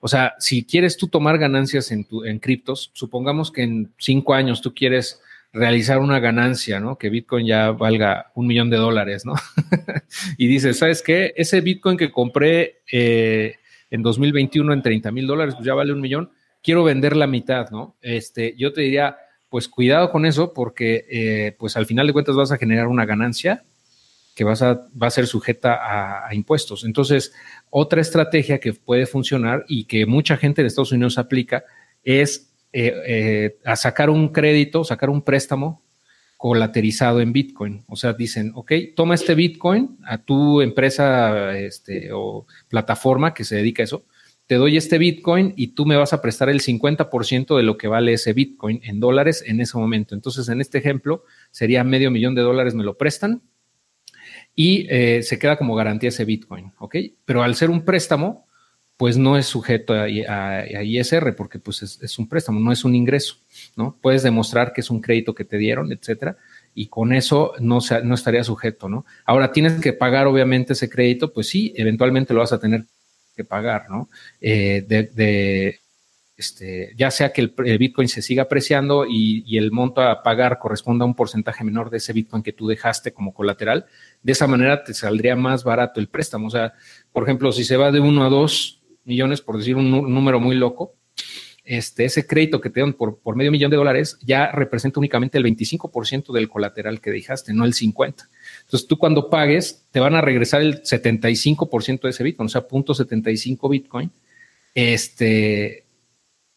o 0.00 0.08
sea, 0.08 0.34
si 0.38 0.64
quieres 0.64 0.96
tú 0.96 1.08
tomar 1.08 1.38
ganancias 1.38 1.90
en, 1.90 2.04
criptos, 2.38 2.90
supongamos 2.94 3.50
que 3.50 3.62
en 3.62 3.92
cinco 3.98 4.34
años 4.34 4.62
tú 4.62 4.72
quieres 4.74 5.20
realizar 5.56 5.98
una 5.98 6.20
ganancia, 6.20 6.80
¿no? 6.80 6.98
Que 6.98 7.08
Bitcoin 7.08 7.46
ya 7.46 7.70
valga 7.70 8.30
un 8.34 8.46
millón 8.46 8.68
de 8.68 8.76
dólares, 8.76 9.24
¿no? 9.24 9.34
y 10.36 10.46
dices, 10.46 10.78
¿sabes 10.78 11.02
qué? 11.02 11.32
Ese 11.36 11.62
Bitcoin 11.62 11.96
que 11.96 12.12
compré 12.12 12.82
eh, 12.92 13.56
en 13.90 14.02
2021 14.02 14.72
en 14.72 14.82
30 14.82 15.10
mil 15.12 15.26
dólares, 15.26 15.54
pues 15.54 15.66
ya 15.66 15.72
vale 15.74 15.94
un 15.94 16.00
millón, 16.02 16.30
quiero 16.62 16.84
vender 16.84 17.16
la 17.16 17.26
mitad, 17.26 17.70
¿no? 17.70 17.96
Este, 18.02 18.54
yo 18.58 18.74
te 18.74 18.82
diría, 18.82 19.16
pues 19.48 19.68
cuidado 19.68 20.10
con 20.10 20.26
eso 20.26 20.52
porque, 20.52 21.06
eh, 21.10 21.56
pues 21.58 21.76
al 21.78 21.86
final 21.86 22.06
de 22.06 22.12
cuentas 22.12 22.36
vas 22.36 22.52
a 22.52 22.58
generar 22.58 22.88
una 22.88 23.06
ganancia 23.06 23.64
que 24.34 24.44
vas 24.44 24.60
a, 24.60 24.74
va 25.00 25.06
a 25.06 25.10
ser 25.10 25.26
sujeta 25.26 25.74
a, 25.74 26.28
a 26.28 26.34
impuestos. 26.34 26.84
Entonces, 26.84 27.32
otra 27.70 28.02
estrategia 28.02 28.60
que 28.60 28.74
puede 28.74 29.06
funcionar 29.06 29.64
y 29.68 29.84
que 29.84 30.04
mucha 30.04 30.36
gente 30.36 30.60
en 30.60 30.66
Estados 30.66 30.92
Unidos 30.92 31.16
aplica 31.16 31.64
es 32.04 32.52
eh, 32.78 32.92
eh, 33.06 33.58
a 33.64 33.74
sacar 33.74 34.10
un 34.10 34.28
crédito, 34.28 34.84
sacar 34.84 35.08
un 35.08 35.22
préstamo 35.22 35.82
colaterizado 36.36 37.22
en 37.22 37.32
Bitcoin. 37.32 37.84
O 37.88 37.96
sea, 37.96 38.12
dicen, 38.12 38.52
ok, 38.54 38.70
toma 38.94 39.14
este 39.14 39.34
Bitcoin 39.34 39.96
a 40.04 40.18
tu 40.18 40.60
empresa 40.60 41.58
este, 41.58 42.10
o 42.12 42.46
plataforma 42.68 43.32
que 43.32 43.44
se 43.44 43.56
dedica 43.56 43.82
a 43.82 43.84
eso, 43.84 44.04
te 44.46 44.56
doy 44.56 44.76
este 44.76 44.98
Bitcoin 44.98 45.54
y 45.56 45.68
tú 45.68 45.86
me 45.86 45.96
vas 45.96 46.12
a 46.12 46.20
prestar 46.20 46.50
el 46.50 46.60
50% 46.60 47.56
de 47.56 47.62
lo 47.62 47.78
que 47.78 47.88
vale 47.88 48.12
ese 48.12 48.34
Bitcoin 48.34 48.82
en 48.84 49.00
dólares 49.00 49.42
en 49.46 49.62
ese 49.62 49.78
momento. 49.78 50.14
Entonces, 50.14 50.46
en 50.50 50.60
este 50.60 50.76
ejemplo, 50.76 51.24
sería 51.50 51.82
medio 51.82 52.10
millón 52.10 52.34
de 52.34 52.42
dólares 52.42 52.74
me 52.74 52.84
lo 52.84 52.98
prestan 52.98 53.40
y 54.54 54.86
eh, 54.90 55.22
se 55.22 55.38
queda 55.38 55.56
como 55.56 55.74
garantía 55.76 56.10
ese 56.10 56.26
Bitcoin, 56.26 56.74
¿ok? 56.78 56.96
Pero 57.24 57.42
al 57.42 57.54
ser 57.54 57.70
un 57.70 57.86
préstamo, 57.86 58.45
pues 58.96 59.18
no 59.18 59.36
es 59.36 59.46
sujeto 59.46 59.92
a, 59.92 60.08
ISR 60.08 61.34
porque 61.36 61.58
pues 61.58 61.82
es, 61.82 62.18
un 62.18 62.28
préstamo, 62.28 62.60
no 62.60 62.72
es 62.72 62.84
un 62.84 62.94
ingreso, 62.94 63.36
¿no? 63.76 63.96
Puedes 64.00 64.22
demostrar 64.22 64.72
que 64.72 64.80
es 64.80 64.90
un 64.90 65.00
crédito 65.00 65.34
que 65.34 65.44
te 65.44 65.58
dieron, 65.58 65.92
etcétera, 65.92 66.36
y 66.74 66.86
con 66.86 67.12
eso 67.12 67.52
no, 67.58 67.78
no 68.04 68.14
estaría 68.14 68.42
sujeto, 68.44 68.88
¿no? 68.88 69.04
Ahora 69.24 69.52
tienes 69.52 69.80
que 69.80 69.92
pagar 69.92 70.26
obviamente 70.26 70.72
ese 70.72 70.88
crédito, 70.88 71.32
pues 71.32 71.48
sí, 71.48 71.74
eventualmente 71.76 72.32
lo 72.32 72.40
vas 72.40 72.52
a 72.52 72.60
tener 72.60 72.86
que 73.34 73.44
pagar, 73.44 73.90
¿no? 73.90 74.08
Eh, 74.40 74.84
de, 74.88 75.80
este, 76.38 76.92
ya 76.96 77.10
sea 77.10 77.32
que 77.32 77.40
el, 77.42 77.78
Bitcoin 77.78 78.08
se 78.08 78.20
siga 78.20 78.44
apreciando 78.44 79.06
y, 79.06 79.42
y, 79.46 79.56
el 79.56 79.72
monto 79.72 80.02
a 80.02 80.22
pagar 80.22 80.58
corresponda 80.58 81.04
a 81.04 81.06
un 81.06 81.14
porcentaje 81.14 81.64
menor 81.64 81.88
de 81.88 81.96
ese 81.96 82.12
Bitcoin 82.12 82.42
que 82.42 82.52
tú 82.52 82.66
dejaste 82.66 83.12
como 83.12 83.32
colateral, 83.32 83.86
de 84.22 84.32
esa 84.32 84.46
manera 84.46 84.84
te 84.84 84.92
saldría 84.92 85.34
más 85.34 85.64
barato 85.64 85.98
el 85.98 86.08
préstamo. 86.08 86.48
O 86.48 86.50
sea, 86.50 86.74
por 87.12 87.22
ejemplo, 87.22 87.52
si 87.52 87.64
se 87.64 87.78
va 87.78 87.90
de 87.90 88.00
uno 88.00 88.24
a 88.24 88.28
dos, 88.28 88.75
millones, 89.06 89.40
por 89.40 89.58
decir 89.58 89.76
un, 89.76 89.90
número 89.90 90.40
muy 90.40 90.56
loco, 90.56 90.94
este, 91.64 92.04
ese 92.04 92.26
crédito 92.26 92.60
que 92.60 92.70
te 92.70 92.80
dan 92.80 92.92
por, 92.92 93.18
por 93.18 93.34
medio 93.34 93.50
millón 93.50 93.70
de 93.70 93.76
dólares 93.76 94.18
ya 94.22 94.52
representa 94.52 95.00
únicamente 95.00 95.36
el 95.36 95.44
25% 95.44 96.32
del 96.32 96.48
colateral 96.48 97.00
que 97.00 97.10
dejaste, 97.10 97.52
no 97.52 97.64
el 97.64 97.72
50%. 97.72 98.28
Entonces 98.62 98.86
tú 98.86 98.98
cuando 98.98 99.30
pagues 99.30 99.84
te 99.90 99.98
van 99.98 100.14
a 100.14 100.20
regresar 100.20 100.60
el 100.60 100.82
75% 100.82 102.02
de 102.02 102.10
ese 102.10 102.22
Bitcoin, 102.22 102.46
o 102.46 102.50
sea, 102.50 102.68
punto 102.68 102.94
75 102.94 103.68
Bitcoin, 103.68 104.12
este, 104.74 105.86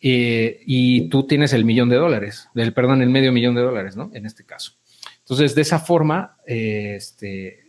eh, 0.01 0.61
y 0.65 1.09
tú 1.09 1.25
tienes 1.25 1.53
el 1.53 1.65
millón 1.65 1.89
de 1.89 1.97
dólares, 1.97 2.47
del, 2.53 2.73
perdón, 2.73 3.01
el 3.01 3.09
medio 3.09 3.31
millón 3.31 3.55
de 3.55 3.61
dólares, 3.61 3.95
¿no? 3.95 4.11
En 4.13 4.25
este 4.25 4.45
caso. 4.45 4.73
Entonces, 5.19 5.55
de 5.55 5.61
esa 5.61 5.79
forma, 5.79 6.37
eh, 6.47 6.95
este, 6.97 7.68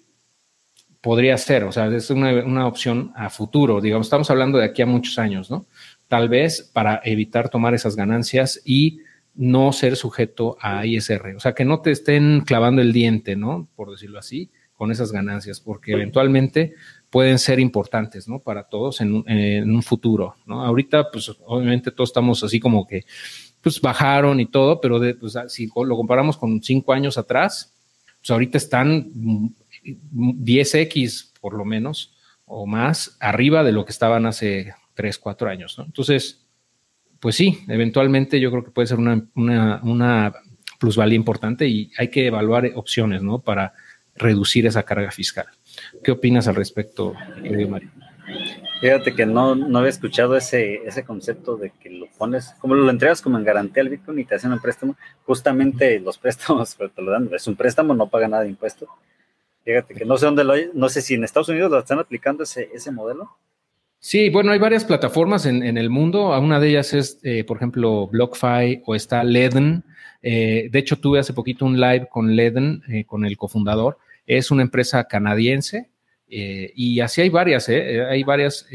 podría 1.01 1.37
ser, 1.39 1.65
o 1.65 1.73
sea, 1.73 1.87
es 1.87 2.11
una, 2.11 2.67
opción 2.67 3.13
a 3.17 3.31
futuro, 3.31 3.81
digamos, 3.81 4.07
estamos 4.07 4.31
hablando 4.31 4.59
de 4.59 4.67
aquí 4.67 4.83
a 4.83 4.87
muchos 4.87 5.19
años, 5.19 5.51
¿no? 5.51 5.67
Tal 6.09 6.29
vez 6.29 6.63
para 6.73 7.01
evitar 7.05 7.49
tomar 7.49 7.75
esas 7.75 7.97
ganancias 7.97 8.61
y 8.65 9.01
no 9.35 9.73
ser 9.73 9.97
sujeto 9.97 10.57
a 10.61 10.85
ISR, 10.85 11.37
o 11.37 11.41
sea, 11.41 11.55
que 11.55 11.65
no 11.65 11.81
te 11.81 11.91
estén 11.91 12.43
clavando 12.43 12.83
el 12.83 12.93
diente, 12.93 13.37
¿no? 13.37 13.69
Por 13.77 13.91
decirlo 13.91 14.19
así, 14.19 14.51
con 14.75 14.91
esas 14.91 15.13
ganancias, 15.13 15.61
porque 15.61 15.93
eventualmente 15.93 16.75
pueden 17.11 17.39
ser 17.39 17.61
importantes, 17.61 18.29
¿no? 18.29 18.41
Para 18.41 18.65
todos 18.65 19.01
en, 19.01 19.13
un 19.13 19.83
futuro, 19.83 20.37
¿no? 20.47 20.65
Ahorita, 20.65 21.11
pues 21.11 21.31
obviamente 21.45 21.91
todos 21.91 22.11
estamos 22.11 22.43
así 22.45 22.61
como 22.61 22.87
que, 22.87 23.05
pues 23.63 23.81
bajaron 23.81 24.41
y 24.41 24.47
todo, 24.47 24.81
pero 24.81 25.01
pues, 25.19 25.37
si 25.49 25.67
lo 25.67 25.97
comparamos 25.97 26.37
con 26.37 26.63
cinco 26.63 26.93
años 26.93 27.19
atrás, 27.19 27.75
pues 28.21 28.31
ahorita 28.31 28.59
están 28.59 29.11
10x 29.85 31.33
por 31.41 31.55
lo 31.55 31.65
menos 31.65 32.15
o 32.45 32.67
más 32.67 33.17
arriba 33.21 33.63
de 33.63 33.73
lo 33.73 33.85
que 33.85 33.93
estaban 33.93 34.27
hace 34.27 34.75
3, 34.95 35.19
4 35.19 35.49
años. 35.49 35.77
Entonces, 35.79 36.47
pues 37.21 37.37
sí, 37.37 37.61
eventualmente 37.69 38.41
yo 38.41 38.51
creo 38.51 38.65
que 38.65 38.71
puede 38.71 38.89
ser 38.89 38.99
una, 38.99 39.25
una, 39.35 40.35
plusvalía 40.79 41.17
importante 41.17 41.69
y 41.69 41.93
hay 41.99 42.09
que 42.09 42.27
evaluar 42.27 42.71
opciones 42.75 43.23
¿no? 43.23 43.39
para 43.39 43.75
reducir 44.17 44.67
esa 44.67 44.83
carga 44.83 45.11
fiscal. 45.11 45.47
¿Qué 46.03 46.11
opinas 46.11 46.49
al 46.49 46.55
respecto, 46.55 47.15
Mario? 47.69 47.91
Fíjate 48.81 49.15
que 49.15 49.27
no, 49.27 49.55
no 49.55 49.79
había 49.79 49.91
escuchado 49.91 50.37
ese, 50.37 50.77
ese 50.87 51.05
concepto 51.05 51.57
de 51.57 51.71
que 51.71 51.91
lo 51.91 52.07
pones, 52.17 52.55
como 52.61 52.75
lo 52.75 52.89
entregas 52.89 53.21
como 53.21 53.37
en 53.37 53.45
garantía 53.45 53.83
al 53.83 53.91
Bitcoin 53.91 54.21
y 54.21 54.25
te 54.25 54.37
hacen 54.37 54.53
un 54.53 54.61
préstamo, 54.61 54.97
justamente 55.27 56.01
los 56.01 56.17
préstamos 56.19 56.77
te 56.77 57.03
lo 57.03 57.11
dan, 57.11 57.29
es 57.33 57.47
un 57.47 57.57
préstamo, 57.57 57.95
no 57.95 58.09
paga 58.09 58.29
nada 58.29 58.43
de 58.43 58.49
impuesto. 58.49 58.89
Fíjate 59.65 59.95
que 59.95 60.05
no 60.05 60.17
sé 60.17 60.27
dónde 60.27 60.45
lo 60.45 60.55
hay, 60.55 60.71
no 60.75 60.89
sé 60.89 61.03
si 61.03 61.15
en 61.15 61.25
Estados 61.25 61.49
Unidos 61.49 61.71
lo 61.71 61.79
están 61.79 61.99
aplicando 61.99 62.45
ese, 62.45 62.71
ese 62.73 62.91
modelo. 62.91 63.31
Sí, 63.99 64.31
bueno, 64.31 64.53
hay 64.53 64.59
varias 64.59 64.85
plataformas 64.85 65.45
en, 65.45 65.63
en 65.63 65.77
el 65.77 65.91
mundo. 65.91 66.29
Una 66.39 66.59
de 66.59 66.71
ellas 66.71 66.95
es, 66.95 67.19
eh, 67.23 67.45
por 67.45 67.59
ejemplo, 67.59 68.07
BlockFi 68.07 68.83
o 68.87 68.95
está 68.95 69.23
Leden. 69.23 69.85
Eh, 70.23 70.69
de 70.71 70.79
hecho, 70.79 70.97
tuve 70.99 71.19
hace 71.19 71.35
poquito 71.35 71.67
un 71.67 71.79
live 71.79 72.09
con 72.11 72.35
Leden, 72.35 72.83
eh, 72.89 73.05
con 73.05 73.27
el 73.27 73.37
cofundador. 73.37 73.99
Es 74.27 74.51
una 74.51 74.63
empresa 74.63 75.05
canadiense 75.05 75.91
eh, 76.29 76.73
y 76.75 77.01
así 77.01 77.21
hay 77.21 77.29
varias, 77.29 77.69
hay 77.69 78.23
varias, 78.23 78.67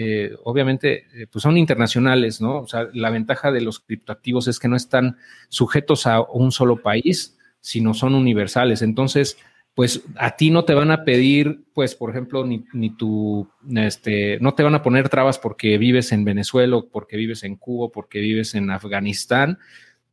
obviamente, 0.44 1.06
pues 1.32 1.42
son 1.42 1.58
internacionales, 1.58 2.42
¿no? 2.42 2.60
O 2.60 2.68
sea, 2.68 2.90
la 2.94 3.10
ventaja 3.10 3.52
de 3.52 3.62
los 3.62 3.80
criptoactivos 3.80 4.48
es 4.48 4.60
que 4.60 4.68
no 4.68 4.76
están 4.76 5.18
sujetos 5.50 6.06
a 6.06 6.22
un 6.22 6.52
solo 6.52 6.82
país, 6.82 7.38
sino 7.62 7.94
son 7.94 8.14
universales. 8.14 8.82
Entonces, 8.82 9.38
pues 9.76 10.04
a 10.16 10.38
ti 10.38 10.52
no 10.52 10.64
te 10.64 10.74
van 10.74 10.90
a 10.90 11.04
pedir, 11.04 11.66
pues, 11.74 11.96
por 11.96 12.10
ejemplo, 12.10 12.46
ni, 12.46 12.66
ni 12.72 12.92
tu, 12.92 13.50
este, 13.76 14.40
no 14.40 14.54
te 14.54 14.64
van 14.64 14.74
a 14.74 14.82
poner 14.82 15.10
trabas 15.10 15.38
porque 15.38 15.78
vives 15.78 16.14
en 16.14 16.24
Venezuela, 16.24 16.80
porque 16.90 17.18
vives 17.18 17.44
en 17.44 17.58
Cuba, 17.58 17.90
porque 17.94 18.22
vives 18.22 18.56
en 18.56 18.72
Afganistán. 18.72 19.60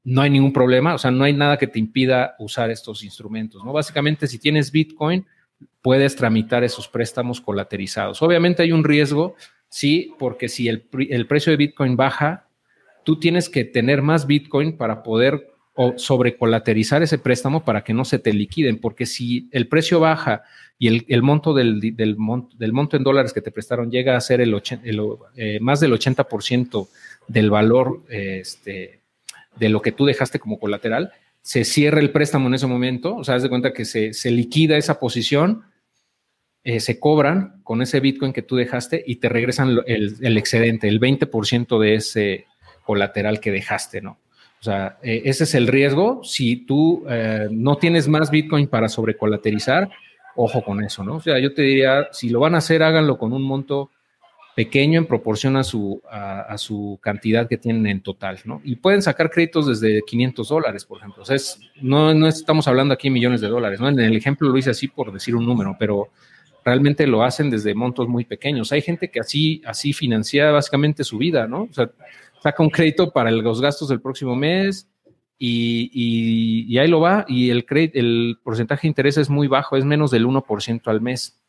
No 0.03 0.21
hay 0.21 0.31
ningún 0.31 0.53
problema, 0.53 0.95
o 0.95 0.99
sea, 0.99 1.13
no 1.13 1.23
hay 1.23 1.33
nada 1.33 1.59
que 1.59 1.69
te 1.69 1.79
impida 1.79 2.35
usar 2.41 2.73
estos 2.73 3.05
instrumentos, 3.05 3.65
¿no? 3.65 3.73
Básicamente, 3.73 4.27
si 4.27 4.41
tienes 4.41 4.73
Bitcoin, 4.73 5.27
puedes 5.81 6.17
tramitar 6.17 6.65
esos 6.65 6.89
préstamos 6.89 7.41
colaterizados. 7.41 8.21
Obviamente 8.21 8.65
hay 8.65 8.73
un 8.73 8.83
riesgo, 8.83 9.37
sí, 9.69 10.13
porque 10.19 10.49
si 10.49 10.67
el, 10.67 10.89
el, 11.09 11.29
precio 11.29 11.53
de 11.53 11.57
Bitcoin 11.57 11.97
baja, 11.97 12.49
tú 13.05 13.21
tienes 13.21 13.49
que 13.49 13.65
tener 13.65 14.03
más 14.03 14.27
Bitcoin 14.27 14.77
para 14.77 15.05
poder 15.05 15.52
o 15.75 15.95
sobrecolaterizar 15.97 17.03
ese 17.03 17.19
préstamo 17.19 17.65
para 17.65 17.83
que 17.83 17.95
no 17.95 18.05
se 18.05 18.19
te 18.19 18.33
liquiden, 18.33 18.79
porque 18.79 19.07
si 19.07 19.49
el 19.53 19.69
precio 19.69 20.01
baja 20.01 20.43
y 20.79 20.89
el, 20.89 21.05
el 21.09 21.23
monto 21.23 21.55
del, 21.55 21.81
del, 21.97 22.17
monto, 22.17 22.57
del, 22.57 22.73
monto 22.73 22.97
en 22.97 23.05
dólares 23.05 23.33
que 23.33 23.41
te 23.41 23.51
prestaron 23.51 23.91
llega 23.91 24.17
a 24.17 24.21
ser 24.21 24.41
el, 24.41 24.53
80, 24.53 24.87
el 24.87 25.01
eh, 25.37 25.59
más 25.61 25.81
del 25.81 25.93
80% 25.93 26.89
del 27.29 27.51
valor 27.51 28.03
este, 28.09 29.01
de 29.57 29.69
lo 29.69 29.81
que 29.81 29.93
tú 29.93 30.05
dejaste 30.05 30.39
como 30.39 30.59
colateral, 30.59 31.13
se 31.41 31.65
cierra 31.65 32.01
el 32.01 32.11
préstamo 32.11 32.49
en 32.49 32.55
ese 32.55 32.67
momento, 32.67 33.17
o 33.17 33.25
sea, 33.25 33.37
haz 33.37 33.43
de 33.43 33.49
cuenta 33.49 33.73
que 33.73 33.85
se, 33.85 34.13
se 34.13 34.31
liquida 34.31 34.77
esa 34.77 35.01
posición, 35.01 35.63
eh, 36.65 36.81
se 36.81 37.01
cobran 37.01 37.61
con 37.65 37.81
ese 37.81 37.99
Bitcoin 37.99 38.33
que 38.33 38.43
tú 38.43 38.57
dejaste 38.57 39.03
y 39.05 39.17
te 39.17 39.29
regresan 39.29 39.79
el, 39.87 40.17
el 40.21 40.39
excedente, 40.39 40.87
el 40.87 41.01
20% 41.01 41.81
de 41.81 41.95
ese 41.95 42.47
colateral 42.85 43.41
que 43.41 43.51
dejaste, 43.51 44.03
¿no? 44.03 44.19
O 44.63 44.65
sea, 44.65 44.97
eh, 45.03 45.23
ese 45.25 45.43
es 45.43 45.57
el 45.57 45.67
riesgo. 45.67 46.21
Si 46.23 46.55
tú 46.55 47.05
eh, 47.09 47.49
no 47.51 47.79
tienes 47.79 48.07
más 48.07 48.31
Bitcoin 48.31 48.69
para 48.69 48.89
sobrecolaterizar, 48.89 49.91
ojo 50.37 50.63
con 50.63 50.85
eso, 50.85 51.03
¿no? 51.03 51.17
O 51.17 51.21
sea, 51.21 51.41
yo 51.41 51.53
te 51.53 51.63
diría, 51.63 52.07
si 52.13 52.29
lo 52.29 52.39
van 52.39 52.55
a 52.55 52.59
hacer, 52.59 52.85
háganlo 52.85 53.19
con 53.19 53.33
un 53.33 53.43
monto 53.43 53.91
pequeño 54.55 55.01
en 55.01 55.07
proporción 55.07 55.57
a 55.57 55.65
su, 55.65 56.01
a, 56.09 56.43
a, 56.43 56.59
su 56.59 56.97
cantidad 57.03 57.49
que 57.49 57.57
tienen 57.57 57.89
en 57.89 58.03
total, 58.03 58.39
¿no? 58.45 58.61
Y 58.63 58.77
pueden 58.77 59.03
sacar 59.03 59.31
créditos 59.31 59.67
desde 59.67 60.01
500 60.07 60.49
dólares, 60.49 60.85
por 60.85 60.99
ejemplo. 60.99 61.25
O 61.25 61.27
sea, 61.27 61.35
es, 61.35 61.59
no, 61.81 62.15
no 62.15 62.29
estamos 62.29 62.69
hablando 62.69 62.95
aquí 62.95 63.09
de 63.09 63.15
millones 63.15 63.41
de 63.41 63.49
dólares, 63.49 63.81
¿no? 63.81 63.89
En 63.89 63.99
el 63.99 64.17
ejemplo 64.17 64.49
lo 64.49 64.57
hice 64.57 64.71
así 64.71 64.87
por 64.87 65.13
decir 65.13 65.35
un 65.35 65.45
número, 65.45 65.75
pero 65.77 66.11
realmente 66.65 67.09
lo 67.09 67.25
hacen 67.25 67.51
desde 67.51 67.75
montos 67.75 68.07
muy 68.07 68.25
pequeños. 68.25 68.71
Hay 68.71 68.83
gente 68.83 69.11
que 69.11 69.19
así, 69.19 69.61
así 69.67 69.93
financia 69.93 70.53
básicamente 70.53 71.03
su 71.03 71.19
vida, 71.19 71.49
¿no? 71.49 71.63
O 71.63 71.73
sea, 71.73 71.91
saca 72.43 72.63
un 72.63 72.71
crédito 72.71 73.13
para 73.13 73.31
los 73.31 73.61
gastos 73.61 73.89
del 73.89 74.01
próximo 74.01 74.35
mes 74.35 74.89
y, 75.39 75.91
y, 75.93 76.73
y 76.73 76.79
ahí 76.79 76.89
lo 76.89 77.01
va 77.01 77.25
y 77.29 77.51
el, 77.51 77.65
crédito, 77.65 77.99
el 77.99 78.39
porcentaje 78.43 78.83
de 78.83 78.89
interés 78.89 79.17
es 79.17 79.31
muy 79.31 79.47
bajo, 79.49 79.77
es 79.77 79.85
menos 79.85 80.11
del 80.11 80.27
1% 80.27 80.83
al 80.87 81.01
mes. 81.01 81.41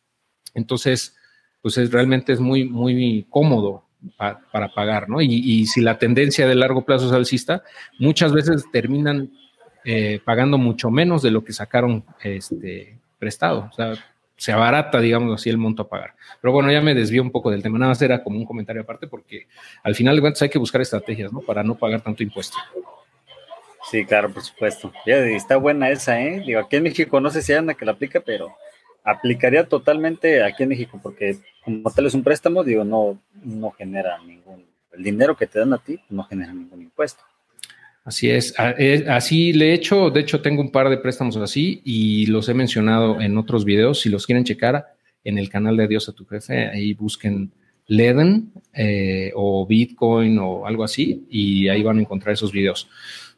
Entonces, 0.53 1.15
pues 1.61 1.77
es, 1.77 1.91
realmente 1.91 2.33
es 2.33 2.39
muy, 2.39 2.65
muy 2.65 3.25
cómodo 3.29 3.85
pa, 4.17 4.41
para 4.51 4.73
pagar, 4.73 5.09
¿no? 5.09 5.21
Y, 5.21 5.33
y, 5.33 5.65
si 5.65 5.81
la 5.81 5.97
tendencia 5.97 6.47
de 6.47 6.55
largo 6.55 6.85
plazo 6.85 7.07
es 7.07 7.11
alcista, 7.11 7.63
muchas 7.97 8.33
veces 8.33 8.65
terminan 8.71 9.31
eh, 9.85 10.21
pagando 10.23 10.57
mucho 10.57 10.91
menos 10.91 11.21
de 11.21 11.31
lo 11.31 11.43
que 11.43 11.53
sacaron 11.53 12.05
este, 12.21 12.99
prestado. 13.17 13.69
O 13.71 13.75
sea, 13.75 13.93
se 14.37 14.51
abarata, 14.51 14.99
digamos 14.99 15.33
así, 15.33 15.49
el 15.49 15.57
monto 15.57 15.83
a 15.83 15.89
pagar. 15.89 16.15
Pero 16.41 16.51
bueno, 16.51 16.71
ya 16.71 16.81
me 16.81 16.93
desvío 16.93 17.21
un 17.21 17.31
poco 17.31 17.51
del 17.51 17.63
tema. 17.63 17.77
Nada 17.77 17.91
más 17.91 18.01
era 18.01 18.23
como 18.23 18.37
un 18.37 18.45
comentario 18.45 18.81
aparte 18.81 19.07
porque 19.07 19.47
al 19.83 19.95
final 19.95 20.15
de 20.15 20.21
cuentas 20.21 20.41
hay 20.41 20.49
que 20.49 20.59
buscar 20.59 20.81
estrategias, 20.81 21.31
¿no? 21.31 21.39
Para 21.41 21.63
no 21.63 21.75
pagar 21.75 22.01
tanto 22.01 22.23
impuesto. 22.23 22.57
Sí, 23.89 24.05
claro, 24.05 24.31
por 24.31 24.43
supuesto. 24.43 24.91
Ya 25.05 25.17
está 25.17 25.57
buena 25.57 25.89
esa, 25.89 26.19
¿eh? 26.21 26.41
Digo, 26.45 26.59
aquí 26.59 26.77
en 26.77 26.83
México 26.83 27.19
no 27.19 27.29
sé 27.29 27.41
si 27.41 27.53
anda 27.53 27.73
que 27.73 27.85
la 27.85 27.91
aplica, 27.91 28.21
pero 28.21 28.55
aplicaría 29.03 29.67
totalmente 29.67 30.41
aquí 30.43 30.63
en 30.63 30.69
México 30.69 30.99
porque 31.01 31.37
como 31.63 31.91
tal 31.91 32.05
es 32.05 32.13
un 32.13 32.23
préstamo, 32.23 32.63
digo, 32.63 32.83
no, 32.83 33.19
no 33.43 33.71
genera 33.71 34.17
ningún, 34.19 34.65
el 34.93 35.03
dinero 35.03 35.35
que 35.35 35.47
te 35.47 35.59
dan 35.59 35.73
a 35.73 35.77
ti 35.77 35.99
no 36.09 36.23
genera 36.23 36.53
ningún 36.53 36.81
impuesto. 36.81 37.23
Así 38.03 38.29
es, 38.29 38.53
así 38.59 39.53
le 39.53 39.69
he 39.69 39.73
hecho, 39.73 40.09
de 40.09 40.19
hecho 40.19 40.41
tengo 40.41 40.61
un 40.61 40.71
par 40.71 40.89
de 40.89 40.97
préstamos 40.97 41.37
así 41.37 41.81
y 41.85 42.25
los 42.25 42.49
he 42.49 42.53
mencionado 42.53 43.21
en 43.21 43.37
otros 43.37 43.63
videos, 43.63 44.01
si 44.01 44.09
los 44.09 44.25
quieren 44.25 44.43
checar 44.43 44.87
en 45.23 45.37
el 45.37 45.49
canal 45.49 45.77
de 45.77 45.87
Dios 45.87 46.09
a 46.09 46.11
tu 46.11 46.25
jefe, 46.25 46.67
ahí 46.67 46.93
busquen 46.93 47.53
Leden 47.87 48.51
eh, 48.73 49.31
o 49.35 49.65
Bitcoin 49.65 50.37
o 50.39 50.65
algo 50.65 50.83
así 50.83 51.25
y 51.29 51.69
ahí 51.69 51.81
van 51.81 51.97
a 51.97 52.01
encontrar 52.01 52.33
esos 52.33 52.51
videos. 52.51 52.89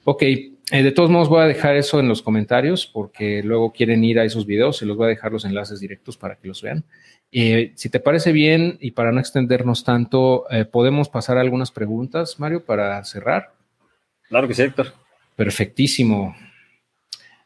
Ok, 0.03 0.23
eh, 0.71 0.81
de 0.83 0.91
todos 0.91 1.11
modos 1.11 1.29
voy 1.29 1.41
a 1.41 1.47
dejar 1.47 1.75
eso 1.75 1.99
en 1.99 2.07
los 2.07 2.21
comentarios 2.21 2.87
porque 2.87 3.43
luego 3.43 3.71
quieren 3.71 4.03
ir 4.03 4.19
a 4.19 4.23
esos 4.23 4.47
videos 4.47 4.81
y 4.81 4.85
los 4.85 4.97
voy 4.97 5.05
a 5.05 5.09
dejar 5.09 5.31
los 5.31 5.45
enlaces 5.45 5.79
directos 5.79 6.17
para 6.17 6.37
que 6.37 6.47
los 6.47 6.61
vean. 6.61 6.85
Eh, 7.31 7.73
si 7.75 7.89
te 7.89 7.99
parece 7.99 8.31
bien 8.31 8.77
y 8.79 8.91
para 8.91 9.11
no 9.11 9.19
extendernos 9.19 9.83
tanto, 9.83 10.45
eh, 10.49 10.65
podemos 10.65 11.09
pasar 11.09 11.37
a 11.37 11.41
algunas 11.41 11.71
preguntas, 11.71 12.39
Mario, 12.39 12.63
para 12.65 13.03
cerrar. 13.03 13.54
Claro 14.29 14.47
que 14.47 14.53
sí, 14.53 14.63
Héctor. 14.63 14.93
Perfectísimo. 15.35 16.35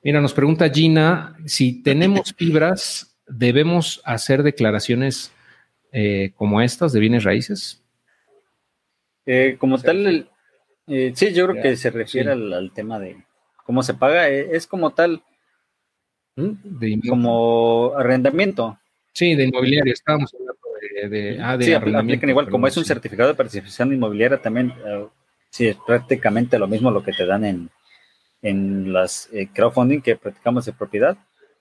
Mira, 0.04 0.22
nos 0.22 0.34
pregunta 0.34 0.70
Gina, 0.70 1.36
si 1.46 1.84
tenemos 1.84 2.34
fibras, 2.34 3.18
¿debemos 3.28 4.02
hacer 4.06 4.44
declaraciones 4.44 5.34
eh, 5.92 6.32
como 6.36 6.62
estas 6.62 6.94
de 6.94 7.00
bienes 7.00 7.24
raíces? 7.24 7.84
Eh, 9.26 9.58
como 9.60 9.78
sí. 9.78 9.86
tal, 9.86 10.08
el, 10.08 10.30
eh, 10.88 11.12
sí, 11.16 11.34
yo 11.34 11.48
creo 11.48 11.62
que 11.62 11.76
se 11.76 11.90
refiere 11.90 12.32
sí. 12.34 12.40
al, 12.40 12.54
al, 12.54 12.72
tema 12.72 12.98
de 13.00 13.18
cómo 13.66 13.84
se 13.84 13.94
paga. 13.94 14.30
Eh, 14.30 14.50
es 14.54 14.66
como 14.66 14.92
tal, 14.92 15.22
de 16.36 17.00
como 17.08 17.94
arrendamiento. 17.98 18.80
Sí, 19.12 19.36
de 19.36 19.46
inmobiliaria, 19.46 19.92
estábamos 19.92 20.34
hablando 20.34 20.56
de... 20.82 21.10
de, 21.10 21.42
ah, 21.42 21.58
de 21.58 21.66
sí, 21.66 21.74
aplican 21.74 22.30
igual, 22.30 22.50
como 22.50 22.68
es 22.68 22.78
un 22.78 22.86
certificado 22.86 23.30
de 23.30 23.36
participación 23.36 23.94
inmobiliaria 23.94 24.42
también 24.42 24.74
Sí, 25.50 25.68
es 25.68 25.78
prácticamente 25.86 26.60
lo 26.60 26.68
mismo 26.68 26.92
lo 26.92 27.04
que 27.04 27.12
te 27.12 27.26
dan 27.26 27.44
en, 27.46 27.70
en 28.42 28.94
las 28.94 29.30
eh, 29.34 29.50
crowdfunding 29.54 30.02
que 30.02 30.16
practicamos 30.16 30.66
de 30.66 30.74
propiedad. 30.74 31.18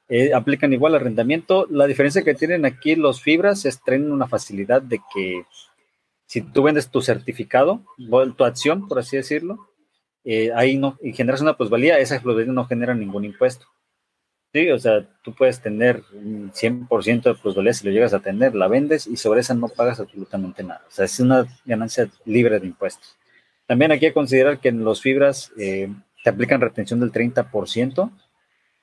Eh, 0.09 0.33
aplican 0.33 0.73
igual 0.73 0.95
arrendamiento. 0.95 1.67
La 1.71 1.87
diferencia 1.87 2.23
que 2.23 2.35
tienen 2.35 2.65
aquí 2.65 2.97
los 2.97 3.21
fibras 3.21 3.65
es 3.65 3.83
traen 3.83 4.11
una 4.11 4.27
facilidad 4.27 4.83
de 4.83 5.01
que 5.15 5.45
si 6.27 6.43
tú 6.43 6.63
vendes 6.63 6.91
tu 6.91 7.01
certificado, 7.03 7.83
tu 8.37 8.45
acción, 8.45 8.89
por 8.89 8.99
así 8.99 9.17
decirlo, 9.17 9.69
eh, 10.25 10.51
ahí 10.55 10.77
no, 10.77 10.99
y 11.03 11.13
generas 11.13 11.41
una 11.41 11.57
plusvalía, 11.57 11.99
esa 11.99 12.21
plusvalía 12.21 12.53
no 12.53 12.67
genera 12.67 12.95
ningún 12.95 13.25
impuesto. 13.25 13.67
Sí, 14.53 14.71
o 14.71 14.79
sea, 14.79 15.07
tú 15.23 15.35
puedes 15.35 15.61
tener 15.61 16.03
un 16.13 16.53
100% 16.53 17.23
de 17.23 17.35
plusvalía 17.35 17.75
si 17.75 17.87
lo 17.87 17.93
llegas 17.93 18.15
a 18.15 18.21
tener, 18.21 18.55
la 18.55 18.67
vendes 18.67 19.07
y 19.07 19.17
sobre 19.17 19.41
esa 19.41 19.55
no 19.55 19.69
pagas 19.69 20.01
absolutamente 20.01 20.63
nada. 20.63 20.83
O 20.89 20.91
sea, 20.91 21.05
es 21.05 21.21
una 21.21 21.47
ganancia 21.67 22.11
libre 22.25 22.59
de 22.59 22.67
impuestos. 22.67 23.18
También 23.69 23.93
hay 23.93 24.01
que 24.01 24.15
considerar 24.15 24.61
que 24.61 24.71
en 24.71 24.83
los 24.83 25.03
fibras 25.03 25.53
eh, 25.59 25.91
te 26.25 26.31
aplican 26.31 26.63
retención 26.63 27.01
del 27.01 27.13
30%. 27.13 28.11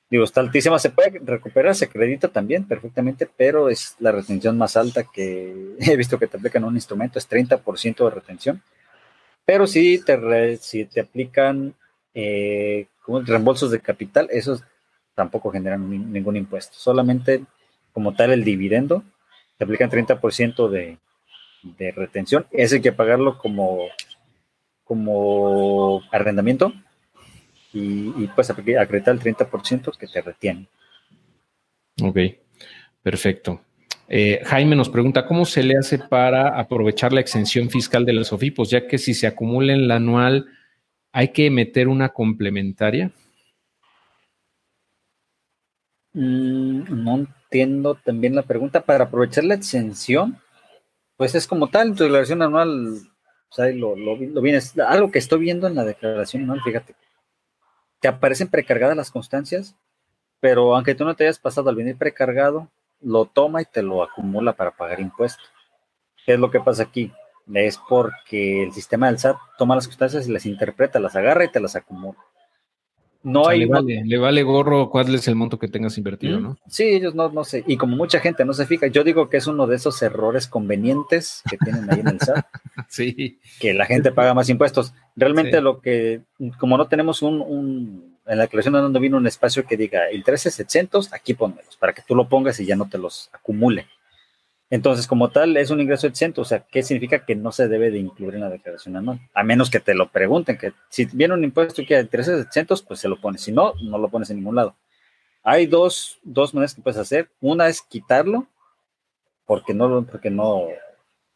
Digo, 0.08 0.22
está 0.22 0.40
altísima, 0.40 0.78
se 0.78 0.90
puede 0.90 1.18
recuperar, 1.24 1.74
se 1.74 1.86
acredita 1.86 2.28
también 2.28 2.68
perfectamente, 2.68 3.28
pero 3.36 3.68
es 3.68 3.96
la 3.98 4.12
retención 4.12 4.56
más 4.56 4.76
alta 4.76 5.02
que 5.02 5.74
he 5.80 5.96
visto 5.96 6.20
que 6.20 6.28
te 6.28 6.36
aplican 6.36 6.62
un 6.62 6.76
instrumento, 6.76 7.18
es 7.18 7.28
30% 7.28 8.04
de 8.04 8.10
retención. 8.10 8.62
Pero 9.44 9.66
si 9.66 9.98
te, 9.98 10.16
re, 10.16 10.56
si 10.58 10.84
te 10.84 11.00
aplican 11.00 11.74
eh, 12.14 12.86
reembolsos 13.24 13.72
de 13.72 13.80
capital, 13.80 14.28
esos 14.30 14.62
tampoco 15.16 15.50
generan 15.50 15.90
ni, 15.90 15.98
ningún 15.98 16.36
impuesto. 16.36 16.76
Solamente 16.78 17.42
como 17.92 18.14
tal 18.14 18.30
el 18.30 18.44
dividendo, 18.44 19.02
te 19.58 19.64
aplican 19.64 19.90
30% 19.90 20.68
de, 20.68 20.98
de 21.62 21.90
retención. 21.90 22.46
Ese 22.52 22.76
hay 22.76 22.82
que 22.82 22.92
pagarlo 22.92 23.36
como 23.38 23.88
como 24.86 26.00
arrendamiento 26.12 26.72
y, 27.72 28.14
y 28.16 28.30
pues 28.34 28.48
acreditar 28.48 29.14
el 29.14 29.20
30% 29.20 29.98
que 29.98 30.06
te 30.06 30.22
retiene. 30.22 30.68
Ok, 32.02 32.18
perfecto. 33.02 33.60
Eh, 34.08 34.40
Jaime 34.44 34.76
nos 34.76 34.88
pregunta, 34.88 35.26
¿cómo 35.26 35.44
se 35.44 35.64
le 35.64 35.76
hace 35.76 35.98
para 35.98 36.60
aprovechar 36.60 37.12
la 37.12 37.20
exención 37.20 37.68
fiscal 37.70 38.04
de 38.04 38.12
los 38.12 38.32
OFIPOS? 38.32 38.70
Ya 38.70 38.86
que 38.86 38.98
si 38.98 39.14
se 39.14 39.26
acumula 39.26 39.72
en 39.72 39.88
la 39.88 39.96
anual, 39.96 40.46
¿hay 41.12 41.32
que 41.32 41.50
meter 41.50 41.88
una 41.88 42.10
complementaria? 42.10 43.10
Mm, 46.12 47.04
no 47.04 47.16
entiendo 47.16 47.96
también 47.96 48.36
la 48.36 48.42
pregunta. 48.42 48.82
Para 48.82 49.04
aprovechar 49.04 49.44
la 49.44 49.54
exención, 49.54 50.38
pues 51.16 51.34
es 51.34 51.48
como 51.48 51.68
tal, 51.68 51.96
tu 51.96 52.04
declaración 52.04 52.42
anual, 52.42 53.00
o 53.48 53.54
sea, 53.54 53.66
lo, 53.72 53.96
lo, 53.96 54.16
vienes, 54.16 54.78
algo 54.78 55.10
que 55.10 55.18
estoy 55.18 55.40
viendo 55.40 55.66
en 55.66 55.74
la 55.74 55.84
declaración 55.84 56.42
anual, 56.42 56.62
fíjate, 56.62 56.94
te 58.00 58.08
aparecen 58.08 58.48
precargadas 58.48 58.96
las 58.96 59.10
constancias, 59.10 59.76
pero 60.40 60.74
aunque 60.74 60.94
tú 60.94 61.04
no 61.04 61.14
te 61.14 61.24
hayas 61.24 61.38
pasado 61.38 61.70
al 61.70 61.76
venir 61.76 61.96
precargado, 61.96 62.70
lo 63.00 63.26
toma 63.26 63.62
y 63.62 63.64
te 63.64 63.82
lo 63.82 64.02
acumula 64.02 64.52
para 64.54 64.72
pagar 64.72 65.00
impuestos. 65.00 65.50
¿Qué 66.24 66.34
es 66.34 66.40
lo 66.40 66.50
que 66.50 66.60
pasa 66.60 66.82
aquí? 66.82 67.12
Es 67.54 67.78
porque 67.88 68.64
el 68.64 68.72
sistema 68.72 69.06
del 69.06 69.18
SAT 69.18 69.36
toma 69.56 69.76
las 69.76 69.86
constancias 69.86 70.26
y 70.26 70.32
las 70.32 70.46
interpreta, 70.46 70.98
las 70.98 71.14
agarra 71.14 71.44
y 71.44 71.50
te 71.50 71.60
las 71.60 71.76
acumula. 71.76 72.18
No 73.26 73.48
hay. 73.48 73.66
Le 73.66 74.18
vale, 74.18 74.42
gorro 74.44 74.88
cuál 74.88 75.12
es 75.12 75.26
el 75.26 75.34
monto 75.34 75.58
que 75.58 75.66
tengas 75.66 75.98
invertido, 75.98 76.38
¿no? 76.38 76.58
Sí, 76.68 76.84
ellos 76.84 77.16
no, 77.16 77.28
no 77.28 77.42
sé. 77.42 77.64
Y 77.66 77.76
como 77.76 77.96
mucha 77.96 78.20
gente 78.20 78.44
no 78.44 78.52
se 78.52 78.66
fija, 78.66 78.86
yo 78.86 79.02
digo 79.02 79.28
que 79.28 79.38
es 79.38 79.48
uno 79.48 79.66
de 79.66 79.74
esos 79.74 80.00
errores 80.00 80.46
convenientes 80.46 81.42
que 81.50 81.56
tienen 81.56 81.90
ahí 81.90 82.00
en 82.00 82.06
el 82.06 82.20
SAT. 82.20 82.46
sí. 82.88 83.40
Que 83.58 83.74
la 83.74 83.84
gente 83.84 84.12
paga 84.12 84.32
más 84.32 84.48
impuestos. 84.48 84.94
Realmente 85.16 85.60
lo 85.60 85.80
que, 85.80 86.20
como 86.58 86.78
no 86.78 86.86
tenemos 86.86 87.20
un, 87.22 87.40
un 87.40 88.16
en 88.26 88.38
la 88.38 88.44
declaración 88.44 88.74
de 88.74 88.80
donde 88.80 89.00
vino 89.00 89.16
un 89.16 89.26
espacio 89.26 89.66
que 89.66 89.76
diga 89.76 90.12
intereses 90.12 90.60
exentos, 90.60 91.12
aquí 91.12 91.34
ponmelos, 91.34 91.76
para 91.76 91.92
que 91.92 92.02
tú 92.06 92.14
lo 92.14 92.28
pongas 92.28 92.60
y 92.60 92.66
ya 92.66 92.76
no 92.76 92.88
te 92.88 92.98
los 92.98 93.28
acumule. 93.32 93.86
Entonces, 94.68 95.06
como 95.06 95.30
tal, 95.30 95.56
es 95.56 95.70
un 95.70 95.80
ingreso 95.80 96.08
exento, 96.08 96.42
o 96.42 96.44
sea, 96.44 96.60
¿qué 96.60 96.82
significa 96.82 97.24
que 97.24 97.36
no 97.36 97.52
se 97.52 97.68
debe 97.68 97.90
de 97.90 97.98
incluir 97.98 98.34
en 98.34 98.40
la 98.40 98.50
declaración 98.50 98.96
anual? 98.96 99.20
A 99.32 99.44
menos 99.44 99.70
que 99.70 99.78
te 99.78 99.94
lo 99.94 100.08
pregunten, 100.10 100.58
que 100.58 100.72
si 100.88 101.04
viene 101.06 101.34
un 101.34 101.44
impuesto 101.44 101.82
que 101.86 102.00
intereses 102.00 102.44
exentos, 102.44 102.82
pues 102.82 102.98
se 102.98 103.08
lo 103.08 103.20
pones, 103.20 103.42
si 103.42 103.52
no, 103.52 103.74
no 103.80 103.98
lo 103.98 104.08
pones 104.08 104.30
en 104.30 104.38
ningún 104.38 104.56
lado. 104.56 104.74
Hay 105.44 105.66
dos, 105.66 106.18
dos 106.24 106.52
maneras 106.52 106.74
que 106.74 106.82
puedes 106.82 106.98
hacer. 106.98 107.30
Una 107.40 107.68
es 107.68 107.80
quitarlo, 107.80 108.48
porque 109.44 109.72
no, 109.72 110.04
porque 110.04 110.30
no, 110.30 110.66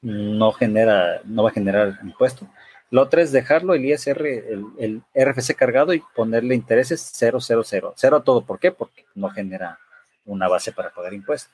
no 0.03 0.51
genera, 0.51 1.21
no 1.25 1.45
va 1.45 1.51
a 1.51 1.53
generar 1.53 2.01
impuesto. 2.03 2.49
La 2.91 3.03
otra 3.03 3.23
es 3.23 3.31
dejarlo, 3.31 3.75
el 3.75 3.85
ISR, 3.85 4.27
el, 4.27 4.65
el 4.79 5.03
RFC 5.15 5.55
cargado 5.55 5.95
y 5.95 6.03
ponerle 6.17 6.57
intereses 6.57 7.01
000, 7.01 7.39
cero 7.41 8.17
a 8.17 8.25
todo. 8.25 8.45
¿Por 8.45 8.59
qué? 8.59 8.73
Porque 8.73 9.05
no 9.15 9.31
genera 9.31 9.79
una 10.25 10.49
base 10.49 10.73
para 10.73 10.91
pagar 10.91 11.15
impuestos. 11.15 11.53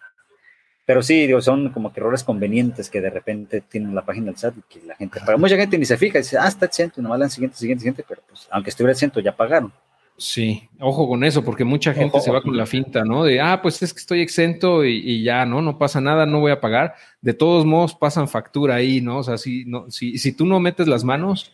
Pero 0.86 1.02
sí, 1.02 1.26
digo, 1.26 1.42
son 1.42 1.70
como 1.70 1.92
que 1.92 1.98
errores 1.98 2.22
convenientes 2.22 2.88
que 2.88 3.00
de 3.00 3.10
repente 3.10 3.60
tienen 3.60 3.92
la 3.92 4.04
página 4.04 4.26
del 4.26 4.36
SAT 4.36 4.54
y 4.56 4.62
que 4.72 4.86
la 4.86 4.94
gente 4.94 5.18
paga. 5.18 5.36
Mucha 5.36 5.56
gente 5.56 5.76
ni 5.76 5.84
se 5.84 5.98
fija 5.98 6.18
y 6.18 6.22
dice, 6.22 6.38
ah, 6.38 6.46
está 6.46 6.66
exento, 6.66 7.00
y 7.00 7.02
nomás 7.02 7.18
dan 7.18 7.30
siguiente, 7.30 7.56
siguiente, 7.56 7.80
siguiente, 7.80 8.04
pero 8.08 8.22
pues 8.28 8.46
aunque 8.52 8.70
estuviera 8.70 8.92
exento, 8.92 9.18
ya 9.18 9.36
pagaron. 9.36 9.72
Sí, 10.16 10.66
ojo 10.78 11.08
con 11.08 11.24
eso, 11.24 11.44
porque 11.44 11.64
mucha 11.64 11.92
gente 11.92 12.20
se 12.20 12.30
va 12.30 12.40
con 12.40 12.56
la 12.56 12.64
finta, 12.64 13.04
¿no? 13.04 13.24
De, 13.24 13.40
ah, 13.40 13.60
pues 13.60 13.82
es 13.82 13.92
que 13.92 13.98
estoy 13.98 14.20
exento 14.20 14.82
y, 14.84 15.22
ya, 15.22 15.44
¿no? 15.44 15.60
No 15.60 15.76
pasa 15.76 16.00
nada, 16.00 16.24
no 16.24 16.40
voy 16.40 16.52
a 16.52 16.60
pagar. 16.60 16.94
De 17.20 17.34
todos 17.34 17.66
modos, 17.66 17.94
pasan 17.94 18.28
factura 18.28 18.76
ahí, 18.76 19.02
¿no? 19.02 19.18
O 19.18 19.22
sea, 19.22 19.36
si, 19.36 19.64
no, 19.66 19.90
si, 19.90 20.16
si 20.16 20.32
tú 20.32 20.46
no 20.46 20.58
metes 20.60 20.86
las 20.86 21.04
manos, 21.04 21.52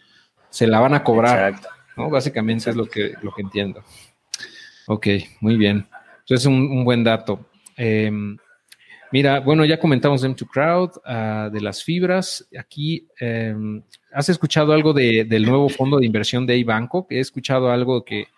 se 0.51 0.69
la 0.69 0.79
van 0.79 0.95
a 0.95 1.03
cobrar, 1.03 1.49
Exacto. 1.55 1.69
¿no? 1.97 2.11
Básicamente 2.11 2.71
es 2.71 2.77
lo 2.77 2.87
que, 2.87 3.15
lo 3.23 3.33
que 3.33 3.43
entiendo. 3.43 3.83
Ok, 4.87 5.09
muy 5.41 5.57
bien. 5.57 5.89
Entonces, 6.21 6.47
un, 6.47 6.71
un 6.71 6.85
buen 6.85 7.03
dato. 7.03 7.41
Eh, 7.77 8.13
Mira, 9.13 9.41
bueno, 9.41 9.67
ya 9.67 9.79
comentamos 9.79 10.25
M2 10.25 10.49
Crowd, 10.49 10.91
uh, 11.05 11.51
de 11.51 11.61
las 11.61 11.85
fibras. 11.85 12.49
Aquí, 12.59 13.07
eh, 13.21 13.55
¿has 14.11 14.31
escuchado 14.31 14.73
algo 14.73 14.95
de, 14.95 15.25
del 15.25 15.45
nuevo 15.45 15.69
fondo 15.69 15.99
de 15.99 16.07
inversión 16.07 16.47
de 16.47 16.57
iBanco? 16.57 17.07
He 17.11 17.21
escuchado 17.21 17.71
algo 17.71 18.07
que 18.07 18.29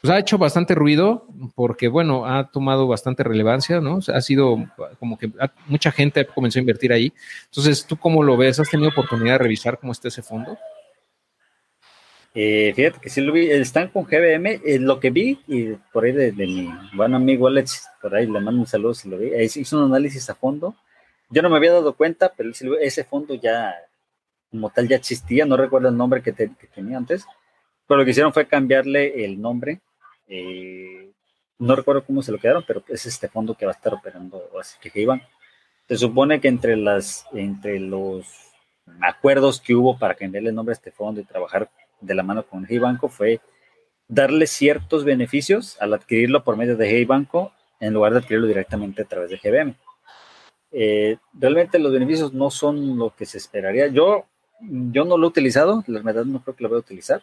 pues, 0.00 0.12
ha 0.12 0.18
hecho 0.18 0.36
bastante 0.36 0.74
ruido 0.74 1.28
porque, 1.54 1.86
bueno, 1.86 2.26
ha 2.26 2.50
tomado 2.50 2.88
bastante 2.88 3.22
relevancia, 3.22 3.80
¿no? 3.80 4.00
ha 4.12 4.20
sido 4.20 4.66
como 4.98 5.16
que 5.16 5.30
mucha 5.68 5.92
gente 5.92 6.26
comenzó 6.26 6.58
a 6.58 6.60
invertir 6.60 6.92
ahí. 6.92 7.12
Entonces, 7.44 7.86
¿tú 7.86 7.96
cómo 7.96 8.24
lo 8.24 8.36
ves? 8.36 8.58
¿Has 8.58 8.68
tenido 8.68 8.90
oportunidad 8.90 9.34
de 9.34 9.38
revisar 9.38 9.78
cómo 9.78 9.92
está 9.92 10.08
ese 10.08 10.22
fondo? 10.22 10.58
Eh, 12.38 12.74
fíjate 12.76 13.00
que 13.00 13.08
sí 13.08 13.22
lo 13.22 13.32
vi, 13.32 13.50
están 13.50 13.88
con 13.88 14.04
GBM, 14.04 14.60
eh, 14.62 14.78
lo 14.78 15.00
que 15.00 15.08
vi, 15.08 15.40
y 15.46 15.72
por 15.90 16.04
ahí 16.04 16.12
de, 16.12 16.32
mi 16.32 16.68
buen 16.92 17.14
amigo 17.14 17.46
Alex, 17.46 17.88
por 18.02 18.14
ahí 18.14 18.26
le 18.26 18.40
mando 18.40 18.60
un 18.60 18.66
saludo 18.66 18.92
si 18.92 19.08
lo 19.08 19.16
vi, 19.16 19.30
hizo 19.34 19.78
un 19.78 19.84
análisis 19.84 20.28
a 20.28 20.34
fondo. 20.34 20.74
Yo 21.30 21.40
no 21.40 21.48
me 21.48 21.56
había 21.56 21.72
dado 21.72 21.94
cuenta, 21.94 22.30
pero 22.36 22.50
ese 22.50 23.04
fondo 23.04 23.34
ya, 23.36 23.74
como 24.50 24.68
tal, 24.68 24.86
ya 24.86 24.96
existía, 24.96 25.46
no 25.46 25.56
recuerdo 25.56 25.88
el 25.88 25.96
nombre 25.96 26.20
que, 26.20 26.32
tenía 26.32 26.98
antes, 26.98 27.24
pero 27.86 28.00
lo 28.00 28.04
que 28.04 28.10
hicieron 28.10 28.34
fue 28.34 28.46
cambiarle 28.46 29.24
el 29.24 29.40
nombre. 29.40 29.80
Eh, 30.28 31.10
no 31.58 31.74
recuerdo 31.74 32.04
cómo 32.04 32.20
se 32.20 32.32
lo 32.32 32.38
quedaron, 32.38 32.64
pero 32.66 32.84
es 32.88 33.06
este 33.06 33.28
fondo 33.28 33.54
que 33.54 33.64
va 33.64 33.72
a 33.72 33.76
estar 33.76 33.94
operando, 33.94 34.42
así 34.60 34.76
que 34.78 35.00
iban. 35.00 35.22
Se 35.88 35.96
supone 35.96 36.38
que 36.38 36.48
entre 36.48 36.76
las, 36.76 37.24
entre 37.32 37.80
los 37.80 38.26
acuerdos 39.00 39.58
que 39.58 39.74
hubo 39.74 39.98
para 39.98 40.14
cambiarle 40.14 40.50
el 40.50 40.54
nombre 40.54 40.72
a 40.72 40.74
este 40.74 40.90
fondo 40.90 41.18
y 41.18 41.24
trabajar 41.24 41.70
de 42.06 42.14
la 42.14 42.22
mano 42.22 42.46
con 42.46 42.66
Hey 42.68 42.78
Banco 42.78 43.08
fue 43.08 43.40
darle 44.08 44.46
ciertos 44.46 45.04
beneficios 45.04 45.76
al 45.80 45.94
adquirirlo 45.94 46.44
por 46.44 46.56
medio 46.56 46.76
de 46.76 46.88
Hey 46.88 47.04
Banco 47.04 47.52
en 47.80 47.92
lugar 47.92 48.12
de 48.12 48.18
adquirirlo 48.18 48.46
directamente 48.46 49.02
a 49.02 49.04
través 49.04 49.30
de 49.30 49.38
GBM. 49.38 49.74
Eh, 50.72 51.18
realmente 51.34 51.78
los 51.78 51.92
beneficios 51.92 52.32
no 52.32 52.50
son 52.50 52.98
lo 52.98 53.14
que 53.14 53.26
se 53.26 53.38
esperaría. 53.38 53.88
Yo, 53.88 54.26
yo 54.60 55.04
no 55.04 55.18
lo 55.18 55.26
he 55.26 55.30
utilizado, 55.30 55.82
la 55.86 56.00
verdad 56.00 56.24
no 56.24 56.42
creo 56.42 56.56
que 56.56 56.62
lo 56.62 56.68
voy 56.68 56.76
a 56.76 56.80
utilizar, 56.80 57.22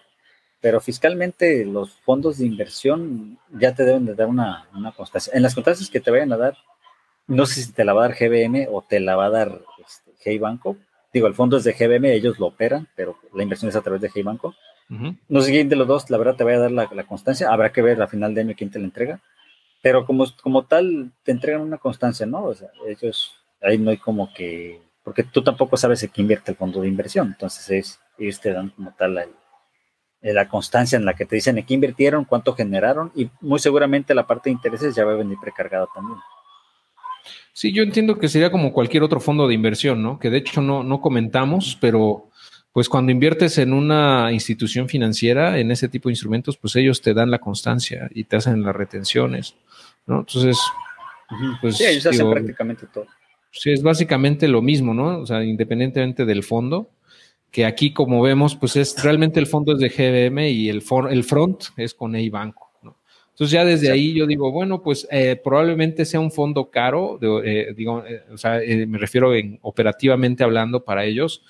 pero 0.61 0.79
fiscalmente 0.79 1.65
los 1.65 1.93
fondos 2.01 2.37
de 2.37 2.45
inversión 2.45 3.39
ya 3.51 3.73
te 3.73 3.83
deben 3.83 4.05
de 4.05 4.15
dar 4.15 4.27
una, 4.27 4.67
una 4.73 4.91
constancia. 4.91 5.33
En 5.35 5.41
las 5.41 5.55
constancias 5.55 5.89
que 5.89 5.99
te 5.99 6.11
vayan 6.11 6.31
a 6.33 6.37
dar, 6.37 6.57
no 7.27 7.45
sé 7.45 7.61
si 7.63 7.71
te 7.71 7.85
la 7.85 7.93
va 7.93 8.05
a 8.05 8.07
dar 8.09 8.17
GBM 8.17 8.67
o 8.71 8.81
te 8.81 8.99
la 8.99 9.15
va 9.15 9.25
a 9.25 9.29
dar 9.29 9.61
este, 9.79 10.11
Hey 10.23 10.37
Banco, 10.37 10.77
Digo, 11.13 11.27
el 11.27 11.35
fondo 11.35 11.57
es 11.57 11.63
de 11.63 11.73
GBM, 11.73 12.11
ellos 12.11 12.39
lo 12.39 12.47
operan, 12.47 12.87
pero 12.95 13.19
la 13.33 13.43
inversión 13.43 13.69
es 13.69 13.75
a 13.75 13.81
través 13.81 14.01
de 14.01 14.09
Hey 14.13 14.23
Banco. 14.23 14.55
No 14.89 15.41
sé 15.41 15.51
quién 15.51 15.69
de 15.69 15.75
los 15.75 15.87
dos, 15.87 16.09
la 16.09 16.17
verdad, 16.17 16.35
te 16.35 16.43
voy 16.43 16.53
a 16.53 16.59
dar 16.59 16.71
la, 16.71 16.87
constancia. 17.05 17.49
Habrá 17.49 17.71
que 17.71 17.81
ver 17.81 18.01
a 18.01 18.07
final 18.07 18.33
de 18.33 18.41
año 18.41 18.53
quién 18.57 18.69
te 18.69 18.79
la 18.79 18.85
entrega. 18.85 19.21
Pero 19.81 20.05
como, 20.05 20.25
como 20.41 20.65
tal, 20.65 21.11
te 21.23 21.31
entregan 21.31 21.61
una 21.61 21.77
constancia, 21.77 22.25
¿no? 22.25 22.43
O 22.45 22.53
sea, 22.53 22.69
ellos, 22.87 23.33
ahí 23.61 23.77
no 23.77 23.91
hay 23.91 23.97
como 23.97 24.33
que. 24.33 24.81
Porque 25.03 25.23
tú 25.23 25.43
tampoco 25.43 25.75
sabes 25.75 26.03
en 26.03 26.09
qué 26.09 26.21
invierte 26.21 26.51
el 26.51 26.57
fondo 26.57 26.81
de 26.81 26.87
inversión. 26.87 27.27
Entonces, 27.27 27.69
es, 27.69 27.99
ellos 28.17 28.39
te 28.39 28.53
dan 28.53 28.69
como 28.69 28.93
tal 28.97 29.15
la, 29.15 29.25
la 30.21 30.47
constancia 30.47 30.95
en 30.95 31.05
la 31.05 31.13
que 31.13 31.25
te 31.25 31.35
dicen 31.35 31.57
en 31.57 31.65
qué 31.65 31.73
invirtieron, 31.73 32.23
cuánto 32.23 32.53
generaron, 32.53 33.11
y 33.15 33.29
muy 33.41 33.59
seguramente 33.59 34.13
la 34.13 34.25
parte 34.25 34.49
de 34.49 34.53
intereses 34.53 34.95
ya 34.95 35.03
va 35.03 35.13
a 35.13 35.17
venir 35.17 35.37
precargada 35.41 35.87
también. 35.93 36.19
Sí, 37.51 37.73
yo 37.73 37.83
entiendo 37.83 38.17
que 38.17 38.29
sería 38.29 38.51
como 38.51 38.73
cualquier 38.73 39.03
otro 39.03 39.19
fondo 39.19 39.47
de 39.47 39.53
inversión, 39.53 40.01
¿no? 40.01 40.19
Que 40.19 40.29
de 40.29 40.37
hecho 40.37 40.61
no, 40.61 40.83
no 40.83 41.01
comentamos, 41.01 41.77
pero 41.79 42.29
pues 42.73 42.89
cuando 42.89 43.11
inviertes 43.11 43.59
en 43.59 43.71
una 43.71 44.31
institución 44.31 44.89
financiera, 44.89 45.59
en 45.59 45.71
ese 45.71 45.87
tipo 45.87 46.09
de 46.09 46.13
instrumentos, 46.13 46.57
pues 46.57 46.75
ellos 46.75 47.01
te 47.01 47.13
dan 47.13 47.29
la 47.29 47.37
constancia 47.39 48.09
y 48.13 48.23
te 48.23 48.35
hacen 48.35 48.63
las 48.63 48.75
retenciones, 48.75 49.55
¿no? 50.07 50.21
Entonces, 50.21 50.57
pues... 51.61 51.77
Sí, 51.77 51.85
ellos 51.85 52.07
hacen 52.07 52.29
prácticamente 52.31 52.87
todo. 52.91 53.05
Sí, 53.51 53.71
es 53.71 53.83
básicamente 53.83 54.47
lo 54.47 54.63
mismo, 54.63 54.95
¿no? 54.95 55.19
O 55.19 55.25
sea, 55.27 55.43
independientemente 55.43 56.25
del 56.25 56.43
fondo, 56.43 56.89
que 57.51 57.65
aquí 57.65 57.93
como 57.93 58.23
vemos, 58.23 58.55
pues 58.55 58.75
es 58.75 59.01
realmente 59.03 59.39
el 59.39 59.45
fondo 59.45 59.73
es 59.73 59.79
de 59.79 59.89
GBM 59.89 60.49
y 60.49 60.69
el, 60.69 60.83
el 61.11 61.23
front 61.23 61.65
es 61.77 61.93
con 61.93 62.15
EIBanco. 62.15 62.59
Banco. 62.59 62.73
Entonces 63.33 63.51
ya 63.51 63.65
desde 63.65 63.91
ahí 63.91 64.13
yo 64.13 64.27
digo, 64.27 64.51
bueno, 64.51 64.83
pues 64.83 65.07
eh, 65.09 65.39
probablemente 65.43 66.05
sea 66.05 66.19
un 66.19 66.31
fondo 66.31 66.69
caro, 66.69 67.17
eh, 67.43 67.73
digo, 67.75 68.05
eh, 68.05 68.23
o 68.31 68.37
sea, 68.37 68.59
me 68.87 68.99
refiero 68.99 69.33
en 69.33 69.57
operativamente 69.63 70.43
hablando 70.43 70.85
para 70.85 71.03
ellos, 71.03 71.41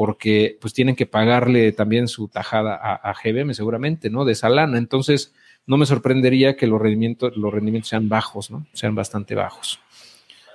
porque 0.00 0.56
pues 0.62 0.72
tienen 0.72 0.96
que 0.96 1.04
pagarle 1.04 1.72
también 1.72 2.08
su 2.08 2.28
tajada 2.28 2.74
a, 2.74 3.12
GBM 3.12 3.52
seguramente, 3.52 4.08
¿no? 4.08 4.24
De 4.24 4.32
esa 4.32 4.48
lana. 4.48 4.78
Entonces 4.78 5.34
no 5.66 5.76
me 5.76 5.84
sorprendería 5.84 6.56
que 6.56 6.66
los 6.66 6.80
rendimientos, 6.80 7.36
los 7.36 7.52
rendimientos 7.52 7.90
sean 7.90 8.08
bajos, 8.08 8.50
¿no? 8.50 8.66
Sean 8.72 8.94
bastante 8.94 9.34
bajos. 9.34 9.78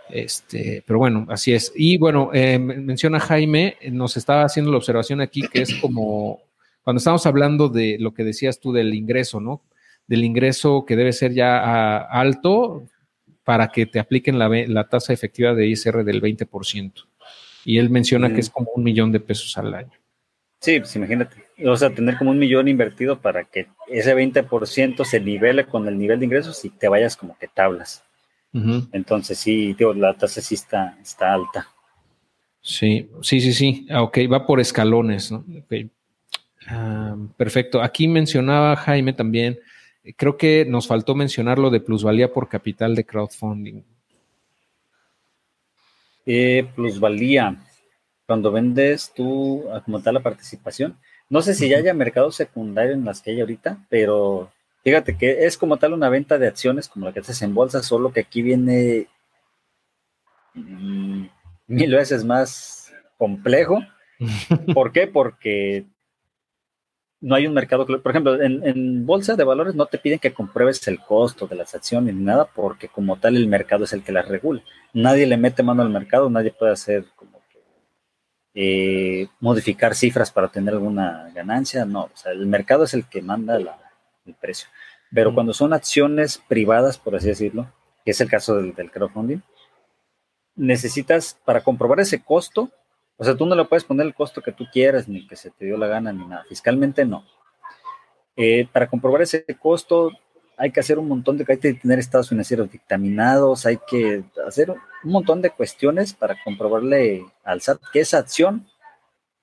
Este, 0.09 0.83
pero 0.87 0.97
bueno, 0.97 1.27
así 1.29 1.53
es. 1.53 1.71
Y 1.75 1.99
bueno, 1.99 2.31
menciona 2.33 3.19
Jaime, 3.19 3.77
nos 3.91 4.17
estaba 4.17 4.45
haciendo 4.45 4.71
la 4.71 4.77
observación 4.77 5.21
aquí 5.21 5.47
que 5.47 5.61
es 5.61 5.75
como 5.75 6.39
cuando 6.81 6.97
estamos 6.97 7.27
hablando 7.27 7.69
de 7.69 7.97
lo 7.99 8.15
que 8.15 8.23
decías 8.23 8.59
tú 8.59 8.73
del 8.73 8.95
ingreso, 8.95 9.39
¿no? 9.39 9.61
del 10.07 10.23
ingreso 10.23 10.85
que 10.85 10.95
debe 10.95 11.13
ser 11.13 11.33
ya 11.33 11.97
alto 11.97 12.87
para 13.43 13.67
que 13.67 13.85
te 13.85 13.99
apliquen 13.99 14.39
la, 14.39 14.89
tasa 14.89 15.13
efectiva 15.13 15.53
de 15.53 15.67
ISR 15.67 16.03
del 16.03 16.21
20%. 16.21 17.05
Y 17.65 17.79
él 17.79 17.89
menciona 17.89 18.31
que 18.33 18.39
es 18.39 18.49
como 18.49 18.71
un 18.75 18.83
millón 18.83 19.11
de 19.11 19.19
pesos 19.19 19.57
al 19.57 19.73
año. 19.73 19.91
Sí, 20.61 20.79
pues 20.79 20.95
imagínate. 20.95 21.45
O 21.65 21.75
sea, 21.75 21.93
tener 21.93 22.17
como 22.17 22.31
un 22.31 22.39
millón 22.39 22.67
invertido 22.67 23.19
para 23.19 23.43
que 23.43 23.67
ese 23.87 24.15
20% 24.15 25.03
se 25.03 25.19
nivele 25.19 25.65
con 25.65 25.87
el 25.87 25.97
nivel 25.97 26.19
de 26.19 26.25
ingresos 26.25 26.63
y 26.65 26.69
te 26.69 26.87
vayas 26.87 27.17
como 27.17 27.37
que 27.37 27.47
tablas. 27.47 28.03
Entonces 28.93 29.37
sí, 29.37 29.73
digo, 29.73 29.93
la 29.93 30.13
tasa 30.13 30.39
sí 30.39 30.55
está, 30.55 30.97
está 31.01 31.33
alta. 31.33 31.67
Sí, 32.61 33.09
sí, 33.21 33.41
sí, 33.41 33.51
sí. 33.51 33.85
Ah, 33.89 34.01
ok, 34.01 34.19
va 34.31 34.47
por 34.47 34.61
escalones, 34.61 35.29
¿no? 35.29 35.43
Ah, 36.67 37.17
perfecto. 37.35 37.83
Aquí 37.83 38.07
mencionaba 38.07 38.77
Jaime 38.77 39.11
también, 39.11 39.59
creo 40.15 40.37
que 40.37 40.65
nos 40.65 40.87
faltó 40.87 41.15
mencionar 41.15 41.59
lo 41.59 41.69
de 41.69 41.81
plusvalía 41.81 42.31
por 42.31 42.47
capital 42.47 42.95
de 42.95 43.05
crowdfunding. 43.05 43.83
Eh, 46.25 46.67
plusvalía, 46.75 47.55
cuando 48.25 48.51
vendes 48.51 49.11
tú 49.15 49.65
ah, 49.71 49.81
como 49.83 50.01
tal 50.01 50.15
la 50.15 50.23
participación, 50.23 50.97
no 51.29 51.41
sé 51.41 51.53
si 51.53 51.69
ya 51.69 51.77
haya 51.77 51.93
mercado 51.93 52.31
secundario 52.31 52.93
en 52.93 53.05
las 53.05 53.21
que 53.21 53.31
hay 53.31 53.41
ahorita, 53.41 53.85
pero 53.89 54.51
fíjate 54.83 55.17
que 55.17 55.45
es 55.45 55.57
como 55.57 55.77
tal 55.77 55.93
una 55.93 56.09
venta 56.09 56.37
de 56.37 56.47
acciones 56.47 56.87
como 56.87 57.05
la 57.05 57.13
que 57.13 57.19
haces 57.19 57.41
en 57.41 57.53
bolsa, 57.53 57.83
solo 57.83 58.11
que 58.11 58.21
aquí 58.21 58.41
viene 58.41 59.07
mm, 60.53 61.25
mil 61.67 61.91
veces 61.93 62.23
más 62.23 62.93
complejo. 63.17 63.79
¿Por 64.73 64.91
qué? 64.91 65.07
Porque 65.07 65.85
no 67.21 67.35
hay 67.35 67.47
un 67.47 67.53
mercado, 67.53 67.85
por 67.85 68.11
ejemplo, 68.11 68.41
en, 68.41 69.05
bolsa 69.05 69.35
de 69.35 69.43
valores 69.43 69.75
no 69.75 69.85
te 69.85 69.97
piden 69.97 70.19
que 70.19 70.33
compruebes 70.33 70.87
el 70.87 70.99
costo 70.99 71.47
de 71.47 71.55
las 71.55 71.73
acciones 71.73 72.13
ni 72.13 72.23
nada, 72.23 72.45
porque 72.45 72.87
como 72.87 73.17
tal 73.17 73.35
el 73.35 73.47
mercado 73.47 73.85
es 73.85 73.93
el 73.93 74.03
que 74.03 74.11
las 74.11 74.27
regula. 74.27 74.63
Nadie 74.93 75.25
le 75.25 75.37
mete 75.37 75.63
mano 75.63 75.81
al 75.81 75.89
mercado, 75.89 76.29
nadie 76.29 76.51
puede 76.51 76.73
hacer 76.73 77.05
como 77.15 77.41
que 77.49 77.63
eh, 78.53 79.27
modificar 79.39 79.95
cifras 79.95 80.31
para 80.31 80.49
tener 80.49 80.73
alguna 80.73 81.31
ganancia, 81.33 81.85
no, 81.85 82.03
o 82.03 82.11
sea, 82.15 82.31
el 82.31 82.45
mercado 82.47 82.83
es 82.83 82.93
el 82.93 83.07
que 83.07 83.21
manda 83.21 83.55
el 83.57 84.35
precio. 84.39 84.67
Pero 85.11 85.33
cuando 85.33 85.53
son 85.53 85.73
acciones 85.73 86.41
privadas, 86.47 86.97
por 86.97 87.15
así 87.15 87.27
decirlo, 87.27 87.71
que 88.03 88.11
es 88.11 88.21
el 88.21 88.29
caso 88.29 88.55
del, 88.57 88.75
del 88.75 88.91
crowdfunding, 88.91 89.39
necesitas 90.55 91.39
para 91.45 91.63
comprobar 91.63 91.99
ese 91.99 92.21
costo, 92.21 92.69
o 93.17 93.23
sea, 93.23 93.35
tú 93.35 93.45
no 93.45 93.55
le 93.55 93.65
puedes 93.65 93.83
poner 93.83 94.05
el 94.05 94.13
costo 94.13 94.41
que 94.41 94.51
tú 94.51 94.65
quieras, 94.71 95.07
ni 95.07 95.27
que 95.27 95.35
se 95.35 95.51
te 95.51 95.65
dio 95.65 95.77
la 95.77 95.87
gana, 95.87 96.11
ni 96.11 96.25
nada. 96.25 96.45
Fiscalmente 96.49 97.05
no. 97.05 97.25
Eh, 98.35 98.67
para 98.71 98.87
comprobar 98.87 99.21
ese 99.21 99.45
costo 99.57 100.11
hay 100.57 100.71
que 100.71 100.79
hacer 100.79 100.99
un 100.99 101.07
montón 101.07 101.37
de, 101.37 101.45
hay 101.47 101.57
que 101.57 101.73
tener 101.73 101.99
estados 101.99 102.29
financieros 102.29 102.71
dictaminados, 102.71 103.65
hay 103.65 103.77
que 103.87 104.23
hacer 104.47 104.71
un 104.71 105.11
montón 105.11 105.41
de 105.41 105.49
cuestiones 105.49 106.13
para 106.13 106.35
comprobarle 106.43 107.25
al 107.43 107.61
SAT 107.61 107.81
que 107.91 107.99
esa 107.99 108.19
acción 108.19 108.67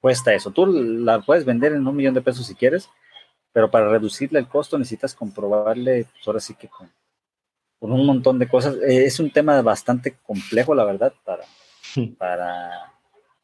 cuesta 0.00 0.32
eso. 0.34 0.50
Tú 0.50 0.66
la 0.66 1.20
puedes 1.20 1.44
vender 1.44 1.72
en 1.72 1.86
un 1.86 1.96
millón 1.96 2.14
de 2.14 2.22
pesos 2.22 2.46
si 2.46 2.54
quieres, 2.54 2.88
pero 3.52 3.70
para 3.70 3.88
reducirle 3.88 4.38
el 4.38 4.48
costo 4.48 4.78
necesitas 4.78 5.14
comprobarle, 5.14 6.06
pues 6.10 6.26
ahora 6.26 6.40
sí 6.40 6.54
que 6.54 6.68
con, 6.68 6.90
con 7.78 7.92
un 7.92 8.06
montón 8.06 8.38
de 8.38 8.48
cosas. 8.48 8.76
Eh, 8.76 9.04
es 9.04 9.20
un 9.20 9.30
tema 9.30 9.60
bastante 9.62 10.16
complejo, 10.22 10.74
la 10.74 10.84
verdad, 10.84 11.12
para, 11.24 11.44
para 12.18 12.91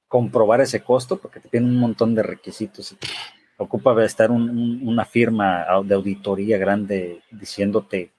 comprobar 0.08 0.60
ese 0.60 0.80
costo 0.80 1.18
porque 1.18 1.38
te 1.38 1.48
tiene 1.48 1.66
un 1.66 1.76
montón 1.76 2.14
de 2.14 2.22
requisitos. 2.22 2.96
Ocupa 3.58 4.04
estar 4.04 4.30
una 4.30 5.04
firma 5.04 5.66
de 5.84 5.94
auditoría 5.94 6.58
grande 6.58 7.20
diciéndote, 7.30 8.12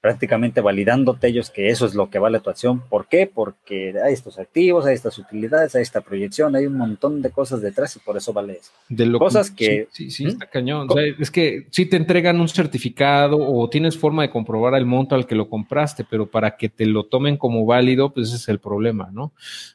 prácticamente 0.00 0.62
validándote 0.62 1.28
ellos 1.28 1.50
que 1.50 1.68
eso 1.68 1.84
es 1.84 1.94
lo 1.94 2.08
que 2.08 2.18
vale 2.18 2.40
tu 2.40 2.48
acción. 2.48 2.80
¿Por 2.88 3.06
qué? 3.06 3.30
Porque 3.32 3.94
hay 4.02 4.14
estos 4.14 4.38
activos, 4.38 4.86
hay 4.86 4.94
estas 4.94 5.18
utilidades, 5.18 5.74
hay 5.74 5.82
esta 5.82 6.00
proyección, 6.00 6.56
hay 6.56 6.64
un 6.64 6.76
montón 6.76 7.20
de 7.20 7.30
cosas 7.30 7.60
detrás 7.60 7.94
y 7.96 7.98
por 7.98 8.16
eso 8.16 8.32
vale 8.32 8.54
eso. 8.54 8.72
De 8.88 9.04
lo 9.04 9.18
cosas 9.18 9.50
que... 9.50 9.88
Sí, 9.92 10.10
sí, 10.10 10.24
¿Mm? 10.24 10.28
está 10.28 10.46
cañón. 10.46 10.88
es 11.18 11.30
que 11.30 11.66
si 11.70 11.84
te 11.84 11.98
entregan 11.98 12.40
un 12.40 12.48
certificado 12.48 13.36
o 13.38 13.68
tienes 13.68 13.98
forma 13.98 14.22
de 14.22 14.30
comprobar 14.30 14.74
el 14.74 14.86
monto 14.86 15.14
al 15.14 15.26
que 15.26 15.34
lo 15.34 15.50
compraste, 15.50 16.06
pero 16.08 16.26
para 16.26 16.56
que 16.56 16.70
te 16.70 16.86
lo 16.86 17.04
tomen 17.04 17.36
como 17.36 17.66
válido, 17.66 18.14
pues 18.14 18.28
ese 18.28 18.36
es 18.36 18.48
el 18.48 18.58
problema, 18.58 19.10
¿no? 19.12 19.32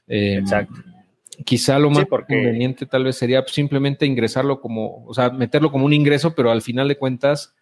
Em, 0.07 0.39
Exacto 0.39 0.73
Quizá 1.45 1.79
lo 1.79 1.89
más 1.89 2.05
conveniente 2.05 2.85
tal 2.85 3.05
vez 3.05 3.15
sería 3.15 3.43
simplemente 3.47 4.05
ingresarlo 4.05 4.61
como, 4.61 5.05
o 5.05 5.13
sea, 5.13 5.29
meterlo 5.29 5.71
como 5.71 5.85
un 5.85 5.93
ingreso, 5.93 6.35
pero 6.35 6.51
al 6.51 6.61
final 6.61 6.87
de 6.87 6.97
cuentas, 6.97 7.55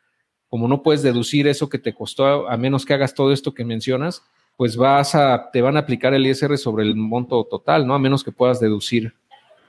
como 0.49 0.67
no 0.67 0.83
puedes 0.83 1.03
deducir 1.03 1.47
eso 1.47 1.69
que 1.69 1.79
te 1.79 1.93
costó, 1.93 2.49
a 2.49 2.57
menos 2.57 2.85
que 2.85 2.93
hagas 2.93 3.13
todo 3.13 3.31
esto 3.31 3.53
que 3.53 3.63
mencionas, 3.63 4.23
pues 4.57 4.75
vas 4.75 5.15
a, 5.15 5.49
te 5.51 5.61
van 5.61 5.77
a 5.77 5.81
aplicar 5.81 6.13
el 6.13 6.25
ISR 6.25 6.57
sobre 6.57 6.83
el 6.83 6.95
monto 6.95 7.43
total, 7.45 7.87
¿no? 7.87 7.95
A 7.95 7.99
menos 7.99 8.23
que 8.23 8.31
puedas 8.31 8.59
deducir 8.59 9.13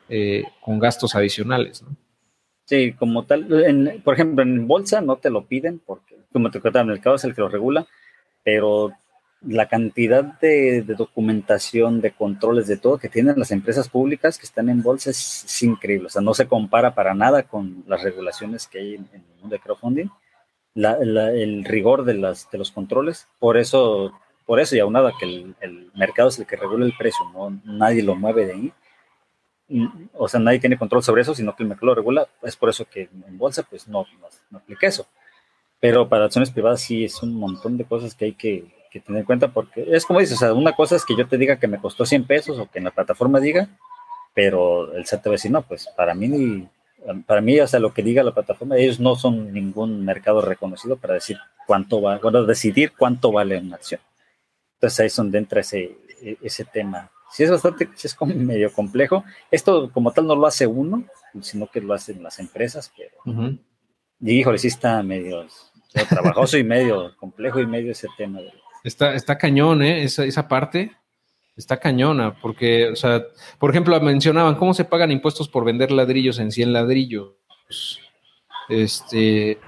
eh, 0.08 0.44
con 0.60 0.78
gastos 0.78 1.14
adicionales, 1.14 1.82
¿no? 1.82 1.96
Sí, 2.64 2.92
como 2.92 3.24
tal, 3.24 4.00
por 4.04 4.14
ejemplo, 4.14 4.42
en 4.42 4.66
bolsa 4.66 5.00
no 5.00 5.16
te 5.16 5.30
lo 5.30 5.46
piden 5.46 5.80
porque, 5.84 6.16
como 6.32 6.50
te 6.50 6.60
contaba, 6.60 6.82
el 6.82 6.88
mercado 6.88 7.16
es 7.16 7.24
el 7.24 7.34
que 7.34 7.40
lo 7.40 7.48
regula, 7.48 7.86
pero 8.44 8.92
la 9.46 9.66
cantidad 9.68 10.24
de, 10.40 10.82
de, 10.82 10.94
de 10.94 12.12
controles, 12.12 12.66
de 12.66 12.76
todo 12.76 12.98
que 12.98 13.08
tienen 13.08 13.38
las 13.38 13.50
empresas 13.50 13.88
públicas 13.88 14.38
que 14.38 14.46
están 14.46 14.68
en 14.68 14.82
bolsa 14.82 15.10
es, 15.10 15.62
increíble. 15.62 16.06
O 16.06 16.10
sea, 16.10 16.22
no 16.22 16.34
se 16.34 16.46
compara 16.46 16.94
para 16.94 17.14
nada 17.14 17.42
con 17.42 17.84
las 17.86 18.02
regulaciones 18.02 18.66
que 18.66 18.78
hay 18.78 18.94
en, 18.94 19.08
el 19.12 19.22
mundo 19.40 19.54
de 19.54 19.60
crowdfunding. 19.60 20.08
el 20.74 21.64
rigor 21.64 22.04
de, 22.04 22.14
las, 22.14 22.50
de 22.50 22.58
los 22.58 22.70
controles. 22.70 23.28
Por 23.38 23.56
eso, 23.56 24.12
por 24.46 24.60
eso 24.60 24.76
y 24.76 24.80
aunado 24.80 25.08
a 25.08 25.18
que 25.18 25.24
el, 25.24 25.90
mercado 25.94 26.28
es 26.28 26.38
el 26.38 26.46
que 26.46 26.56
regula 26.56 26.86
el 26.86 26.96
precio, 26.96 27.24
no 27.32 27.60
nadie 27.64 28.02
lo 28.02 28.14
mueve 28.14 28.46
de 28.46 28.52
ahí. 28.52 28.72
O 30.12 30.28
sea, 30.28 30.38
nadie 30.38 30.60
tiene 30.60 30.78
control 30.78 31.02
sobre 31.02 31.22
eso, 31.22 31.34
sino 31.34 31.56
que 31.56 31.62
el 31.62 31.68
mercado 31.68 31.88
lo 31.88 31.94
regula. 31.94 32.28
Es 32.42 32.56
por 32.56 32.68
eso 32.68 32.84
que 32.84 33.08
en 33.26 33.38
bolsa, 33.38 33.62
pues 33.62 33.88
no, 33.88 34.06
no, 34.20 34.28
no 34.50 34.58
aplica 34.58 34.86
eso. 34.86 35.06
Pero 35.80 36.08
para 36.08 36.26
acciones 36.26 36.50
privadas 36.50 36.80
sí 36.80 37.04
es 37.04 37.20
un 37.22 37.34
montón 37.34 37.76
de 37.76 37.84
cosas 37.84 38.14
que 38.14 38.26
hay 38.26 38.32
que, 38.34 38.81
que 38.92 39.00
tener 39.00 39.20
en 39.20 39.26
cuenta 39.26 39.48
porque 39.48 39.86
es 39.88 40.04
como 40.04 40.20
dices, 40.20 40.36
o 40.36 40.40
sea, 40.40 40.52
una 40.52 40.74
cosa 40.74 40.96
es 40.96 41.04
que 41.04 41.16
yo 41.16 41.26
te 41.26 41.38
diga 41.38 41.58
que 41.58 41.66
me 41.66 41.80
costó 41.80 42.04
100 42.04 42.26
pesos 42.26 42.58
o 42.58 42.70
que 42.70 42.78
en 42.78 42.84
la 42.84 42.90
plataforma 42.90 43.40
diga, 43.40 43.68
pero 44.34 44.94
el 44.94 45.06
SAT 45.06 45.22
te 45.22 45.28
va 45.30 45.32
a 45.32 45.38
decir, 45.38 45.50
no, 45.50 45.62
pues 45.62 45.88
para 45.96 46.14
mí, 46.14 46.68
para 47.26 47.40
mí, 47.40 47.58
o 47.58 47.66
sea, 47.66 47.80
lo 47.80 47.92
que 47.94 48.02
diga 48.02 48.22
la 48.22 48.34
plataforma, 48.34 48.76
ellos 48.76 49.00
no 49.00 49.16
son 49.16 49.52
ningún 49.52 50.04
mercado 50.04 50.42
reconocido 50.42 50.96
para 50.96 51.14
decir 51.14 51.38
cuánto 51.66 52.02
va, 52.02 52.18
bueno, 52.18 52.44
decidir 52.44 52.92
cuánto 52.96 53.32
vale 53.32 53.58
una 53.58 53.76
acción. 53.76 54.00
Entonces 54.74 55.00
ahí 55.00 55.06
es 55.06 55.16
donde 55.16 55.38
entra 55.38 55.60
ese, 55.60 55.96
ese 56.42 56.64
tema. 56.64 57.10
Sí 57.30 57.44
es 57.44 57.50
bastante, 57.50 57.88
sí 57.94 58.06
es 58.06 58.14
como 58.14 58.34
medio 58.34 58.70
complejo. 58.72 59.24
Esto 59.50 59.90
como 59.90 60.12
tal 60.12 60.26
no 60.26 60.36
lo 60.36 60.46
hace 60.46 60.66
uno, 60.66 61.04
sino 61.40 61.66
que 61.66 61.80
lo 61.80 61.94
hacen 61.94 62.22
las 62.22 62.38
empresas, 62.38 62.92
pero... 62.96 63.56
Y 64.24 64.38
híjole, 64.38 64.58
sí 64.58 64.68
está 64.68 65.02
medio, 65.02 65.44
trabajoso 66.08 66.56
y 66.56 66.62
medio 66.62 67.16
complejo 67.16 67.58
y 67.58 67.66
medio 67.66 67.90
ese 67.90 68.06
tema. 68.16 68.40
De, 68.40 68.52
Está, 68.84 69.14
está 69.14 69.38
cañón, 69.38 69.82
¿eh? 69.82 70.02
Esa, 70.02 70.24
esa 70.24 70.48
parte 70.48 70.92
está 71.56 71.78
cañona, 71.78 72.34
porque, 72.40 72.88
o 72.88 72.96
sea, 72.96 73.22
por 73.58 73.70
ejemplo, 73.70 73.98
mencionaban 74.00 74.56
cómo 74.56 74.74
se 74.74 74.84
pagan 74.84 75.10
impuestos 75.10 75.48
por 75.48 75.64
vender 75.64 75.90
ladrillos 75.92 76.38
en 76.38 76.50
100 76.50 76.72
ladrillos. 76.72 77.34
Este, 78.68 79.58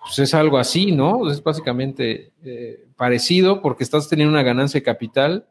pues 0.00 0.18
es 0.18 0.34
algo 0.34 0.58
así, 0.58 0.92
¿no? 0.92 1.30
Es 1.30 1.42
básicamente 1.42 2.32
eh, 2.42 2.86
parecido 2.96 3.60
porque 3.60 3.84
estás 3.84 4.08
teniendo 4.08 4.32
una 4.32 4.42
ganancia 4.42 4.80
de 4.80 4.84
capital 4.84 5.46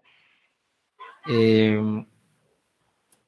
eh, 1.28 2.06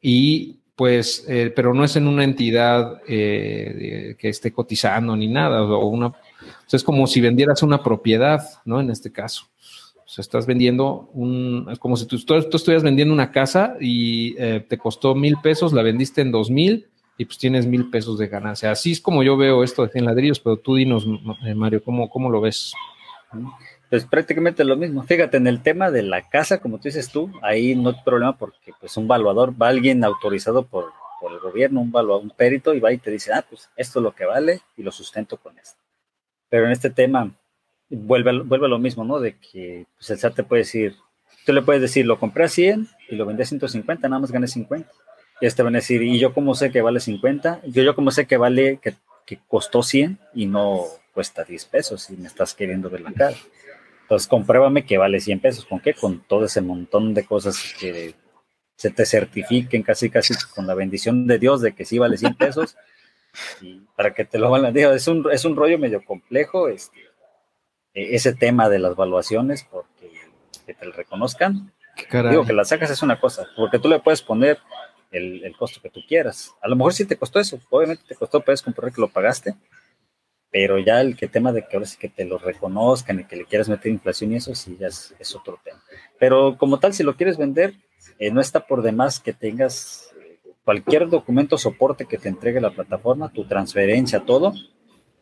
y 0.01 0.59
pues, 0.75 1.25
eh, 1.27 1.53
pero 1.55 1.75
no 1.75 1.83
es 1.83 1.95
en 1.95 2.07
una 2.07 2.23
entidad 2.23 3.03
que 3.03 4.17
esté 4.19 4.51
cotizando 4.51 5.15
ni 5.15 5.27
nada, 5.27 5.61
o 5.61 5.85
una, 5.85 6.07
o 6.07 6.15
sea, 6.65 6.77
es 6.77 6.83
como 6.83 7.05
si 7.05 7.21
vendieras 7.21 7.61
una 7.61 7.83
propiedad, 7.83 8.41
¿no? 8.65 8.79
En 8.79 8.89
este 8.89 9.11
caso. 9.11 9.50
O 10.11 10.13
sea, 10.13 10.23
estás 10.23 10.45
vendiendo 10.45 11.09
un, 11.13 11.69
es 11.71 11.79
como 11.79 11.95
si 11.95 12.05
tú, 12.05 12.19
tú, 12.19 12.35
estuvieras 12.35 12.83
vendiendo 12.83 13.13
una 13.13 13.31
casa 13.31 13.77
y 13.79 14.35
eh, 14.37 14.59
te 14.59 14.77
costó 14.77 15.15
mil 15.15 15.37
pesos, 15.41 15.71
la 15.71 15.83
vendiste 15.83 16.19
en 16.19 16.33
dos 16.33 16.49
mil 16.49 16.89
y 17.17 17.23
pues 17.23 17.37
tienes 17.37 17.65
mil 17.65 17.89
pesos 17.89 18.17
de 18.17 18.27
ganancia. 18.27 18.71
Así 18.71 18.91
es 18.91 18.99
como 18.99 19.23
yo 19.23 19.37
veo 19.37 19.63
esto 19.63 19.83
de 19.83 19.89
100 19.89 20.03
ladrillos, 20.03 20.41
pero 20.41 20.57
tú 20.57 20.75
dinos, 20.75 21.07
eh, 21.45 21.55
Mario, 21.55 21.81
¿cómo, 21.81 22.09
¿cómo 22.09 22.29
lo 22.29 22.41
ves? 22.41 22.73
Pues 23.89 24.03
prácticamente 24.03 24.65
lo 24.65 24.75
mismo. 24.75 25.01
Fíjate, 25.03 25.37
en 25.37 25.47
el 25.47 25.63
tema 25.63 25.91
de 25.91 26.03
la 26.03 26.27
casa, 26.27 26.59
como 26.59 26.79
tú 26.79 26.89
dices 26.89 27.09
tú, 27.09 27.31
ahí 27.41 27.73
no 27.75 27.91
hay 27.91 27.95
problema 28.03 28.37
porque 28.37 28.73
pues 28.81 28.97
un 28.97 29.07
valuador 29.07 29.53
va 29.53 29.69
alguien 29.69 30.03
autorizado 30.03 30.65
por, 30.65 30.91
por 31.21 31.31
el 31.31 31.39
gobierno, 31.39 31.79
un 31.79 31.95
un 31.95 32.31
perito, 32.31 32.73
y 32.73 32.81
va 32.81 32.91
y 32.91 32.97
te 32.97 33.11
dice, 33.11 33.31
ah, 33.31 33.45
pues 33.49 33.69
esto 33.77 33.99
es 33.99 34.03
lo 34.03 34.13
que 34.13 34.25
vale 34.25 34.59
y 34.75 34.83
lo 34.83 34.91
sustento 34.91 35.37
con 35.37 35.57
esto. 35.57 35.79
Pero 36.49 36.65
en 36.65 36.73
este 36.73 36.89
tema, 36.89 37.31
vuelve, 37.95 38.39
vuelve 38.41 38.65
a 38.65 38.69
lo 38.69 38.79
mismo, 38.79 39.03
¿no? 39.03 39.19
De 39.19 39.37
que 39.37 39.85
pues, 39.97 40.09
el 40.09 40.19
SAT 40.19 40.35
te 40.35 40.43
puede 40.43 40.63
decir, 40.63 40.95
tú 41.45 41.53
le 41.53 41.61
puedes 41.61 41.81
decir, 41.81 42.05
lo 42.05 42.19
compré 42.19 42.45
a 42.45 42.49
100 42.49 42.87
y 43.09 43.15
lo 43.15 43.25
vendí 43.25 43.43
a 43.43 43.45
150, 43.45 44.07
nada 44.07 44.19
más 44.19 44.31
gané 44.31 44.47
50. 44.47 44.89
Y 45.41 45.45
este 45.45 45.63
van 45.63 45.75
a 45.75 45.79
decir, 45.79 46.01
¿y 46.03 46.19
yo 46.19 46.33
cómo 46.33 46.55
sé 46.55 46.71
que 46.71 46.81
vale 46.81 46.99
50? 46.99 47.61
Yo, 47.65 47.83
yo 47.83 47.95
cómo 47.95 48.11
sé 48.11 48.27
que 48.27 48.37
vale, 48.37 48.79
que, 48.81 48.95
que 49.25 49.39
costó 49.47 49.83
100 49.83 50.19
y 50.35 50.45
no 50.45 50.85
cuesta 51.13 51.43
10 51.43 51.65
pesos 51.65 52.09
y 52.09 52.17
me 52.17 52.27
estás 52.27 52.53
queriendo 52.53 52.89
ver 52.89 53.01
la 53.01 53.11
cara. 53.11 53.35
Entonces, 54.03 54.27
compruébame 54.27 54.85
que 54.85 54.97
vale 54.97 55.19
100 55.19 55.39
pesos. 55.39 55.65
¿Con 55.65 55.79
qué? 55.79 55.93
Con 55.93 56.19
todo 56.21 56.45
ese 56.45 56.61
montón 56.61 57.13
de 57.13 57.25
cosas 57.25 57.57
que 57.79 58.13
se 58.75 58.89
te 58.89 59.05
certifiquen 59.05 59.83
casi, 59.83 60.09
casi 60.09 60.33
con 60.53 60.67
la 60.67 60.75
bendición 60.75 61.27
de 61.27 61.39
Dios 61.39 61.61
de 61.61 61.73
que 61.73 61.85
sí 61.85 61.97
vale 61.97 62.17
100 62.17 62.35
pesos. 62.35 62.75
Y 63.61 63.79
para 63.95 64.13
que 64.13 64.25
te 64.25 64.37
lo 64.37 64.49
van 64.49 64.65
a 64.65 64.73
decir, 64.73 64.89
es 64.89 65.07
un, 65.07 65.25
es 65.31 65.45
un 65.45 65.55
rollo 65.55 65.79
medio 65.79 66.03
complejo. 66.03 66.67
Este, 66.67 66.99
ese 67.93 68.33
tema 68.33 68.69
de 68.69 68.79
las 68.79 68.95
valuaciones, 68.95 69.67
porque 69.69 70.11
que 70.65 70.73
te 70.73 70.85
lo 70.85 70.91
reconozcan. 70.91 71.71
Digo 72.29 72.45
que 72.45 72.53
la 72.53 72.65
sacas 72.65 72.89
es 72.89 73.01
una 73.01 73.19
cosa, 73.19 73.47
porque 73.55 73.79
tú 73.79 73.89
le 73.89 73.99
puedes 73.99 74.21
poner 74.21 74.59
el, 75.11 75.55
costo 75.57 75.81
que 75.81 75.89
tú 75.89 76.01
quieras. 76.07 76.55
A 76.61 76.67
lo 76.67 76.75
mejor 76.75 76.93
sí 76.93 77.05
te 77.05 77.17
costó 77.17 77.39
eso, 77.39 77.59
obviamente 77.69 78.03
te 78.07 78.15
costó, 78.15 78.41
puedes 78.41 78.61
comprobar 78.61 78.93
que 78.93 79.01
lo 79.01 79.09
pagaste, 79.09 79.55
pero 80.49 80.79
ya 80.79 81.01
el 81.01 81.15
que 81.15 81.27
tema 81.27 81.51
de 81.51 81.67
que 81.67 81.75
ahora 81.75 81.85
sí 81.85 81.97
que 81.97 82.09
te 82.09 82.25
lo 82.25 82.37
reconozcan 82.37 83.19
y 83.19 83.25
que 83.25 83.35
le 83.35 83.45
quieras 83.45 83.69
meter 83.69 83.91
inflación 83.91 84.31
y 84.31 84.37
eso 84.37 84.55
sí 84.55 84.77
ya 84.79 84.87
es, 84.87 85.35
otro 85.35 85.59
tema. 85.63 85.81
Pero 86.19 86.57
como 86.57 86.79
tal, 86.79 86.93
si 86.93 87.03
lo 87.03 87.15
quieres 87.15 87.37
vender, 87.37 87.75
eh, 88.19 88.31
no 88.31 88.41
está 88.41 88.65
por 88.65 88.81
demás 88.81 89.19
que 89.19 89.33
tengas 89.33 90.13
cualquier 90.63 91.09
documento 91.09 91.57
soporte 91.57 92.05
que 92.05 92.17
te 92.17 92.29
entregue 92.29 92.61
la 92.61 92.71
plataforma, 92.71 93.31
tu 93.31 93.45
transferencia, 93.45 94.21
todo, 94.21 94.53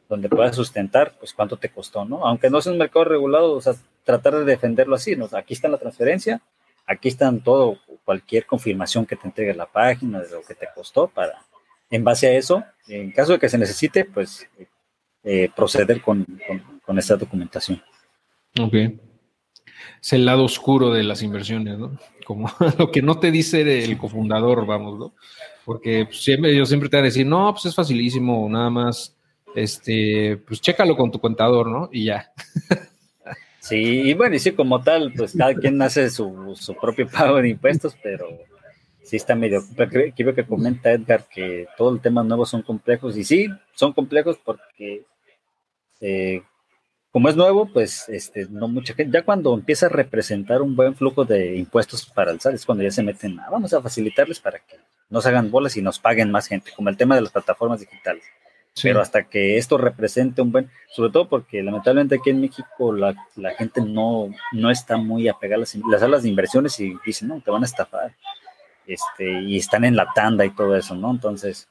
donde 0.10 0.27
puedas 0.27 0.56
sustentar, 0.56 1.14
pues 1.19 1.34
cuánto 1.34 1.56
te 1.57 1.69
costó, 1.69 2.03
¿no? 2.03 2.26
Aunque 2.26 2.49
no 2.49 2.60
sea 2.61 2.72
un 2.72 2.80
mercado 2.80 3.06
regulado, 3.06 3.53
o 3.53 3.61
sea, 3.61 3.76
tratar 4.03 4.36
de 4.36 4.44
defenderlo 4.44 4.95
así, 4.95 5.15
¿no? 5.15 5.30
Aquí 5.34 5.53
está 5.53 5.68
la 5.68 5.77
transferencia, 5.77 6.41
aquí 6.88 7.07
están 7.07 7.41
todo, 7.41 7.77
cualquier 8.03 8.48
confirmación 8.48 9.06
que 9.06 9.15
te 9.15 9.27
entregue 9.27 9.53
la 9.53 9.68
página 9.68 10.19
de 10.19 10.31
lo 10.31 10.41
que 10.41 10.56
te 10.56 10.68
costó 10.73 11.07
para, 11.07 11.45
en 11.91 12.03
base 12.03 12.27
a 12.27 12.31
eso, 12.31 12.64
en 12.88 13.11
caso 13.11 13.34
de 13.34 13.40
que 13.40 13.49
se 13.49 13.60
necesite, 13.60 14.03
pues 14.03 14.49
eh, 15.23 15.49
proceder 15.56 16.02
con, 16.02 16.26
con, 16.84 16.98
esta 16.98 17.15
documentación. 17.15 17.80
Ok. 18.60 18.73
Es 20.02 20.14
el 20.14 20.26
lado 20.26 20.44
oscuro 20.44 20.91
de 20.91 21.03
las 21.03 21.22
inversiones, 21.22 21.77
¿no? 21.77 21.99
Como 22.26 22.52
lo 22.80 22.90
que 22.90 23.03
no 23.03 23.19
te 23.19 23.30
dice 23.30 23.84
el 23.84 23.98
cofundador, 23.99 24.65
vamos, 24.65 24.98
¿no? 24.98 25.14
Porque 25.65 26.07
siempre, 26.11 26.56
yo 26.56 26.65
siempre 26.65 26.90
te 26.90 26.98
voy 26.98 27.02
a 27.02 27.06
decir, 27.06 27.27
no, 27.27 27.52
pues 27.53 27.65
es 27.65 27.76
facilísimo, 27.76 28.49
nada 28.49 28.72
más, 28.72 29.15
este, 29.55 30.41
pues 30.47 30.61
chécalo 30.61 30.95
con 30.95 31.11
tu 31.11 31.19
contador, 31.19 31.67
¿no? 31.67 31.89
Y 31.91 32.05
ya. 32.05 32.31
Sí, 33.59 33.76
y 33.76 34.13
bueno, 34.13 34.35
y 34.35 34.39
sí, 34.39 34.53
como 34.53 34.81
tal, 34.81 35.13
pues 35.15 35.35
cada 35.38 35.53
quien 35.53 35.81
hace 35.81 36.09
su, 36.09 36.55
su 36.59 36.76
propio 36.76 37.07
pago 37.07 37.41
de 37.41 37.49
impuestos, 37.49 37.95
pero 38.01 38.27
sí 39.03 39.17
está 39.17 39.35
medio. 39.35 39.61
Quiero 40.15 40.34
que 40.34 40.45
comenta 40.45 40.91
Edgar 40.91 41.26
que 41.30 41.67
todo 41.77 41.93
el 41.93 41.99
tema 41.99 42.23
nuevo 42.23 42.45
son 42.45 42.61
complejos, 42.61 43.17
y 43.17 43.23
sí, 43.23 43.47
son 43.73 43.93
complejos 43.93 44.39
porque 44.43 45.03
eh, 45.99 46.41
como 47.11 47.27
es 47.27 47.35
nuevo, 47.35 47.67
pues 47.71 48.07
este, 48.09 48.45
no 48.49 48.67
mucha 48.67 48.93
gente, 48.93 49.17
ya 49.17 49.26
cuando 49.26 49.53
empieza 49.53 49.88
a 49.88 49.89
representar 49.89 50.61
un 50.61 50.76
buen 50.76 50.95
flujo 50.95 51.26
de 51.26 51.55
impuestos 51.55 52.05
para 52.05 52.31
el 52.31 52.39
SAT, 52.39 52.53
es 52.53 52.65
cuando 52.65 52.84
ya 52.84 52.91
se 52.91 53.03
meten, 53.03 53.39
a, 53.39 53.49
vamos 53.49 53.73
a 53.73 53.81
facilitarles 53.81 54.39
para 54.39 54.59
que 54.59 54.77
nos 55.09 55.26
hagan 55.26 55.49
bolas 55.49 55.76
y 55.76 55.81
nos 55.81 55.97
paguen 55.99 56.31
más 56.31 56.47
gente, 56.47 56.71
como 56.76 56.89
el 56.89 56.97
tema 56.97 57.15
de 57.15 57.21
las 57.21 57.31
plataformas 57.31 57.80
digitales. 57.80 58.23
Pero 58.81 59.01
hasta 59.01 59.23
que 59.23 59.57
esto 59.57 59.77
represente 59.77 60.41
un 60.41 60.51
buen, 60.51 60.69
sobre 60.89 61.11
todo 61.11 61.27
porque 61.27 61.61
lamentablemente 61.64 62.15
aquí 62.15 62.30
en 62.30 62.41
México 62.41 62.93
la, 62.93 63.15
la 63.35 63.51
gente 63.56 63.81
no, 63.81 64.30
no 64.51 64.72
está 64.72 64.97
muy 64.97 65.27
apegada 65.27 65.57
a 65.57 65.60
las, 65.60 65.76
las 65.76 66.01
salas 66.01 66.23
de 66.23 66.30
inversiones 66.30 66.80
y 66.80 66.95
dicen, 67.06 67.30
no, 67.30 67.41
te 67.41 67.51
van 67.51 67.64
a 67.64 67.65
estafar. 67.65 68.15
Este, 68.89 69.41
y 69.43 69.57
están 69.57 69.85
en 69.85 69.95
la 69.95 70.07
tanda 70.15 70.43
y 70.45 70.49
todo 70.49 70.76
eso, 70.76 70.95
¿no? 70.95 71.11
Entonces, 71.11 71.68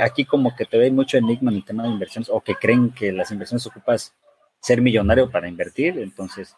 aquí 0.00 0.24
como 0.24 0.56
que 0.56 0.64
te 0.64 0.78
ve 0.78 0.90
mucho 0.90 1.16
enigma 1.16 1.52
en 1.52 1.58
el 1.58 1.64
tema 1.64 1.84
de 1.84 1.90
inversiones 1.90 2.28
o 2.28 2.40
que 2.40 2.56
creen 2.56 2.90
que 2.90 3.12
las 3.12 3.30
inversiones 3.30 3.64
ocupas 3.68 4.12
ser 4.60 4.80
millonario 4.80 5.30
para 5.30 5.46
invertir, 5.48 5.96
entonces, 5.96 6.56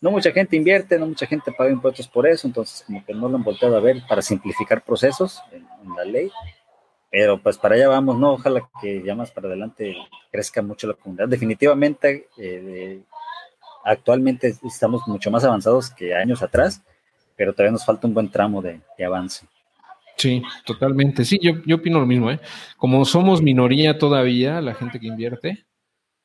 no 0.00 0.10
mucha 0.10 0.32
gente 0.32 0.56
invierte, 0.56 0.98
no 0.98 1.06
mucha 1.06 1.26
gente 1.26 1.52
paga 1.52 1.70
impuestos 1.70 2.08
por 2.08 2.26
eso, 2.26 2.46
entonces 2.46 2.82
como 2.86 3.04
que 3.04 3.12
no 3.12 3.28
lo 3.28 3.36
han 3.36 3.44
volteado 3.44 3.76
a 3.76 3.80
ver 3.80 4.00
para 4.08 4.22
simplificar 4.22 4.82
procesos 4.82 5.42
en 5.52 5.66
la 5.94 6.04
ley 6.06 6.30
pero 7.10 7.42
pues 7.42 7.58
para 7.58 7.74
allá 7.74 7.88
vamos, 7.88 8.18
¿no? 8.18 8.34
Ojalá 8.34 8.68
que 8.80 9.02
ya 9.02 9.14
más 9.14 9.30
para 9.30 9.48
adelante 9.48 9.96
crezca 10.30 10.62
mucho 10.62 10.86
la 10.86 10.94
comunidad. 10.94 11.28
Definitivamente, 11.28 12.28
eh, 12.38 13.00
actualmente 13.84 14.54
estamos 14.64 15.02
mucho 15.08 15.30
más 15.30 15.44
avanzados 15.44 15.90
que 15.90 16.14
años 16.14 16.42
atrás, 16.42 16.82
pero 17.36 17.52
todavía 17.52 17.72
nos 17.72 17.84
falta 17.84 18.06
un 18.06 18.14
buen 18.14 18.30
tramo 18.30 18.62
de, 18.62 18.80
avance. 19.04 19.46
Sí, 20.16 20.42
totalmente. 20.64 21.24
Sí, 21.24 21.38
yo, 21.42 21.54
yo 21.66 21.76
opino 21.76 21.98
lo 21.98 22.06
mismo, 22.06 22.30
¿eh? 22.30 22.38
Como 22.76 23.04
somos 23.04 23.42
minoría 23.42 23.98
todavía, 23.98 24.60
la 24.60 24.74
gente 24.74 25.00
que 25.00 25.06
invierte, 25.06 25.64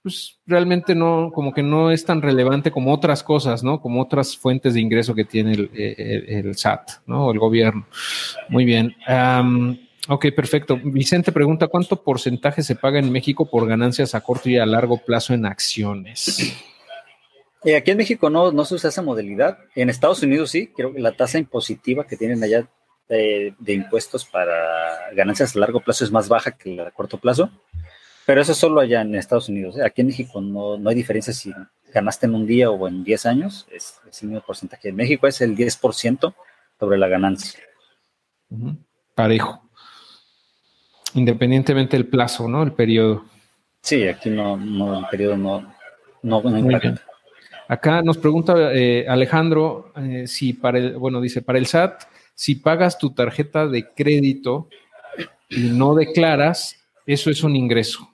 pues 0.04 0.38
realmente 0.46 0.94
no, 0.94 1.32
como 1.34 1.52
que 1.52 1.64
no 1.64 1.90
es 1.90 2.06
tan 2.06 2.22
relevante 2.22 2.70
como 2.70 2.94
otras 2.94 3.24
cosas, 3.24 3.64
¿no? 3.64 3.82
Como 3.82 4.02
otras 4.02 4.38
fuentes 4.38 4.76
de 4.76 4.82
ingreso 4.82 5.16
que 5.16 5.26
tiene 5.26 5.54
el, 5.54 5.72
el, 5.74 6.56
SAT, 6.56 7.08
¿no? 7.08 7.32
El 7.32 7.40
gobierno. 7.40 7.88
Muy 8.50 8.66
bien. 8.66 8.96
Ok, 10.08 10.28
perfecto. 10.36 10.80
Vicente 10.84 11.32
pregunta, 11.32 11.68
¿cuánto 11.68 12.04
porcentaje 12.04 12.62
se 12.62 12.76
paga 12.76 13.00
en 13.00 13.12
México 13.12 13.50
por 13.50 13.68
ganancias 13.68 14.14
a 14.14 14.22
corto 14.22 14.50
y 14.50 14.58
a 14.58 14.66
largo 14.66 14.98
plazo 14.98 15.34
en 15.34 15.46
acciones? 15.46 16.54
Eh, 17.64 17.76
aquí 17.76 17.92
en 17.92 17.98
México 17.98 18.30
no, 18.30 18.52
no 18.52 18.66
se 18.66 18.76
usa 18.76 18.90
esa 18.90 19.02
modalidad. 19.02 19.58
En 19.74 19.90
Estados 19.90 20.22
Unidos 20.22 20.52
sí, 20.52 20.68
creo 20.68 20.94
que 20.94 21.00
la 21.00 21.14
tasa 21.14 21.40
impositiva 21.40 22.06
que 22.06 22.18
tienen 22.18 22.44
allá 22.44 22.70
de, 23.10 23.56
impuestos 23.66 24.26
para 24.26 25.12
ganancias 25.14 25.56
a 25.56 25.60
largo 25.60 25.80
plazo 25.80 26.04
es 26.06 26.12
más 26.12 26.30
baja 26.30 26.52
que 26.52 26.76
la 26.76 26.88
a 26.88 26.92
corto 26.92 27.18
plazo. 27.18 27.50
Pero 28.28 28.42
eso 28.42 28.52
es 28.52 28.58
solo 28.60 28.82
allá 28.82 29.02
en 29.02 29.16
Estados 29.16 29.50
Unidos. 29.50 29.78
¿eh? 29.78 29.84
Aquí 29.84 30.02
en 30.02 30.08
México 30.08 30.40
no, 30.40 30.78
no, 30.78 30.90
hay 30.90 30.96
diferencia 30.96 31.34
si 31.34 31.52
ganaste 31.92 32.28
en 32.28 32.36
un 32.36 32.46
día 32.46 32.70
o 32.70 32.88
en 32.88 33.04
10 33.04 33.26
años. 33.26 33.68
Es, 33.72 34.00
el 34.22 34.30
mismo 34.30 34.46
porcentaje. 34.46 34.90
En 34.90 34.96
México 34.96 35.26
es 35.26 35.42
el 35.42 35.56
10% 35.56 36.36
sobre 36.80 36.98
la 37.00 37.08
ganancia. 37.08 37.60
Parejo 39.16 39.65
independientemente 41.16 41.98
del 41.98 42.08
plazo, 42.08 42.48
¿no? 42.48 42.62
El 42.62 42.74
periodo. 42.74 43.26
Sí, 43.82 44.08
aquí 44.08 44.30
no, 44.30 44.58
no 44.58 45.00
el 45.00 45.06
periodo 45.08 45.38
no, 45.38 45.74
no, 46.22 46.42
Acá 47.68 48.02
nos 48.04 48.18
pregunta 48.18 48.74
eh, 48.74 49.06
Alejandro 49.08 49.92
eh, 49.96 50.28
si 50.28 50.54
para 50.54 50.78
el, 50.78 50.98
bueno, 50.98 51.20
dice, 51.20 51.42
para 51.42 51.58
el 51.58 51.66
SAT, 51.66 52.04
si 52.36 52.56
pagas 52.56 52.98
tu 52.98 53.14
tarjeta 53.14 53.68
de 53.68 53.92
crédito 53.94 54.70
y 55.50 55.70
no 55.70 55.96
declaras, 55.96 56.76
eso 57.06 57.30
es 57.30 57.44
un 57.44 57.56
ingreso. 57.56 58.08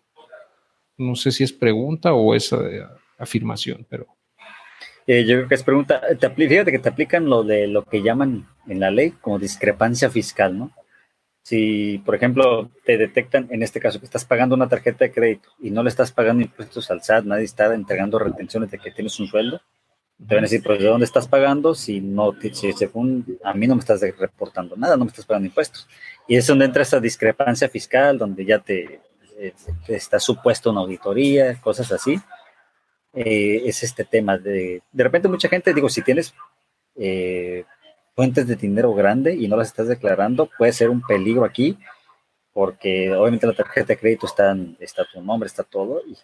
No 0.98 1.16
sé 1.16 1.32
si 1.32 1.44
es 1.44 1.52
pregunta 1.52 2.14
o 2.14 2.34
es 2.36 2.54
eh, 2.54 2.84
afirmación, 3.18 3.86
pero. 3.90 4.08
yo 5.08 5.36
creo 5.36 5.48
que 5.48 5.56
es 5.56 5.64
pregunta. 5.64 6.02
Te, 6.18 6.30
fíjate 6.30 6.72
que 6.72 6.80
te 6.80 6.90
aplican 6.90 7.26
lo 7.26 7.44
de 7.44 7.68
lo 7.68 7.84
que 7.84 8.04
llaman 8.04 8.48
en 8.68 8.80
la 8.80 8.92
ley 8.92 9.12
como 9.22 9.40
discrepancia 9.40 10.10
fiscal, 10.10 10.58
¿no? 10.58 10.72
Si, 11.44 11.98
por 12.06 12.16
ejemplo, 12.16 12.70
te 12.86 12.98
detectan, 12.98 13.48
en 13.50 13.64
este 13.64 13.80
caso, 13.80 14.00
que 14.00 14.06
estás 14.06 14.26
pagando 14.26 14.56
una 14.56 14.70
tarjeta 14.70 15.06
de 15.06 15.12
crédito 15.12 15.50
y 15.60 15.72
no 15.72 15.82
le 15.84 15.90
estás 15.90 16.12
pagando 16.12 16.44
impuestos 16.44 16.92
al 16.92 17.02
SAT, 17.02 17.26
nadie 17.26 17.46
está 17.46 17.74
entregando 17.74 18.20
retenciones 18.20 18.70
de 18.70 18.78
que 18.78 18.92
tienes 18.92 19.20
un 19.20 19.28
sueldo, 19.28 19.62
te 20.28 20.36
van 20.36 20.44
a 20.44 20.48
decir, 20.48 20.62
pues, 20.64 20.80
¿de 20.80 20.86
dónde 20.86 21.06
estás 21.06 21.28
pagando? 21.28 21.74
Si 21.74 22.00
no, 22.00 22.34
si 22.40 22.74
según 22.74 23.40
a 23.44 23.54
mí 23.56 23.66
no 23.66 23.76
me 23.76 23.80
estás 23.80 24.02
reportando 24.02 24.76
nada, 24.76 24.96
no 24.96 25.06
me 25.06 25.10
estás 25.10 25.26
pagando 25.26 25.48
impuestos. 25.48 25.88
Y 26.28 26.36
es 26.36 26.46
donde 26.46 26.66
entra 26.66 26.84
esa 26.84 27.00
discrepancia 27.00 27.68
fiscal, 27.70 28.20
donde 28.20 28.46
ya 28.46 28.60
te, 28.60 29.02
eh, 29.40 29.54
está 29.88 30.20
supuesto 30.20 30.70
una 30.70 30.82
auditoría, 30.82 31.60
cosas 31.60 31.92
así. 31.92 32.20
Eh, 33.14 33.64
es 33.66 33.82
este 33.82 34.06
tema 34.06 34.38
de, 34.38 34.84
de 34.92 35.04
repente 35.04 35.28
mucha 35.28 35.50
gente, 35.50 35.74
digo, 35.74 35.90
si 35.90 36.04
tienes 36.04 36.34
eh, 36.96 37.66
fuentes 38.16 38.48
de 38.48 38.56
dinero 38.56 38.94
grande 38.94 39.36
y 39.36 39.48
no 39.48 39.58
las 39.58 39.70
estás 39.70 39.88
declarando, 39.88 40.50
puede 40.58 40.74
ser 40.74 40.90
un 40.90 41.02
peligro 41.02 41.46
aquí, 41.46 41.78
porque 42.54 43.14
obviamente 43.14 43.48
la 43.48 43.54
tarjeta 43.54 43.88
de 43.88 43.98
crédito 43.98 44.26
está, 44.26 44.56
está 44.80 45.06
tu 45.12 45.22
nombre, 45.22 45.48
está 45.48 45.64
todo, 45.64 46.02
y 46.06 46.16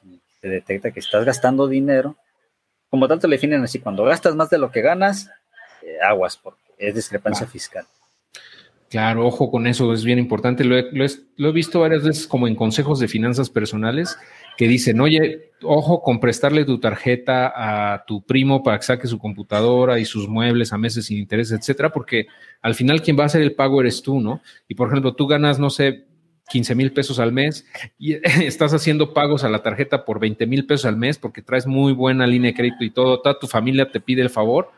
se 0.42 0.48
detecta 0.48 0.92
que 0.92 1.00
estás 1.00 1.26
gastando 1.26 1.68
dinero. 1.68 2.16
Como 2.90 3.08
tanto 3.08 3.28
le 3.28 3.36
definen 3.36 3.64
así, 3.64 3.80
cuando 3.80 4.04
gastas 4.04 4.36
más 4.36 4.50
de 4.50 4.58
lo 4.58 4.72
que 4.72 4.82
ganas, 4.82 5.30
eh, 5.82 5.98
aguas, 6.02 6.38
porque 6.38 6.62
es 6.78 6.96
discrepancia 6.96 7.48
fiscal. 7.48 7.86
Claro, 8.90 9.28
ojo 9.28 9.52
con 9.52 9.68
eso, 9.68 9.92
es 9.94 10.06
bien 10.06 10.18
importante. 10.18 10.64
Lo 10.64 10.78
he, 10.78 11.52
visto 11.52 11.82
varias 11.82 12.04
veces 12.04 12.26
como 12.26 12.48
en 12.48 12.56
consejos 12.56 13.00
de 13.00 13.10
finanzas 13.10 13.50
personales 13.50 14.18
que 14.56 14.68
dicen, 14.68 15.02
oye, 15.02 15.52
ojo 15.62 16.02
con 16.02 16.22
prestarle 16.22 16.64
tu 16.64 16.80
tarjeta 16.80 17.52
a 17.94 18.06
tu 18.06 18.26
primo 18.26 18.64
para 18.64 18.78
que 18.78 18.86
saque 18.86 19.08
su 19.08 19.20
computadora 19.20 20.00
y 20.00 20.06
sus 20.06 20.30
muebles 20.30 20.72
a 20.72 20.78
meses 20.78 21.08
sin 21.08 21.18
interés, 21.18 21.52
etcétera, 21.52 21.92
porque 21.92 22.28
al 22.62 22.76
final 22.76 23.02
quien 23.02 23.20
va 23.20 23.24
a 23.24 23.26
hacer 23.26 23.42
el 23.42 23.56
pago 23.56 23.82
eres 23.82 24.02
tú, 24.02 24.22
¿no? 24.22 24.42
Y 24.70 24.76
por 24.76 24.88
ejemplo, 24.88 25.16
tú 25.16 25.28
ganas, 25.28 25.60
no 25.60 25.70
sé, 25.70 26.06
15 26.50 26.76
mil 26.76 26.94
pesos 26.94 27.20
al 27.20 27.34
mes 27.34 27.66
y 28.00 28.14
estás 28.46 28.74
haciendo 28.74 29.14
pagos 29.14 29.44
a 29.44 29.50
la 29.50 29.64
tarjeta 29.64 30.06
por 30.06 30.22
20 30.22 30.48
mil 30.48 30.66
pesos 30.66 30.86
al 30.86 30.96
mes 30.96 31.18
porque 31.18 31.42
traes 31.42 31.68
muy 31.68 31.92
buena 31.92 32.26
línea 32.26 32.52
de 32.52 32.58
crédito 32.58 32.86
y 32.86 32.90
todo, 32.92 33.22
toda 33.22 33.38
tu 33.38 33.48
familia 33.48 33.92
te 33.92 34.00
pide 34.00 34.22
el 34.22 34.30
favor, 34.30 34.72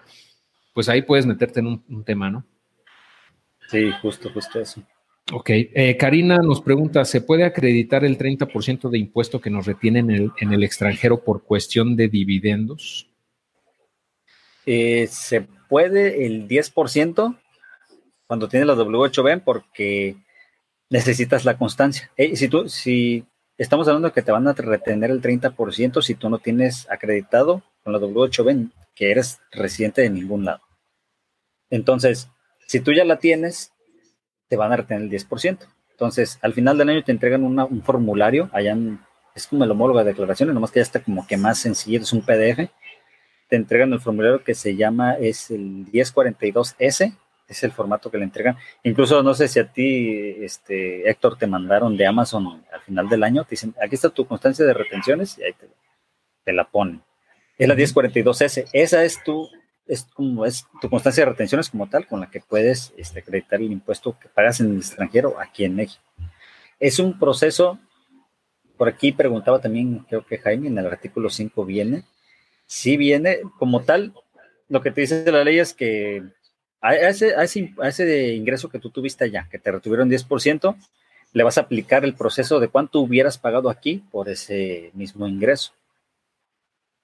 pues 0.73 0.89
ahí 0.89 1.03
puedes 1.03 1.27
meterte 1.27 1.59
en 1.59 1.83
un 1.87 2.03
tema, 2.03 2.31
¿no? 2.31 2.43
Sí, 3.69 3.91
justo, 4.01 4.31
justo 4.33 4.59
eso. 4.59 4.81
Ok, 5.31 5.49
eh, 5.51 5.95
Karina 5.95 6.39
nos 6.39 6.59
pregunta, 6.59 7.05
¿se 7.05 7.21
puede 7.21 7.43
acreditar 7.43 8.03
el 8.03 8.17
30% 8.17 8.89
de 8.89 8.97
impuesto 8.97 9.39
que 9.39 9.51
nos 9.51 9.67
retienen 9.67 10.09
en 10.09 10.15
el, 10.15 10.31
en 10.39 10.53
el 10.53 10.63
extranjero 10.63 11.23
por 11.23 11.43
cuestión 11.43 11.95
de 11.95 12.07
dividendos? 12.07 13.07
Eh, 14.65 15.07
se 15.07 15.41
puede 15.69 16.25
el 16.25 16.47
10% 16.47 17.37
cuando 18.25 18.49
tienes 18.49 18.67
la 18.67 18.75
W8B 18.75 19.43
porque 19.43 20.15
necesitas 20.89 21.45
la 21.45 21.57
constancia. 21.57 22.11
Eh, 22.17 22.35
si 22.35 22.47
tú, 22.47 22.67
si 22.67 23.23
estamos 23.57 23.87
hablando 23.87 24.07
de 24.07 24.13
que 24.13 24.23
te 24.23 24.31
van 24.31 24.47
a 24.47 24.53
retener 24.53 25.11
el 25.11 25.21
30% 25.21 26.01
si 26.01 26.15
tú 26.15 26.29
no 26.29 26.39
tienes 26.39 26.89
acreditado 26.89 27.61
con 27.83 27.93
la 27.93 27.99
W8B 27.99 28.71
que 28.95 29.11
eres 29.11 29.39
residente 29.51 30.01
de 30.01 30.09
ningún 30.09 30.45
lado. 30.45 30.61
Entonces, 31.69 32.29
si 32.69 32.81
tú 32.81 32.93
ya 32.93 33.03
la 33.03 33.17
tienes, 33.17 33.73
te 34.47 34.55
van 34.55 34.71
a 34.71 34.75
retener 34.75 35.01
el 35.01 35.09
10%. 35.09 35.57
Entonces, 35.89 36.37
al 36.43 36.53
final 36.53 36.77
del 36.77 36.89
año 36.89 37.03
te 37.03 37.11
entregan 37.11 37.43
un 37.43 37.81
formulario, 37.81 38.47
allá 38.53 38.77
es 39.33 39.47
como 39.47 39.63
el 39.63 39.71
homólogo 39.71 39.97
de 39.97 40.05
declaraciones, 40.05 40.53
nomás 40.53 40.69
que 40.69 40.77
ya 40.77 40.83
está 40.83 41.01
como 41.01 41.25
que 41.25 41.35
más 41.35 41.57
sencillo, 41.57 41.99
es 41.99 42.13
un 42.13 42.21
PDF. 42.21 42.69
Te 43.47 43.55
entregan 43.55 43.91
el 43.91 43.99
formulario 43.99 44.43
que 44.43 44.53
se 44.53 44.75
llama, 44.75 45.15
es 45.15 45.49
el 45.49 45.87
1042S, 45.91 47.17
es 47.47 47.63
el 47.63 47.71
formato 47.71 48.11
que 48.11 48.19
le 48.19 48.25
entregan. 48.25 48.55
Incluso 48.83 49.23
no 49.23 49.33
sé 49.33 49.47
si 49.47 49.59
a 49.59 49.73
ti, 49.73 50.35
este, 50.43 51.09
Héctor, 51.09 51.39
te 51.39 51.47
mandaron 51.47 51.97
de 51.97 52.05
Amazon 52.05 52.63
al 52.71 52.81
final 52.81 53.09
del 53.09 53.23
año, 53.23 53.45
te 53.45 53.51
dicen, 53.51 53.73
aquí 53.81 53.95
está 53.95 54.11
tu 54.11 54.27
constancia 54.27 54.63
de 54.63 54.75
retenciones 54.75 55.39
y 55.39 55.43
ahí 55.43 55.53
te, 55.53 55.67
te 56.43 56.53
la 56.53 56.69
ponen. 56.69 57.01
Es 57.57 57.67
la 57.67 57.73
1042S, 57.73 58.67
esa 58.73 59.03
es 59.03 59.23
tu 59.23 59.49
es 59.89 60.03
como 60.13 60.45
es 60.45 60.67
tu 60.79 60.89
constancia 60.89 61.25
de 61.25 61.31
retenciones 61.31 61.69
como 61.69 61.89
tal, 61.89 62.05
con 62.05 62.19
la 62.19 62.29
que 62.29 62.39
puedes 62.39 62.93
este, 62.95 63.19
acreditar 63.19 63.59
el 63.59 63.71
impuesto 63.71 64.17
que 64.19 64.29
pagas 64.29 64.59
en 64.59 64.71
el 64.71 64.77
extranjero 64.77 65.39
aquí 65.39 65.65
en 65.65 65.75
México. 65.75 66.03
Es 66.79 66.99
un 66.99 67.17
proceso, 67.17 67.79
por 68.77 68.87
aquí 68.87 69.11
preguntaba 69.11 69.59
también, 69.59 70.05
creo 70.07 70.23
que 70.25 70.37
Jaime, 70.37 70.67
en 70.67 70.77
el 70.77 70.85
artículo 70.85 71.31
5 71.31 71.65
viene, 71.65 72.03
si 72.67 72.97
viene 72.97 73.39
como 73.57 73.81
tal, 73.81 74.13
lo 74.69 74.81
que 74.81 74.91
te 74.91 75.01
dice 75.01 75.29
la 75.31 75.43
ley 75.43 75.57
es 75.57 75.73
que 75.73 76.23
a 76.81 76.93
ese, 76.93 77.35
a 77.35 77.43
ese, 77.43 77.73
a 77.81 77.87
ese 77.87 78.35
ingreso 78.35 78.69
que 78.69 78.79
tú 78.79 78.91
tuviste 78.91 79.23
allá, 79.23 79.47
que 79.49 79.57
te 79.57 79.71
retuvieron 79.71 80.07
10%, 80.07 80.75
le 81.33 81.43
vas 81.43 81.57
a 81.57 81.61
aplicar 81.61 82.05
el 82.05 82.13
proceso 82.13 82.59
de 82.59 82.67
cuánto 82.67 82.99
hubieras 82.99 83.39
pagado 83.39 83.71
aquí 83.71 84.03
por 84.11 84.29
ese 84.29 84.91
mismo 84.93 85.27
ingreso. 85.27 85.73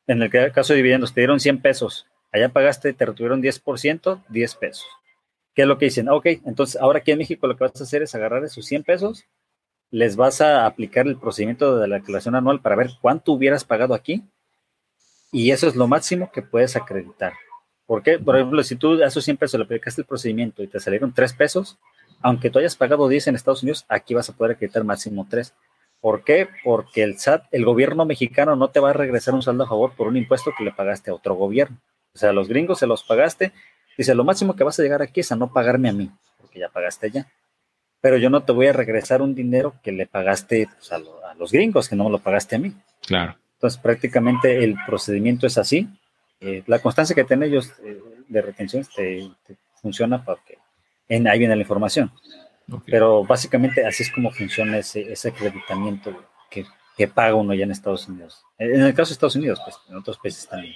En 0.05 0.21
el 0.21 0.29
caso 0.29 0.73
de 0.73 0.77
dividendos, 0.77 1.15
te 1.15 1.21
dieron 1.21 1.39
100 1.39 1.63
pesos 1.63 2.05
Allá 2.35 2.49
pagaste, 2.49 2.91
te 2.91 3.05
retuvieron 3.05 3.41
10%, 3.41 4.21
10 4.27 4.55
pesos. 4.55 4.85
¿Qué 5.53 5.61
es 5.61 5.67
lo 5.69 5.77
que 5.77 5.85
dicen? 5.85 6.09
Ok, 6.09 6.25
entonces 6.43 6.75
ahora 6.81 6.99
aquí 6.99 7.11
en 7.11 7.19
México 7.19 7.47
lo 7.47 7.55
que 7.55 7.63
vas 7.63 7.79
a 7.79 7.85
hacer 7.85 8.03
es 8.03 8.13
agarrar 8.13 8.43
esos 8.43 8.65
100 8.65 8.83
pesos, 8.83 9.23
les 9.89 10.17
vas 10.17 10.41
a 10.41 10.65
aplicar 10.65 11.07
el 11.07 11.17
procedimiento 11.17 11.77
de 11.77 11.87
la 11.87 11.95
declaración 11.95 12.35
anual 12.35 12.59
para 12.59 12.75
ver 12.75 12.89
cuánto 12.99 13.31
hubieras 13.31 13.63
pagado 13.63 13.93
aquí 13.93 14.21
y 15.31 15.51
eso 15.51 15.69
es 15.69 15.77
lo 15.77 15.87
máximo 15.87 16.29
que 16.29 16.41
puedes 16.41 16.75
acreditar. 16.75 17.31
¿Por 17.85 18.03
qué? 18.03 18.19
Por 18.19 18.35
ejemplo, 18.35 18.61
si 18.63 18.75
tú 18.75 19.01
a 19.01 19.07
esos 19.07 19.23
100 19.23 19.37
pesos 19.37 19.57
le 19.57 19.63
aplicaste 19.63 20.01
el 20.01 20.07
procedimiento 20.07 20.61
y 20.61 20.67
te 20.67 20.81
salieron 20.81 21.13
3 21.13 21.31
pesos, 21.35 21.79
aunque 22.21 22.49
tú 22.49 22.59
hayas 22.59 22.75
pagado 22.75 23.07
10 23.07 23.27
en 23.27 23.35
Estados 23.35 23.63
Unidos, 23.63 23.85
aquí 23.87 24.13
vas 24.13 24.29
a 24.29 24.33
poder 24.33 24.57
acreditar 24.57 24.83
máximo 24.83 25.25
3. 25.29 25.53
¿Por 26.01 26.25
qué? 26.25 26.49
Porque 26.65 27.01
el 27.01 27.17
SAT, 27.17 27.45
el 27.51 27.63
gobierno 27.63 28.03
mexicano 28.03 28.57
no 28.57 28.71
te 28.71 28.81
va 28.81 28.89
a 28.89 28.93
regresar 28.93 29.33
un 29.35 29.41
saldo 29.41 29.63
a 29.63 29.69
favor 29.69 29.95
por 29.95 30.07
un 30.07 30.17
impuesto 30.17 30.51
que 30.57 30.65
le 30.65 30.73
pagaste 30.73 31.11
a 31.11 31.13
otro 31.13 31.35
gobierno. 31.35 31.77
O 32.15 32.17
sea, 32.17 32.31
los 32.31 32.47
gringos 32.47 32.79
se 32.79 32.87
los 32.87 33.03
pagaste. 33.03 33.51
Dice, 33.97 34.15
lo 34.15 34.23
máximo 34.23 34.55
que 34.55 34.63
vas 34.63 34.79
a 34.79 34.83
llegar 34.83 35.01
aquí 35.01 35.19
es 35.19 35.31
a 35.31 35.35
no 35.35 35.51
pagarme 35.51 35.89
a 35.89 35.93
mí, 35.93 36.09
porque 36.39 36.59
ya 36.59 36.69
pagaste 36.69 37.11
ya. 37.11 37.27
Pero 38.01 38.17
yo 38.17 38.29
no 38.29 38.43
te 38.43 38.53
voy 38.53 38.67
a 38.67 38.73
regresar 38.73 39.21
un 39.21 39.35
dinero 39.35 39.75
que 39.83 39.91
le 39.91 40.07
pagaste 40.07 40.69
pues, 40.73 40.91
a, 40.93 40.99
los 41.37 41.51
gringos, 41.51 41.89
que 41.89 41.95
no 41.95 42.05
me 42.05 42.09
lo 42.09 42.19
pagaste 42.19 42.55
a 42.55 42.59
mí. 42.59 42.73
Claro. 43.05 43.35
Entonces, 43.55 43.79
prácticamente 43.79 44.63
el 44.63 44.75
procedimiento 44.85 45.45
es 45.45 45.57
así. 45.57 45.89
Eh, 46.39 46.63
la 46.67 46.79
constancia 46.79 47.15
que 47.15 47.23
tienen 47.23 47.49
ellos 47.49 47.73
eh, 47.83 48.01
de 48.27 48.41
retención 48.41 48.85
te, 48.95 49.29
funciona 49.81 50.23
porque 50.23 50.57
en, 51.09 51.27
ahí 51.27 51.39
viene 51.39 51.55
la 51.55 51.61
información. 51.61 52.11
Pero 52.87 53.23
básicamente 53.23 53.85
así 53.85 54.03
es 54.03 54.11
como 54.11 54.31
funciona 54.31 54.79
ese, 54.79 55.11
ese 55.11 55.29
acreditamiento 55.29 56.15
que, 56.49 56.65
que 56.97 57.07
paga 57.07 57.35
uno 57.35 57.53
ya 57.53 57.65
en 57.65 57.71
Estados 57.71 58.07
Unidos. 58.07 58.43
En 58.57 58.81
el 58.81 58.93
caso 58.93 59.09
de 59.09 59.13
Estados 59.13 59.35
Unidos, 59.35 59.59
pues 59.63 59.77
en 59.89 59.97
otros 59.97 60.17
países 60.17 60.47
también. 60.47 60.73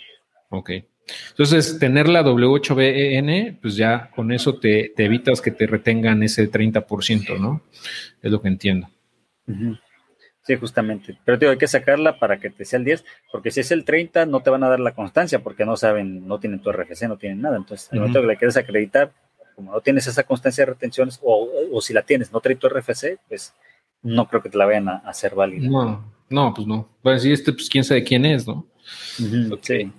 Ok. 0.49 0.72
Entonces, 1.30 1.80
tener 1.80 2.07
la 2.07 2.23
W8BN, 2.23 3.60
pues 3.61 3.76
ya 3.76 4.10
con 4.15 4.31
eso 4.31 4.60
te, 4.60 4.94
evitas 4.98 5.41
que 5.41 5.52
te 5.52 5.68
retengan 5.68 6.22
ese 6.23 6.49
30%, 6.52 7.40
¿no? 7.40 7.61
Es 8.22 8.31
lo 8.31 8.41
que 8.41 8.48
entiendo. 8.48 8.90
Sí, 10.49 10.56
justamente. 10.56 11.18
Pero 11.26 11.38
digo, 11.38 11.52
hay 11.52 11.57
que 11.57 11.68
sacarla 11.68 12.18
para 12.18 12.40
que 12.40 12.49
te 12.49 12.65
sea 12.65 12.80
el 12.80 12.86
10, 12.86 13.06
porque 13.31 13.52
si 13.52 13.60
es 13.60 13.72
el 13.72 13.86
30, 13.86 14.26
no 14.26 14.41
te 14.41 14.49
van 14.49 14.64
a 14.64 14.69
dar 14.69 14.80
la 14.80 14.95
constancia, 14.95 15.40
porque 15.40 15.65
no 15.65 15.77
saben, 15.77 16.27
no 16.27 16.40
tienen 16.40 16.60
tu 16.60 16.72
RFC, 16.72 17.03
no 17.03 17.18
tienen 17.18 17.41
nada. 17.41 17.57
Entonces, 17.57 17.88
al 17.91 17.99
momento 17.99 18.22
que 18.22 18.27
la 18.27 18.36
quieres 18.36 18.57
acreditar, 18.57 19.11
como 19.56 19.72
no 19.73 19.81
tienes 19.81 20.07
esa 20.07 20.23
constancia 20.23 20.65
de 20.65 20.72
retenciones, 20.72 21.19
o, 21.22 21.80
si 21.81 21.94
la 21.94 22.02
tienes, 22.02 22.31
no 22.31 22.40
trae 22.40 22.56
tu 22.56 22.68
RFC, 22.68 23.19
pues 23.27 23.53
no 24.02 24.27
creo 24.27 24.41
que 24.41 24.49
te 24.49 24.57
la 24.57 24.65
vayan 24.65 24.90
a, 24.90 24.95
hacer 25.06 25.36
válida. 25.36 25.69
No, 25.69 26.14
no, 26.30 26.53
pues 26.53 26.68
no. 26.68 26.90
Bueno, 27.03 27.19
si 27.19 27.31
este, 27.31 27.53
pues 27.53 27.69
quién 27.69 27.84
sabe 27.84 28.03
quién 28.03 28.26
es, 28.26 28.48
¿no? 28.48 28.65
Sí. 29.61 29.91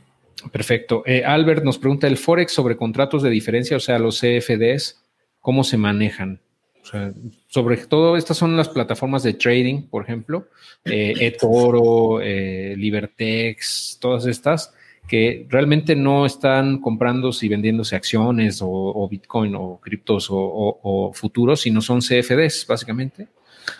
Perfecto. 0.48 1.02
Eh, 1.06 1.24
Albert 1.24 1.64
nos 1.64 1.78
pregunta 1.78 2.06
el 2.06 2.16
Forex 2.16 2.52
sobre 2.52 2.76
contratos 2.76 3.22
de 3.22 3.30
diferencia, 3.30 3.76
o 3.76 3.80
sea, 3.80 3.98
los 3.98 4.20
CFDs, 4.20 5.02
¿cómo 5.40 5.64
se 5.64 5.76
manejan? 5.76 6.40
O 6.82 6.86
sea, 6.86 7.12
sobre 7.48 7.76
todo 7.76 8.16
estas 8.16 8.38
son 8.38 8.56
las 8.56 8.68
plataformas 8.68 9.22
de 9.22 9.34
trading, 9.34 9.82
por 9.88 10.04
ejemplo, 10.04 10.48
eh, 10.84 11.14
eToro, 11.20 12.20
eh, 12.22 12.74
Libertex, 12.76 13.98
todas 14.00 14.26
estas 14.26 14.74
que 15.06 15.46
realmente 15.48 15.96
no 15.96 16.24
están 16.24 16.80
comprándose 16.80 17.44
y 17.44 17.48
vendiéndose 17.48 17.96
acciones 17.96 18.60
o, 18.62 19.08
Bitcoin 19.10 19.56
o 19.56 19.80
criptos 19.80 20.28
o, 20.30 21.10
futuros, 21.14 21.62
sino 21.62 21.80
son 21.80 22.00
CFDs, 22.00 22.64
básicamente. 22.68 23.26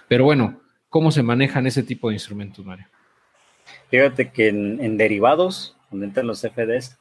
Pero 0.09 0.25
bueno, 0.25 0.61
¿cómo 0.89 1.13
se 1.13 1.23
manejan 1.23 1.69
ese 1.69 1.85
tipo 1.85 2.09
de 2.09 2.15
instrumentos, 2.15 2.67
Mario? 2.67 2.87
Fíjate 3.91 4.33
que 4.33 4.49
en 4.49 4.97
derivados 4.97 5.77
donde 5.91 6.07
entran 6.07 6.27
los 6.27 6.41
CFDs, 6.41 6.99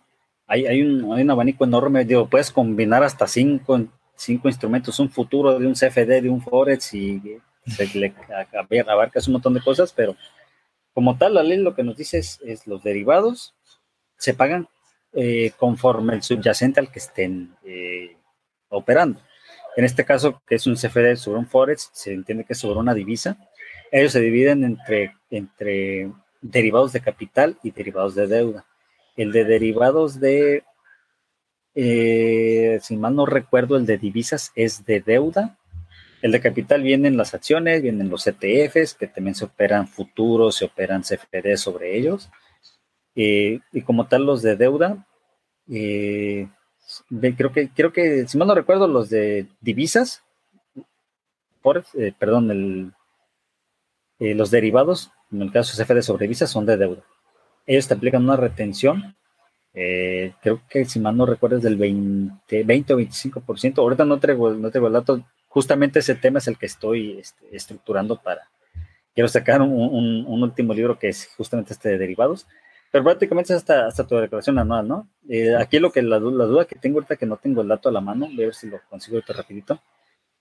hay, 0.47 0.81
un, 0.81 1.29
abanico 1.29 1.63
enorme, 1.63 2.05
digo, 2.05 2.27
puedes 2.27 2.51
combinar 2.51 3.03
hasta 3.03 3.27
cinco, 3.27 3.79
instrumentos, 4.45 4.99
un 4.99 5.11
futuro 5.11 5.59
de 5.59 5.67
un 5.67 5.75
CFD, 5.75 6.23
de 6.23 6.29
un 6.29 6.41
Forex 6.41 6.91
y 6.95 7.37
se 7.67 7.85
le 7.99 8.15
abarcas 8.87 9.27
un 9.27 9.33
montón 9.33 9.53
de 9.53 9.61
cosas, 9.61 9.93
pero 9.95 10.15
como 10.93 11.17
tal, 11.19 11.35
la 11.35 11.43
ley 11.43 11.59
lo 11.59 11.75
que 11.75 11.83
nos 11.83 11.95
dice 11.95 12.17
es, 12.17 12.65
los 12.65 12.81
derivados 12.81 13.53
se 14.17 14.33
pagan 14.33 14.67
eh, 15.13 15.51
conforme 15.55 16.15
el 16.15 16.23
subyacente 16.23 16.79
al 16.79 16.91
que 16.91 16.99
estén 16.99 17.55
eh, 17.63 18.17
operando. 18.69 19.21
En 19.75 19.85
este 19.85 20.03
caso, 20.03 20.41
que 20.47 20.55
es 20.55 20.65
un 20.65 20.75
CFD 20.75 21.15
sobre 21.15 21.39
un 21.39 21.47
Forex, 21.47 21.91
se 21.93 22.11
entiende 22.11 22.43
que 22.43 22.53
es 22.53 22.59
sobre 22.59 22.79
una 22.79 22.95
divisa. 22.95 23.37
Ellos 23.91 24.11
se 24.11 24.19
dividen 24.19 24.63
entre, 24.63 25.15
entre 25.29 26.11
derivados 26.41 26.91
de 26.91 27.01
capital 27.01 27.57
y 27.63 27.71
derivados 27.71 28.15
de 28.15 28.27
deuda. 28.27 28.65
El 29.19 29.33
de 29.33 29.43
derivados 29.43 30.21
de, 30.21 30.63
eh, 31.75 32.79
si 32.81 32.95
mal 32.95 33.17
no 33.17 33.25
recuerdo, 33.25 33.75
el 33.75 33.85
de 33.85 33.97
divisas 33.97 34.53
es 34.55 34.85
de 34.85 35.01
deuda. 35.01 35.57
El 36.21 36.31
de 36.31 36.39
capital 36.39 36.83
vienen 36.83 37.17
las 37.17 37.33
acciones, 37.33 37.81
vienen 37.81 38.09
los 38.09 38.25
ETFs, 38.27 38.93
que 38.93 39.07
también 39.07 39.35
se 39.35 39.43
operan 39.43 39.89
futuros, 39.89 40.55
se 40.55 40.63
operan 40.63 41.03
CFD 41.03 41.57
sobre 41.57 41.97
ellos. 41.97 42.29
Eh, 43.13 43.59
y 43.73 43.81
como 43.81 44.07
tal, 44.07 44.25
los 44.25 44.41
de 44.41 44.55
deuda, 44.55 45.05
eh, 45.69 46.47
creo 47.35 47.51
que, 47.51 47.67
creo 47.71 47.91
que, 47.91 48.25
si 48.25 48.37
mal 48.37 48.47
no 48.47 48.55
recuerdo, 48.55 48.87
los 48.87 49.09
de 49.09 49.47
divisas, 49.59 50.23
perdón, 52.17 52.93
los 54.17 54.49
derivados, 54.49 55.11
en 55.29 55.41
el 55.41 55.51
caso 55.51 55.75
de 55.75 55.83
CFD 55.83 56.03
sobre 56.03 56.23
divisas, 56.23 56.49
son 56.49 56.65
de 56.65 56.77
deuda 56.77 57.03
ellos 57.69 57.87
te 57.87 57.93
aplican 57.93 58.23
una 58.23 58.35
retención, 58.35 59.15
eh, 59.75 60.33
creo 60.41 60.63
que 60.67 60.85
si 60.85 60.99
mal 60.99 61.15
no 61.15 61.27
recuerdo 61.27 61.57
es 61.57 61.63
del 61.63 61.77
20, 61.77 62.63
20 62.63 62.93
o 62.95 62.97
25%. 62.97 63.77
Ahorita 63.77 64.05
no 64.05 64.19
traigo, 64.19 64.49
no 64.55 64.71
traigo 64.71 64.87
el 64.87 64.93
dato, 64.93 65.23
justamente 65.47 65.99
ese 65.99 66.15
tema 66.15 66.39
es 66.39 66.47
el 66.47 66.57
que 66.57 66.65
estoy 66.65 67.19
este, 67.19 67.55
estructurando 67.55 68.19
para, 68.19 68.49
quiero 69.13 69.27
sacar 69.27 69.61
un, 69.61 70.25
último 70.27 70.73
libro 70.73 70.97
que 70.97 71.09
es 71.09 71.29
justamente 71.37 71.73
este 71.73 71.89
de 71.89 71.99
derivados, 71.99 72.47
pero 72.91 73.03
prácticamente 73.03 73.53
es 73.53 73.57
hasta, 73.57 73.85
hasta 73.85 74.07
tu 74.07 74.15
declaración 74.15 74.57
anual, 74.57 74.87
¿no? 74.87 75.07
Eh, 75.29 75.55
aquí 75.55 75.77
lo 75.77 75.91
que 75.91 76.01
la, 76.01 76.17
duda 76.17 76.65
que 76.65 76.75
tengo 76.75 76.97
ahorita 76.97 77.17
que 77.17 77.27
no 77.27 77.37
tengo 77.37 77.61
el 77.61 77.67
dato 77.67 77.89
a 77.89 77.91
la 77.91 78.01
mano, 78.01 78.25
voy 78.33 78.45
a 78.45 78.47
ver 78.47 78.55
si 78.55 78.67
lo 78.67 78.79
consigo 78.89 79.17
ahorita 79.17 79.33
rapidito, 79.33 79.79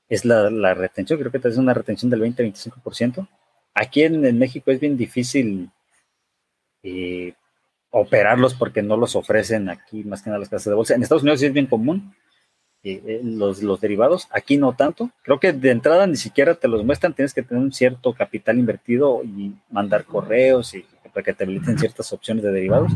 es 0.08 0.24
la, 0.24 0.72
retención, 0.72 1.18
creo 1.18 1.30
que 1.30 1.46
es 1.46 1.58
una 1.58 1.74
retención 1.74 2.10
del 2.10 2.22
20-25%. 2.22 3.28
Aquí 3.74 4.02
en, 4.02 4.24
en 4.24 4.38
México 4.38 4.70
es 4.70 4.80
bien 4.80 4.96
difícil 4.96 5.70
eh, 6.82 7.34
operarlos 7.90 8.54
porque 8.54 8.82
no 8.82 8.96
los 8.96 9.16
ofrecen 9.16 9.68
aquí 9.68 10.04
más 10.04 10.22
que 10.22 10.30
nada 10.30 10.40
las 10.40 10.48
casas 10.48 10.70
de 10.70 10.74
bolsa. 10.74 10.94
En 10.94 11.02
Estados 11.02 11.22
Unidos 11.22 11.40
sí 11.40 11.46
es 11.46 11.52
bien 11.52 11.66
común 11.66 12.14
eh, 12.84 13.02
eh, 13.04 13.20
los, 13.24 13.62
los 13.62 13.80
derivados, 13.80 14.28
aquí 14.30 14.56
no 14.56 14.74
tanto. 14.74 15.10
Creo 15.22 15.40
que 15.40 15.52
de 15.52 15.70
entrada 15.70 16.06
ni 16.06 16.16
siquiera 16.16 16.54
te 16.54 16.68
los 16.68 16.84
muestran, 16.84 17.14
tienes 17.14 17.34
que 17.34 17.42
tener 17.42 17.62
un 17.62 17.72
cierto 17.72 18.14
capital 18.14 18.58
invertido 18.58 19.22
y 19.24 19.52
mandar 19.70 20.04
correos 20.04 20.74
y 20.74 20.84
para 21.12 21.24
que 21.24 21.32
te 21.32 21.44
habiliten 21.44 21.78
ciertas 21.78 22.12
opciones 22.12 22.44
de 22.44 22.52
derivados. 22.52 22.92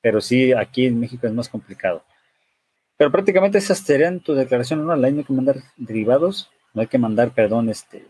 Pero 0.00 0.20
sí, 0.20 0.52
aquí 0.52 0.86
en 0.86 0.98
México 0.98 1.26
es 1.26 1.32
más 1.32 1.48
complicado. 1.48 2.02
Pero 2.96 3.12
prácticamente 3.12 3.58
esas 3.58 3.78
serían 3.78 4.20
tu 4.20 4.34
declaración 4.34 4.80
anual. 4.80 5.00
No 5.00 5.06
hay 5.06 5.24
que 5.24 5.32
mandar 5.32 5.56
derivados, 5.76 6.50
no 6.72 6.80
hay 6.80 6.88
que 6.88 6.98
mandar, 6.98 7.32
perdón, 7.32 7.68
este, 7.68 8.06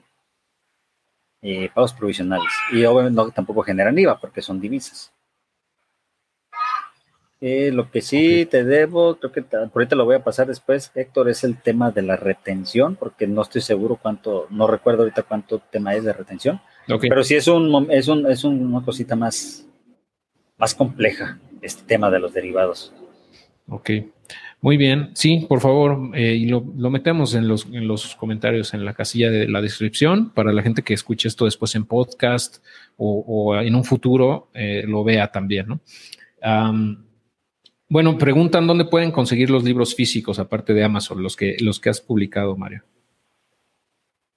eh, 1.43 1.69
pagos 1.74 1.93
provisionales. 1.93 2.52
Y 2.73 2.85
obviamente 2.85 3.16
no, 3.16 3.31
tampoco 3.31 3.62
generan 3.62 3.98
IVA 3.98 4.19
porque 4.19 4.40
son 4.40 4.60
divisas. 4.60 5.12
Eh, 7.44 7.73
lo 7.73 7.90
que 7.90 8.01
sí 8.02 8.47
te 8.47 8.62
debo, 8.62 9.16
creo 9.16 9.32
que 9.32 9.44
ahorita 9.56 9.97
lo 9.97 10.05
voy 10.05 10.14
a 10.14 10.23
pasar 10.23 10.47
después, 10.47 10.93
Héctor, 10.94 11.28
es 11.28 11.43
el 11.43 11.60
tema 11.60 11.90
de 11.90 12.02
la 12.02 12.14
retención, 12.14 12.94
porque 12.94 13.27
no 13.27 13.43
estoy 13.43 13.62
seguro 13.62 13.98
cuánto, 14.01 14.47
no 14.51 14.69
recuerdo 14.69 15.02
ahorita 15.02 15.24
cuánto 15.24 15.59
tema 15.59 15.93
es 15.97 16.05
de 16.05 16.12
retención, 16.12 16.60
pero 16.86 17.24
sí 17.24 17.35
es 17.35 17.48
un, 17.48 17.90
es 17.90 18.06
un, 18.06 18.31
es 18.31 18.44
una 18.44 18.85
cosita 18.85 19.16
más, 19.16 19.66
más 20.56 20.73
compleja, 20.77 21.40
este 21.62 21.82
tema 21.82 22.12
de 22.12 22.20
los 22.20 22.32
derivados. 22.32 22.94
Ok, 23.69 23.90
muy 24.63 24.77
bien. 24.77 25.11
Sí, 25.15 25.45
por 25.49 25.61
favor, 25.61 26.17
eh, 26.17 26.37
y 26.37 26.47
lo, 26.47 26.63
metemos 26.63 27.35
en 27.35 27.49
los, 27.49 27.67
en 27.67 27.87
los 27.87 28.15
comentarios 28.17 28.73
en 28.73 28.85
la 28.85 28.95
casilla 28.95 29.31
de 29.31 29.49
la 29.49 29.61
descripción 29.61 30.31
para 30.31 30.53
la 30.53 30.63
gente 30.63 30.83
que 30.83 30.95
escuche 30.95 31.29
esto 31.29 31.45
después 31.45 31.75
en 31.75 31.85
podcast 31.85 32.65
o, 32.97 33.57
en 33.57 33.75
un 33.75 33.85
futuro 33.85 34.51
eh, 34.55 34.85
lo 34.87 35.03
vea 35.03 35.31
también, 35.33 35.67
¿no? 35.67 35.81
Bueno, 37.89 38.17
preguntan 38.17 38.67
dónde 38.67 38.87
pueden 38.87 39.11
conseguir 39.11 39.51
los 39.51 39.65
libros 39.65 39.95
físicos, 39.95 40.39
aparte 40.39 40.73
de 40.73 40.83
Amazon, 40.83 41.23
los 41.23 41.37
que, 41.37 41.57
los 41.61 41.79
que 41.79 41.91
has 41.91 42.01
publicado, 42.01 42.57
Mario. 42.57 42.85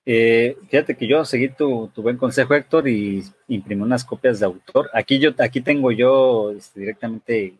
Eh, 0.05 0.57
fíjate 0.69 0.95
que 0.95 1.07
yo 1.07 1.23
seguí 1.23 1.49
tu, 1.49 1.89
buen 1.95 2.17
consejo, 2.17 2.53
Héctor, 2.53 2.89
y 2.89 3.23
imprimí 3.47 3.81
unas 3.81 4.03
copias 4.03 4.39
de 4.39 4.47
autor. 4.47 4.89
Aquí 4.93 5.19
yo, 5.19 5.31
aquí 5.37 5.61
tengo 5.61 5.91
yo 5.91 6.51
este, 6.51 6.81
directamente 6.81 7.55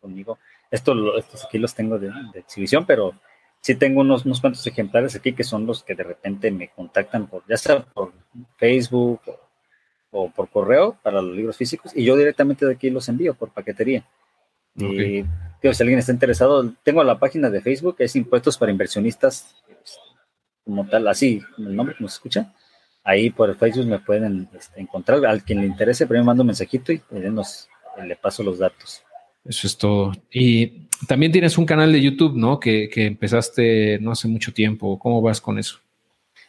conmigo. 0.00 0.38
Esto, 0.70 1.18
estos 1.18 1.44
aquí 1.44 1.58
los 1.58 1.74
tengo 1.74 1.98
de, 1.98 2.10
exhibición, 2.34 2.86
pero 2.86 3.14
sí 3.60 3.74
tengo 3.74 4.00
unos, 4.00 4.24
unos, 4.24 4.40
cuantos 4.40 4.66
ejemplares 4.66 5.16
aquí 5.16 5.32
que 5.32 5.44
son 5.44 5.66
los 5.66 5.82
que 5.82 5.94
de 5.94 6.04
repente 6.04 6.50
me 6.50 6.68
contactan 6.68 7.26
por, 7.26 7.42
ya 7.48 7.56
sea 7.56 7.84
por 7.84 8.12
Facebook 8.56 9.20
o 10.10 10.30
por 10.30 10.48
correo 10.48 10.96
para 11.02 11.20
los 11.20 11.34
libros 11.34 11.56
físicos, 11.56 11.92
y 11.94 12.04
yo 12.04 12.16
directamente 12.16 12.66
de 12.66 12.72
aquí 12.74 12.90
los 12.90 13.08
envío 13.08 13.34
por 13.34 13.50
paquetería. 13.50 14.04
Y 14.76 15.24
si 15.60 15.82
alguien 15.82 15.98
está 15.98 16.12
interesado, 16.12 16.72
tengo 16.82 17.04
la 17.04 17.18
página 17.18 17.50
de 17.50 17.60
Facebook, 17.60 17.96
que 17.96 18.04
es 18.04 18.16
Impuestos 18.16 18.56
para 18.56 18.72
Inversionistas, 18.72 19.56
como 20.64 20.86
tal, 20.86 21.08
así, 21.08 21.42
el 21.58 21.74
nombre 21.74 21.96
que 21.96 22.02
nos 22.04 22.14
escucha. 22.14 22.54
Ahí 23.02 23.30
por 23.30 23.54
Facebook 23.56 23.86
me 23.86 23.98
pueden 23.98 24.48
este, 24.54 24.80
encontrar. 24.80 25.24
Al 25.26 25.42
quien 25.42 25.60
le 25.60 25.66
interese, 25.66 26.06
primero 26.06 26.24
mando 26.24 26.42
un 26.42 26.48
mensajito 26.48 26.92
y 26.92 27.02
le 27.10 28.16
paso 28.16 28.42
los 28.42 28.58
datos. 28.58 29.02
Eso 29.44 29.66
es 29.66 29.76
todo. 29.78 30.12
Y 30.30 30.88
también 31.06 31.32
tienes 31.32 31.56
un 31.58 31.66
canal 31.66 31.92
de 31.92 32.00
YouTube, 32.00 32.36
¿no? 32.36 32.60
Que, 32.60 32.90
empezaste 32.94 33.98
no 34.00 34.12
hace 34.12 34.28
mucho 34.28 34.52
tiempo. 34.52 34.98
¿Cómo 34.98 35.22
vas 35.22 35.40
con 35.40 35.58
eso? 35.58 35.78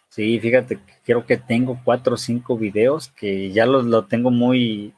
Sí, 0.10 0.40
fíjate, 0.40 0.80
creo 1.06 1.26
que 1.26 1.38
tengo 1.38 1.80
cuatro 1.84 2.16
o 2.16 2.18
cinco 2.18 2.58
videos 2.58 3.10
que 3.10 3.52
ya 3.52 3.66
los 3.66 3.86
lo 3.86 4.06
tengo 4.06 4.30
muy, 4.30 4.94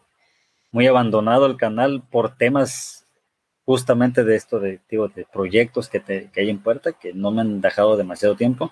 muy 0.71 0.87
abandonado 0.87 1.45
el 1.45 1.55
canal 1.55 2.01
por 2.09 2.35
temas 2.35 3.05
justamente 3.65 4.23
de 4.23 4.35
esto 4.35 4.59
de, 4.59 4.79
de 4.89 5.25
proyectos 5.31 5.87
que, 5.87 5.99
te, 5.99 6.29
que 6.31 6.41
hay 6.41 6.49
en 6.49 6.59
puerta 6.59 6.93
que 6.93 7.13
no 7.13 7.31
me 7.31 7.41
han 7.41 7.61
dejado 7.61 7.95
demasiado 7.95 8.35
tiempo. 8.35 8.71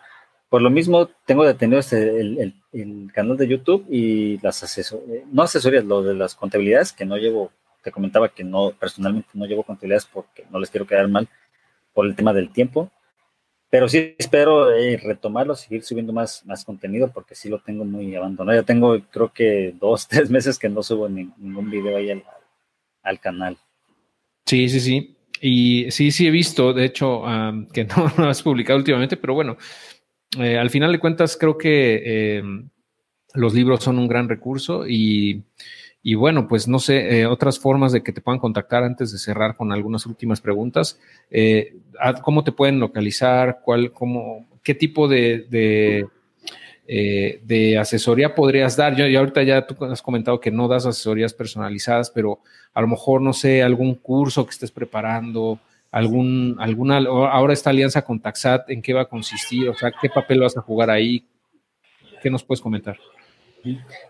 Por 0.50 0.62
lo 0.62 0.70
mismo, 0.70 1.08
tengo 1.26 1.46
detenido 1.46 1.80
este, 1.80 2.20
el, 2.20 2.54
el, 2.74 3.12
canal 3.14 3.38
de 3.38 3.48
YouTube 3.48 3.86
y 3.90 4.38
las 4.40 4.64
asesorías, 4.64 5.24
no 5.32 5.44
asesorías, 5.44 5.86
lo 5.86 6.04
de 6.04 6.14
las 6.14 6.36
contabilidades, 6.36 6.92
que 6.92 7.06
no 7.06 7.16
llevo, 7.16 7.52
te 7.84 7.92
comentaba 7.92 8.30
que 8.30 8.44
no, 8.44 8.72
personalmente 8.72 9.30
no 9.34 9.46
llevo 9.46 9.64
contabilidades 9.64 10.06
porque 10.06 10.46
no 10.50 10.60
les 10.60 10.70
quiero 10.70 10.88
quedar 10.88 11.08
mal 11.08 11.28
por 11.94 12.06
el 12.06 12.16
tema 12.16 12.34
del 12.34 12.50
tiempo. 12.50 12.92
Pero 13.70 13.88
sí 13.88 14.16
espero 14.18 14.72
eh, 14.72 14.98
retomarlo, 14.98 15.56
seguir 15.56 15.84
subiendo 15.84 16.12
más, 16.12 16.46
más 16.46 16.66
contenido 16.66 17.10
porque 17.12 17.36
sí 17.36 17.48
lo 17.48 17.60
tengo 17.60 17.86
muy 17.86 18.14
abandonado. 18.16 18.60
Ya 18.60 18.66
tengo, 18.66 19.00
creo 19.10 19.32
que 19.32 19.74
dos, 19.80 20.08
tres 20.10 20.30
meses 20.30 20.60
que 20.60 20.70
no 20.70 20.84
subo 20.84 21.08
ningún 21.08 21.70
video 21.70 21.98
ahí 21.98 22.12
al, 22.12 22.24
al 23.04 23.20
canal. 23.20 23.58
Sí, 24.46 24.68
sí, 24.68 24.80
sí. 24.80 25.16
Y 25.42 25.90
sí, 25.90 26.12
sí 26.12 26.28
he 26.28 26.32
visto, 26.32 26.74
de 26.74 26.86
hecho, 26.86 27.24
que 27.74 27.86
no, 27.86 28.12
lo 28.18 28.30
has 28.30 28.44
publicado 28.44 28.78
últimamente, 28.78 29.18
pero 29.18 29.34
bueno, 29.34 29.58
eh, 30.38 30.58
al 30.58 30.70
final 30.70 30.92
de 30.92 31.00
cuentas 31.00 31.36
creo 31.36 31.58
que 31.58 32.38
em, 32.38 32.70
los 33.34 33.54
libros 33.54 33.84
son 33.84 33.98
un 33.98 34.08
gran 34.08 34.30
recurso 34.30 34.88
y, 34.88 35.44
bueno, 36.16 36.48
pues 36.48 36.68
no 36.68 36.80
sé, 36.80 37.20
eh, 37.20 37.26
otras 37.28 37.60
formas 37.60 37.92
de 37.92 38.02
que 38.02 38.12
te 38.12 38.22
puedan 38.22 38.40
contactar 38.40 38.84
antes 38.84 39.12
de 39.12 39.20
cerrar 39.20 39.56
con 39.56 39.72
algunas 39.72 40.06
últimas 40.06 40.42
preguntas. 40.42 41.00
Eh, 41.30 41.76
¿Cómo 42.24 42.44
te 42.44 42.52
pueden 42.52 42.80
localizar? 42.80 43.60
¿Cuál, 43.64 43.92
cómo, 43.92 44.48
¿Qué 44.64 44.74
tipo 44.74 45.08
de 45.08 45.46
eh, 46.94 47.40
de 47.46 47.78
asesoría 47.78 48.36
podrías 48.36 48.76
dar? 48.76 48.98
Yo, 48.98 49.08
y 49.08 49.16
ahorita 49.16 49.44
ya 49.44 49.66
tú 49.66 49.82
has 49.86 50.02
comentado 50.02 50.42
que 50.42 50.52
no 50.52 50.68
das 50.68 50.86
asesorías 50.86 51.34
personalizadas, 51.34 52.10
pero 52.10 52.40
a 52.74 52.82
lo 52.82 52.88
mejor, 52.88 53.22
no 53.22 53.32
sé, 53.32 53.64
algún 53.64 53.96
curso 53.96 54.44
que 54.46 54.52
estés 54.52 54.72
preparando, 54.72 55.58
algún, 55.90 56.58
alguna, 56.60 56.98
ahora 56.98 57.54
esta 57.54 57.70
alianza 57.70 58.02
con 58.02 58.20
Taxat, 58.20 58.70
¿en 58.70 58.82
qué 58.82 58.94
va 58.94 59.04
a 59.04 59.06
consistir? 59.06 59.70
O 59.70 59.74
sea, 59.74 59.94
¿qué 60.02 60.10
papel 60.10 60.42
vas 60.42 60.58
a 60.58 60.62
jugar 60.62 60.90
ahí? 60.90 61.26
¿Qué 62.22 62.30
nos 62.30 62.44
puedes 62.44 62.60
comentar? 62.60 62.98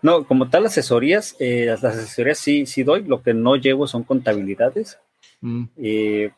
No, 0.02 0.24
como 0.24 0.48
tal, 0.48 0.66
asesorías, 0.66 1.36
eh, 1.38 1.66
las 1.66 1.84
asesorías 1.84 2.38
sí, 2.38 2.66
sí 2.66 2.82
doy, 2.82 3.04
lo 3.04 3.22
que 3.22 3.34
no 3.34 3.56
llevo 3.56 3.86
son 3.86 4.04
contabilidades. 4.04 4.98
Mm. 5.40 5.64
Eh, 5.76 6.30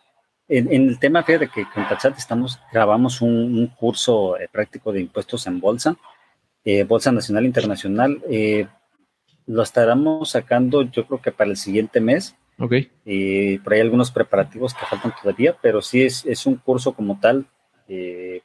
en, 0.48 0.88
el 0.88 0.98
tema, 0.98 1.22
de 1.22 1.48
que 1.48 1.64
con 1.72 1.88
Taxat 1.88 2.18
estamos, 2.18 2.60
grabamos 2.72 3.20
un, 3.22 3.66
curso 3.78 4.36
práctico 4.52 4.92
de 4.92 5.00
impuestos 5.00 5.46
en 5.46 5.58
bolsa 5.58 5.96
eh, 6.64 6.84
Bolsa 6.84 7.12
Nacional 7.12 7.44
Internacional. 7.44 8.22
Eh, 8.28 8.66
lo 9.46 9.62
estaremos 9.62 10.30
sacando 10.30 10.82
yo 10.82 11.06
creo 11.06 11.20
que 11.20 11.32
para 11.32 11.50
el 11.50 11.56
siguiente 11.56 12.00
mes. 12.00 12.34
Ok. 12.58 12.72
Eh, 13.04 13.58
por 13.62 13.74
ahí 13.74 13.80
algunos 13.80 14.10
preparativos 14.10 14.72
que 14.74 14.86
faltan 14.86 15.12
todavía, 15.20 15.56
pero 15.60 15.82
sí 15.82 16.02
es, 16.02 16.24
es 16.24 16.46
un 16.46 16.56
curso 16.56 16.92
como 16.92 17.18
tal 17.20 17.46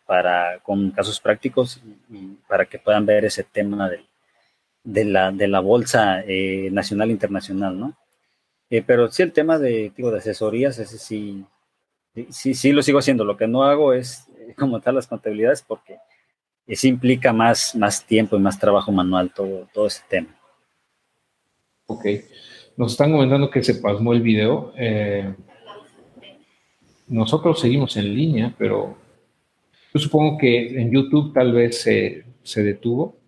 para, 0.06 0.60
con 0.60 0.91
casos 0.91 1.20
prácticos 1.22 1.82
y, 2.12 2.38
para 2.48 2.66
que 2.66 2.78
puedan 2.78 3.06
ver 3.06 3.24
ese 3.24 3.44
tema 3.44 3.90
de, 3.90 4.04
de, 4.84 5.06
la, 5.06 5.32
de 5.32 5.48
la 5.48 5.60
Bolsa 5.60 6.24
Nacional 6.72 7.12
Internacional, 7.12 7.80
¿no? 7.80 7.98
pero 8.86 9.12
sí 9.12 9.24
el 9.24 9.32
tema 9.32 9.58
de, 9.58 9.92
digo, 9.96 10.12
de 10.12 10.20
asesorías, 10.20 10.78
ese 10.78 11.00
sí, 11.00 11.44
sí, 12.30 12.54
sí 12.54 12.72
lo 12.72 12.84
sigo 12.84 13.00
haciendo. 13.00 13.24
Lo 13.26 13.36
que 13.36 13.48
no 13.48 13.64
hago 13.64 13.94
es 13.94 14.26
como 14.58 14.80
tal 14.80 14.96
las 14.96 15.08
contabilidades 15.08 15.64
porque 15.64 15.98
eso 16.68 16.88
implica 16.88 17.34
más, 17.34 17.76
más 17.76 18.06
tiempo 18.06 18.36
y 18.36 18.40
más 18.40 18.60
trabajo 18.60 18.92
manual 18.92 19.34
todo, 19.34 19.68
todo 19.74 19.88
ese 19.88 20.04
tema. 20.08 20.40
Ok. 21.88 22.06
Nos 22.78 22.92
están 22.92 23.12
comentando 23.12 23.50
que 23.50 23.64
se 23.64 23.76
pasmó 23.76 24.14
el 24.14 24.22
video. 24.22 24.72
Eh, 24.78 25.34
nosotros 27.08 27.60
seguimos 27.60 27.98
en 27.98 28.14
línea, 28.14 28.54
pero 28.58 28.96
yo 29.94 30.00
supongo 30.00 30.38
que 30.38 30.80
en 30.80 30.92
YouTube 30.92 31.34
tal 31.34 31.52
vez 31.52 31.82
se, 31.82 32.24
detuvo 32.56 33.19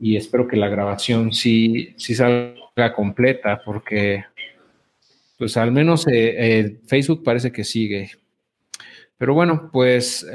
y 0.00 0.16
espero 0.16 0.46
que 0.48 0.56
la 0.56 0.68
grabación 0.68 1.32
sí, 1.32 1.94
sí 1.96 2.14
salga 2.14 2.92
completa 2.94 3.60
porque 3.64 4.24
pues 5.38 5.56
al 5.56 5.72
menos 5.72 6.06
eh, 6.06 6.34
eh, 6.38 6.76
Facebook 6.86 7.22
parece 7.24 7.50
que 7.52 7.64
sigue. 7.64 8.10
Pero 9.18 9.34
bueno, 9.34 9.70
pues 9.72 10.26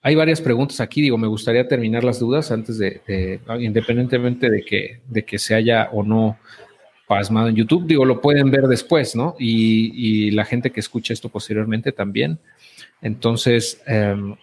hay 0.00 0.14
varias 0.14 0.40
preguntas 0.40 0.80
aquí, 0.80 1.02
digo, 1.02 1.18
me 1.18 1.26
gustaría 1.26 1.66
terminar 1.66 2.04
las 2.04 2.20
dudas 2.20 2.50
antes 2.50 2.78
de, 2.78 3.40
independientemente 3.58 4.48
de 4.48 4.64
que, 4.64 5.00
de 5.08 5.24
que 5.24 5.38
se 5.38 5.54
haya 5.54 5.90
o 5.92 6.02
no 6.02 6.38
pasmado 7.08 7.48
en 7.48 7.56
YouTube, 7.56 7.86
digo, 7.86 8.04
lo 8.04 8.20
pueden 8.20 8.50
ver 8.50 8.68
después, 8.68 9.16
¿no? 9.16 9.34
Y, 9.38 10.30
la 10.32 10.44
gente 10.44 10.70
que 10.70 10.80
escucha 10.80 11.14
esto 11.14 11.30
posteriormente 11.30 11.90
también. 11.90 12.38
Entonces, 13.00 13.82
em, 13.86 14.36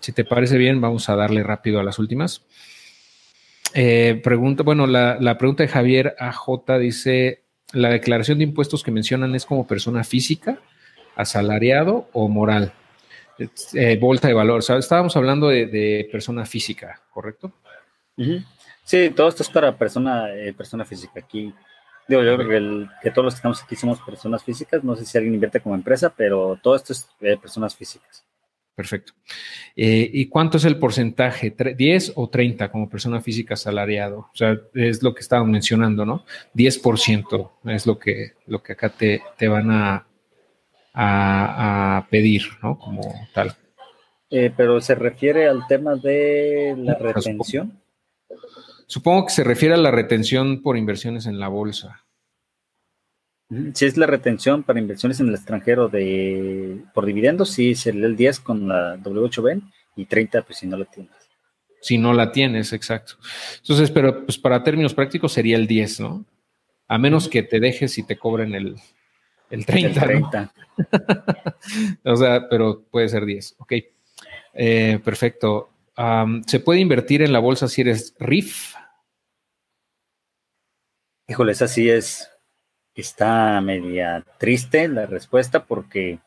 si 0.00 0.12
te 0.12 0.24
parece 0.24 0.58
bien, 0.58 0.80
vamos 0.80 1.08
a 1.08 1.16
darle 1.16 1.42
rápido 1.42 1.80
a 1.80 1.84
las 1.84 1.98
últimas. 1.98 2.44
Eh, 3.74 4.20
pregunta, 4.22 4.62
bueno, 4.62 4.86
la, 4.86 5.38
pregunta 5.38 5.62
de 5.62 5.68
Javier 5.68 6.16
AJ 6.18 6.78
dice, 6.80 7.44
¿la 7.72 7.90
declaración 7.90 8.38
de 8.38 8.44
impuestos 8.44 8.82
que 8.82 8.90
mencionan 8.90 9.34
es 9.34 9.44
como 9.44 9.66
persona 9.66 10.04
física, 10.04 10.58
asalariado 11.16 12.08
o 12.12 12.28
moral? 12.28 12.72
Eh, 13.74 13.98
bolsa 14.00 14.28
de 14.28 14.34
valor. 14.34 14.60
estábamos 14.60 15.16
hablando 15.16 15.48
de, 15.48 16.08
persona 16.10 16.44
física, 16.44 17.02
¿correcto? 17.10 17.52
Sí, 18.84 19.10
todo 19.10 19.28
esto 19.28 19.42
es 19.42 19.50
para 19.50 19.76
persona, 19.76 20.34
eh, 20.34 20.52
persona 20.54 20.84
física. 20.84 21.20
Aquí, 21.20 21.52
digo, 22.08 22.22
yo 22.22 22.36
creo 22.36 22.88
que, 23.02 23.10
todos 23.10 23.26
los 23.26 23.34
que 23.34 23.38
estamos 23.38 23.62
aquí 23.62 23.76
somos 23.76 24.00
personas 24.00 24.42
físicas. 24.42 24.82
No 24.82 24.96
sé 24.96 25.04
si 25.04 25.18
alguien 25.18 25.34
invierte 25.34 25.60
como 25.60 25.74
empresa, 25.74 26.12
pero 26.16 26.58
todo 26.62 26.74
esto 26.74 26.92
es 26.92 27.08
de 27.20 27.36
personas 27.36 27.76
físicas. 27.76 28.24
Perfecto. 28.78 29.12
Eh, 29.74 30.08
¿Y 30.12 30.26
cuánto 30.26 30.56
es 30.56 30.64
el 30.64 30.78
porcentaje? 30.78 31.52
¿10 31.52 32.12
o 32.14 32.28
30 32.28 32.70
como 32.70 32.88
persona 32.88 33.20
física 33.20 33.54
asalariado? 33.54 34.18
O 34.18 34.30
sea, 34.34 34.56
es 34.72 35.02
lo 35.02 35.16
que 35.16 35.20
estaban 35.20 35.50
mencionando, 35.50 36.06
¿no? 36.06 36.24
10% 36.54 37.50
es 37.64 37.86
lo 37.88 37.98
que, 37.98 38.34
lo 38.46 38.62
que 38.62 38.74
acá 38.74 38.90
te, 38.90 39.20
te 39.36 39.48
van 39.48 39.72
a, 39.72 40.06
a, 40.94 42.06
pedir, 42.08 42.42
¿no? 42.62 42.78
Como 42.78 43.02
tal. 43.34 43.56
Eh, 44.30 44.52
pero 44.56 44.80
se 44.80 44.94
refiere 44.94 45.48
al 45.48 45.66
tema 45.66 45.96
de 45.96 46.76
la 46.78 46.94
retención. 46.94 47.80
Supongo 48.86 49.26
que 49.26 49.32
se 49.32 49.42
refiere 49.42 49.74
a 49.74 49.78
la 49.78 49.90
retención 49.90 50.62
por 50.62 50.76
inversiones 50.76 51.26
en 51.26 51.40
la 51.40 51.48
bolsa. 51.48 52.04
Si 53.72 53.86
es 53.86 53.96
la 53.96 54.06
retención 54.06 54.62
para 54.62 54.78
inversiones 54.78 55.20
en 55.20 55.28
el 55.28 55.34
extranjero 55.34 55.88
de 55.88 56.82
por 56.92 57.06
dividendos, 57.06 57.50
sí 57.50 57.74
sería 57.74 58.04
el 58.04 58.16
10 58.16 58.40
con 58.40 58.68
la 58.68 58.96
W8B 58.98 59.62
y 59.96 60.04
30 60.04 60.42
pues 60.42 60.58
si 60.58 60.66
no 60.66 60.76
la 60.76 60.84
tienes. 60.84 61.12
Si 61.80 61.96
no 61.96 62.12
la 62.12 62.30
tienes, 62.30 62.72
exacto. 62.72 63.14
Entonces, 63.58 63.90
pero 63.90 64.24
pues 64.26 64.36
para 64.36 64.62
términos 64.62 64.92
prácticos 64.92 65.32
sería 65.32 65.56
el 65.56 65.66
10, 65.66 66.00
¿no? 66.00 66.24
A 66.88 66.98
menos 66.98 67.28
que 67.28 67.42
te 67.42 67.60
dejes 67.60 67.96
y 67.96 68.02
te 68.02 68.18
cobren 68.18 68.54
el, 68.54 68.76
el 69.50 69.64
30. 69.64 70.00
El 70.00 70.06
30. 70.06 70.54
o 72.04 72.16
sea, 72.16 72.48
pero 72.48 72.82
puede 72.90 73.08
ser 73.08 73.24
10. 73.24 73.56
Ok. 73.58 73.72
Eh, 74.54 75.00
perfecto. 75.02 75.70
¿Se 76.46 76.60
puede 76.60 76.80
invertir 76.80 77.22
en 77.22 77.32
la 77.32 77.38
bolsa 77.38 77.66
si 77.68 77.80
eres 77.80 78.14
RIF? 78.18 78.74
Híjole, 81.28 81.52
esa 81.52 81.68
sí 81.68 81.90
es, 81.90 82.30
está 83.00 83.60
media 83.60 84.24
triste 84.38 84.88
la 84.88 85.06
respuesta 85.06 85.64
porque 85.64 86.18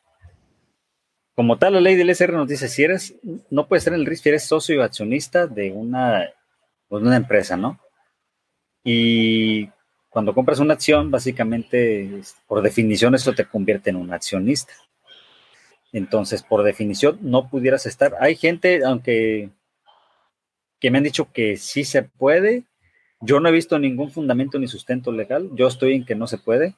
como 1.36 1.58
tal 1.58 1.74
la 1.74 1.82
ley 1.82 1.96
del 1.96 2.10
SR 2.10 2.34
nos 2.34 2.48
dice, 2.48 2.68
si 2.68 2.84
eres, 2.84 3.16
no 3.50 3.68
puedes 3.68 3.84
ser 3.84 3.94
el 3.94 4.06
RIF 4.06 4.22
si 4.22 4.30
eres 4.30 4.46
socio 4.46 4.76
y 4.76 4.82
accionista 4.82 5.48
de 5.48 5.72
una, 5.72 6.20
de 6.20 6.34
una 6.90 7.16
empresa, 7.16 7.58
¿no? 7.58 7.80
Y 8.84 9.70
cuando 10.10 10.34
compras 10.34 10.60
una 10.60 10.74
acción, 10.74 11.10
básicamente, 11.10 12.22
por 12.48 12.62
definición, 12.62 13.16
eso 13.16 13.34
te 13.34 13.46
convierte 13.46 13.90
en 13.90 13.96
un 13.96 14.12
accionista. 14.12 14.74
Entonces, 15.94 16.44
por 16.44 16.64
definición, 16.64 17.18
no 17.22 17.50
pudieras 17.50 17.86
estar. 17.86 18.16
Hay 18.20 18.36
gente, 18.36 18.84
aunque 18.86 19.50
que 20.80 20.92
me 20.92 20.98
han 20.98 21.04
dicho 21.04 21.32
que 21.32 21.58
sí 21.58 21.84
se 21.84 22.04
puede, 22.04 22.64
yo 23.22 23.40
no 23.40 23.50
he 23.50 23.52
visto 23.52 23.78
ningún 23.80 24.12
fundamento 24.12 24.60
ni 24.60 24.68
sustento 24.68 25.12
legal. 25.12 25.50
Yo 25.54 25.68
estoy 25.68 25.94
en 25.94 26.06
que 26.06 26.16
no 26.16 26.28
se 26.28 26.38
puede, 26.38 26.76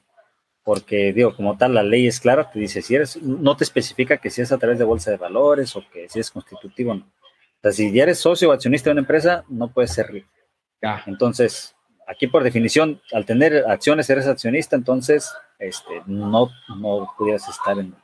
porque 0.62 1.12
digo, 1.12 1.34
como 1.34 1.56
tal, 1.56 1.74
la 1.74 1.82
ley 1.82 2.06
es 2.06 2.20
clara, 2.20 2.50
te 2.50 2.58
dice, 2.58 2.82
si 2.82 2.94
eres, 2.94 3.20
no 3.22 3.56
te 3.56 3.64
especifica 3.64 4.18
que 4.18 4.30
si 4.30 4.42
es 4.42 4.52
a 4.52 4.58
través 4.58 4.78
de 4.78 4.84
bolsa 4.84 5.10
de 5.10 5.16
valores 5.16 5.74
o 5.76 5.84
que 5.92 6.08
si 6.08 6.20
es 6.20 6.30
constitutivo, 6.30 6.94
no. 6.94 7.04
O 7.04 7.60
sea, 7.62 7.72
si 7.72 7.92
ya 7.92 8.02
eres 8.02 8.18
socio 8.18 8.50
o 8.50 8.52
accionista 8.52 8.90
de 8.90 8.92
una 8.92 9.00
empresa, 9.00 9.44
no 9.48 9.72
puedes 9.72 9.92
ser 9.92 10.12
rico. 10.12 10.28
Entonces, 11.06 11.74
aquí 12.06 12.26
por 12.26 12.44
definición, 12.44 13.00
al 13.12 13.24
tener 13.24 13.64
acciones, 13.66 14.10
eres 14.10 14.26
accionista, 14.26 14.76
entonces 14.76 15.32
este, 15.58 16.02
no, 16.06 16.50
no 16.78 17.14
pudieras 17.16 17.48
estar 17.48 17.78
en, 17.78 17.94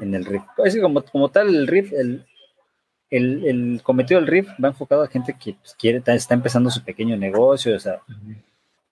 el 0.00 0.24
RIF. 0.24 0.42
Es 0.64 0.78
como, 0.80 1.02
como 1.02 1.28
tal, 1.28 1.48
el 1.48 1.66
RIF, 1.66 1.92
el, 1.92 2.24
el, 3.10 3.80
cometido 3.82 4.20
del 4.20 4.28
RIF 4.28 4.48
va 4.62 4.68
enfocado 4.68 5.02
a 5.02 5.08
gente 5.08 5.36
que 5.38 5.54
pues, 5.54 5.74
quiere, 5.78 6.02
está 6.06 6.34
empezando 6.34 6.70
su 6.70 6.82
pequeño 6.82 7.16
negocio, 7.16 7.76
o 7.76 7.78
sea, 7.78 8.00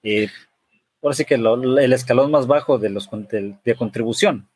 eh, 0.03 0.29
ahora 1.03 1.15
sí 1.15 1.25
que 1.25 1.35
el 1.35 1.93
escalón 1.93 2.31
más 2.31 2.47
bajo 2.47 2.79
de 2.79 2.91
los 2.91 3.09
de, 3.11 3.75
contribución. 3.75 4.49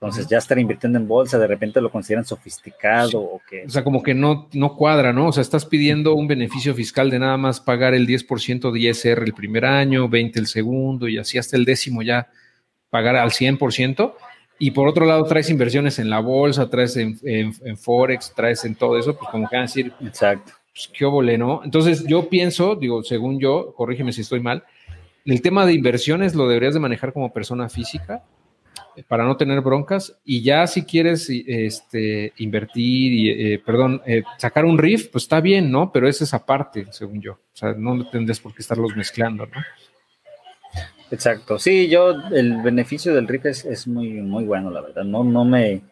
Entonces, 0.00 0.28
ya 0.28 0.38
estar 0.38 0.56
invirtiendo 0.56 0.96
en 0.96 1.08
bolsa, 1.08 1.40
de 1.40 1.48
repente 1.48 1.80
lo 1.80 1.90
consideran 1.90 2.24
sofisticado 2.24 3.20
o 3.20 3.40
que... 3.50 3.64
O 3.64 3.68
sea, 3.68 3.82
como 3.82 4.00
que 4.00 4.14
no, 4.14 4.48
no 4.52 4.76
cuadra, 4.76 5.12
¿no? 5.12 5.26
O 5.26 5.32
sea, 5.32 5.40
estás 5.40 5.64
pidiendo 5.64 6.14
un 6.14 6.28
beneficio 6.28 6.72
fiscal 6.72 7.10
de 7.10 7.18
nada 7.18 7.36
más 7.36 7.58
pagar 7.58 7.94
el 7.94 8.06
10% 8.06 8.70
de 8.70 8.78
ISR 8.78 9.24
el 9.24 9.34
primer 9.34 9.64
año, 9.64 10.08
20 10.08 10.38
el 10.38 10.46
segundo 10.46 11.08
y 11.08 11.18
así 11.18 11.36
hasta 11.36 11.56
el 11.56 11.64
décimo 11.64 12.02
ya 12.02 12.28
pagar 12.90 13.16
al 13.16 13.30
100%. 13.30 14.14
Y 14.58 14.72
por 14.72 14.88
otro 14.88 15.06
lado, 15.06 15.24
traes 15.24 15.50
inversiones 15.50 15.98
en 15.98 16.10
la 16.10 16.20
bolsa, 16.20 16.68
traes 16.68 16.96
en, 16.96 17.54
Forex, 17.76 18.32
traes 18.34 18.64
en 18.64 18.74
todo 18.74 18.98
eso, 18.98 19.16
pues 19.16 19.30
como 19.30 19.48
que 19.48 19.56
van 19.56 19.64
a 19.64 19.66
decir, 19.66 19.92
exacto. 20.00 20.52
Pues, 20.72 20.90
qué 20.92 21.04
obole, 21.04 21.38
¿no? 21.38 21.62
Entonces, 21.64 22.04
yo 22.06 22.28
pienso, 22.28 22.76
digo, 22.76 23.02
según 23.02 23.38
yo, 23.38 23.72
corrígeme 23.74 24.12
si 24.12 24.22
estoy 24.22 24.40
mal, 24.40 24.64
el 25.24 25.42
tema 25.42 25.66
de 25.66 25.74
inversiones 25.74 26.34
lo 26.34 26.48
deberías 26.48 26.74
de 26.74 26.80
manejar 26.80 27.12
como 27.12 27.32
persona 27.32 27.68
física 27.68 28.24
eh, 28.96 29.02
para 29.06 29.24
no 29.24 29.36
tener 29.36 29.60
broncas 29.60 30.16
y 30.24 30.42
ya 30.42 30.66
si 30.66 30.84
quieres 30.84 31.28
este, 31.30 32.32
invertir 32.38 33.12
y, 33.12 33.30
eh, 33.30 33.58
perdón, 33.58 34.00
eh, 34.06 34.22
sacar 34.38 34.64
un 34.64 34.78
RIF, 34.78 35.08
pues 35.08 35.24
está 35.24 35.40
bien, 35.40 35.70
¿no? 35.70 35.92
Pero 35.92 36.08
esa 36.08 36.24
es 36.24 36.32
aparte, 36.32 36.86
según 36.90 37.20
yo. 37.20 37.32
O 37.32 37.56
sea, 37.56 37.74
no 37.74 38.08
tendrías 38.08 38.40
por 38.40 38.54
qué 38.54 38.62
estarlos 38.62 38.96
mezclando, 38.96 39.46
¿no? 39.46 39.60
Exacto. 41.10 41.58
Sí, 41.58 41.88
yo, 41.88 42.10
el 42.32 42.62
beneficio 42.62 43.14
del 43.14 43.28
RIF 43.28 43.46
es, 43.46 43.86
muy, 43.86 44.20
muy 44.22 44.44
bueno, 44.44 44.70
la 44.70 44.80
verdad. 44.80 45.04
No, 45.04 45.24
no 45.24 45.44
me. 45.44 45.82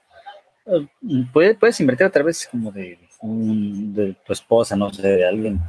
Puedes, 1.33 1.57
puedes 1.57 1.81
invertir 1.81 2.07
a 2.07 2.11
través 2.11 2.47
como 2.51 2.73
de, 2.73 2.99
de 3.23 4.17
tu 4.27 4.33
esposa, 4.33 4.77
no 4.77 4.93
sé, 4.93 5.07
de 5.07 5.27
alguien 5.27 5.61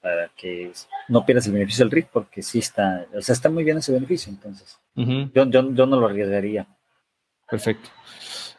para, 0.00 0.30
que 0.36 0.70
no 1.08 1.24
pierdas 1.24 1.46
el 1.46 1.52
beneficio 1.52 1.84
del 1.84 1.92
RIF, 1.92 2.06
porque 2.12 2.42
sí 2.42 2.58
está, 2.58 3.06
o 3.14 3.20
sea, 3.22 3.32
está 3.32 3.48
muy 3.48 3.64
bien 3.64 3.78
ese 3.78 3.92
beneficio, 3.92 4.32
entonces. 4.32 4.78
yo, 4.94 5.50
yo, 5.50 5.86
no 5.86 6.00
lo 6.00 6.06
arriesgaría. 6.06 6.66
Perfecto. 7.48 7.90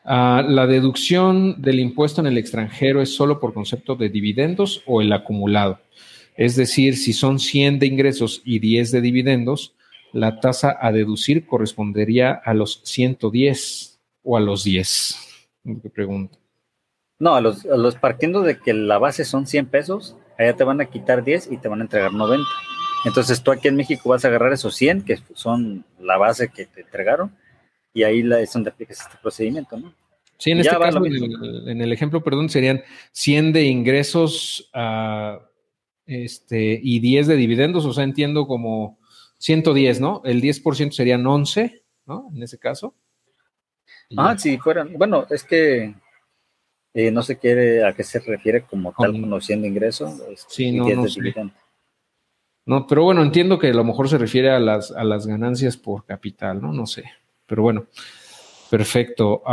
Ah, 0.04 0.44
¿La 0.48 0.68
deducción 0.68 1.62
del 1.62 1.80
impuesto 1.80 2.22
en 2.22 2.28
el 2.28 2.38
extranjero 2.38 3.02
es 3.02 3.16
solo 3.16 3.40
por 3.40 3.54
concepto 3.54 3.96
de 3.96 4.10
dividendos 4.10 4.84
o 4.86 5.02
el 5.02 5.12
acumulado? 5.12 5.80
Es 6.36 6.56
decir, 6.56 6.98
si 6.98 7.14
son 7.14 7.40
100 7.40 7.80
de 7.80 7.88
ingresos 7.88 8.42
y 8.46 8.60
10 8.60 8.92
de 8.92 9.02
dividendos, 9.02 9.76
la 10.16 10.40
tasa 10.40 10.78
a 10.80 10.94
deducir 10.94 11.46
correspondería 11.46 12.32
a 12.32 12.54
los 12.54 12.80
110 12.86 14.00
o 14.24 14.38
a 14.38 14.40
los 14.40 14.64
10. 14.64 15.50
Me 15.64 15.90
pregunto. 15.90 16.40
No, 17.20 17.36
a 17.36 17.42
los, 17.42 17.66
los 17.66 17.96
partiendo 17.96 18.42
de 18.42 18.58
que 18.58 18.74
la 18.74 18.98
base 18.98 19.26
son 19.26 19.46
100 19.46 19.66
pesos, 19.66 20.16
allá 20.40 20.56
te 20.56 20.64
van 20.64 20.80
a 20.80 20.86
quitar 20.86 21.26
10 21.26 21.52
y 21.52 21.58
te 21.58 21.68
van 21.68 21.82
a 21.82 21.84
entregar 21.84 22.14
90. 22.14 22.48
Entonces 23.04 23.44
tú 23.44 23.52
aquí 23.52 23.68
en 23.68 23.76
México 23.76 24.08
vas 24.08 24.24
a 24.24 24.30
agarrar 24.30 24.54
esos 24.54 24.74
100, 24.76 25.02
que 25.02 25.20
son 25.34 25.84
la 26.00 26.18
base 26.18 26.48
que 26.48 26.66
te 26.66 26.82
entregaron, 26.82 27.36
y 27.94 28.04
ahí 28.04 28.24
la, 28.24 28.40
es 28.40 28.54
donde 28.54 28.70
aplicas 28.70 29.02
este 29.02 29.18
procedimiento, 29.22 29.78
¿no? 29.78 29.94
Sí, 30.38 30.52
en 30.52 30.60
este 30.60 30.78
caso, 30.78 31.04
en 31.06 31.82
el, 31.82 31.92
ejemplo, 31.92 32.24
perdón, 32.24 32.50
serían 32.50 32.84
100 33.12 33.52
de 33.52 33.64
ingresos 33.64 34.70
uh, 34.74 35.40
este, 36.06 36.80
y 36.82 37.00
10 37.00 37.28
de 37.28 37.36
dividendos, 37.36 37.86
o 37.86 37.94
sea, 37.94 38.06
entiendo 38.06 38.48
como 38.48 38.98
110, 39.46 40.02
¿no? 40.02 40.24
El 40.26 40.42
10% 40.42 40.92
serían 40.92 41.26
11, 41.26 41.84
¿no? 42.08 42.32
En 42.34 42.42
ese 42.42 42.58
caso. 42.58 42.96
ah, 44.18 44.36
si 44.36 44.58
fueran. 44.58 44.94
Bueno, 44.94 45.28
es 45.30 45.44
que 45.44 45.94
eh, 46.96 47.12
no 47.12 47.22
se 47.22 47.38
quiere 47.38 47.86
a 47.86 47.94
qué 47.94 48.04
se 48.04 48.20
refiere 48.22 48.64
como 48.64 48.92
tal 48.98 49.12
conociendo 49.12 49.68
ingreso. 49.68 50.18
Sí, 50.48 50.72
no, 50.72 50.90
no, 50.90 51.06
no, 52.66 52.88
pero 52.88 53.04
bueno, 53.04 53.22
entiendo 53.22 53.60
que 53.60 53.68
a 53.68 53.74
lo 53.74 53.84
mejor 53.84 54.10
se 54.10 54.18
refiere 54.18 54.50
a 54.50 54.60
las, 54.60 54.90
a 54.90 55.04
las 55.04 55.28
ganancias 55.28 55.78
por 55.78 56.06
capital, 56.06 56.60
¿no? 56.60 56.74
No 56.74 56.88
sé. 56.88 57.04
Pero 57.46 57.62
bueno, 57.62 57.86
perfecto. 58.72 59.44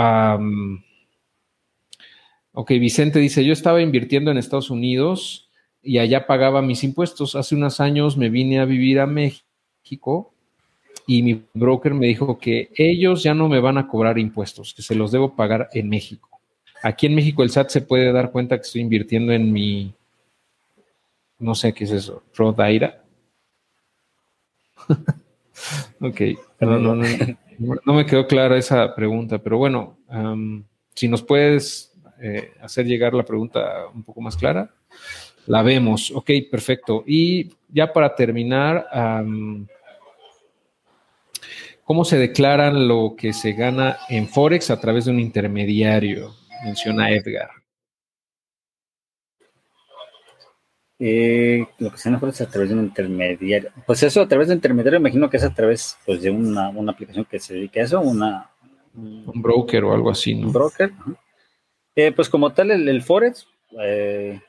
ok, 2.53 2.71
Vicente 2.71 3.19
dice, 3.19 3.45
yo 3.45 3.53
estaba 3.53 3.83
invirtiendo 3.83 4.31
en 4.31 4.39
Estados 4.39 4.71
Unidos 4.71 5.51
y 5.83 5.99
allá 5.99 6.27
pagaba 6.27 6.63
mis 6.63 6.83
impuestos. 6.83 7.37
Hace 7.37 7.57
unos 7.57 7.79
años 7.79 8.17
me 8.17 8.31
vine 8.31 8.59
a 8.59 8.65
vivir 8.65 8.99
a 8.99 9.07
México 9.07 9.52
México 9.83 10.33
y 11.07 11.23
mi 11.23 11.45
broker 11.53 11.95
me 11.95 12.07
dijo 12.07 12.39
que 12.39 12.71
ellos 12.77 13.23
ya 13.23 13.35
no 13.35 13.49
me 13.49 13.61
van 13.61 13.79
a 13.79 13.89
cobrar 13.89 14.19
impuestos, 14.19 14.73
que 14.75 14.83
se 14.83 14.95
los 14.95 15.11
debo 15.11 15.35
pagar 15.35 15.69
en 15.73 15.89
México. 15.89 16.29
Aquí 16.83 17.07
en 17.07 17.15
México 17.15 17.43
el 17.43 17.51
SAT 17.51 17.71
se 17.71 17.81
puede 17.81 18.13
dar 18.13 18.31
cuenta 18.31 18.57
que 18.57 18.63
estoy 18.63 18.83
invirtiendo 18.83 19.33
en 19.33 19.53
mi, 19.53 19.95
no 21.39 21.55
sé 21.55 21.73
qué 21.73 21.85
es 21.85 21.91
eso, 21.91 22.23
Rodaira. 22.35 23.03
ok, 26.01 26.21
no, 26.61 26.79
no, 26.79 26.95
no, 27.59 27.95
me 27.95 28.07
quedó 28.07 28.27
clara 28.27 28.57
esa 28.57 28.95
pregunta, 28.95 29.39
pero 29.39 29.59
bueno, 29.59 29.97
si 30.95 31.09
nos 31.09 31.23
puedes 31.23 31.93
eh, 32.21 32.53
hacer 32.61 32.87
llegar 32.87 33.15
la 33.15 33.25
pregunta 33.25 33.87
un 33.93 34.03
poco 34.03 34.21
más 34.21 34.37
clara, 34.37 34.73
la 35.47 35.63
vemos. 35.63 36.11
Ok, 36.11 36.31
perfecto. 36.51 37.05
Y 37.07 37.51
ya 37.69 37.93
para 37.93 38.15
terminar, 38.15 38.87
¿cómo 41.85 42.05
se 42.05 42.19
declaran 42.19 42.89
lo 42.89 43.15
que 43.17 43.33
se 43.33 43.53
gana 43.53 43.99
en 44.09 44.29
Forex 44.29 44.71
a 44.71 44.81
través 44.81 45.07
de 45.07 45.13
un 45.13 45.21
intermediario? 45.21 46.35
Menciona 46.65 47.11
Edgar. 47.11 47.51
Eh, 51.05 51.67
lo 51.79 51.91
que 51.91 51.99
se 51.99 52.09
gana 52.09 52.21
Forex 52.21 52.41
a 52.43 52.49
través 52.49 52.69
de 52.69 52.77
un 52.77 52.85
intermediario. 52.85 53.73
Pues 53.87 54.03
eso, 54.05 54.21
a 54.21 54.29
través 54.29 54.47
de 54.47 54.53
un 54.53 54.59
intermediario, 54.59 55.01
imagino 55.01 55.29
que 55.29 55.39
es 55.39 55.45
a 55.45 55.53
través 55.53 55.99
pues, 56.07 56.23
de 56.23 56.31
una, 56.31 56.69
aplicación 56.89 57.25
que 57.25 57.41
se 57.41 57.55
dedique 57.55 57.81
a 57.81 57.85
eso, 57.85 58.01
una, 58.01 58.51
un 58.95 59.43
broker 59.43 59.83
o 59.83 59.93
algo 59.93 60.11
así, 60.11 60.37
¿no? 60.37 60.47
Un 60.47 60.53
broker. 60.53 60.93
Eh, 61.97 62.13
pues 62.13 62.29
como 62.29 62.53
tal, 62.53 62.71
el, 62.71 62.89
el 62.89 63.03
Forex, 63.03 63.49
eh, 63.83 64.41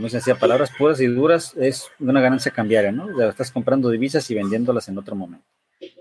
como 0.00 0.08
se 0.08 0.16
decía, 0.16 0.34
palabras 0.34 0.70
puras 0.78 0.98
y 1.00 1.06
duras, 1.06 1.54
es 1.58 1.90
una 1.98 2.22
ganancia 2.22 2.50
cambiaria, 2.50 2.90
¿no? 2.90 3.20
Estás 3.28 3.50
comprando 3.50 3.90
divisas 3.90 4.30
y 4.30 4.34
vendiéndolas 4.34 4.88
en 4.88 4.96
otro 4.96 5.14
momento. 5.14 5.44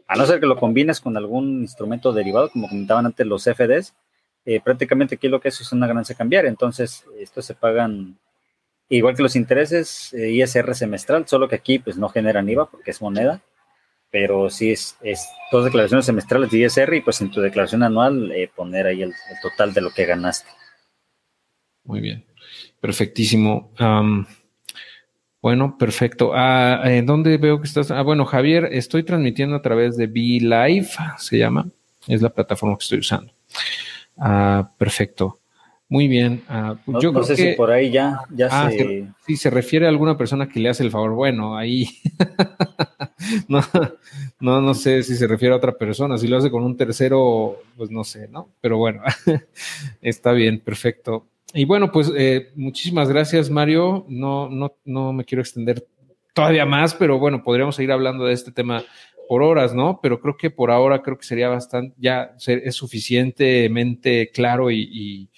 A 0.08 0.16
no 0.16 0.26
ser 0.26 0.40
que 0.40 0.46
lo 0.46 0.56
combines 0.56 1.02
con 1.02 1.18
algún 1.18 1.62
instrumento 1.62 2.14
derivado, 2.14 2.50
como 2.50 2.70
comentaban 2.70 3.06
antes 3.06 3.28
los 3.28 3.44
FDs, 3.44 3.94
eh, 4.46 4.62
prácticamente 4.62 5.16
aquí 5.16 5.28
lo 5.28 5.42
que 5.42 5.50
es 5.50 5.60
es 5.60 5.74
una 5.74 5.86
ganancia 5.86 6.16
cambiaria. 6.16 6.50
Entonces, 6.50 7.04
estos 7.20 7.46
se 7.46 7.56
pagan 7.56 8.18
igual 8.88 9.18
que 9.18 9.24
los 9.24 9.36
intereses 9.36 10.14
eh, 10.14 10.32
ISR 10.32 10.74
semestral, 10.76 11.28
solo 11.28 11.50
que 11.50 11.56
aquí 11.56 11.80
pues 11.80 11.98
no 11.98 12.08
generan 12.08 12.48
IVA 12.48 12.70
porque 12.70 12.92
es 12.92 13.02
moneda. 13.02 13.42
pero 14.10 14.50
sí 14.50 14.72
es, 14.72 14.98
es 15.02 15.28
dos 15.52 15.66
declaraciones 15.66 16.06
semestrales 16.06 16.50
de 16.52 16.60
ISR 16.60 16.96
y 16.96 17.02
pues 17.02 17.20
en 17.20 17.32
tu 17.32 17.42
declaración 17.42 17.84
anual 17.84 18.32
eh, 18.32 18.50
poner 18.56 18.88
ahí 18.88 19.04
el, 19.04 19.14
total 19.42 19.74
de 19.74 19.82
lo 19.82 19.92
que 19.92 20.06
ganaste. 20.06 20.50
Muy 21.84 22.02
bien, 22.02 22.26
perfectísimo. 22.82 23.72
bueno, 25.42 25.78
perfecto. 25.78 26.32
Ah, 26.34 26.82
¿En 26.86 27.06
dónde 27.06 27.38
veo 27.38 27.60
que 27.60 27.68
estás? 27.68 27.92
Ah, 27.92 28.02
bueno, 28.02 28.26
Javier, 28.26 28.70
estoy 28.72 29.04
transmitiendo 29.04 29.56
a 29.56 29.62
través 29.62 29.98
de 29.98 30.08
Be 30.08 30.40
Live, 30.42 30.90
se 31.18 31.38
llama, 31.38 31.68
es 32.08 32.22
la 32.22 32.30
plataforma 32.30 32.78
que 32.78 32.84
estoy 32.84 33.00
usando. 33.00 33.32
Ah, 34.18 34.72
perfecto. 34.78 35.40
Muy 35.92 36.08
bien. 36.08 36.44
Ah, 36.48 36.76
pues 36.86 37.02
yo 37.02 37.12
no 37.12 37.24
sé 37.24 37.36
si 37.36 37.54
por 37.54 37.72
ahí 37.72 37.90
ya, 37.90 38.22
ya 38.30 38.48
ah, 38.52 38.70
se... 38.70 39.08
Sí, 39.26 39.36
se 39.36 39.50
refiere 39.50 39.88
a 39.88 39.90
alguna 39.90 40.16
persona 40.16 40.48
que 40.48 40.60
le 40.60 40.70
hace 40.70 40.84
el 40.84 40.92
favor. 40.92 41.14
Bueno, 41.14 41.58
ahí 41.58 41.90
no, 43.48 43.60
no, 44.40 44.62
no 44.62 44.74
sé 44.76 45.02
si 45.02 45.16
se 45.16 45.26
refiere 45.26 45.56
a 45.56 45.58
otra 45.58 45.72
persona. 45.72 46.20
Si 46.20 46.28
lo 46.28 46.38
hace 46.38 46.52
con 46.52 46.64
un 46.64 46.78
tercero, 46.78 47.58
pues 47.76 47.90
no 47.90 48.04
sé, 48.04 48.28
¿no? 48.28 48.50
Pero 48.62 48.78
bueno, 48.78 49.02
está 50.02 50.32
bien, 50.32 50.60
perfecto. 50.60 51.26
Y 51.54 51.66
bueno, 51.66 51.92
pues 51.92 52.12
eh, 52.16 52.52
muchísimas 52.56 53.10
gracias, 53.10 53.50
Mario. 53.50 54.06
No, 54.08 54.50
no, 54.50 54.76
no 54.86 55.14
me 55.14 55.26
quiero 55.26 55.42
extender 55.42 55.88
todavía 56.34 56.66
más, 56.66 56.94
pero 56.94 57.20
bueno, 57.20 57.44
podríamos 57.44 57.76
seguir 57.76 57.92
hablando 57.92 58.26
de 58.26 58.34
este 58.34 58.52
tema 58.52 58.84
por 59.28 59.44
horas, 59.44 59.74
¿no? 59.74 60.00
Pero 60.02 60.20
creo 60.20 60.38
que 60.38 60.50
por 60.50 60.72
ahora 60.72 61.02
creo 61.02 61.18
que 61.18 61.26
sería 61.26 61.50
bastante, 61.50 61.96
ya 62.00 62.36
es 62.48 62.76
suficientemente 62.76 64.32
claro 64.32 64.72
y, 64.72 65.30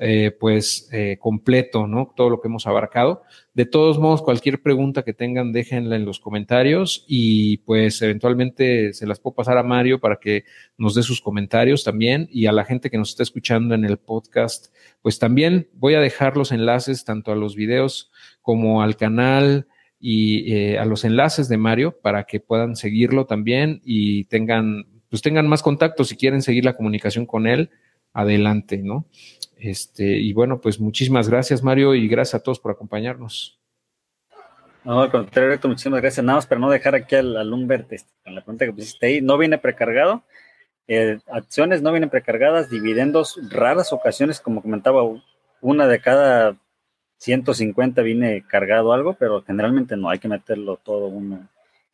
eh, 0.00 0.30
pues 0.38 0.88
eh, 0.92 1.18
completo, 1.20 1.86
¿no? 1.86 2.12
Todo 2.14 2.30
lo 2.30 2.40
que 2.40 2.48
hemos 2.48 2.66
abarcado. 2.66 3.22
De 3.52 3.66
todos 3.66 3.98
modos, 3.98 4.22
cualquier 4.22 4.62
pregunta 4.62 5.02
que 5.02 5.12
tengan, 5.12 5.52
déjenla 5.52 5.96
en 5.96 6.04
los 6.04 6.20
comentarios 6.20 7.04
y 7.08 7.58
pues 7.58 8.00
eventualmente 8.02 8.92
se 8.92 9.06
las 9.06 9.18
puedo 9.18 9.34
pasar 9.34 9.58
a 9.58 9.64
Mario 9.64 9.98
para 9.98 10.16
que 10.16 10.44
nos 10.76 10.94
dé 10.94 11.02
sus 11.02 11.20
comentarios 11.20 11.82
también 11.82 12.28
y 12.30 12.46
a 12.46 12.52
la 12.52 12.64
gente 12.64 12.90
que 12.90 12.98
nos 12.98 13.10
está 13.10 13.24
escuchando 13.24 13.74
en 13.74 13.84
el 13.84 13.98
podcast, 13.98 14.72
pues 15.02 15.18
también 15.18 15.68
voy 15.72 15.94
a 15.94 16.00
dejar 16.00 16.36
los 16.36 16.52
enlaces 16.52 17.04
tanto 17.04 17.32
a 17.32 17.36
los 17.36 17.56
videos 17.56 18.12
como 18.40 18.82
al 18.82 18.96
canal 18.96 19.66
y 19.98 20.52
eh, 20.52 20.78
a 20.78 20.84
los 20.84 21.04
enlaces 21.04 21.48
de 21.48 21.56
Mario 21.56 21.98
para 22.00 22.24
que 22.24 22.40
puedan 22.40 22.76
seguirlo 22.76 23.26
también 23.26 23.80
y 23.84 24.24
tengan, 24.24 24.86
pues 25.10 25.22
tengan 25.22 25.48
más 25.48 25.62
contacto 25.62 26.04
si 26.04 26.16
quieren 26.16 26.42
seguir 26.42 26.64
la 26.64 26.76
comunicación 26.76 27.26
con 27.26 27.46
él, 27.46 27.70
adelante, 28.12 28.78
¿no? 28.78 29.06
Este, 29.58 30.04
y 30.04 30.32
bueno, 30.32 30.60
pues 30.60 30.78
muchísimas 30.80 31.28
gracias, 31.28 31.62
Mario, 31.62 31.94
y 31.94 32.08
gracias 32.08 32.36
a 32.36 32.42
todos 32.42 32.60
por 32.60 32.72
acompañarnos. 32.72 33.58
No, 34.84 35.02
al 35.02 35.10
contrario, 35.10 35.58
muchísimas 35.64 36.00
gracias. 36.00 36.24
Nada 36.24 36.38
más 36.38 36.46
para 36.46 36.60
no 36.60 36.70
dejar 36.70 36.94
aquí 36.94 37.16
al, 37.16 37.36
al 37.36 37.52
Humbert 37.52 37.92
este, 37.92 38.10
con 38.24 38.34
la 38.34 38.40
pregunta 38.40 38.64
que 38.64 38.72
pusiste 38.72 39.06
ahí. 39.06 39.20
No 39.20 39.36
viene 39.36 39.58
precargado. 39.58 40.22
Eh, 40.86 41.18
acciones 41.30 41.82
no 41.82 41.90
vienen 41.90 42.08
precargadas, 42.08 42.70
dividendos, 42.70 43.38
raras 43.50 43.92
ocasiones, 43.92 44.40
como 44.40 44.62
comentaba, 44.62 45.02
una 45.60 45.86
de 45.86 46.00
cada 46.00 46.56
150 47.18 48.00
viene 48.00 48.44
cargado 48.48 48.92
algo, 48.94 49.12
pero 49.12 49.42
generalmente 49.42 49.96
no 49.96 50.08
hay 50.08 50.18
que 50.18 50.28
meterlo 50.28 50.78
todo 50.82 51.08
uno 51.08 51.46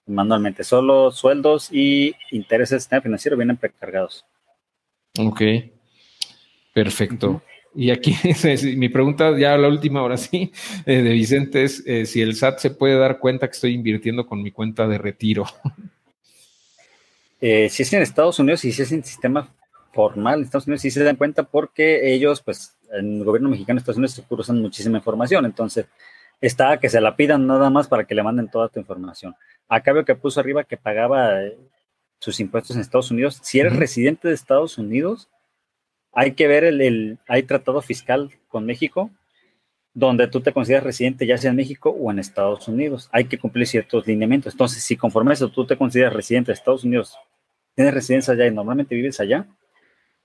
manualmente. 0.06 0.62
Solo 0.62 1.10
sueldos 1.10 1.70
y 1.72 2.14
intereses 2.30 2.88
financieros 2.88 3.38
vienen 3.38 3.56
precargados. 3.56 4.24
Ok, 5.18 5.42
perfecto. 6.72 7.42
Y 7.74 7.90
aquí 7.90 8.16
mi 8.76 8.88
pregunta, 8.88 9.36
ya 9.38 9.56
la 9.56 9.68
última, 9.68 10.00
ahora 10.00 10.16
sí, 10.16 10.52
eh, 10.86 11.02
de 11.02 11.10
Vicente 11.10 11.64
es 11.64 11.82
eh, 11.86 12.06
si 12.06 12.20
el 12.20 12.36
SAT 12.36 12.58
se 12.58 12.70
puede 12.70 12.96
dar 12.96 13.18
cuenta 13.18 13.48
que 13.48 13.52
estoy 13.52 13.72
invirtiendo 13.74 14.26
con 14.26 14.42
mi 14.42 14.50
cuenta 14.50 14.86
de 14.86 14.98
retiro. 14.98 15.44
Eh, 17.40 17.68
si 17.68 17.82
es 17.82 17.92
en 17.92 18.02
Estados 18.02 18.38
Unidos 18.38 18.64
y 18.64 18.72
si 18.72 18.82
es 18.82 18.92
en 18.92 19.04
sistema 19.04 19.52
formal 19.92 20.38
en 20.38 20.44
Estados 20.44 20.66
Unidos, 20.66 20.82
sí 20.82 20.90
se 20.90 21.04
dan 21.04 21.16
cuenta 21.16 21.42
porque 21.42 22.14
ellos, 22.14 22.42
pues, 22.42 22.76
en 22.92 23.18
el 23.18 23.24
gobierno 23.24 23.48
mexicano 23.48 23.78
Estados 23.78 23.98
Unidos 23.98 24.22
cruzan 24.28 24.60
muchísima 24.60 24.98
información, 24.98 25.44
entonces 25.44 25.86
está 26.40 26.78
que 26.78 26.88
se 26.88 27.00
la 27.00 27.16
pidan 27.16 27.46
nada 27.46 27.70
más 27.70 27.88
para 27.88 28.04
que 28.04 28.14
le 28.14 28.22
manden 28.22 28.50
toda 28.50 28.68
tu 28.68 28.80
información. 28.80 29.34
Acá 29.68 29.92
veo 29.92 30.04
que 30.04 30.14
puso 30.14 30.40
arriba 30.40 30.64
que 30.64 30.76
pagaba 30.76 31.32
sus 32.18 32.40
impuestos 32.40 32.76
en 32.76 32.82
Estados 32.82 33.10
Unidos. 33.10 33.38
Si 33.42 33.60
eres 33.60 33.76
residente 33.76 34.28
de 34.28 34.34
Estados 34.34 34.78
Unidos, 34.78 35.28
hay 36.14 36.32
que 36.32 36.46
ver 36.46 36.64
el, 36.64 36.80
el, 36.80 37.18
hay 37.28 37.42
tratado 37.42 37.80
fiscal 37.82 38.30
con 38.48 38.66
México 38.66 39.10
donde 39.94 40.26
tú 40.26 40.40
te 40.40 40.52
consideras 40.52 40.84
residente 40.84 41.26
ya 41.26 41.38
sea 41.38 41.50
en 41.50 41.56
México 41.56 41.90
o 41.90 42.10
en 42.10 42.18
Estados 42.18 42.66
Unidos. 42.66 43.08
Hay 43.12 43.26
que 43.26 43.38
cumplir 43.38 43.66
ciertos 43.66 44.06
lineamientos. 44.06 44.52
Entonces, 44.52 44.82
si 44.82 44.96
conforme 44.96 45.30
a 45.30 45.34
eso 45.34 45.48
tú 45.48 45.64
te 45.64 45.76
consideras 45.76 46.12
residente 46.12 46.50
de 46.50 46.54
Estados 46.54 46.84
Unidos, 46.84 47.16
tienes 47.74 47.94
residencia 47.94 48.34
allá 48.34 48.46
y 48.46 48.50
normalmente 48.50 48.94
vives 48.94 49.20
allá, 49.20 49.46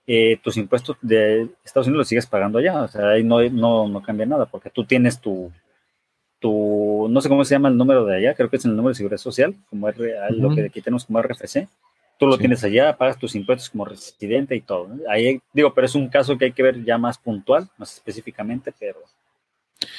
eh, 0.08 0.40
tus 0.44 0.58
impuestos 0.58 0.98
de 1.02 1.50
Estados 1.64 1.88
Unidos 1.88 2.02
los 2.02 2.08
sigues 2.08 2.26
pagando 2.26 2.58
allá. 2.58 2.82
O 2.82 2.88
sea, 2.88 3.10
ahí 3.10 3.24
no, 3.24 3.48
no, 3.50 3.88
no 3.88 4.02
cambia 4.02 4.26
nada, 4.26 4.48
porque 4.48 4.72
tú 4.72 4.86
tienes 4.86 5.22
tu, 5.22 5.52
tu, 6.40 7.08
no 7.10 7.22
sé 7.22 7.30
cómo 7.30 7.46
se 7.46 7.54
llama 7.54 7.70
el 7.70 7.78
número 7.78 8.06
de 8.06 8.18
allá, 8.18 8.34
creo 8.34 8.50
que 8.50 8.56
es 8.56 8.66
el 8.66 8.76
número 8.76 8.90
de 8.90 8.96
seguridad 8.96 9.18
social, 9.18 9.56
como 9.70 9.88
es 9.88 9.98
lo 10.32 10.56
que 10.56 10.66
aquí 10.66 10.82
tenemos 10.82 11.06
como 11.06 11.22
RFC 11.22 11.68
tú 12.20 12.28
lo 12.28 12.38
tienes 12.38 12.64
allá, 12.66 12.98
pagas 12.98 13.18
tus 13.18 13.34
impuestos 13.34 13.70
como 13.70 13.86
residente 13.86 14.54
y 14.56 14.62
todo. 14.62 14.90
Ahí 15.10 15.42
digo, 15.54 15.74
pero 15.74 15.86
es 15.86 15.96
un 15.96 16.10
caso 16.10 16.38
que 16.38 16.46
hay 16.46 16.52
que 16.52 16.62
ver 16.62 16.84
ya 16.84 16.98
más 16.98 17.18
puntual, 17.18 17.70
más 17.78 17.94
específicamente, 17.94 18.74
pero 18.78 19.00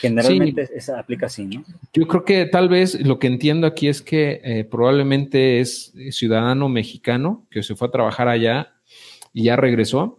generalmente 0.01 0.67
sí. 0.67 0.73
esa 0.77 1.01
aplica 1.01 1.27
así, 1.27 1.47
¿no? 1.47 1.65
Yo 1.95 2.07
creo 2.07 2.25
que 2.27 2.45
tal 2.45 2.69
vez 2.69 3.01
lo 3.01 3.19
que 3.19 3.27
entiendo 3.27 3.67
aquí 3.67 3.89
es 3.89 4.03
que 4.03 4.43
eh, 4.45 4.65
probablemente 4.65 5.61
es 5.61 5.95
ciudadano 6.11 6.69
mexicano 6.69 7.47
que 7.51 7.63
se 7.63 7.75
fue 7.75 7.89
a 7.89 7.91
trabajar 7.91 8.29
allá 8.29 8.75
y 9.33 9.45
ya 9.45 9.57
regresó. 9.57 10.19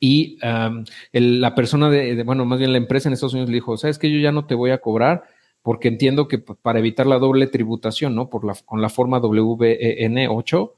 Y 0.00 0.38
um, 0.44 0.84
el, 1.12 1.40
la 1.40 1.54
persona 1.54 1.88
de, 1.90 2.24
bueno, 2.24 2.44
más 2.44 2.58
bien 2.58 2.72
la 2.72 2.78
empresa 2.78 3.08
en 3.08 3.12
Estados 3.12 3.34
Unidos 3.34 3.50
le 3.50 3.54
dijo, 3.54 3.76
sabes 3.76 3.98
que 3.98 4.10
yo 4.10 4.18
ya 4.18 4.32
no 4.32 4.46
te 4.46 4.56
voy 4.56 4.72
a 4.72 4.78
cobrar 4.78 5.22
porque 5.62 5.88
entiendo 5.88 6.28
que 6.28 6.38
para 6.38 6.80
evitar 6.80 7.06
la 7.06 7.18
doble 7.18 7.46
tributación, 7.46 8.14
¿no? 8.14 8.28
Por 8.28 8.44
la, 8.44 8.54
con 8.66 8.82
la 8.82 8.90
forma 8.90 9.22
WN8, 9.22 10.72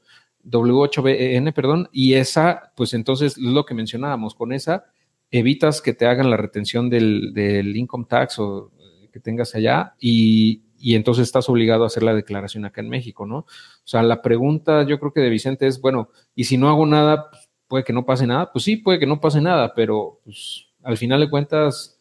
W8BN, 0.49 1.53
perdón, 1.53 1.89
y 1.91 2.13
esa, 2.13 2.71
pues 2.75 2.93
entonces 2.93 3.37
es 3.37 3.43
lo 3.43 3.65
que 3.65 3.73
mencionábamos, 3.73 4.35
con 4.35 4.53
esa 4.53 4.85
evitas 5.31 5.81
que 5.81 5.93
te 5.93 6.05
hagan 6.05 6.29
la 6.29 6.37
retención 6.37 6.89
del, 6.89 7.73
income 7.75 8.05
tax 8.07 8.39
o 8.39 8.71
eh, 8.79 9.09
que 9.11 9.19
tengas 9.19 9.55
allá 9.55 9.95
y, 9.99 10.63
y, 10.79 10.95
entonces 10.95 11.23
estás 11.23 11.49
obligado 11.49 11.83
a 11.83 11.87
hacer 11.87 12.03
la 12.03 12.13
declaración 12.13 12.65
acá 12.65 12.81
en 12.81 12.89
México, 12.89 13.25
¿no? 13.25 13.39
O 13.39 13.45
sea, 13.83 14.03
la 14.03 14.21
pregunta 14.21 14.83
yo 14.83 14.99
creo 14.99 15.11
que 15.11 15.21
de 15.21 15.29
Vicente 15.29 15.67
es, 15.67 15.81
bueno, 15.81 16.09
y 16.35 16.45
si 16.45 16.57
no 16.57 16.69
hago 16.69 16.85
nada, 16.85 17.29
pues, 17.29 17.49
puede 17.67 17.83
que 17.83 17.93
no 17.93 18.05
pase 18.05 18.27
nada, 18.27 18.51
pues 18.51 18.63
sí, 18.63 18.77
puede 18.77 18.99
que 18.99 19.07
no 19.07 19.19
pase 19.19 19.41
nada, 19.41 19.73
pero 19.73 20.21
pues, 20.23 20.67
al 20.83 20.97
final 20.97 21.19
de 21.19 21.29
cuentas, 21.29 21.99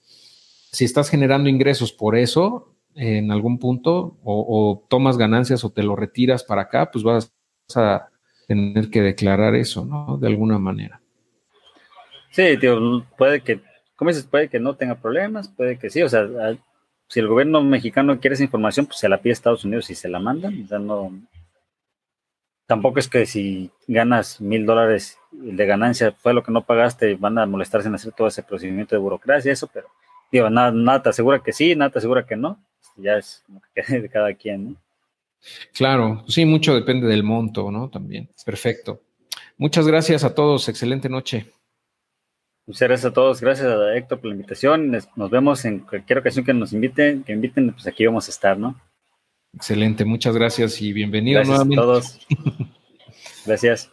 si 0.70 0.84
estás 0.84 1.10
generando 1.10 1.48
ingresos 1.48 1.92
por 1.92 2.16
eso, 2.16 2.74
en 2.94 3.30
algún 3.30 3.58
punto, 3.58 4.18
o, 4.22 4.46
o 4.48 4.86
tomas 4.88 5.18
ganancias 5.18 5.64
o 5.64 5.70
te 5.70 5.82
lo 5.82 5.96
retiras 5.96 6.44
para 6.44 6.62
acá, 6.62 6.90
pues 6.90 7.04
vas 7.04 7.32
a 7.74 8.08
tener 8.46 8.90
que 8.90 9.02
declarar 9.02 9.54
eso, 9.54 9.84
¿no? 9.84 10.18
De 10.18 10.28
alguna 10.28 10.58
manera. 10.58 11.00
Sí, 12.30 12.56
tío, 12.58 13.04
puede 13.16 13.40
que, 13.40 13.60
¿cómo 13.96 14.10
dices? 14.10 14.26
Puede 14.26 14.48
que 14.48 14.60
no 14.60 14.74
tenga 14.76 14.96
problemas, 14.96 15.48
puede 15.48 15.78
que 15.78 15.90
sí, 15.90 16.02
o 16.02 16.08
sea, 16.08 16.26
si 17.08 17.20
el 17.20 17.28
gobierno 17.28 17.62
mexicano 17.62 18.20
quiere 18.20 18.34
esa 18.34 18.44
información, 18.44 18.86
pues 18.86 18.98
se 18.98 19.08
la 19.08 19.18
pide 19.18 19.30
a 19.30 19.34
Estados 19.34 19.64
Unidos 19.64 19.90
y 19.90 19.94
se 19.94 20.08
la 20.08 20.18
mandan. 20.18 20.64
O 20.64 20.66
sea, 20.66 20.78
no, 20.78 21.12
tampoco 22.66 22.98
es 22.98 23.08
que 23.08 23.26
si 23.26 23.70
ganas 23.86 24.40
mil 24.40 24.66
dólares 24.66 25.18
de 25.30 25.66
ganancia 25.66 26.12
fue 26.12 26.34
lo 26.34 26.42
que 26.42 26.52
no 26.52 26.64
pagaste, 26.64 27.14
van 27.14 27.38
a 27.38 27.46
molestarse 27.46 27.88
en 27.88 27.94
hacer 27.94 28.12
todo 28.12 28.28
ese 28.28 28.42
procedimiento 28.42 28.94
de 28.94 29.00
burocracia, 29.00 29.52
eso, 29.52 29.68
pero 29.72 29.88
digo, 30.30 30.50
nada, 30.50 30.72
nada 30.72 31.02
te 31.02 31.08
asegura 31.10 31.42
que 31.42 31.52
sí, 31.52 31.74
nada 31.74 31.90
te 31.90 31.98
asegura 31.98 32.26
que 32.26 32.36
no. 32.36 32.58
Ya 32.96 33.16
es 33.16 33.44
de 33.88 34.08
cada 34.08 34.34
quien, 34.34 34.72
¿no? 34.72 34.76
Claro, 35.72 36.24
sí, 36.28 36.44
mucho 36.44 36.74
depende 36.74 37.06
del 37.06 37.22
monto, 37.22 37.70
¿no? 37.70 37.88
También. 37.88 38.30
Perfecto. 38.44 39.02
Muchas 39.56 39.86
gracias 39.86 40.24
a 40.24 40.34
todos. 40.34 40.68
Excelente 40.68 41.08
noche. 41.08 41.52
Muchas 42.66 42.88
gracias 42.88 43.10
a 43.12 43.14
todos, 43.14 43.40
gracias 43.40 43.68
a 43.68 43.96
Héctor 43.96 44.18
por 44.18 44.28
la 44.28 44.34
invitación. 44.34 44.90
Nos 44.90 45.30
vemos 45.30 45.64
en 45.64 45.80
cualquier 45.80 46.18
ocasión 46.18 46.44
que 46.44 46.52
nos 46.52 46.72
inviten, 46.72 47.22
que 47.22 47.32
inviten, 47.32 47.72
pues 47.72 47.86
aquí 47.86 48.04
vamos 48.04 48.26
a 48.26 48.32
estar, 48.32 48.58
¿no? 48.58 48.80
Excelente, 49.54 50.04
muchas 50.04 50.34
gracias 50.34 50.82
y 50.82 50.92
bienvenido 50.92 51.42
nuevamente. 51.44 51.80
a 51.80 51.84
todos. 51.84 52.18
Gracias. 53.46 53.90